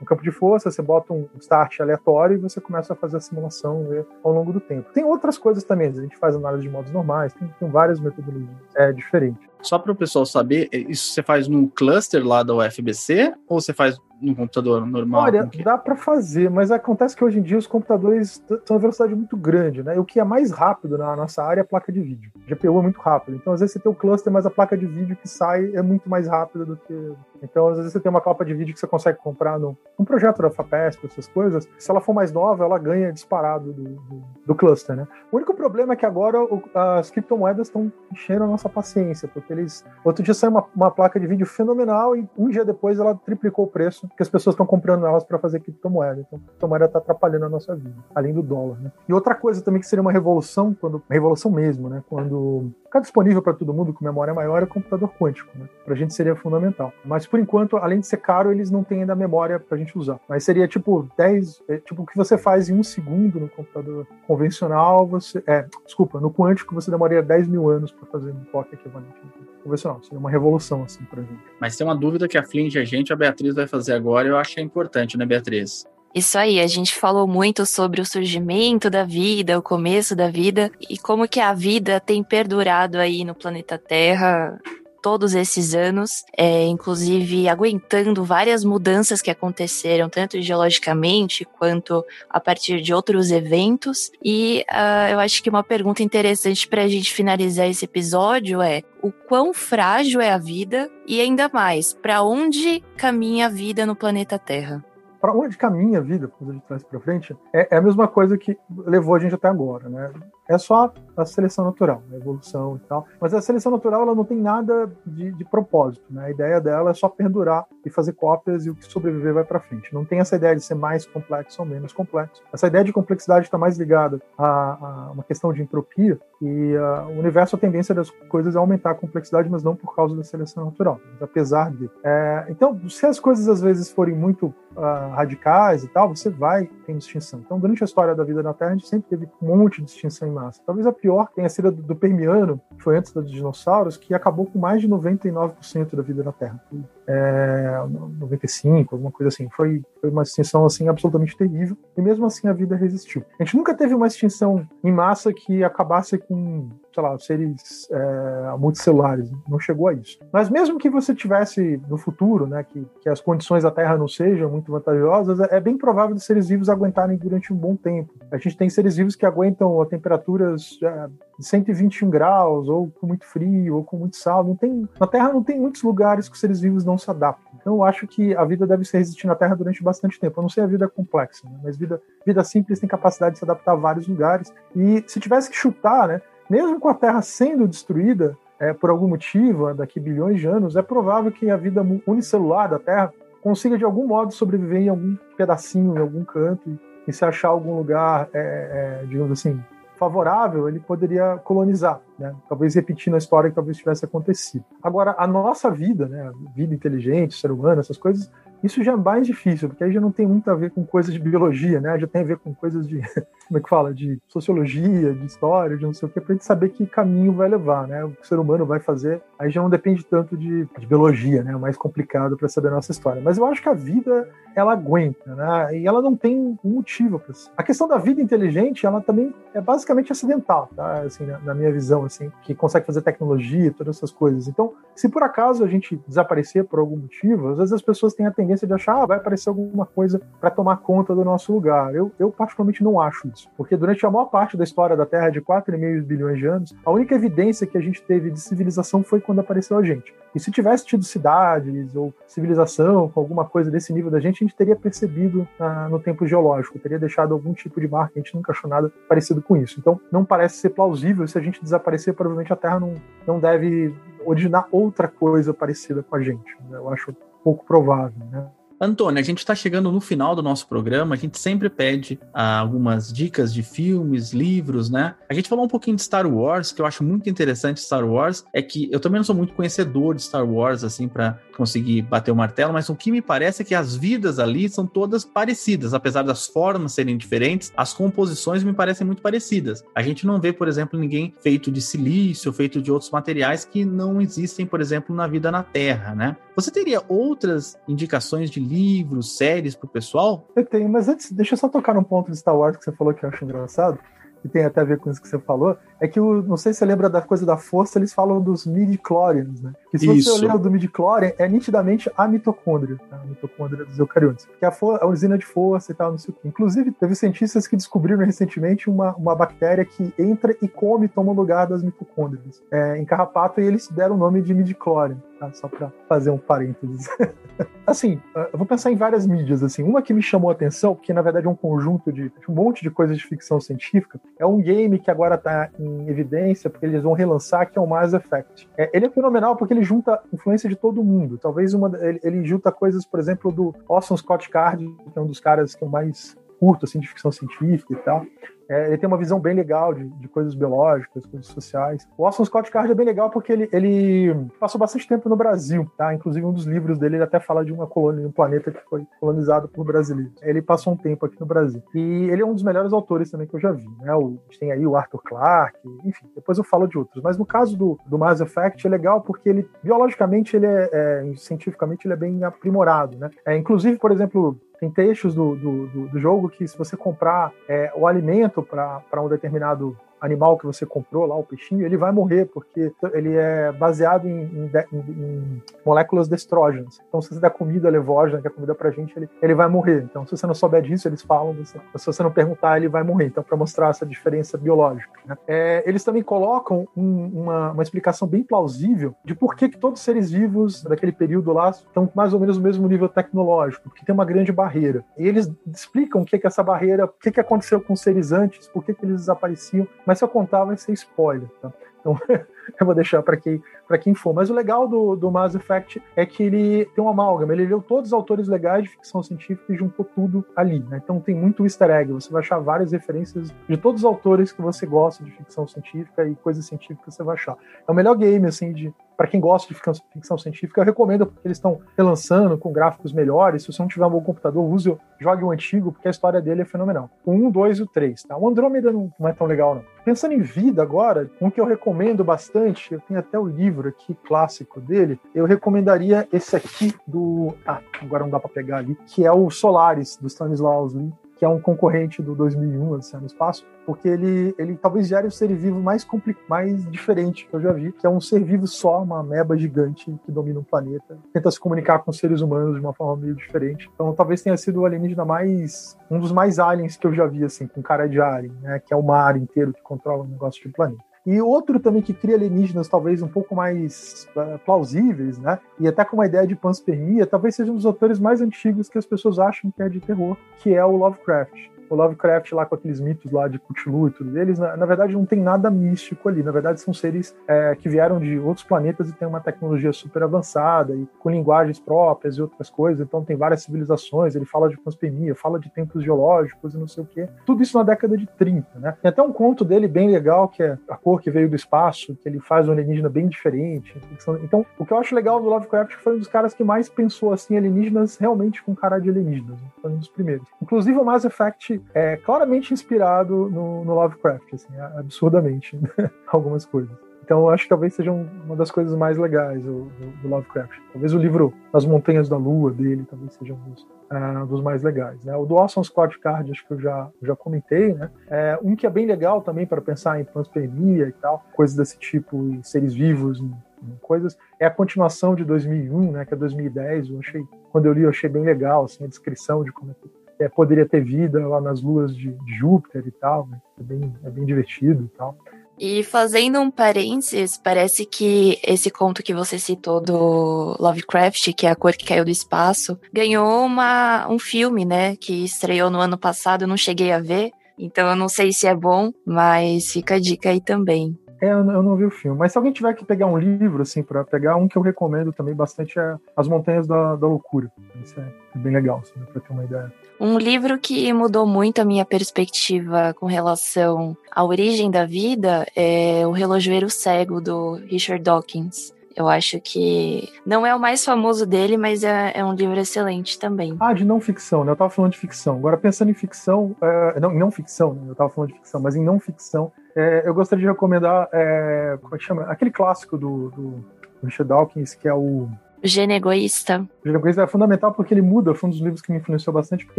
um, 0.00 0.04
campo 0.04 0.22
de 0.22 0.30
força, 0.30 0.70
você 0.70 0.82
bota 0.82 1.12
um 1.12 1.28
start 1.38 1.80
aleatório 1.80 2.36
e 2.36 2.40
você 2.40 2.60
começa 2.60 2.92
a 2.92 2.96
fazer 2.96 3.16
a 3.16 3.20
simulação 3.20 3.82
né, 3.84 4.04
ao 4.22 4.32
longo 4.32 4.52
do 4.52 4.60
tempo. 4.60 4.92
Tem 4.92 5.04
outras 5.04 5.38
coisas 5.38 5.64
também. 5.64 5.88
A 5.88 5.92
gente 5.92 6.16
faz 6.16 6.34
análise 6.34 6.62
de 6.62 6.70
modos 6.70 6.92
normais, 6.92 7.32
tem, 7.32 7.48
tem 7.58 7.68
várias 7.68 8.00
metodologias 8.00 8.50
é, 8.76 8.92
diferentes. 8.92 9.48
Só 9.62 9.78
para 9.78 9.92
o 9.92 9.96
pessoal 9.96 10.24
saber, 10.24 10.68
isso 10.72 11.12
você 11.12 11.22
faz 11.22 11.46
no 11.46 11.68
cluster 11.68 12.26
lá 12.26 12.42
da 12.42 12.54
UFBC 12.54 13.34
ou 13.46 13.60
você 13.60 13.72
faz 13.72 13.98
no 14.20 14.34
computador 14.34 14.86
normal? 14.86 15.22
Olha, 15.22 15.48
dá 15.64 15.78
para 15.78 15.96
fazer, 15.96 16.50
mas 16.50 16.70
acontece 16.70 17.16
que 17.16 17.24
hoje 17.24 17.38
em 17.38 17.42
dia 17.42 17.58
os 17.58 17.66
computadores 17.66 18.42
estão 18.50 18.76
a 18.76 18.80
velocidade 18.80 19.14
muito 19.14 19.36
grande, 19.36 19.82
né? 19.82 19.96
E 19.96 19.98
o 19.98 20.04
que 20.04 20.20
é 20.20 20.24
mais 20.24 20.50
rápido 20.50 20.98
na 20.98 21.16
nossa 21.16 21.42
área 21.42 21.60
é 21.60 21.62
a 21.62 21.66
placa 21.66 21.90
de 21.90 22.00
vídeo. 22.00 22.30
GPU 22.46 22.78
é 22.78 22.82
muito 22.82 23.00
rápido. 23.00 23.36
Então, 23.36 23.52
às 23.52 23.60
vezes 23.60 23.72
você 23.72 23.78
tem 23.78 23.90
o 23.90 23.94
cluster, 23.94 24.32
mas 24.32 24.44
a 24.44 24.50
placa 24.50 24.76
de 24.76 24.86
vídeo 24.86 25.16
que 25.16 25.28
sai 25.28 25.74
é 25.74 25.82
muito 25.82 26.08
mais 26.08 26.26
rápida 26.26 26.64
do 26.64 26.76
que. 26.76 27.12
Então, 27.42 27.68
às 27.68 27.78
vezes 27.78 27.92
você 27.92 28.00
tem 28.00 28.10
uma 28.10 28.20
capa 28.20 28.44
de 28.44 28.52
vídeo 28.52 28.74
que 28.74 28.80
você 28.80 28.86
consegue 28.86 29.18
comprar 29.18 29.58
num, 29.58 29.74
num 29.98 30.04
projeto 30.04 30.42
da 30.42 30.50
FAPESP, 30.50 31.06
essas 31.06 31.26
coisas. 31.26 31.66
Se 31.78 31.90
ela 31.90 32.00
for 32.00 32.12
mais 32.12 32.30
nova, 32.30 32.64
ela 32.64 32.78
ganha 32.78 33.10
disparado 33.10 33.72
do, 33.72 33.82
do, 33.82 34.22
do 34.46 34.54
cluster, 34.54 34.94
né? 34.94 35.08
O 35.32 35.36
único 35.36 35.54
problema 35.54 35.94
é 35.94 35.96
que 35.96 36.04
agora 36.04 36.42
o, 36.42 36.62
as 36.74 37.10
criptomoedas 37.10 37.68
estão 37.68 37.90
enchendo 38.12 38.44
a 38.44 38.46
nossa 38.46 38.68
paciência, 38.68 39.26
porque 39.28 39.52
eles. 39.52 39.84
Outro 40.04 40.22
dia 40.22 40.34
saiu 40.34 40.50
uma, 40.50 40.64
uma 40.76 40.90
placa 40.90 41.18
de 41.18 41.26
vídeo 41.26 41.46
fenomenal 41.46 42.14
e 42.14 42.28
um 42.36 42.48
dia 42.48 42.64
depois 42.64 42.98
ela 42.98 43.14
triplicou 43.14 43.64
o 43.64 43.68
preço 43.68 44.09
que 44.16 44.22
as 44.22 44.28
pessoas 44.28 44.54
estão 44.54 44.66
comprando 44.66 45.06
elas 45.06 45.24
para 45.24 45.38
fazer 45.38 45.60
criptomoeda. 45.60 46.20
Então, 46.20 46.38
a 46.38 46.48
criptomoeda 46.48 46.84
está 46.86 46.98
atrapalhando 46.98 47.46
a 47.46 47.48
nossa 47.48 47.74
vida, 47.74 47.96
além 48.14 48.32
do 48.32 48.42
dólar. 48.42 48.78
Né? 48.80 48.92
E 49.08 49.12
outra 49.12 49.34
coisa 49.34 49.62
também 49.62 49.80
que 49.80 49.86
seria 49.86 50.02
uma 50.02 50.12
revolução, 50.12 50.74
quando, 50.74 50.94
uma 50.94 51.02
revolução 51.14 51.50
mesmo, 51.50 51.88
né? 51.88 52.02
quando 52.08 52.70
ficar 52.84 53.00
disponível 53.00 53.40
para 53.40 53.52
todo 53.52 53.72
mundo 53.72 53.92
com 53.92 54.04
memória 54.04 54.34
maior 54.34 54.62
é 54.62 54.64
o 54.64 54.68
computador 54.68 55.08
quântico. 55.18 55.50
Né? 55.56 55.66
Para 55.84 55.94
a 55.94 55.96
gente 55.96 56.12
seria 56.12 56.34
fundamental. 56.34 56.92
Mas 57.04 57.26
por 57.26 57.38
enquanto, 57.38 57.76
além 57.76 58.00
de 58.00 58.06
ser 58.06 58.18
caro, 58.18 58.50
eles 58.50 58.70
não 58.70 58.82
têm 58.82 59.00
ainda 59.00 59.14
memória 59.14 59.60
para 59.60 59.76
a 59.76 59.78
gente 59.78 59.96
usar. 59.96 60.18
Mas 60.28 60.44
seria 60.44 60.66
tipo 60.66 61.08
10, 61.16 61.62
é, 61.68 61.76
tipo 61.78 62.02
o 62.02 62.06
que 62.06 62.16
você 62.16 62.36
faz 62.36 62.68
em 62.68 62.74
um 62.74 62.82
segundo 62.82 63.38
no 63.38 63.48
computador 63.48 64.06
convencional, 64.26 65.06
você. 65.06 65.42
É, 65.46 65.66
desculpa, 65.84 66.20
no 66.20 66.30
quântico 66.32 66.74
você 66.74 66.90
demoraria 66.90 67.22
10 67.22 67.48
mil 67.48 67.68
anos 67.68 67.92
para 67.92 68.06
fazer 68.06 68.32
um 68.32 68.44
toque 68.52 68.74
equivalente 68.74 69.14
convencional. 69.62 70.02
Seria 70.02 70.18
uma 70.18 70.30
revolução, 70.30 70.82
assim, 70.82 71.04
pra 71.04 71.22
gente. 71.22 71.40
Mas 71.60 71.76
tem 71.76 71.86
uma 71.86 71.96
dúvida 71.96 72.26
que 72.26 72.38
aflige 72.38 72.78
a 72.78 72.84
gente, 72.84 73.12
a 73.12 73.16
Beatriz 73.16 73.54
vai 73.54 73.66
fazer 73.66 73.92
agora, 73.94 74.26
e 74.26 74.30
eu 74.30 74.36
acho 74.36 74.54
que 74.54 74.60
é 74.60 74.62
importante, 74.62 75.16
né, 75.16 75.24
Beatriz? 75.24 75.86
Isso 76.12 76.36
aí, 76.36 76.58
a 76.58 76.66
gente 76.66 76.94
falou 76.94 77.26
muito 77.26 77.64
sobre 77.64 78.00
o 78.00 78.04
surgimento 78.04 78.90
da 78.90 79.04
vida, 79.04 79.56
o 79.56 79.62
começo 79.62 80.16
da 80.16 80.28
vida 80.28 80.72
e 80.88 80.98
como 80.98 81.28
que 81.28 81.38
a 81.38 81.54
vida 81.54 82.00
tem 82.00 82.22
perdurado 82.22 82.98
aí 82.98 83.24
no 83.24 83.34
planeta 83.34 83.78
Terra 83.78 84.58
todos 85.00 85.34
esses 85.34 85.74
anos, 85.74 86.24
é, 86.36 86.66
inclusive 86.66 87.48
aguentando 87.48 88.24
várias 88.24 88.64
mudanças 88.64 89.22
que 89.22 89.30
aconteceram, 89.30 90.08
tanto 90.08 90.40
geologicamente 90.40 91.44
quanto 91.44 92.04
a 92.28 92.40
partir 92.40 92.80
de 92.80 92.92
outros 92.92 93.30
eventos. 93.30 94.10
E 94.22 94.64
uh, 94.70 95.12
eu 95.12 95.20
acho 95.20 95.42
que 95.42 95.50
uma 95.50 95.64
pergunta 95.64 96.02
interessante 96.02 96.68
para 96.68 96.82
a 96.82 96.88
gente 96.88 97.12
finalizar 97.12 97.68
esse 97.68 97.84
episódio 97.84 98.60
é: 98.60 98.82
o 99.02 99.10
quão 99.10 99.52
frágil 99.52 100.20
é 100.20 100.30
a 100.30 100.38
vida 100.38 100.90
e 101.06 101.20
ainda 101.20 101.48
mais, 101.52 101.92
para 101.92 102.22
onde 102.22 102.82
caminha 102.96 103.46
a 103.46 103.50
vida 103.50 103.86
no 103.86 103.96
planeta 103.96 104.38
Terra? 104.38 104.84
para 105.20 105.34
onde 105.34 105.56
caminha 105.58 105.98
a 105.98 106.02
vida, 106.02 106.28
quando 106.28 106.50
a 106.50 106.52
gente 106.54 106.66
traz 106.66 106.82
para 106.82 106.98
frente, 106.98 107.36
é, 107.52 107.68
é, 107.74 107.76
a 107.76 107.82
mesma 107.82 108.08
coisa 108.08 108.38
que 108.38 108.56
levou 108.86 109.14
a 109.14 109.18
gente 109.18 109.34
até 109.34 109.48
agora, 109.48 109.88
né? 109.88 110.10
É 110.50 110.58
só 110.58 110.92
a 111.16 111.24
seleção 111.24 111.64
natural, 111.64 112.02
a 112.12 112.16
evolução 112.16 112.76
e 112.76 112.88
tal. 112.88 113.06
Mas 113.20 113.32
a 113.32 113.40
seleção 113.40 113.70
natural 113.70 114.02
ela 114.02 114.14
não 114.14 114.24
tem 114.24 114.36
nada 114.36 114.90
de, 115.06 115.30
de 115.30 115.44
propósito, 115.44 116.04
né? 116.10 116.24
A 116.24 116.30
ideia 116.30 116.60
dela 116.60 116.90
é 116.90 116.94
só 116.94 117.08
perdurar 117.08 117.66
e 117.84 117.90
fazer 117.90 118.14
cópias 118.14 118.66
e 118.66 118.70
o 118.70 118.74
que 118.74 118.84
sobreviver 118.84 119.32
vai 119.32 119.44
para 119.44 119.60
frente. 119.60 119.94
Não 119.94 120.04
tem 120.04 120.18
essa 120.18 120.34
ideia 120.34 120.56
de 120.56 120.62
ser 120.62 120.74
mais 120.74 121.06
complexo 121.06 121.62
ou 121.62 121.68
menos 121.68 121.92
complexo. 121.92 122.42
Essa 122.52 122.66
ideia 122.66 122.82
de 122.82 122.92
complexidade 122.92 123.46
está 123.46 123.56
mais 123.56 123.78
ligada 123.78 124.20
a, 124.36 124.46
a, 124.46 125.10
uma 125.12 125.22
questão 125.22 125.52
de 125.52 125.62
entropia 125.62 126.18
e 126.42 126.74
uh, 126.74 127.08
o 127.08 127.18
universo, 127.18 127.54
a 127.54 127.58
tendência 127.58 127.94
das 127.94 128.10
coisas 128.10 128.56
é 128.56 128.58
aumentar 128.58 128.92
a 128.92 128.94
complexidade, 128.94 129.48
mas 129.48 129.62
não 129.62 129.76
por 129.76 129.94
causa 129.94 130.16
da 130.16 130.24
seleção 130.24 130.64
natural. 130.64 130.98
Apesar 131.20 131.70
de. 131.70 131.90
É, 132.02 132.46
então, 132.48 132.80
se 132.88 133.04
as 133.04 133.20
coisas 133.20 133.46
às 133.46 133.60
vezes 133.60 133.90
forem 133.90 134.14
muito 134.14 134.46
uh, 134.74 135.10
radicais 135.14 135.84
e 135.84 135.88
tal, 135.88 136.08
você 136.08 136.30
vai 136.30 136.66
ter 136.86 136.96
extinção. 136.96 137.40
Então, 137.40 137.58
durante 137.58 137.84
a 137.84 137.86
história 137.86 138.14
da 138.14 138.24
vida 138.24 138.42
na 138.42 138.54
Terra, 138.54 138.70
a 138.70 138.74
gente 138.74 138.88
sempre 138.88 139.10
teve 139.10 139.28
um 139.42 139.56
monte 139.56 139.82
de 139.82 139.90
extinção 139.90 140.28
em 140.28 140.32
massa. 140.40 140.60
Talvez 140.64 140.86
a 140.86 140.92
pior 140.92 141.28
tenha 141.34 141.48
sido 141.48 141.68
a 141.68 141.70
do 141.70 141.94
Permiano, 141.94 142.60
que 142.76 142.82
foi 142.82 142.96
antes 142.96 143.12
dos 143.12 143.30
dinossauros, 143.30 143.96
que 143.96 144.14
acabou 144.14 144.46
com 144.46 144.58
mais 144.58 144.80
de 144.80 144.88
99% 144.88 145.94
da 145.94 146.02
vida 146.02 146.22
na 146.22 146.32
Terra. 146.32 146.62
É, 147.06 147.82
95, 148.18 148.94
alguma 148.94 149.10
coisa 149.10 149.28
assim. 149.28 149.48
Foi, 149.50 149.82
foi 150.00 150.10
uma 150.10 150.22
extinção 150.22 150.64
assim 150.64 150.88
absolutamente 150.88 151.36
terrível. 151.36 151.76
E 151.96 152.00
mesmo 152.00 152.26
assim 152.26 152.48
a 152.48 152.52
vida 152.52 152.76
resistiu. 152.76 153.24
A 153.38 153.44
gente 153.44 153.56
nunca 153.56 153.74
teve 153.74 153.94
uma 153.94 154.06
extinção 154.06 154.66
em 154.82 154.92
massa 154.92 155.32
que 155.32 155.62
acabasse 155.64 156.18
com 156.18 156.68
sei 156.92 157.02
lá, 157.02 157.18
seres 157.18 157.88
é, 157.90 158.56
multicelulares. 158.58 159.30
Não 159.48 159.58
chegou 159.58 159.88
a 159.88 159.94
isso. 159.94 160.18
Mas 160.32 160.50
mesmo 160.50 160.78
que 160.78 160.90
você 160.90 161.14
tivesse 161.14 161.80
no 161.88 161.96
futuro, 161.96 162.46
né, 162.46 162.64
que, 162.64 162.86
que 163.00 163.08
as 163.08 163.20
condições 163.20 163.62
da 163.62 163.70
Terra 163.70 163.96
não 163.96 164.08
sejam 164.08 164.50
muito 164.50 164.70
vantajosas, 164.70 165.40
é, 165.40 165.56
é 165.56 165.60
bem 165.60 165.76
provável 165.76 166.16
os 166.16 166.24
seres 166.24 166.48
vivos 166.48 166.68
aguentarem 166.68 167.16
durante 167.16 167.52
um 167.52 167.56
bom 167.56 167.76
tempo. 167.76 168.12
A 168.30 168.36
gente 168.36 168.56
tem 168.56 168.68
seres 168.68 168.96
vivos 168.96 169.16
que 169.16 169.24
aguentam 169.24 169.80
a 169.80 169.86
temperaturas 170.30 170.78
é, 170.82 171.08
de 171.38 171.46
121 171.46 172.10
graus, 172.10 172.68
ou 172.68 172.90
com 172.90 173.06
muito 173.06 173.24
frio, 173.24 173.76
ou 173.76 173.84
com 173.84 173.96
muito 173.96 174.16
sal. 174.16 174.44
Não 174.44 174.54
tem, 174.54 174.88
na 174.98 175.06
Terra 175.06 175.32
não 175.32 175.42
tem 175.42 175.58
muitos 175.58 175.82
lugares 175.82 176.28
que 176.28 176.34
os 176.34 176.40
seres 176.40 176.60
vivos 176.60 176.84
não 176.84 176.96
se 176.96 177.10
adaptam. 177.10 177.50
Então 177.60 177.74
eu 177.74 177.84
acho 177.84 178.06
que 178.06 178.34
a 178.34 178.44
vida 178.44 178.66
deve 178.66 178.84
se 178.84 178.96
resistir 178.96 179.26
na 179.26 179.34
Terra 179.34 179.54
durante 179.54 179.82
bastante 179.82 180.18
tempo. 180.18 180.38
Eu 180.38 180.42
não 180.42 180.48
sei 180.48 180.62
a 180.62 180.66
vida 180.66 180.88
complexa, 180.88 181.48
né, 181.48 181.58
mas 181.62 181.76
vida, 181.76 182.00
vida 182.24 182.42
simples 182.44 182.80
tem 182.80 182.88
capacidade 182.88 183.34
de 183.34 183.38
se 183.38 183.44
adaptar 183.44 183.72
a 183.72 183.76
vários 183.76 184.06
lugares. 184.06 184.52
E 184.74 185.04
se 185.06 185.20
tivesse 185.20 185.50
que 185.50 185.56
chutar, 185.56 186.08
né, 186.08 186.22
mesmo 186.48 186.80
com 186.80 186.88
a 186.88 186.94
Terra 186.94 187.22
sendo 187.22 187.66
destruída 187.66 188.36
é, 188.58 188.72
por 188.72 188.90
algum 188.90 189.08
motivo, 189.08 189.72
daqui 189.74 189.98
bilhões 189.98 190.38
de 190.38 190.46
anos, 190.46 190.76
é 190.76 190.82
provável 190.82 191.32
que 191.32 191.48
a 191.50 191.56
vida 191.56 191.84
unicelular 192.06 192.68
da 192.68 192.78
Terra 192.78 193.12
consiga 193.42 193.78
de 193.78 193.84
algum 193.84 194.06
modo 194.06 194.32
sobreviver 194.32 194.82
em 194.82 194.88
algum 194.88 195.16
pedacinho, 195.36 195.96
em 195.96 195.98
algum 195.98 196.24
canto, 196.24 196.68
e, 196.68 196.78
e 197.08 197.12
se 197.12 197.24
achar 197.24 197.48
algum 197.48 197.76
lugar, 197.76 198.28
é, 198.34 199.00
é, 199.02 199.06
digamos 199.06 199.32
assim, 199.32 199.58
favorável, 200.00 200.66
ele 200.66 200.80
poderia 200.80 201.36
colonizar, 201.44 202.00
né? 202.18 202.34
talvez 202.48 202.74
repetindo 202.74 203.16
a 203.16 203.18
história 203.18 203.50
que 203.50 203.54
talvez 203.54 203.76
tivesse 203.76 204.02
acontecido. 204.02 204.64
Agora, 204.82 205.14
a 205.18 205.26
nossa 205.26 205.70
vida, 205.70 206.08
né, 206.08 206.22
a 206.22 206.32
vida 206.54 206.74
inteligente, 206.74 207.38
ser 207.38 207.50
humano, 207.50 207.82
essas 207.82 207.98
coisas, 207.98 208.30
isso 208.62 208.82
já 208.84 208.92
é 208.92 208.96
mais 208.96 209.26
difícil, 209.26 209.68
porque 209.68 209.84
aí 209.84 209.92
já 209.92 210.00
não 210.00 210.12
tem 210.12 210.26
muito 210.26 210.50
a 210.50 210.54
ver 210.54 210.70
com 210.70 210.84
coisas 210.84 211.12
de 211.12 211.18
biologia, 211.18 211.80
né? 211.80 211.98
Já 211.98 212.06
tem 212.06 212.22
a 212.22 212.24
ver 212.24 212.38
com 212.38 212.54
coisas 212.54 212.86
de, 212.86 213.00
como 213.48 213.58
é 213.58 213.60
que 213.60 213.68
fala, 213.68 213.94
de 213.94 214.18
sociologia, 214.28 215.12
de 215.12 215.24
história, 215.24 215.76
de 215.76 215.84
não 215.84 215.94
sei 215.94 216.08
o 216.08 216.12
que, 216.12 216.20
pra 216.20 216.34
gente 216.34 216.44
saber 216.44 216.70
que 216.70 216.86
caminho 216.86 217.32
vai 217.32 217.48
levar, 217.48 217.88
né? 217.88 218.04
O 218.04 218.10
que 218.10 218.22
o 218.22 218.26
ser 218.26 218.38
humano 218.38 218.66
vai 218.66 218.80
fazer, 218.80 219.22
aí 219.38 219.50
já 219.50 219.62
não 219.62 219.70
depende 219.70 220.04
tanto 220.04 220.36
de, 220.36 220.68
de 220.78 220.86
biologia, 220.86 221.42
né? 221.42 221.52
É 221.52 221.56
mais 221.56 221.76
complicado 221.76 222.36
para 222.36 222.48
saber 222.48 222.68
a 222.68 222.72
nossa 222.72 222.92
história. 222.92 223.22
Mas 223.22 223.38
eu 223.38 223.46
acho 223.46 223.62
que 223.62 223.68
a 223.68 223.74
vida, 223.74 224.28
ela 224.54 224.72
aguenta, 224.72 225.34
né? 225.34 225.78
E 225.78 225.86
ela 225.86 226.02
não 226.02 226.14
tem 226.14 226.58
um 226.62 226.70
motivo 226.70 227.18
para 227.18 227.32
isso. 227.32 227.50
A 227.56 227.62
questão 227.62 227.88
da 227.88 227.98
vida 227.98 228.20
inteligente, 228.20 228.84
ela 228.86 229.00
também 229.00 229.34
é 229.54 229.60
basicamente 229.60 230.12
acidental, 230.12 230.68
tá? 230.76 231.00
Assim, 231.02 231.24
na, 231.24 231.38
na 231.40 231.54
minha 231.54 231.72
visão, 231.72 232.04
assim, 232.04 232.30
que 232.42 232.54
consegue 232.54 232.86
fazer 232.86 233.02
tecnologia, 233.02 233.72
todas 233.72 233.96
essas 233.96 234.12
coisas. 234.12 234.46
Então, 234.48 234.74
se 234.94 235.08
por 235.08 235.22
acaso 235.22 235.64
a 235.64 235.66
gente 235.66 236.00
desaparecer 236.06 236.64
por 236.64 236.78
algum 236.78 236.96
motivo, 236.96 237.48
às 237.48 237.58
vezes 237.58 237.72
as 237.72 237.82
pessoas 237.82 238.14
têm 238.14 238.26
a 238.26 238.30
tendência 238.30 238.49
tendência 238.50 238.66
de 238.66 238.74
achar, 238.74 239.02
ah, 239.02 239.06
vai 239.06 239.18
aparecer 239.18 239.48
alguma 239.48 239.86
coisa 239.86 240.20
para 240.40 240.50
tomar 240.50 240.78
conta 240.78 241.14
do 241.14 241.24
nosso 241.24 241.52
lugar. 241.52 241.94
Eu, 241.94 242.10
eu, 242.18 242.30
particularmente, 242.30 242.82
não 242.82 243.00
acho 243.00 243.28
isso. 243.28 243.48
Porque 243.56 243.76
durante 243.76 244.04
a 244.04 244.10
maior 244.10 244.26
parte 244.26 244.56
da 244.56 244.64
história 244.64 244.96
da 244.96 245.06
Terra, 245.06 245.30
de 245.30 245.40
4,5 245.40 246.02
bilhões 246.02 246.38
de 246.38 246.46
anos, 246.46 246.74
a 246.84 246.90
única 246.90 247.14
evidência 247.14 247.66
que 247.66 247.78
a 247.78 247.80
gente 247.80 248.02
teve 248.02 248.30
de 248.30 248.40
civilização 248.40 249.02
foi 249.02 249.20
quando 249.20 249.40
apareceu 249.40 249.78
a 249.78 249.84
gente. 249.84 250.12
E 250.34 250.38
se 250.38 250.50
tivesse 250.50 250.86
tido 250.86 251.04
cidades 251.04 251.94
ou 251.96 252.14
civilização 252.26 253.08
com 253.08 253.20
alguma 253.20 253.44
coisa 253.44 253.70
desse 253.70 253.92
nível 253.92 254.10
da 254.10 254.20
gente, 254.20 254.44
a 254.44 254.46
gente 254.46 254.56
teria 254.56 254.76
percebido 254.76 255.46
ah, 255.58 255.88
no 255.88 255.98
tempo 255.98 256.26
geológico, 256.26 256.78
teria 256.78 256.98
deixado 256.98 257.34
algum 257.34 257.52
tipo 257.52 257.80
de 257.80 257.88
marca, 257.88 258.12
a 258.14 258.18
gente 258.18 258.34
nunca 258.34 258.52
achou 258.52 258.70
nada 258.70 258.92
parecido 259.08 259.42
com 259.42 259.56
isso. 259.56 259.78
Então, 259.78 260.00
não 260.10 260.24
parece 260.24 260.56
ser 260.56 260.70
plausível. 260.70 261.26
Se 261.26 261.38
a 261.38 261.40
gente 261.40 261.62
desaparecer, 261.62 262.14
provavelmente 262.14 262.52
a 262.52 262.56
Terra 262.56 262.78
não, 262.78 262.94
não 263.26 263.40
deve 263.40 263.94
originar 264.24 264.68
outra 264.70 265.08
coisa 265.08 265.52
parecida 265.52 266.02
com 266.02 266.14
a 266.14 266.22
gente. 266.22 266.56
Eu 266.70 266.88
acho 266.90 267.12
pouco 267.42 267.64
provável, 267.64 268.26
né? 268.30 268.46
Antônio, 268.82 269.20
a 269.20 269.22
gente 269.22 269.40
está 269.40 269.54
chegando 269.54 269.92
no 269.92 270.00
final 270.00 270.34
do 270.34 270.42
nosso 270.42 270.66
programa, 270.66 271.14
a 271.14 271.18
gente 271.18 271.38
sempre 271.38 271.68
pede 271.68 272.18
ah, 272.32 272.60
algumas 272.60 273.12
dicas 273.12 273.52
de 273.52 273.62
filmes, 273.62 274.32
livros, 274.32 274.88
né? 274.88 275.16
A 275.28 275.34
gente 275.34 275.50
falou 275.50 275.66
um 275.66 275.68
pouquinho 275.68 275.96
de 275.96 276.02
Star 276.02 276.26
Wars, 276.26 276.72
que 276.72 276.80
eu 276.80 276.86
acho 276.86 277.04
muito 277.04 277.28
interessante 277.28 277.78
Star 277.78 278.08
Wars, 278.08 278.42
é 278.54 278.62
que 278.62 278.88
eu 278.90 278.98
também 278.98 279.18
não 279.18 279.24
sou 279.24 279.34
muito 279.34 279.52
conhecedor 279.52 280.14
de 280.14 280.22
Star 280.22 280.50
Wars, 280.50 280.82
assim, 280.82 281.08
para 281.08 281.38
conseguir 281.54 282.00
bater 282.00 282.30
o 282.30 282.34
martelo, 282.34 282.72
mas 282.72 282.88
o 282.88 282.96
que 282.96 283.12
me 283.12 283.20
parece 283.20 283.60
é 283.60 283.66
que 283.66 283.74
as 283.74 283.94
vidas 283.94 284.38
ali 284.38 284.66
são 284.66 284.86
todas 284.86 285.26
parecidas, 285.26 285.92
apesar 285.92 286.22
das 286.22 286.46
formas 286.46 286.92
serem 286.92 287.18
diferentes, 287.18 287.70
as 287.76 287.92
composições 287.92 288.64
me 288.64 288.72
parecem 288.72 289.06
muito 289.06 289.20
parecidas. 289.20 289.84
A 289.94 290.00
gente 290.00 290.26
não 290.26 290.40
vê, 290.40 290.54
por 290.54 290.68
exemplo, 290.68 290.98
ninguém 290.98 291.34
feito 291.42 291.70
de 291.70 291.82
silício, 291.82 292.50
feito 292.50 292.80
de 292.80 292.90
outros 292.90 293.10
materiais 293.10 293.62
que 293.62 293.84
não 293.84 294.22
existem, 294.22 294.64
por 294.64 294.80
exemplo, 294.80 295.14
na 295.14 295.26
vida 295.26 295.50
na 295.50 295.62
Terra, 295.62 296.14
né? 296.14 296.34
Você 296.60 296.70
teria 296.70 297.02
outras 297.08 297.78
indicações 297.88 298.50
de 298.50 298.60
livros, 298.60 299.34
séries 299.38 299.74
para 299.74 299.86
o 299.86 299.88
pessoal? 299.88 300.46
Eu 300.54 300.66
tenho, 300.66 300.90
mas 300.90 301.08
antes, 301.08 301.32
deixa 301.32 301.54
eu 301.54 301.58
só 301.58 301.70
tocar 301.70 301.94
num 301.94 302.04
ponto 302.04 302.30
de 302.30 302.36
Star 302.36 302.54
Wars 302.54 302.76
que 302.76 302.84
você 302.84 302.92
falou 302.92 303.14
que 303.14 303.24
eu 303.24 303.30
acho 303.30 303.42
engraçado 303.42 303.98
que 304.42 304.48
tem 304.48 304.64
até 304.64 304.80
a 304.80 304.84
ver 304.84 304.98
com 304.98 305.10
isso 305.10 305.20
que 305.20 305.28
você 305.28 305.38
falou, 305.38 305.76
é 306.00 306.08
que 306.08 306.18
o, 306.18 306.42
não 306.42 306.56
sei 306.56 306.72
se 306.72 306.78
você 306.78 306.84
lembra 306.86 307.10
da 307.10 307.20
coisa 307.20 307.44
da 307.44 307.56
força, 307.56 307.98
eles 307.98 308.12
falam 308.12 308.40
dos 308.40 308.66
midi-chlorians, 308.66 309.60
né? 309.60 309.72
Que 309.90 309.98
se 309.98 310.10
isso. 310.10 310.32
você 310.32 310.44
olhar 310.44 310.56
do 310.56 310.70
midi-chlorian, 310.70 311.32
é 311.38 311.46
nitidamente 311.46 312.10
a 312.16 312.26
mitocôndria, 312.26 312.98
tá? 313.10 313.20
a 313.22 313.26
mitocôndria 313.26 313.84
dos 313.84 313.98
eucariotes, 313.98 314.48
que 314.58 314.64
é 314.64 314.68
a, 314.68 314.74
a 315.02 315.06
usina 315.06 315.36
de 315.36 315.44
força 315.44 315.92
e 315.92 315.94
tal, 315.94 316.12
não 316.12 316.18
sei 316.18 316.32
o 316.32 316.34
quê. 316.34 316.48
Inclusive, 316.48 316.90
teve 316.92 317.14
cientistas 317.14 317.66
que 317.66 317.76
descobriram 317.76 318.24
recentemente 318.24 318.88
uma, 318.88 319.14
uma 319.14 319.34
bactéria 319.34 319.84
que 319.84 320.12
entra 320.18 320.56
e 320.62 320.68
come 320.68 321.06
e 321.06 321.08
toma 321.08 321.32
o 321.32 321.34
lugar 321.34 321.66
das 321.66 321.82
mitocôndrias 321.82 322.62
é, 322.70 322.96
em 322.96 323.04
carrapato, 323.04 323.60
e 323.60 323.64
eles 323.64 323.88
deram 323.88 324.14
o 324.14 324.18
nome 324.18 324.40
de 324.40 324.54
midi-chlorian, 324.54 325.18
tá? 325.38 325.52
Só 325.52 325.68
para 325.68 325.92
fazer 326.08 326.30
um 326.30 326.38
parênteses. 326.38 327.08
assim, 327.86 328.20
eu 328.34 328.58
vou 328.58 328.66
pensar 328.66 328.90
em 328.90 328.96
várias 328.96 329.26
mídias, 329.26 329.62
assim. 329.62 329.82
Uma 329.82 330.00
que 330.00 330.14
me 330.14 330.22
chamou 330.22 330.48
a 330.48 330.52
atenção, 330.52 330.94
que 330.94 331.12
na 331.12 331.20
verdade 331.20 331.46
é 331.46 331.50
um 331.50 331.54
conjunto 331.54 332.10
de 332.10 332.32
um 332.48 332.54
monte 332.54 332.82
de 332.82 332.90
coisas 332.90 333.18
de 333.18 333.24
ficção 333.24 333.60
científica, 333.60 334.20
é 334.38 334.46
um 334.46 334.60
game 334.60 334.98
que 334.98 335.10
agora 335.10 335.34
está 335.34 335.68
em 335.78 335.89
em 335.90 336.08
evidência, 336.08 336.70
porque 336.70 336.86
eles 336.86 337.02
vão 337.02 337.12
relançar, 337.12 337.70
que 337.70 337.78
é 337.78 337.82
o 337.82 337.86
Mass 337.86 338.12
Effect. 338.12 338.68
É, 338.76 338.90
ele 338.92 339.06
é 339.06 339.10
fenomenal 339.10 339.56
porque 339.56 339.74
ele 339.74 339.82
junta 339.82 340.20
influência 340.32 340.68
de 340.68 340.76
todo 340.76 341.02
mundo. 341.02 341.38
Talvez 341.38 341.74
uma, 341.74 341.90
ele, 342.00 342.20
ele 342.22 342.44
junta 342.44 342.70
coisas, 342.70 343.04
por 343.04 343.18
exemplo, 343.18 343.50
do 343.50 343.74
Orson 343.88 344.16
Scott 344.16 344.48
Card, 344.48 344.84
que 345.12 345.18
é 345.18 345.20
um 345.20 345.26
dos 345.26 345.40
caras 345.40 345.74
que 345.74 345.82
eu 345.82 345.88
mais 345.88 346.36
curto 346.58 346.84
assim 346.84 347.00
de 347.00 347.08
ficção 347.08 347.32
científica 347.32 347.94
e 347.94 347.96
tal. 347.96 348.26
É, 348.70 348.86
ele 348.86 348.98
tem 348.98 349.08
uma 349.08 349.18
visão 349.18 349.40
bem 349.40 349.52
legal 349.52 349.92
de, 349.92 350.08
de, 350.08 350.28
coisas 350.28 350.54
biológicas, 350.54 351.26
coisas 351.26 351.48
sociais. 351.48 352.06
O 352.16 352.22
Orson 352.22 352.44
Scott 352.44 352.70
Card 352.70 352.92
é 352.92 352.94
bem 352.94 353.04
legal 353.04 353.28
porque 353.28 353.52
ele, 353.52 353.68
ele 353.72 354.32
passou 354.60 354.78
bastante 354.78 355.08
tempo 355.08 355.28
no 355.28 355.34
Brasil, 355.34 355.90
tá? 355.98 356.14
Inclusive 356.14 356.46
um 356.46 356.52
dos 356.52 356.66
livros 356.66 356.96
dele 356.96 357.16
ele 357.16 357.24
até 357.24 357.40
fala 357.40 357.64
de 357.64 357.72
uma 357.72 357.88
colônia, 357.88 358.26
um 358.26 358.30
planeta 358.30 358.70
que 358.70 358.80
foi 358.88 359.04
colonizado 359.18 359.68
por 359.68 359.84
brasileiros. 359.84 360.32
Ele 360.40 360.62
passou 360.62 360.92
um 360.92 360.96
tempo 360.96 361.26
aqui 361.26 361.38
no 361.40 361.46
Brasil. 361.46 361.82
E 361.92 362.28
ele 362.30 362.42
é 362.42 362.46
um 362.46 362.54
dos 362.54 362.62
melhores 362.62 362.92
autores 362.92 363.28
também 363.28 363.48
que 363.48 363.56
eu 363.56 363.60
já 363.60 363.72
vi, 363.72 363.88
né? 364.00 364.14
O, 364.14 364.38
tem 364.60 364.70
aí 364.70 364.86
o 364.86 364.94
Arthur 364.94 365.22
Clarke, 365.22 365.78
enfim, 366.04 366.30
depois 366.36 366.56
eu 366.56 366.62
falo 366.62 366.86
de 366.86 366.96
outros. 366.96 367.20
Mas 367.24 367.36
no 367.36 367.44
caso 367.44 367.76
do, 367.76 367.98
do 368.06 368.18
Mass 368.18 368.40
Effect 368.40 368.86
é 368.86 368.90
legal 368.90 369.20
porque 369.20 369.48
ele, 369.48 369.68
biologicamente, 369.82 370.54
ele 370.54 370.66
é, 370.66 370.88
é 370.92 371.32
cientificamente, 371.34 372.06
ele 372.06 372.14
é 372.14 372.16
bem 372.16 372.44
aprimorado, 372.44 373.18
né? 373.18 373.30
É, 373.44 373.56
inclusive, 373.56 373.98
por 373.98 374.12
exemplo, 374.12 374.56
tem 374.80 374.90
trechos 374.90 375.34
do, 375.34 375.54
do, 375.54 376.08
do, 376.08 376.18
jogo 376.18 376.48
que, 376.48 376.66
se 376.66 376.76
você 376.76 376.96
comprar 376.96 377.52
é, 377.68 377.92
o 377.94 378.06
alimento 378.06 378.59
para 378.62 379.22
um 379.22 379.28
determinado 379.28 379.96
animal 380.20 380.58
que 380.58 380.66
você 380.66 380.84
comprou 380.84 381.26
lá, 381.26 381.36
o 381.36 381.44
peixinho, 381.44 381.84
ele 381.84 381.96
vai 381.96 382.12
morrer, 382.12 382.46
porque 382.46 382.92
ele 383.12 383.34
é 383.34 383.72
baseado 383.72 384.26
em, 384.28 384.42
em, 384.42 384.70
em 384.92 385.62
moléculas 385.84 386.28
de 386.28 386.34
estrógenos. 386.34 387.00
Então, 387.08 387.20
se 387.20 387.34
você 387.34 387.40
der 387.40 387.50
comida 387.50 387.88
levógena, 387.88 388.40
que 388.40 388.46
é 388.46 388.50
comida 388.50 388.74
pra 388.74 388.90
gente, 388.90 389.16
ele, 389.16 389.28
ele 389.40 389.54
vai 389.54 389.68
morrer. 389.68 390.02
Então, 390.02 390.24
se 390.26 390.36
você 390.36 390.46
não 390.46 390.54
souber 390.54 390.82
disso, 390.82 391.08
eles 391.08 391.22
falam, 391.22 391.54
você, 391.54 391.78
se 391.96 392.06
você 392.06 392.22
não 392.22 392.30
perguntar, 392.30 392.76
ele 392.76 392.88
vai 392.88 393.02
morrer. 393.02 393.26
Então, 393.26 393.42
para 393.42 393.56
mostrar 393.56 393.88
essa 393.88 394.06
diferença 394.06 394.56
biológica. 394.56 395.20
Né? 395.26 395.36
É, 395.46 395.82
eles 395.86 396.04
também 396.04 396.22
colocam 396.22 396.86
um, 396.96 397.42
uma, 397.42 397.72
uma 397.72 397.82
explicação 397.82 398.26
bem 398.26 398.42
plausível 398.42 399.14
de 399.24 399.34
por 399.34 399.54
que, 399.54 399.68
que 399.68 399.78
todos 399.78 400.00
os 400.00 400.04
seres 400.04 400.30
vivos 400.30 400.82
daquele 400.82 401.12
período 401.12 401.52
lá 401.52 401.70
estão 401.70 402.10
mais 402.14 402.32
ou 402.32 402.40
menos 402.40 402.56
no 402.58 402.62
mesmo 402.62 402.88
nível 402.88 403.08
tecnológico, 403.08 403.88
porque 403.88 404.04
tem 404.04 404.14
uma 404.14 404.24
grande 404.24 404.52
barreira. 404.52 405.04
E 405.18 405.26
eles 405.26 405.50
explicam 405.66 406.22
o 406.22 406.24
que, 406.24 406.38
que 406.38 406.46
essa 406.46 406.62
barreira, 406.62 407.04
o 407.04 407.08
que, 407.08 407.30
que 407.30 407.40
aconteceu 407.40 407.80
com 407.80 407.92
os 407.92 408.00
seres 408.00 408.32
antes, 408.32 408.68
por 408.68 408.84
que, 408.84 408.94
que 408.94 409.04
eles 409.04 409.20
desapareciam, 409.20 409.86
mas 410.10 410.18
se 410.18 410.24
eu 410.24 410.28
contar 410.28 410.64
vai 410.64 410.76
ser 410.76 410.90
spoiler. 410.90 411.48
Tá? 411.62 411.72
Então, 412.00 412.18
eu 412.28 412.86
vou 412.86 412.94
deixar 412.94 413.22
para 413.22 413.36
quem, 413.36 413.62
quem 414.00 414.14
for. 414.14 414.34
Mas 414.34 414.50
o 414.50 414.54
legal 414.54 414.88
do, 414.88 415.14
do 415.14 415.30
Mass 415.30 415.54
Effect 415.54 416.02
é 416.16 416.26
que 416.26 416.42
ele 416.42 416.86
tem 416.94 417.02
um 417.02 417.08
amálgama. 417.08 417.52
Ele 417.52 417.66
leu 417.66 417.80
todos 417.80 418.08
os 418.08 418.12
autores 418.12 418.48
legais 418.48 418.84
de 418.84 418.90
ficção 418.90 419.22
científica 419.22 419.72
e 419.72 419.76
juntou 419.76 420.04
tudo 420.04 420.44
ali. 420.56 420.80
Né? 420.80 421.00
Então 421.02 421.20
tem 421.20 421.34
muito 421.34 421.64
easter 421.64 421.90
egg. 421.90 422.12
Você 422.12 422.30
vai 422.30 422.42
achar 422.42 422.58
várias 422.58 422.92
referências 422.92 423.54
de 423.68 423.76
todos 423.76 424.02
os 424.02 424.04
autores 424.04 424.52
que 424.52 424.62
você 424.62 424.86
gosta 424.86 425.22
de 425.24 425.30
ficção 425.30 425.66
científica 425.66 426.26
e 426.26 426.34
coisas 426.34 426.64
científicas 426.66 427.14
você 427.14 427.22
vai 427.22 427.34
achar. 427.34 427.56
É 427.86 427.90
o 427.90 427.94
melhor 427.94 428.16
game, 428.16 428.46
assim, 428.46 428.72
de 428.72 428.92
para 429.20 429.26
quem 429.26 429.38
gosta 429.38 429.68
de 429.68 429.74
ficção, 429.74 429.92
ficção, 430.14 430.38
científica, 430.38 430.80
eu 430.80 430.84
recomendo 430.86 431.26
porque 431.26 431.46
eles 431.46 431.58
estão 431.58 431.78
relançando 431.94 432.56
com 432.56 432.72
gráficos 432.72 433.12
melhores. 433.12 433.62
Se 433.62 433.70
você 433.70 433.82
não 433.82 433.86
tiver 433.86 434.06
um 434.06 434.10
bom 434.10 434.22
computador, 434.22 434.64
use, 434.64 434.96
jogue 435.18 435.44
o 435.44 435.50
antigo, 435.50 435.92
porque 435.92 436.08
a 436.08 436.10
história 436.10 436.40
dele 436.40 436.62
é 436.62 436.64
fenomenal. 436.64 437.10
O 437.22 437.32
1, 437.32 437.50
2 437.50 437.78
e 437.80 437.82
o 437.82 437.86
3, 437.86 438.22
tá? 438.22 438.38
O 438.38 438.48
Andrômeda 438.48 438.90
não, 438.90 439.12
não 439.20 439.28
é 439.28 439.34
tão 439.34 439.46
legal, 439.46 439.74
não. 439.74 439.84
Pensando 440.06 440.32
em 440.32 440.40
vida 440.40 440.80
agora, 440.80 441.30
um 441.38 441.50
que 441.50 441.60
eu 441.60 441.66
recomendo 441.66 441.89
bastante, 442.24 442.94
eu 442.94 443.00
tenho 443.00 443.20
até 443.20 443.38
o 443.38 443.46
livro 443.46 443.88
aqui 443.88 444.14
clássico 444.26 444.80
dele, 444.80 445.20
eu 445.34 445.44
recomendaria 445.44 446.28
esse 446.32 446.56
aqui 446.56 446.94
do. 447.06 447.54
Ah, 447.66 447.80
agora 448.00 448.24
não 448.24 448.30
dá 448.30 448.40
para 448.40 448.50
pegar 448.50 448.78
ali, 448.78 448.96
que 449.06 449.24
é 449.24 449.32
o 449.32 449.50
Solaris, 449.50 450.16
do 450.16 450.28
Stanislaus 450.28 450.94
Lee 450.94 451.12
que 451.40 451.44
é 451.46 451.48
um 451.48 451.58
concorrente 451.58 452.20
do 452.20 452.34
2001, 452.34 452.90
Odisseia 452.90 453.18
no 453.18 453.26
Espaço, 453.26 453.66
porque 453.86 454.06
ele, 454.06 454.54
ele 454.58 454.76
talvez 454.76 455.08
gere 455.08 455.26
o 455.26 455.30
ser 455.30 455.48
vivo 455.56 455.80
mais, 455.80 456.06
mais 456.46 456.86
diferente 456.90 457.48
que 457.48 457.56
eu 457.56 457.62
já 457.62 457.72
vi, 457.72 457.92
que 457.92 458.06
é 458.06 458.10
um 458.10 458.20
ser 458.20 458.44
vivo 458.44 458.66
só, 458.66 459.02
uma 459.02 459.20
ameba 459.20 459.56
gigante 459.56 460.14
que 460.22 460.30
domina 460.30 460.60
um 460.60 460.62
planeta, 460.62 461.16
tenta 461.32 461.50
se 461.50 461.58
comunicar 461.58 462.00
com 462.00 462.12
seres 462.12 462.42
humanos 462.42 462.74
de 462.74 462.80
uma 462.82 462.92
forma 462.92 463.22
meio 463.22 463.34
diferente. 463.34 463.90
Então 463.94 464.12
talvez 464.12 464.42
tenha 464.42 464.56
sido 464.58 464.82
o 464.82 464.84
alienígena 464.84 465.24
mais. 465.24 465.96
um 466.10 466.20
dos 466.20 466.30
mais 466.30 466.58
aliens 466.58 466.98
que 466.98 467.06
eu 467.06 467.14
já 467.14 467.26
vi, 467.26 467.42
assim, 467.42 467.66
com 467.66 467.80
cara 467.80 468.06
de 468.06 468.20
alien, 468.20 468.52
né? 468.60 468.78
Que 468.78 468.92
é 468.92 468.96
o 468.96 469.02
mar 469.02 469.34
inteiro 469.34 469.72
que 469.72 469.80
controla 469.80 470.24
o 470.24 470.28
negócio 470.28 470.62
de 470.62 470.68
planeta. 470.68 471.09
E 471.26 471.40
outro 471.40 471.78
também 471.78 472.02
que 472.02 472.14
cria 472.14 472.36
alienígenas 472.36 472.88
talvez 472.88 473.20
um 473.22 473.28
pouco 473.28 473.54
mais 473.54 474.26
uh, 474.34 474.58
plausíveis, 474.64 475.38
né? 475.38 475.58
E 475.78 475.86
até 475.86 476.04
com 476.04 476.16
uma 476.16 476.26
ideia 476.26 476.46
de 476.46 476.56
panspermia, 476.56 477.26
talvez 477.26 477.54
seja 477.54 477.70
um 477.70 477.76
dos 477.76 477.86
autores 477.86 478.18
mais 478.18 478.40
antigos 478.40 478.88
que 478.88 478.98
as 478.98 479.06
pessoas 479.06 479.38
acham 479.38 479.70
que 479.70 479.82
é 479.82 479.88
de 479.88 480.00
terror, 480.00 480.36
que 480.58 480.74
é 480.74 480.84
o 480.84 480.96
Lovecraft 480.96 481.70
o 481.90 481.96
Lovecraft 481.96 482.52
lá 482.52 482.64
com 482.64 482.76
aqueles 482.76 483.00
mitos 483.00 483.32
lá 483.32 483.48
de 483.48 483.58
Cthulhu 483.58 484.08
e 484.08 484.10
tudo 484.12 484.30
deles, 484.30 484.58
na, 484.58 484.76
na 484.76 484.86
verdade 484.86 485.12
não 485.12 485.26
tem 485.26 485.40
nada 485.40 485.70
místico 485.70 486.28
ali. 486.28 486.42
Na 486.42 486.52
verdade 486.52 486.80
são 486.80 486.94
seres 486.94 487.36
é, 487.48 487.74
que 487.74 487.88
vieram 487.88 488.20
de 488.20 488.38
outros 488.38 488.64
planetas 488.64 489.10
e 489.10 489.12
têm 489.12 489.26
uma 489.26 489.40
tecnologia 489.40 489.92
super 489.92 490.22
avançada 490.22 490.94
e 490.94 491.06
com 491.18 491.28
linguagens 491.28 491.80
próprias 491.80 492.36
e 492.36 492.42
outras 492.42 492.70
coisas. 492.70 493.06
Então 493.06 493.24
tem 493.24 493.36
várias 493.36 493.62
civilizações. 493.62 494.36
Ele 494.36 494.44
fala 494.44 494.68
de 494.68 494.78
panspermia, 494.78 495.34
fala 495.34 495.58
de 495.58 495.68
tempos 495.70 496.04
geológicos 496.04 496.74
e 496.74 496.78
não 496.78 496.86
sei 496.86 497.02
o 497.02 497.06
quê. 497.06 497.28
Tudo 497.44 497.62
isso 497.62 497.76
na 497.76 497.82
década 497.82 498.16
de 498.16 498.26
30, 498.26 498.78
né? 498.78 498.96
Tem 499.02 499.08
até 499.08 499.20
um 499.20 499.32
conto 499.32 499.64
dele 499.64 499.88
bem 499.88 500.10
legal 500.10 500.48
que 500.48 500.62
é 500.62 500.78
A 500.88 500.96
Cor 500.96 501.20
que 501.20 501.30
Veio 501.30 501.48
do 501.48 501.56
Espaço, 501.56 502.16
que 502.16 502.28
ele 502.28 502.38
faz 502.38 502.68
um 502.68 502.72
alienígena 502.72 503.08
bem 503.08 503.28
diferente. 503.28 504.00
Então, 504.44 504.64
o 504.78 504.86
que 504.86 504.92
eu 504.92 504.98
acho 504.98 505.14
legal 505.14 505.40
do 505.40 505.48
Lovecraft 505.48 505.94
foi 505.94 506.14
um 506.14 506.18
dos 506.18 506.28
caras 506.28 506.54
que 506.54 506.62
mais 506.62 506.88
pensou 506.88 507.32
assim 507.32 507.56
alienígenas 507.56 508.16
realmente 508.16 508.62
com 508.62 508.74
cara 508.74 508.98
de 508.98 509.10
alienígenas. 509.10 509.58
Foi 509.82 509.90
um 509.90 509.96
dos 509.96 510.08
primeiros. 510.08 510.46
Inclusive 510.62 510.96
o 510.98 511.04
Mass 511.04 511.24
Effect 511.24 511.79
é 511.94 512.16
claramente 512.16 512.72
inspirado 512.72 513.48
no, 513.50 513.84
no 513.84 513.94
Lovecraft, 513.94 514.54
assim, 514.54 514.76
absurdamente, 514.96 515.78
algumas 516.26 516.64
coisas. 516.64 516.96
Então, 517.30 517.42
eu 517.42 517.50
acho 517.50 517.62
que 517.62 517.68
talvez 517.68 517.94
seja 517.94 518.10
uma 518.10 518.56
das 518.56 518.72
coisas 518.72 518.92
mais 518.96 519.16
legais 519.16 519.62
do, 519.62 519.84
do, 520.20 520.28
Lovecraft. 520.28 520.76
Talvez 520.92 521.14
o 521.14 521.18
livro 521.18 521.54
As 521.72 521.86
Montanhas 521.86 522.28
da 522.28 522.36
Lua 522.36 522.72
dele 522.72 523.06
talvez 523.08 523.34
seja 523.34 523.54
um 523.54 523.70
dos, 523.70 523.82
uh, 523.82 524.46
dos 524.48 524.60
mais 524.60 524.82
legais. 524.82 525.24
Né? 525.24 525.36
O 525.36 525.46
do 525.46 525.54
Orson 525.54 525.84
Scott 525.84 526.18
Card, 526.18 526.50
acho 526.50 526.66
que 526.66 526.72
eu 526.74 526.80
já, 526.80 527.08
já 527.22 527.36
comentei. 527.36 527.94
Né? 527.94 528.10
É, 528.28 528.58
um 528.60 528.74
que 528.74 528.84
é 528.84 528.90
bem 528.90 529.06
legal 529.06 529.42
também 529.42 529.64
para 529.64 529.80
pensar 529.80 530.20
em 530.20 530.24
panspermia 530.24 531.06
e 531.06 531.12
tal, 531.12 531.44
coisas 531.54 531.76
desse 531.76 531.96
tipo, 532.00 532.36
em 532.36 532.64
seres 532.64 532.92
vivos, 532.94 533.38
em, 533.38 533.44
em 533.44 533.96
coisas, 534.02 534.36
é 534.58 534.66
a 534.66 534.70
continuação 534.70 535.36
de 535.36 535.44
2001, 535.44 536.10
né, 536.10 536.24
que 536.24 536.34
é 536.34 536.36
2010. 536.36 537.10
Eu 537.10 537.20
achei, 537.20 537.44
quando 537.70 537.86
eu 537.86 537.92
li, 537.92 538.02
eu 538.02 538.10
achei 538.10 538.28
bem 538.28 538.42
legal 538.42 538.86
assim, 538.86 539.04
a 539.04 539.06
descrição 539.06 539.62
de 539.62 539.70
como 539.70 539.92
é 539.92 539.94
que 539.94 540.19
é, 540.40 540.48
poderia 540.48 540.88
ter 540.88 541.04
vida 541.04 541.46
lá 541.46 541.60
nas 541.60 541.82
luas 541.82 542.16
de, 542.16 542.32
de 542.32 542.54
Júpiter 542.54 543.04
e 543.06 543.10
tal, 543.10 543.46
né? 543.46 543.60
é, 543.78 543.82
bem, 543.82 544.14
é 544.24 544.30
bem 544.30 544.44
divertido 544.44 545.04
e 545.04 545.16
tal. 545.16 545.36
E 545.78 546.02
fazendo 546.02 546.60
um 546.60 546.70
parênteses, 546.70 547.56
parece 547.56 548.04
que 548.04 548.58
esse 548.66 548.90
conto 548.90 549.22
que 549.22 549.32
você 549.32 549.58
citou 549.58 550.00
do 550.00 550.76
Lovecraft, 550.78 551.54
que 551.54 551.66
é 551.66 551.70
a 551.70 551.76
cor 551.76 551.92
que 551.92 552.04
caiu 552.04 552.24
do 552.24 552.30
espaço, 552.30 552.98
ganhou 553.12 553.64
uma, 553.64 554.28
um 554.28 554.38
filme, 554.38 554.84
né? 554.84 555.16
Que 555.16 555.44
estreou 555.44 555.88
no 555.88 555.98
ano 555.98 556.18
passado, 556.18 556.62
eu 556.62 556.68
não 556.68 556.76
cheguei 556.76 557.12
a 557.12 557.18
ver. 557.18 557.50
Então 557.78 558.10
eu 558.10 558.16
não 558.16 558.28
sei 558.28 558.52
se 558.52 558.66
é 558.66 558.74
bom, 558.74 559.10
mas 559.24 559.90
fica 559.90 560.16
a 560.16 560.20
dica 560.20 560.50
aí 560.50 560.60
também. 560.60 561.18
É, 561.40 561.50
eu 561.50 561.64
não 561.64 561.96
vi 561.96 562.04
o 562.04 562.10
filme. 562.10 562.38
Mas 562.38 562.52
se 562.52 562.58
alguém 562.58 562.72
tiver 562.72 562.92
que 562.92 563.02
pegar 563.02 563.26
um 563.26 563.38
livro, 563.38 563.80
assim, 563.80 564.02
para 564.02 564.22
pegar, 564.22 564.56
um 564.56 564.68
que 564.68 564.76
eu 564.76 564.82
recomendo 564.82 565.32
também 565.32 565.54
bastante 565.54 565.98
é 565.98 566.16
As 566.36 566.46
Montanhas 566.46 566.86
da, 566.86 567.16
da 567.16 567.26
Loucura. 567.26 567.72
Isso 568.04 568.20
é, 568.20 568.24
é 568.54 568.58
bem 568.58 568.74
legal, 568.74 568.98
assim, 568.98 569.18
pra 569.32 569.40
ter 569.40 569.50
uma 569.50 569.64
ideia. 569.64 569.90
Um 570.20 570.36
livro 570.36 570.78
que 570.78 571.10
mudou 571.14 571.46
muito 571.46 571.80
a 571.80 571.84
minha 571.84 572.04
perspectiva 572.04 573.14
com 573.14 573.24
relação 573.24 574.14
à 574.30 574.44
origem 574.44 574.90
da 574.90 575.06
vida 575.06 575.66
é 575.74 576.26
O 576.26 576.30
Relojoeiro 576.30 576.90
Cego, 576.90 577.40
do 577.40 577.76
Richard 577.86 578.22
Dawkins. 578.22 578.92
Eu 579.16 579.28
acho 579.28 579.58
que 579.62 580.28
não 580.44 580.66
é 580.66 580.74
o 580.74 580.78
mais 580.78 581.02
famoso 581.02 581.46
dele, 581.46 581.78
mas 581.78 582.04
é, 582.04 582.32
é, 582.34 582.44
um 582.44 582.52
livro 582.52 582.78
excelente 582.78 583.38
também. 583.38 583.74
Ah, 583.80 583.94
de 583.94 584.04
não 584.04 584.20
ficção, 584.20 584.62
né? 584.62 584.72
Eu 584.72 584.76
tava 584.76 584.90
falando 584.90 585.12
de 585.12 585.18
ficção. 585.18 585.56
Agora, 585.56 585.78
pensando 585.78 586.10
em 586.10 586.14
ficção, 586.14 586.76
é, 586.82 587.18
não, 587.18 587.32
não 587.32 587.50
ficção, 587.50 587.94
né? 587.94 588.10
Eu 588.10 588.14
tava 588.14 588.28
falando 588.28 588.50
de 588.50 588.56
ficção, 588.56 588.78
mas 588.78 588.94
em 588.94 589.02
não 589.02 589.18
ficção, 589.18 589.72
é, 589.96 590.22
eu 590.26 590.34
gostaria 590.34 590.62
de 590.62 590.70
recomendar, 590.70 591.30
é, 591.32 591.98
como 592.02 592.14
é 592.14 592.18
que 592.18 592.24
chama? 592.24 592.42
Aquele 592.42 592.70
clássico 592.70 593.16
do, 593.16 593.48
do 593.50 593.84
Richard 594.22 594.50
Dawkins, 594.50 594.94
que 594.94 595.08
é 595.08 595.14
o 595.14 595.48
Gênio 595.82 596.14
Egoísta. 596.14 596.86
Gênio 597.04 597.18
Egoísta 597.18 597.42
é 597.42 597.46
fundamental 597.46 597.92
porque 597.92 598.12
ele 598.12 598.20
muda, 598.20 598.54
foi 598.54 598.68
um 598.68 598.70
dos 598.70 598.80
livros 598.80 599.00
que 599.00 599.10
me 599.10 599.18
influenciou 599.18 599.54
bastante, 599.54 599.86
porque 599.86 599.98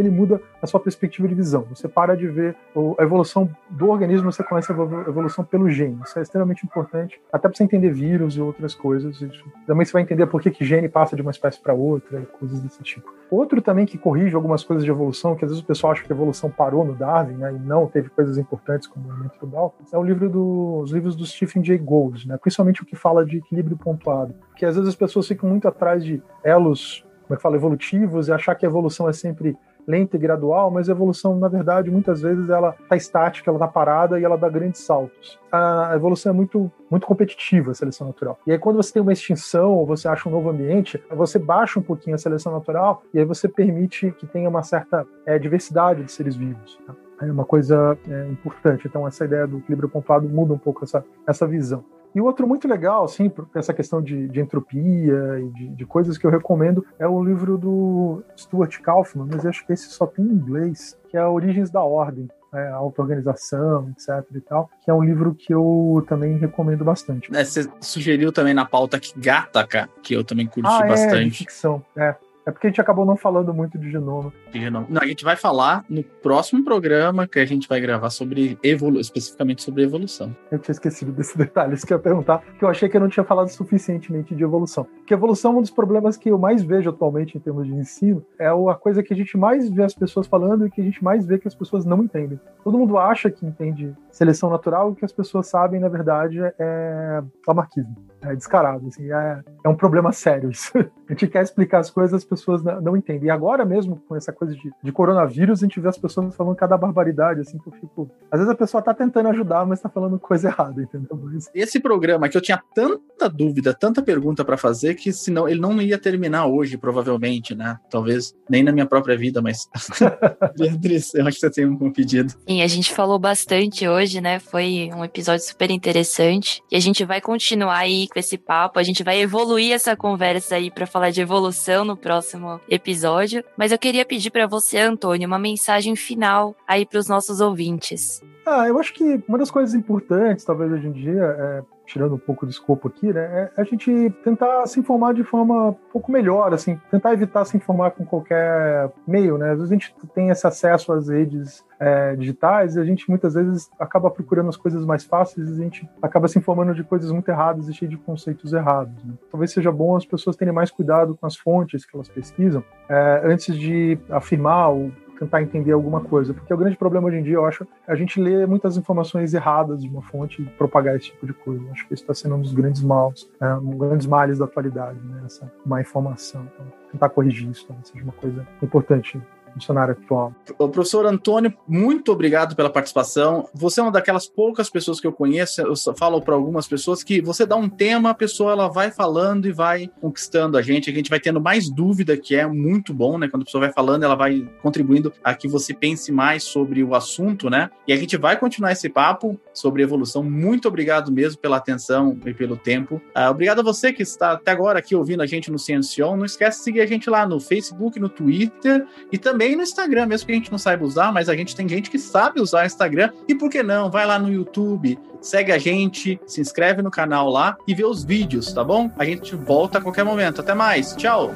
ele 0.00 0.10
muda 0.10 0.40
a 0.60 0.66
sua 0.66 0.78
perspectiva 0.78 1.26
de 1.26 1.34
visão. 1.34 1.66
Você 1.70 1.88
para 1.88 2.16
de 2.16 2.28
ver 2.28 2.56
a 2.98 3.02
evolução 3.02 3.50
do 3.68 3.88
organismo, 3.90 4.30
você 4.30 4.44
começa 4.44 4.72
a 4.72 5.08
evolução 5.08 5.44
pelo 5.44 5.68
gene. 5.68 5.98
Isso 6.04 6.18
é 6.18 6.22
extremamente 6.22 6.64
importante, 6.64 7.20
até 7.32 7.48
para 7.48 7.56
você 7.56 7.64
entender 7.64 7.90
vírus 7.90 8.36
e 8.36 8.40
outras 8.40 8.74
coisas. 8.74 9.18
Também 9.66 9.84
você 9.84 9.92
vai 9.92 10.02
entender 10.02 10.26
por 10.26 10.40
que, 10.40 10.50
que 10.50 10.64
gene 10.64 10.88
passa 10.88 11.16
de 11.16 11.22
uma 11.22 11.30
espécie 11.30 11.60
para 11.60 11.74
outra, 11.74 12.20
coisas 12.38 12.60
desse 12.60 12.82
tipo. 12.82 13.12
Outro 13.30 13.62
também 13.62 13.86
que 13.86 13.96
corrige 13.96 14.36
algumas 14.36 14.62
coisas 14.62 14.84
de 14.84 14.90
evolução, 14.90 15.34
que 15.34 15.44
às 15.44 15.50
vezes 15.50 15.64
o 15.64 15.66
pessoal 15.66 15.92
acha 15.94 16.04
que 16.04 16.12
a 16.12 16.14
evolução 16.14 16.50
parou 16.50 16.84
no 16.84 16.94
Darwin, 16.94 17.34
né, 17.34 17.52
e 17.52 17.58
não 17.58 17.86
teve 17.86 18.10
coisas 18.10 18.36
importantes 18.36 18.86
como 18.86 19.06
o 19.06 19.08
movimento 19.08 19.38
do 19.40 19.46
Dawkins, 19.46 19.92
é 19.92 19.96
o 19.96 20.02
livro 20.02 20.28
do, 20.28 20.80
os 20.80 20.92
livros 20.92 21.16
do 21.16 21.24
Stephen 21.24 21.64
Jay 21.64 21.78
Gould, 21.78 22.28
né, 22.28 22.36
principalmente 22.36 22.82
o 22.82 22.86
que 22.86 22.94
fala 22.94 23.24
de 23.24 23.38
equilíbrio 23.38 23.76
pontuado. 23.76 24.34
Que 24.62 24.66
às 24.66 24.76
vezes 24.76 24.90
as 24.90 24.94
pessoas 24.94 25.26
ficam 25.26 25.50
muito 25.50 25.66
atrás 25.66 26.04
de 26.04 26.22
elos, 26.44 27.04
como 27.22 27.34
é 27.34 27.36
que 27.36 27.42
fala, 27.42 27.56
evolutivos, 27.56 28.28
e 28.28 28.32
achar 28.32 28.54
que 28.54 28.64
a 28.64 28.68
evolução 28.68 29.08
é 29.08 29.12
sempre 29.12 29.58
lenta 29.84 30.14
e 30.14 30.20
gradual, 30.20 30.70
mas 30.70 30.88
a 30.88 30.92
evolução, 30.92 31.36
na 31.36 31.48
verdade, 31.48 31.90
muitas 31.90 32.22
vezes 32.22 32.48
ela 32.48 32.76
está 32.80 32.94
estática, 32.94 33.50
ela 33.50 33.56
está 33.56 33.66
parada 33.66 34.20
e 34.20 34.22
ela 34.22 34.38
dá 34.38 34.48
grandes 34.48 34.82
saltos. 34.82 35.36
A 35.50 35.90
evolução 35.96 36.30
é 36.30 36.32
muito, 36.32 36.70
muito 36.88 37.08
competitiva, 37.08 37.72
a 37.72 37.74
seleção 37.74 38.06
natural. 38.06 38.38
E 38.46 38.52
aí, 38.52 38.58
quando 38.60 38.76
você 38.76 38.92
tem 38.92 39.02
uma 39.02 39.12
extinção 39.12 39.72
ou 39.72 39.84
você 39.84 40.06
acha 40.06 40.28
um 40.28 40.32
novo 40.32 40.48
ambiente, 40.48 41.02
você 41.10 41.40
baixa 41.40 41.80
um 41.80 41.82
pouquinho 41.82 42.14
a 42.14 42.18
seleção 42.18 42.52
natural 42.52 43.02
e 43.12 43.18
aí 43.18 43.24
você 43.24 43.48
permite 43.48 44.12
que 44.12 44.28
tenha 44.28 44.48
uma 44.48 44.62
certa 44.62 45.04
é, 45.26 45.40
diversidade 45.40 46.04
de 46.04 46.12
seres 46.12 46.36
vivos. 46.36 46.78
Tá? 46.86 46.94
É 47.20 47.32
uma 47.32 47.44
coisa 47.44 47.98
é, 48.08 48.28
importante. 48.28 48.86
Então, 48.86 49.08
essa 49.08 49.24
ideia 49.24 49.44
do 49.44 49.58
equilíbrio 49.58 49.88
pontuado 49.88 50.28
muda 50.28 50.54
um 50.54 50.58
pouco 50.58 50.84
essa, 50.84 51.04
essa 51.26 51.48
visão. 51.48 51.84
E 52.14 52.20
o 52.20 52.24
outro 52.24 52.46
muito 52.46 52.68
legal, 52.68 53.04
assim, 53.04 53.30
essa 53.54 53.72
questão 53.72 54.02
de, 54.02 54.28
de 54.28 54.40
entropia 54.40 55.40
e 55.40 55.48
de, 55.50 55.68
de, 55.68 55.86
coisas 55.86 56.18
que 56.18 56.26
eu 56.26 56.30
recomendo, 56.30 56.84
é 56.98 57.06
o 57.06 57.22
livro 57.22 57.56
do 57.56 58.22
Stuart 58.36 58.78
Kaufman, 58.80 59.26
mas 59.30 59.44
eu 59.44 59.50
acho 59.50 59.66
que 59.66 59.72
esse 59.72 59.88
só 59.88 60.06
tem 60.06 60.24
em 60.24 60.32
inglês, 60.32 60.98
que 61.08 61.16
é 61.16 61.24
Origens 61.24 61.70
da 61.70 61.82
Ordem. 61.82 62.28
É, 62.54 62.68
auto-organização, 62.68 63.88
etc 63.92 64.26
e 64.34 64.40
tal, 64.42 64.68
que 64.84 64.90
é 64.90 64.92
um 64.92 65.02
livro 65.02 65.34
que 65.34 65.54
eu 65.54 66.04
também 66.06 66.36
recomendo 66.36 66.84
bastante. 66.84 67.34
É, 67.34 67.42
você 67.42 67.66
sugeriu 67.80 68.30
também 68.30 68.52
na 68.52 68.66
pauta 68.66 69.00
que 69.00 69.18
Gataca, 69.18 69.88
que 70.02 70.12
eu 70.12 70.22
também 70.22 70.46
curti 70.46 70.68
ah, 70.70 70.86
bastante. 70.86 71.28
É, 71.28 71.38
ficção, 71.38 71.82
é. 71.96 72.14
É 72.44 72.50
porque 72.50 72.66
a 72.66 72.70
gente 72.70 72.80
acabou 72.80 73.04
não 73.04 73.16
falando 73.16 73.54
muito 73.54 73.78
de 73.78 73.90
genoma. 73.90 74.32
De 74.50 74.60
genoma. 74.60 74.86
Não, 74.88 75.00
a 75.00 75.06
gente 75.06 75.24
vai 75.24 75.36
falar 75.36 75.84
no 75.88 76.02
próximo 76.02 76.64
programa 76.64 77.26
que 77.26 77.38
a 77.38 77.44
gente 77.44 77.68
vai 77.68 77.80
gravar 77.80 78.10
sobre 78.10 78.58
evolu 78.62 78.98
especificamente 79.00 79.62
sobre 79.62 79.82
evolução. 79.82 80.34
Eu 80.50 80.58
tinha 80.58 80.72
esquecido 80.72 81.12
desse 81.12 81.36
detalhe, 81.38 81.74
isso 81.74 81.86
que 81.86 81.92
eu 81.92 81.98
ia 81.98 82.02
perguntar, 82.02 82.42
que 82.58 82.64
eu 82.64 82.68
achei 82.68 82.88
que 82.88 82.96
eu 82.96 83.00
não 83.00 83.08
tinha 83.08 83.24
falado 83.24 83.48
suficientemente 83.48 84.34
de 84.34 84.42
evolução. 84.42 84.84
Porque 84.84 85.14
evolução 85.14 85.54
é 85.54 85.58
um 85.58 85.60
dos 85.60 85.70
problemas 85.70 86.16
que 86.16 86.30
eu 86.30 86.38
mais 86.38 86.62
vejo 86.62 86.90
atualmente 86.90 87.36
em 87.36 87.40
termos 87.40 87.66
de 87.66 87.72
ensino, 87.72 88.24
é 88.38 88.48
a 88.48 88.74
coisa 88.74 89.02
que 89.02 89.12
a 89.12 89.16
gente 89.16 89.36
mais 89.36 89.70
vê 89.70 89.84
as 89.84 89.94
pessoas 89.94 90.26
falando 90.26 90.66
e 90.66 90.70
que 90.70 90.80
a 90.80 90.84
gente 90.84 91.02
mais 91.02 91.24
vê 91.24 91.38
que 91.38 91.48
as 91.48 91.54
pessoas 91.54 91.84
não 91.84 92.02
entendem. 92.02 92.40
Todo 92.64 92.78
mundo 92.78 92.96
acha 92.98 93.30
que 93.30 93.44
entende 93.44 93.94
seleção 94.10 94.50
natural, 94.50 94.90
o 94.90 94.94
que 94.94 95.04
as 95.04 95.12
pessoas 95.12 95.48
sabem, 95.48 95.80
na 95.80 95.88
verdade, 95.88 96.38
é 96.58 97.22
lamarquismo. 97.46 97.94
É 98.20 98.36
descarado, 98.36 98.86
assim, 98.86 99.10
é, 99.10 99.40
é 99.64 99.68
um 99.68 99.74
problema 99.74 100.12
sério 100.12 100.50
isso. 100.50 100.72
A 101.08 101.12
gente 101.12 101.26
quer 101.26 101.42
explicar 101.42 101.80
as 101.80 101.90
coisas, 101.90 102.14
as 102.14 102.24
pessoas 102.32 102.62
não, 102.62 102.96
entendem. 102.96 103.26
E 103.26 103.30
agora 103.30 103.64
mesmo, 103.64 104.02
com 104.08 104.16
essa 104.16 104.32
coisa 104.32 104.54
de, 104.54 104.72
de, 104.82 104.92
coronavírus, 104.92 105.62
a 105.62 105.66
gente 105.66 105.78
vê 105.78 105.88
as 105.88 105.98
pessoas 105.98 106.34
falando 106.34 106.56
cada 106.56 106.76
barbaridade, 106.78 107.40
assim, 107.40 107.58
que 107.58 107.68
eu 107.68 107.72
fico... 107.72 108.10
Às 108.30 108.40
vezes 108.40 108.52
a 108.52 108.56
pessoa 108.56 108.82
tá 108.82 108.94
tentando 108.94 109.28
ajudar, 109.28 109.66
mas 109.66 109.80
tá 109.80 109.88
falando 109.88 110.18
coisa 110.18 110.48
errada, 110.48 110.82
entendeu? 110.82 111.20
Mas... 111.22 111.50
Esse 111.54 111.78
programa 111.78 112.28
que 112.28 112.36
eu 112.36 112.40
tinha 112.40 112.62
tanta 112.74 113.28
dúvida, 113.28 113.74
tanta 113.74 114.02
pergunta 114.02 114.44
para 114.44 114.56
fazer, 114.56 114.94
que 114.94 115.12
senão 115.12 115.46
ele 115.46 115.60
não 115.60 115.80
ia 115.80 115.98
terminar 115.98 116.46
hoje, 116.46 116.78
provavelmente, 116.78 117.54
né? 117.54 117.78
Talvez 117.90 118.34
nem 118.48 118.62
na 118.62 118.72
minha 118.72 118.86
própria 118.86 119.16
vida, 119.16 119.42
mas... 119.42 119.68
Beatriz, 120.56 121.14
eu 121.14 121.26
acho 121.26 121.38
que 121.38 121.46
você 121.46 121.50
tem 121.50 121.66
um 121.66 121.92
pedido. 121.92 122.32
Sim, 122.48 122.62
a 122.62 122.66
gente 122.66 122.92
falou 122.94 123.18
bastante 123.18 123.86
hoje, 123.86 124.20
né? 124.20 124.38
Foi 124.38 124.90
um 124.94 125.04
episódio 125.04 125.44
super 125.44 125.70
interessante. 125.70 126.62
E 126.70 126.76
a 126.76 126.80
gente 126.80 127.04
vai 127.04 127.20
continuar 127.20 127.78
aí 127.78 128.08
com 128.08 128.18
esse 128.18 128.38
papo. 128.38 128.78
A 128.78 128.82
gente 128.82 129.02
vai 129.02 129.20
evoluir 129.20 129.72
essa 129.72 129.96
conversa 129.96 130.56
aí 130.56 130.70
para 130.70 130.86
falar 130.86 131.10
de 131.10 131.20
evolução 131.20 131.84
no 131.84 131.96
próximo 131.96 132.21
episódio. 132.68 133.44
Mas 133.56 133.72
eu 133.72 133.78
queria 133.78 134.04
pedir 134.04 134.30
para 134.30 134.46
você, 134.46 134.78
Antônio, 134.78 135.26
uma 135.26 135.38
mensagem 135.38 135.96
final 135.96 136.54
aí 136.66 136.86
para 136.86 136.98
os 136.98 137.08
nossos 137.08 137.40
ouvintes. 137.40 138.22
Ah, 138.46 138.66
eu 138.66 138.78
acho 138.78 138.92
que 138.92 139.22
uma 139.28 139.38
das 139.38 139.50
coisas 139.50 139.74
importantes, 139.74 140.44
talvez 140.44 140.72
hoje 140.72 140.86
em 140.86 140.92
dia, 140.92 141.22
é 141.22 141.62
tirando 141.92 142.14
um 142.14 142.18
pouco 142.18 142.46
do 142.46 142.50
escopo 142.50 142.88
aqui, 142.88 143.12
né, 143.12 143.50
é 143.56 143.60
a 143.60 143.64
gente 143.64 144.10
tentar 144.24 144.66
se 144.66 144.80
informar 144.80 145.12
de 145.12 145.22
forma 145.22 145.68
um 145.68 145.76
pouco 145.92 146.10
melhor, 146.10 146.54
assim, 146.54 146.80
tentar 146.90 147.12
evitar 147.12 147.44
se 147.44 147.56
informar 147.56 147.90
com 147.90 148.04
qualquer 148.04 148.90
meio, 149.06 149.36
né? 149.36 149.50
Às 149.50 149.58
vezes 149.58 149.70
a 149.70 149.74
gente 149.74 149.94
tem 150.14 150.30
esse 150.30 150.46
acesso 150.46 150.92
às 150.92 151.08
redes 151.08 151.62
é, 151.78 152.16
digitais 152.16 152.76
e 152.76 152.80
a 152.80 152.84
gente 152.84 153.08
muitas 153.10 153.34
vezes 153.34 153.70
acaba 153.78 154.10
procurando 154.10 154.48
as 154.48 154.56
coisas 154.56 154.86
mais 154.86 155.04
fáceis 155.04 155.48
e 155.50 155.52
a 155.52 155.64
gente 155.64 155.88
acaba 156.00 156.28
se 156.28 156.38
informando 156.38 156.74
de 156.74 156.82
coisas 156.82 157.10
muito 157.10 157.28
erradas 157.28 157.68
e 157.68 157.74
cheio 157.74 157.90
de 157.90 157.98
conceitos 157.98 158.52
errados. 158.52 159.04
Né? 159.04 159.12
Talvez 159.30 159.52
seja 159.52 159.70
bom 159.70 159.94
as 159.94 160.06
pessoas 160.06 160.34
terem 160.34 160.54
mais 160.54 160.70
cuidado 160.70 161.14
com 161.14 161.26
as 161.26 161.36
fontes 161.36 161.84
que 161.84 161.94
elas 161.94 162.08
pesquisam 162.08 162.64
é, 162.88 163.22
antes 163.24 163.56
de 163.56 163.98
afirmar 164.08 164.70
ou 164.70 164.90
tentar 165.22 165.42
entender 165.42 165.72
alguma 165.72 166.00
coisa. 166.00 166.34
Porque 166.34 166.52
o 166.52 166.56
grande 166.56 166.76
problema 166.76 167.06
hoje 167.06 167.18
em 167.18 167.22
dia, 167.22 167.34
eu 167.34 167.46
acho, 167.46 167.64
é 167.86 167.92
a 167.92 167.94
gente 167.94 168.20
lê 168.20 168.44
muitas 168.46 168.76
informações 168.76 169.32
erradas 169.32 169.82
de 169.82 169.88
uma 169.88 170.02
fonte 170.02 170.42
e 170.42 170.44
propagar 170.44 170.96
esse 170.96 171.06
tipo 171.06 171.26
de 171.26 171.32
coisa. 171.32 171.62
Eu 171.64 171.72
acho 171.72 171.86
que 171.86 171.94
isso 171.94 172.02
está 172.02 172.14
sendo 172.14 172.34
um 172.34 172.40
dos 172.40 172.52
grandes 172.52 172.82
maus, 172.82 173.30
é, 173.40 173.54
um 173.54 173.76
grandes 173.78 174.06
males 174.06 174.38
da 174.38 174.44
atualidade, 174.44 174.98
né? 175.04 175.22
essa 175.24 175.50
má 175.64 175.80
informação. 175.80 176.46
Então, 176.54 176.66
tentar 176.90 177.08
corrigir 177.10 177.50
isso 177.50 177.66
talvez 177.66 177.88
seja 177.88 178.02
uma 178.02 178.12
coisa 178.12 178.46
importante 178.62 179.20
no 179.54 179.62
cenário 179.62 179.92
atual. 179.92 180.34
O 180.58 180.68
professor 180.68 181.06
Antônio, 181.06 181.52
muito 181.66 182.12
obrigado 182.12 182.54
pela 182.54 182.70
participação. 182.70 183.48
Você 183.54 183.80
é 183.80 183.82
uma 183.82 183.92
daquelas 183.92 184.26
poucas 184.26 184.70
pessoas 184.70 185.00
que 185.00 185.06
eu 185.06 185.12
conheço, 185.12 185.60
eu 185.60 185.74
falo 185.96 186.20
para 186.20 186.34
algumas 186.34 186.66
pessoas 186.66 187.02
que 187.02 187.20
você 187.20 187.44
dá 187.46 187.56
um 187.56 187.68
tema, 187.68 188.10
a 188.10 188.14
pessoa 188.14 188.52
ela 188.52 188.68
vai 188.68 188.90
falando 188.90 189.46
e 189.46 189.52
vai 189.52 189.90
conquistando 190.00 190.56
a 190.56 190.62
gente, 190.62 190.90
a 190.90 190.92
gente 190.92 191.10
vai 191.10 191.20
tendo 191.20 191.40
mais 191.40 191.68
dúvida, 191.70 192.16
que 192.16 192.34
é 192.34 192.46
muito 192.46 192.92
bom, 192.92 193.18
né? 193.18 193.28
Quando 193.28 193.42
a 193.42 193.44
pessoa 193.44 193.62
vai 193.62 193.72
falando, 193.72 194.04
ela 194.04 194.14
vai 194.14 194.48
contribuindo 194.62 195.12
a 195.22 195.34
que 195.34 195.48
você 195.48 195.74
pense 195.74 196.10
mais 196.12 196.44
sobre 196.44 196.82
o 196.82 196.94
assunto, 196.94 197.48
né? 197.50 197.70
E 197.86 197.92
a 197.92 197.96
gente 197.96 198.16
vai 198.16 198.38
continuar 198.38 198.72
esse 198.72 198.88
papo 198.88 199.38
sobre 199.52 199.82
evolução. 199.82 200.22
Muito 200.22 200.68
obrigado 200.68 201.10
mesmo 201.10 201.40
pela 201.40 201.56
atenção 201.56 202.18
e 202.24 202.32
pelo 202.32 202.56
tempo. 202.56 202.96
Uh, 203.16 203.30
obrigado 203.30 203.60
a 203.60 203.62
você 203.62 203.92
que 203.92 204.02
está 204.02 204.32
até 204.32 204.50
agora 204.50 204.78
aqui 204.78 204.94
ouvindo 204.94 205.22
a 205.22 205.26
gente 205.26 205.50
no 205.50 205.58
Ciencion. 205.58 206.16
Não 206.16 206.24
esquece 206.24 206.58
de 206.58 206.64
seguir 206.64 206.80
a 206.80 206.86
gente 206.86 207.10
lá 207.10 207.26
no 207.26 207.40
Facebook, 207.40 207.98
no 207.98 208.08
Twitter 208.08 208.86
e 209.10 209.18
também 209.18 209.41
também 209.42 209.56
no 209.56 209.62
Instagram, 209.62 210.06
mesmo 210.06 210.26
que 210.26 210.32
a 210.32 210.36
gente 210.36 210.52
não 210.52 210.58
saiba 210.58 210.84
usar, 210.84 211.12
mas 211.12 211.28
a 211.28 211.34
gente 211.34 211.56
tem 211.56 211.68
gente 211.68 211.90
que 211.90 211.98
sabe 211.98 212.40
usar 212.40 212.62
o 212.62 212.66
Instagram. 212.66 213.10
E 213.26 213.34
por 213.34 213.50
que 213.50 213.62
não? 213.62 213.90
Vai 213.90 214.06
lá 214.06 214.16
no 214.16 214.32
YouTube, 214.32 214.96
segue 215.20 215.50
a 215.50 215.58
gente, 215.58 216.20
se 216.26 216.40
inscreve 216.40 216.80
no 216.80 216.90
canal 216.90 217.28
lá 217.28 217.56
e 217.66 217.74
vê 217.74 217.84
os 217.84 218.04
vídeos, 218.04 218.52
tá 218.52 218.62
bom? 218.62 218.90
A 218.96 219.04
gente 219.04 219.34
volta 219.34 219.78
a 219.78 219.80
qualquer 219.80 220.04
momento. 220.04 220.40
Até 220.40 220.54
mais. 220.54 220.94
Tchau. 220.94 221.34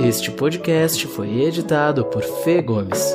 Este 0.00 0.32
podcast 0.32 1.06
foi 1.06 1.42
editado 1.42 2.04
por 2.06 2.22
Fê 2.22 2.60
Gomes. 2.60 3.14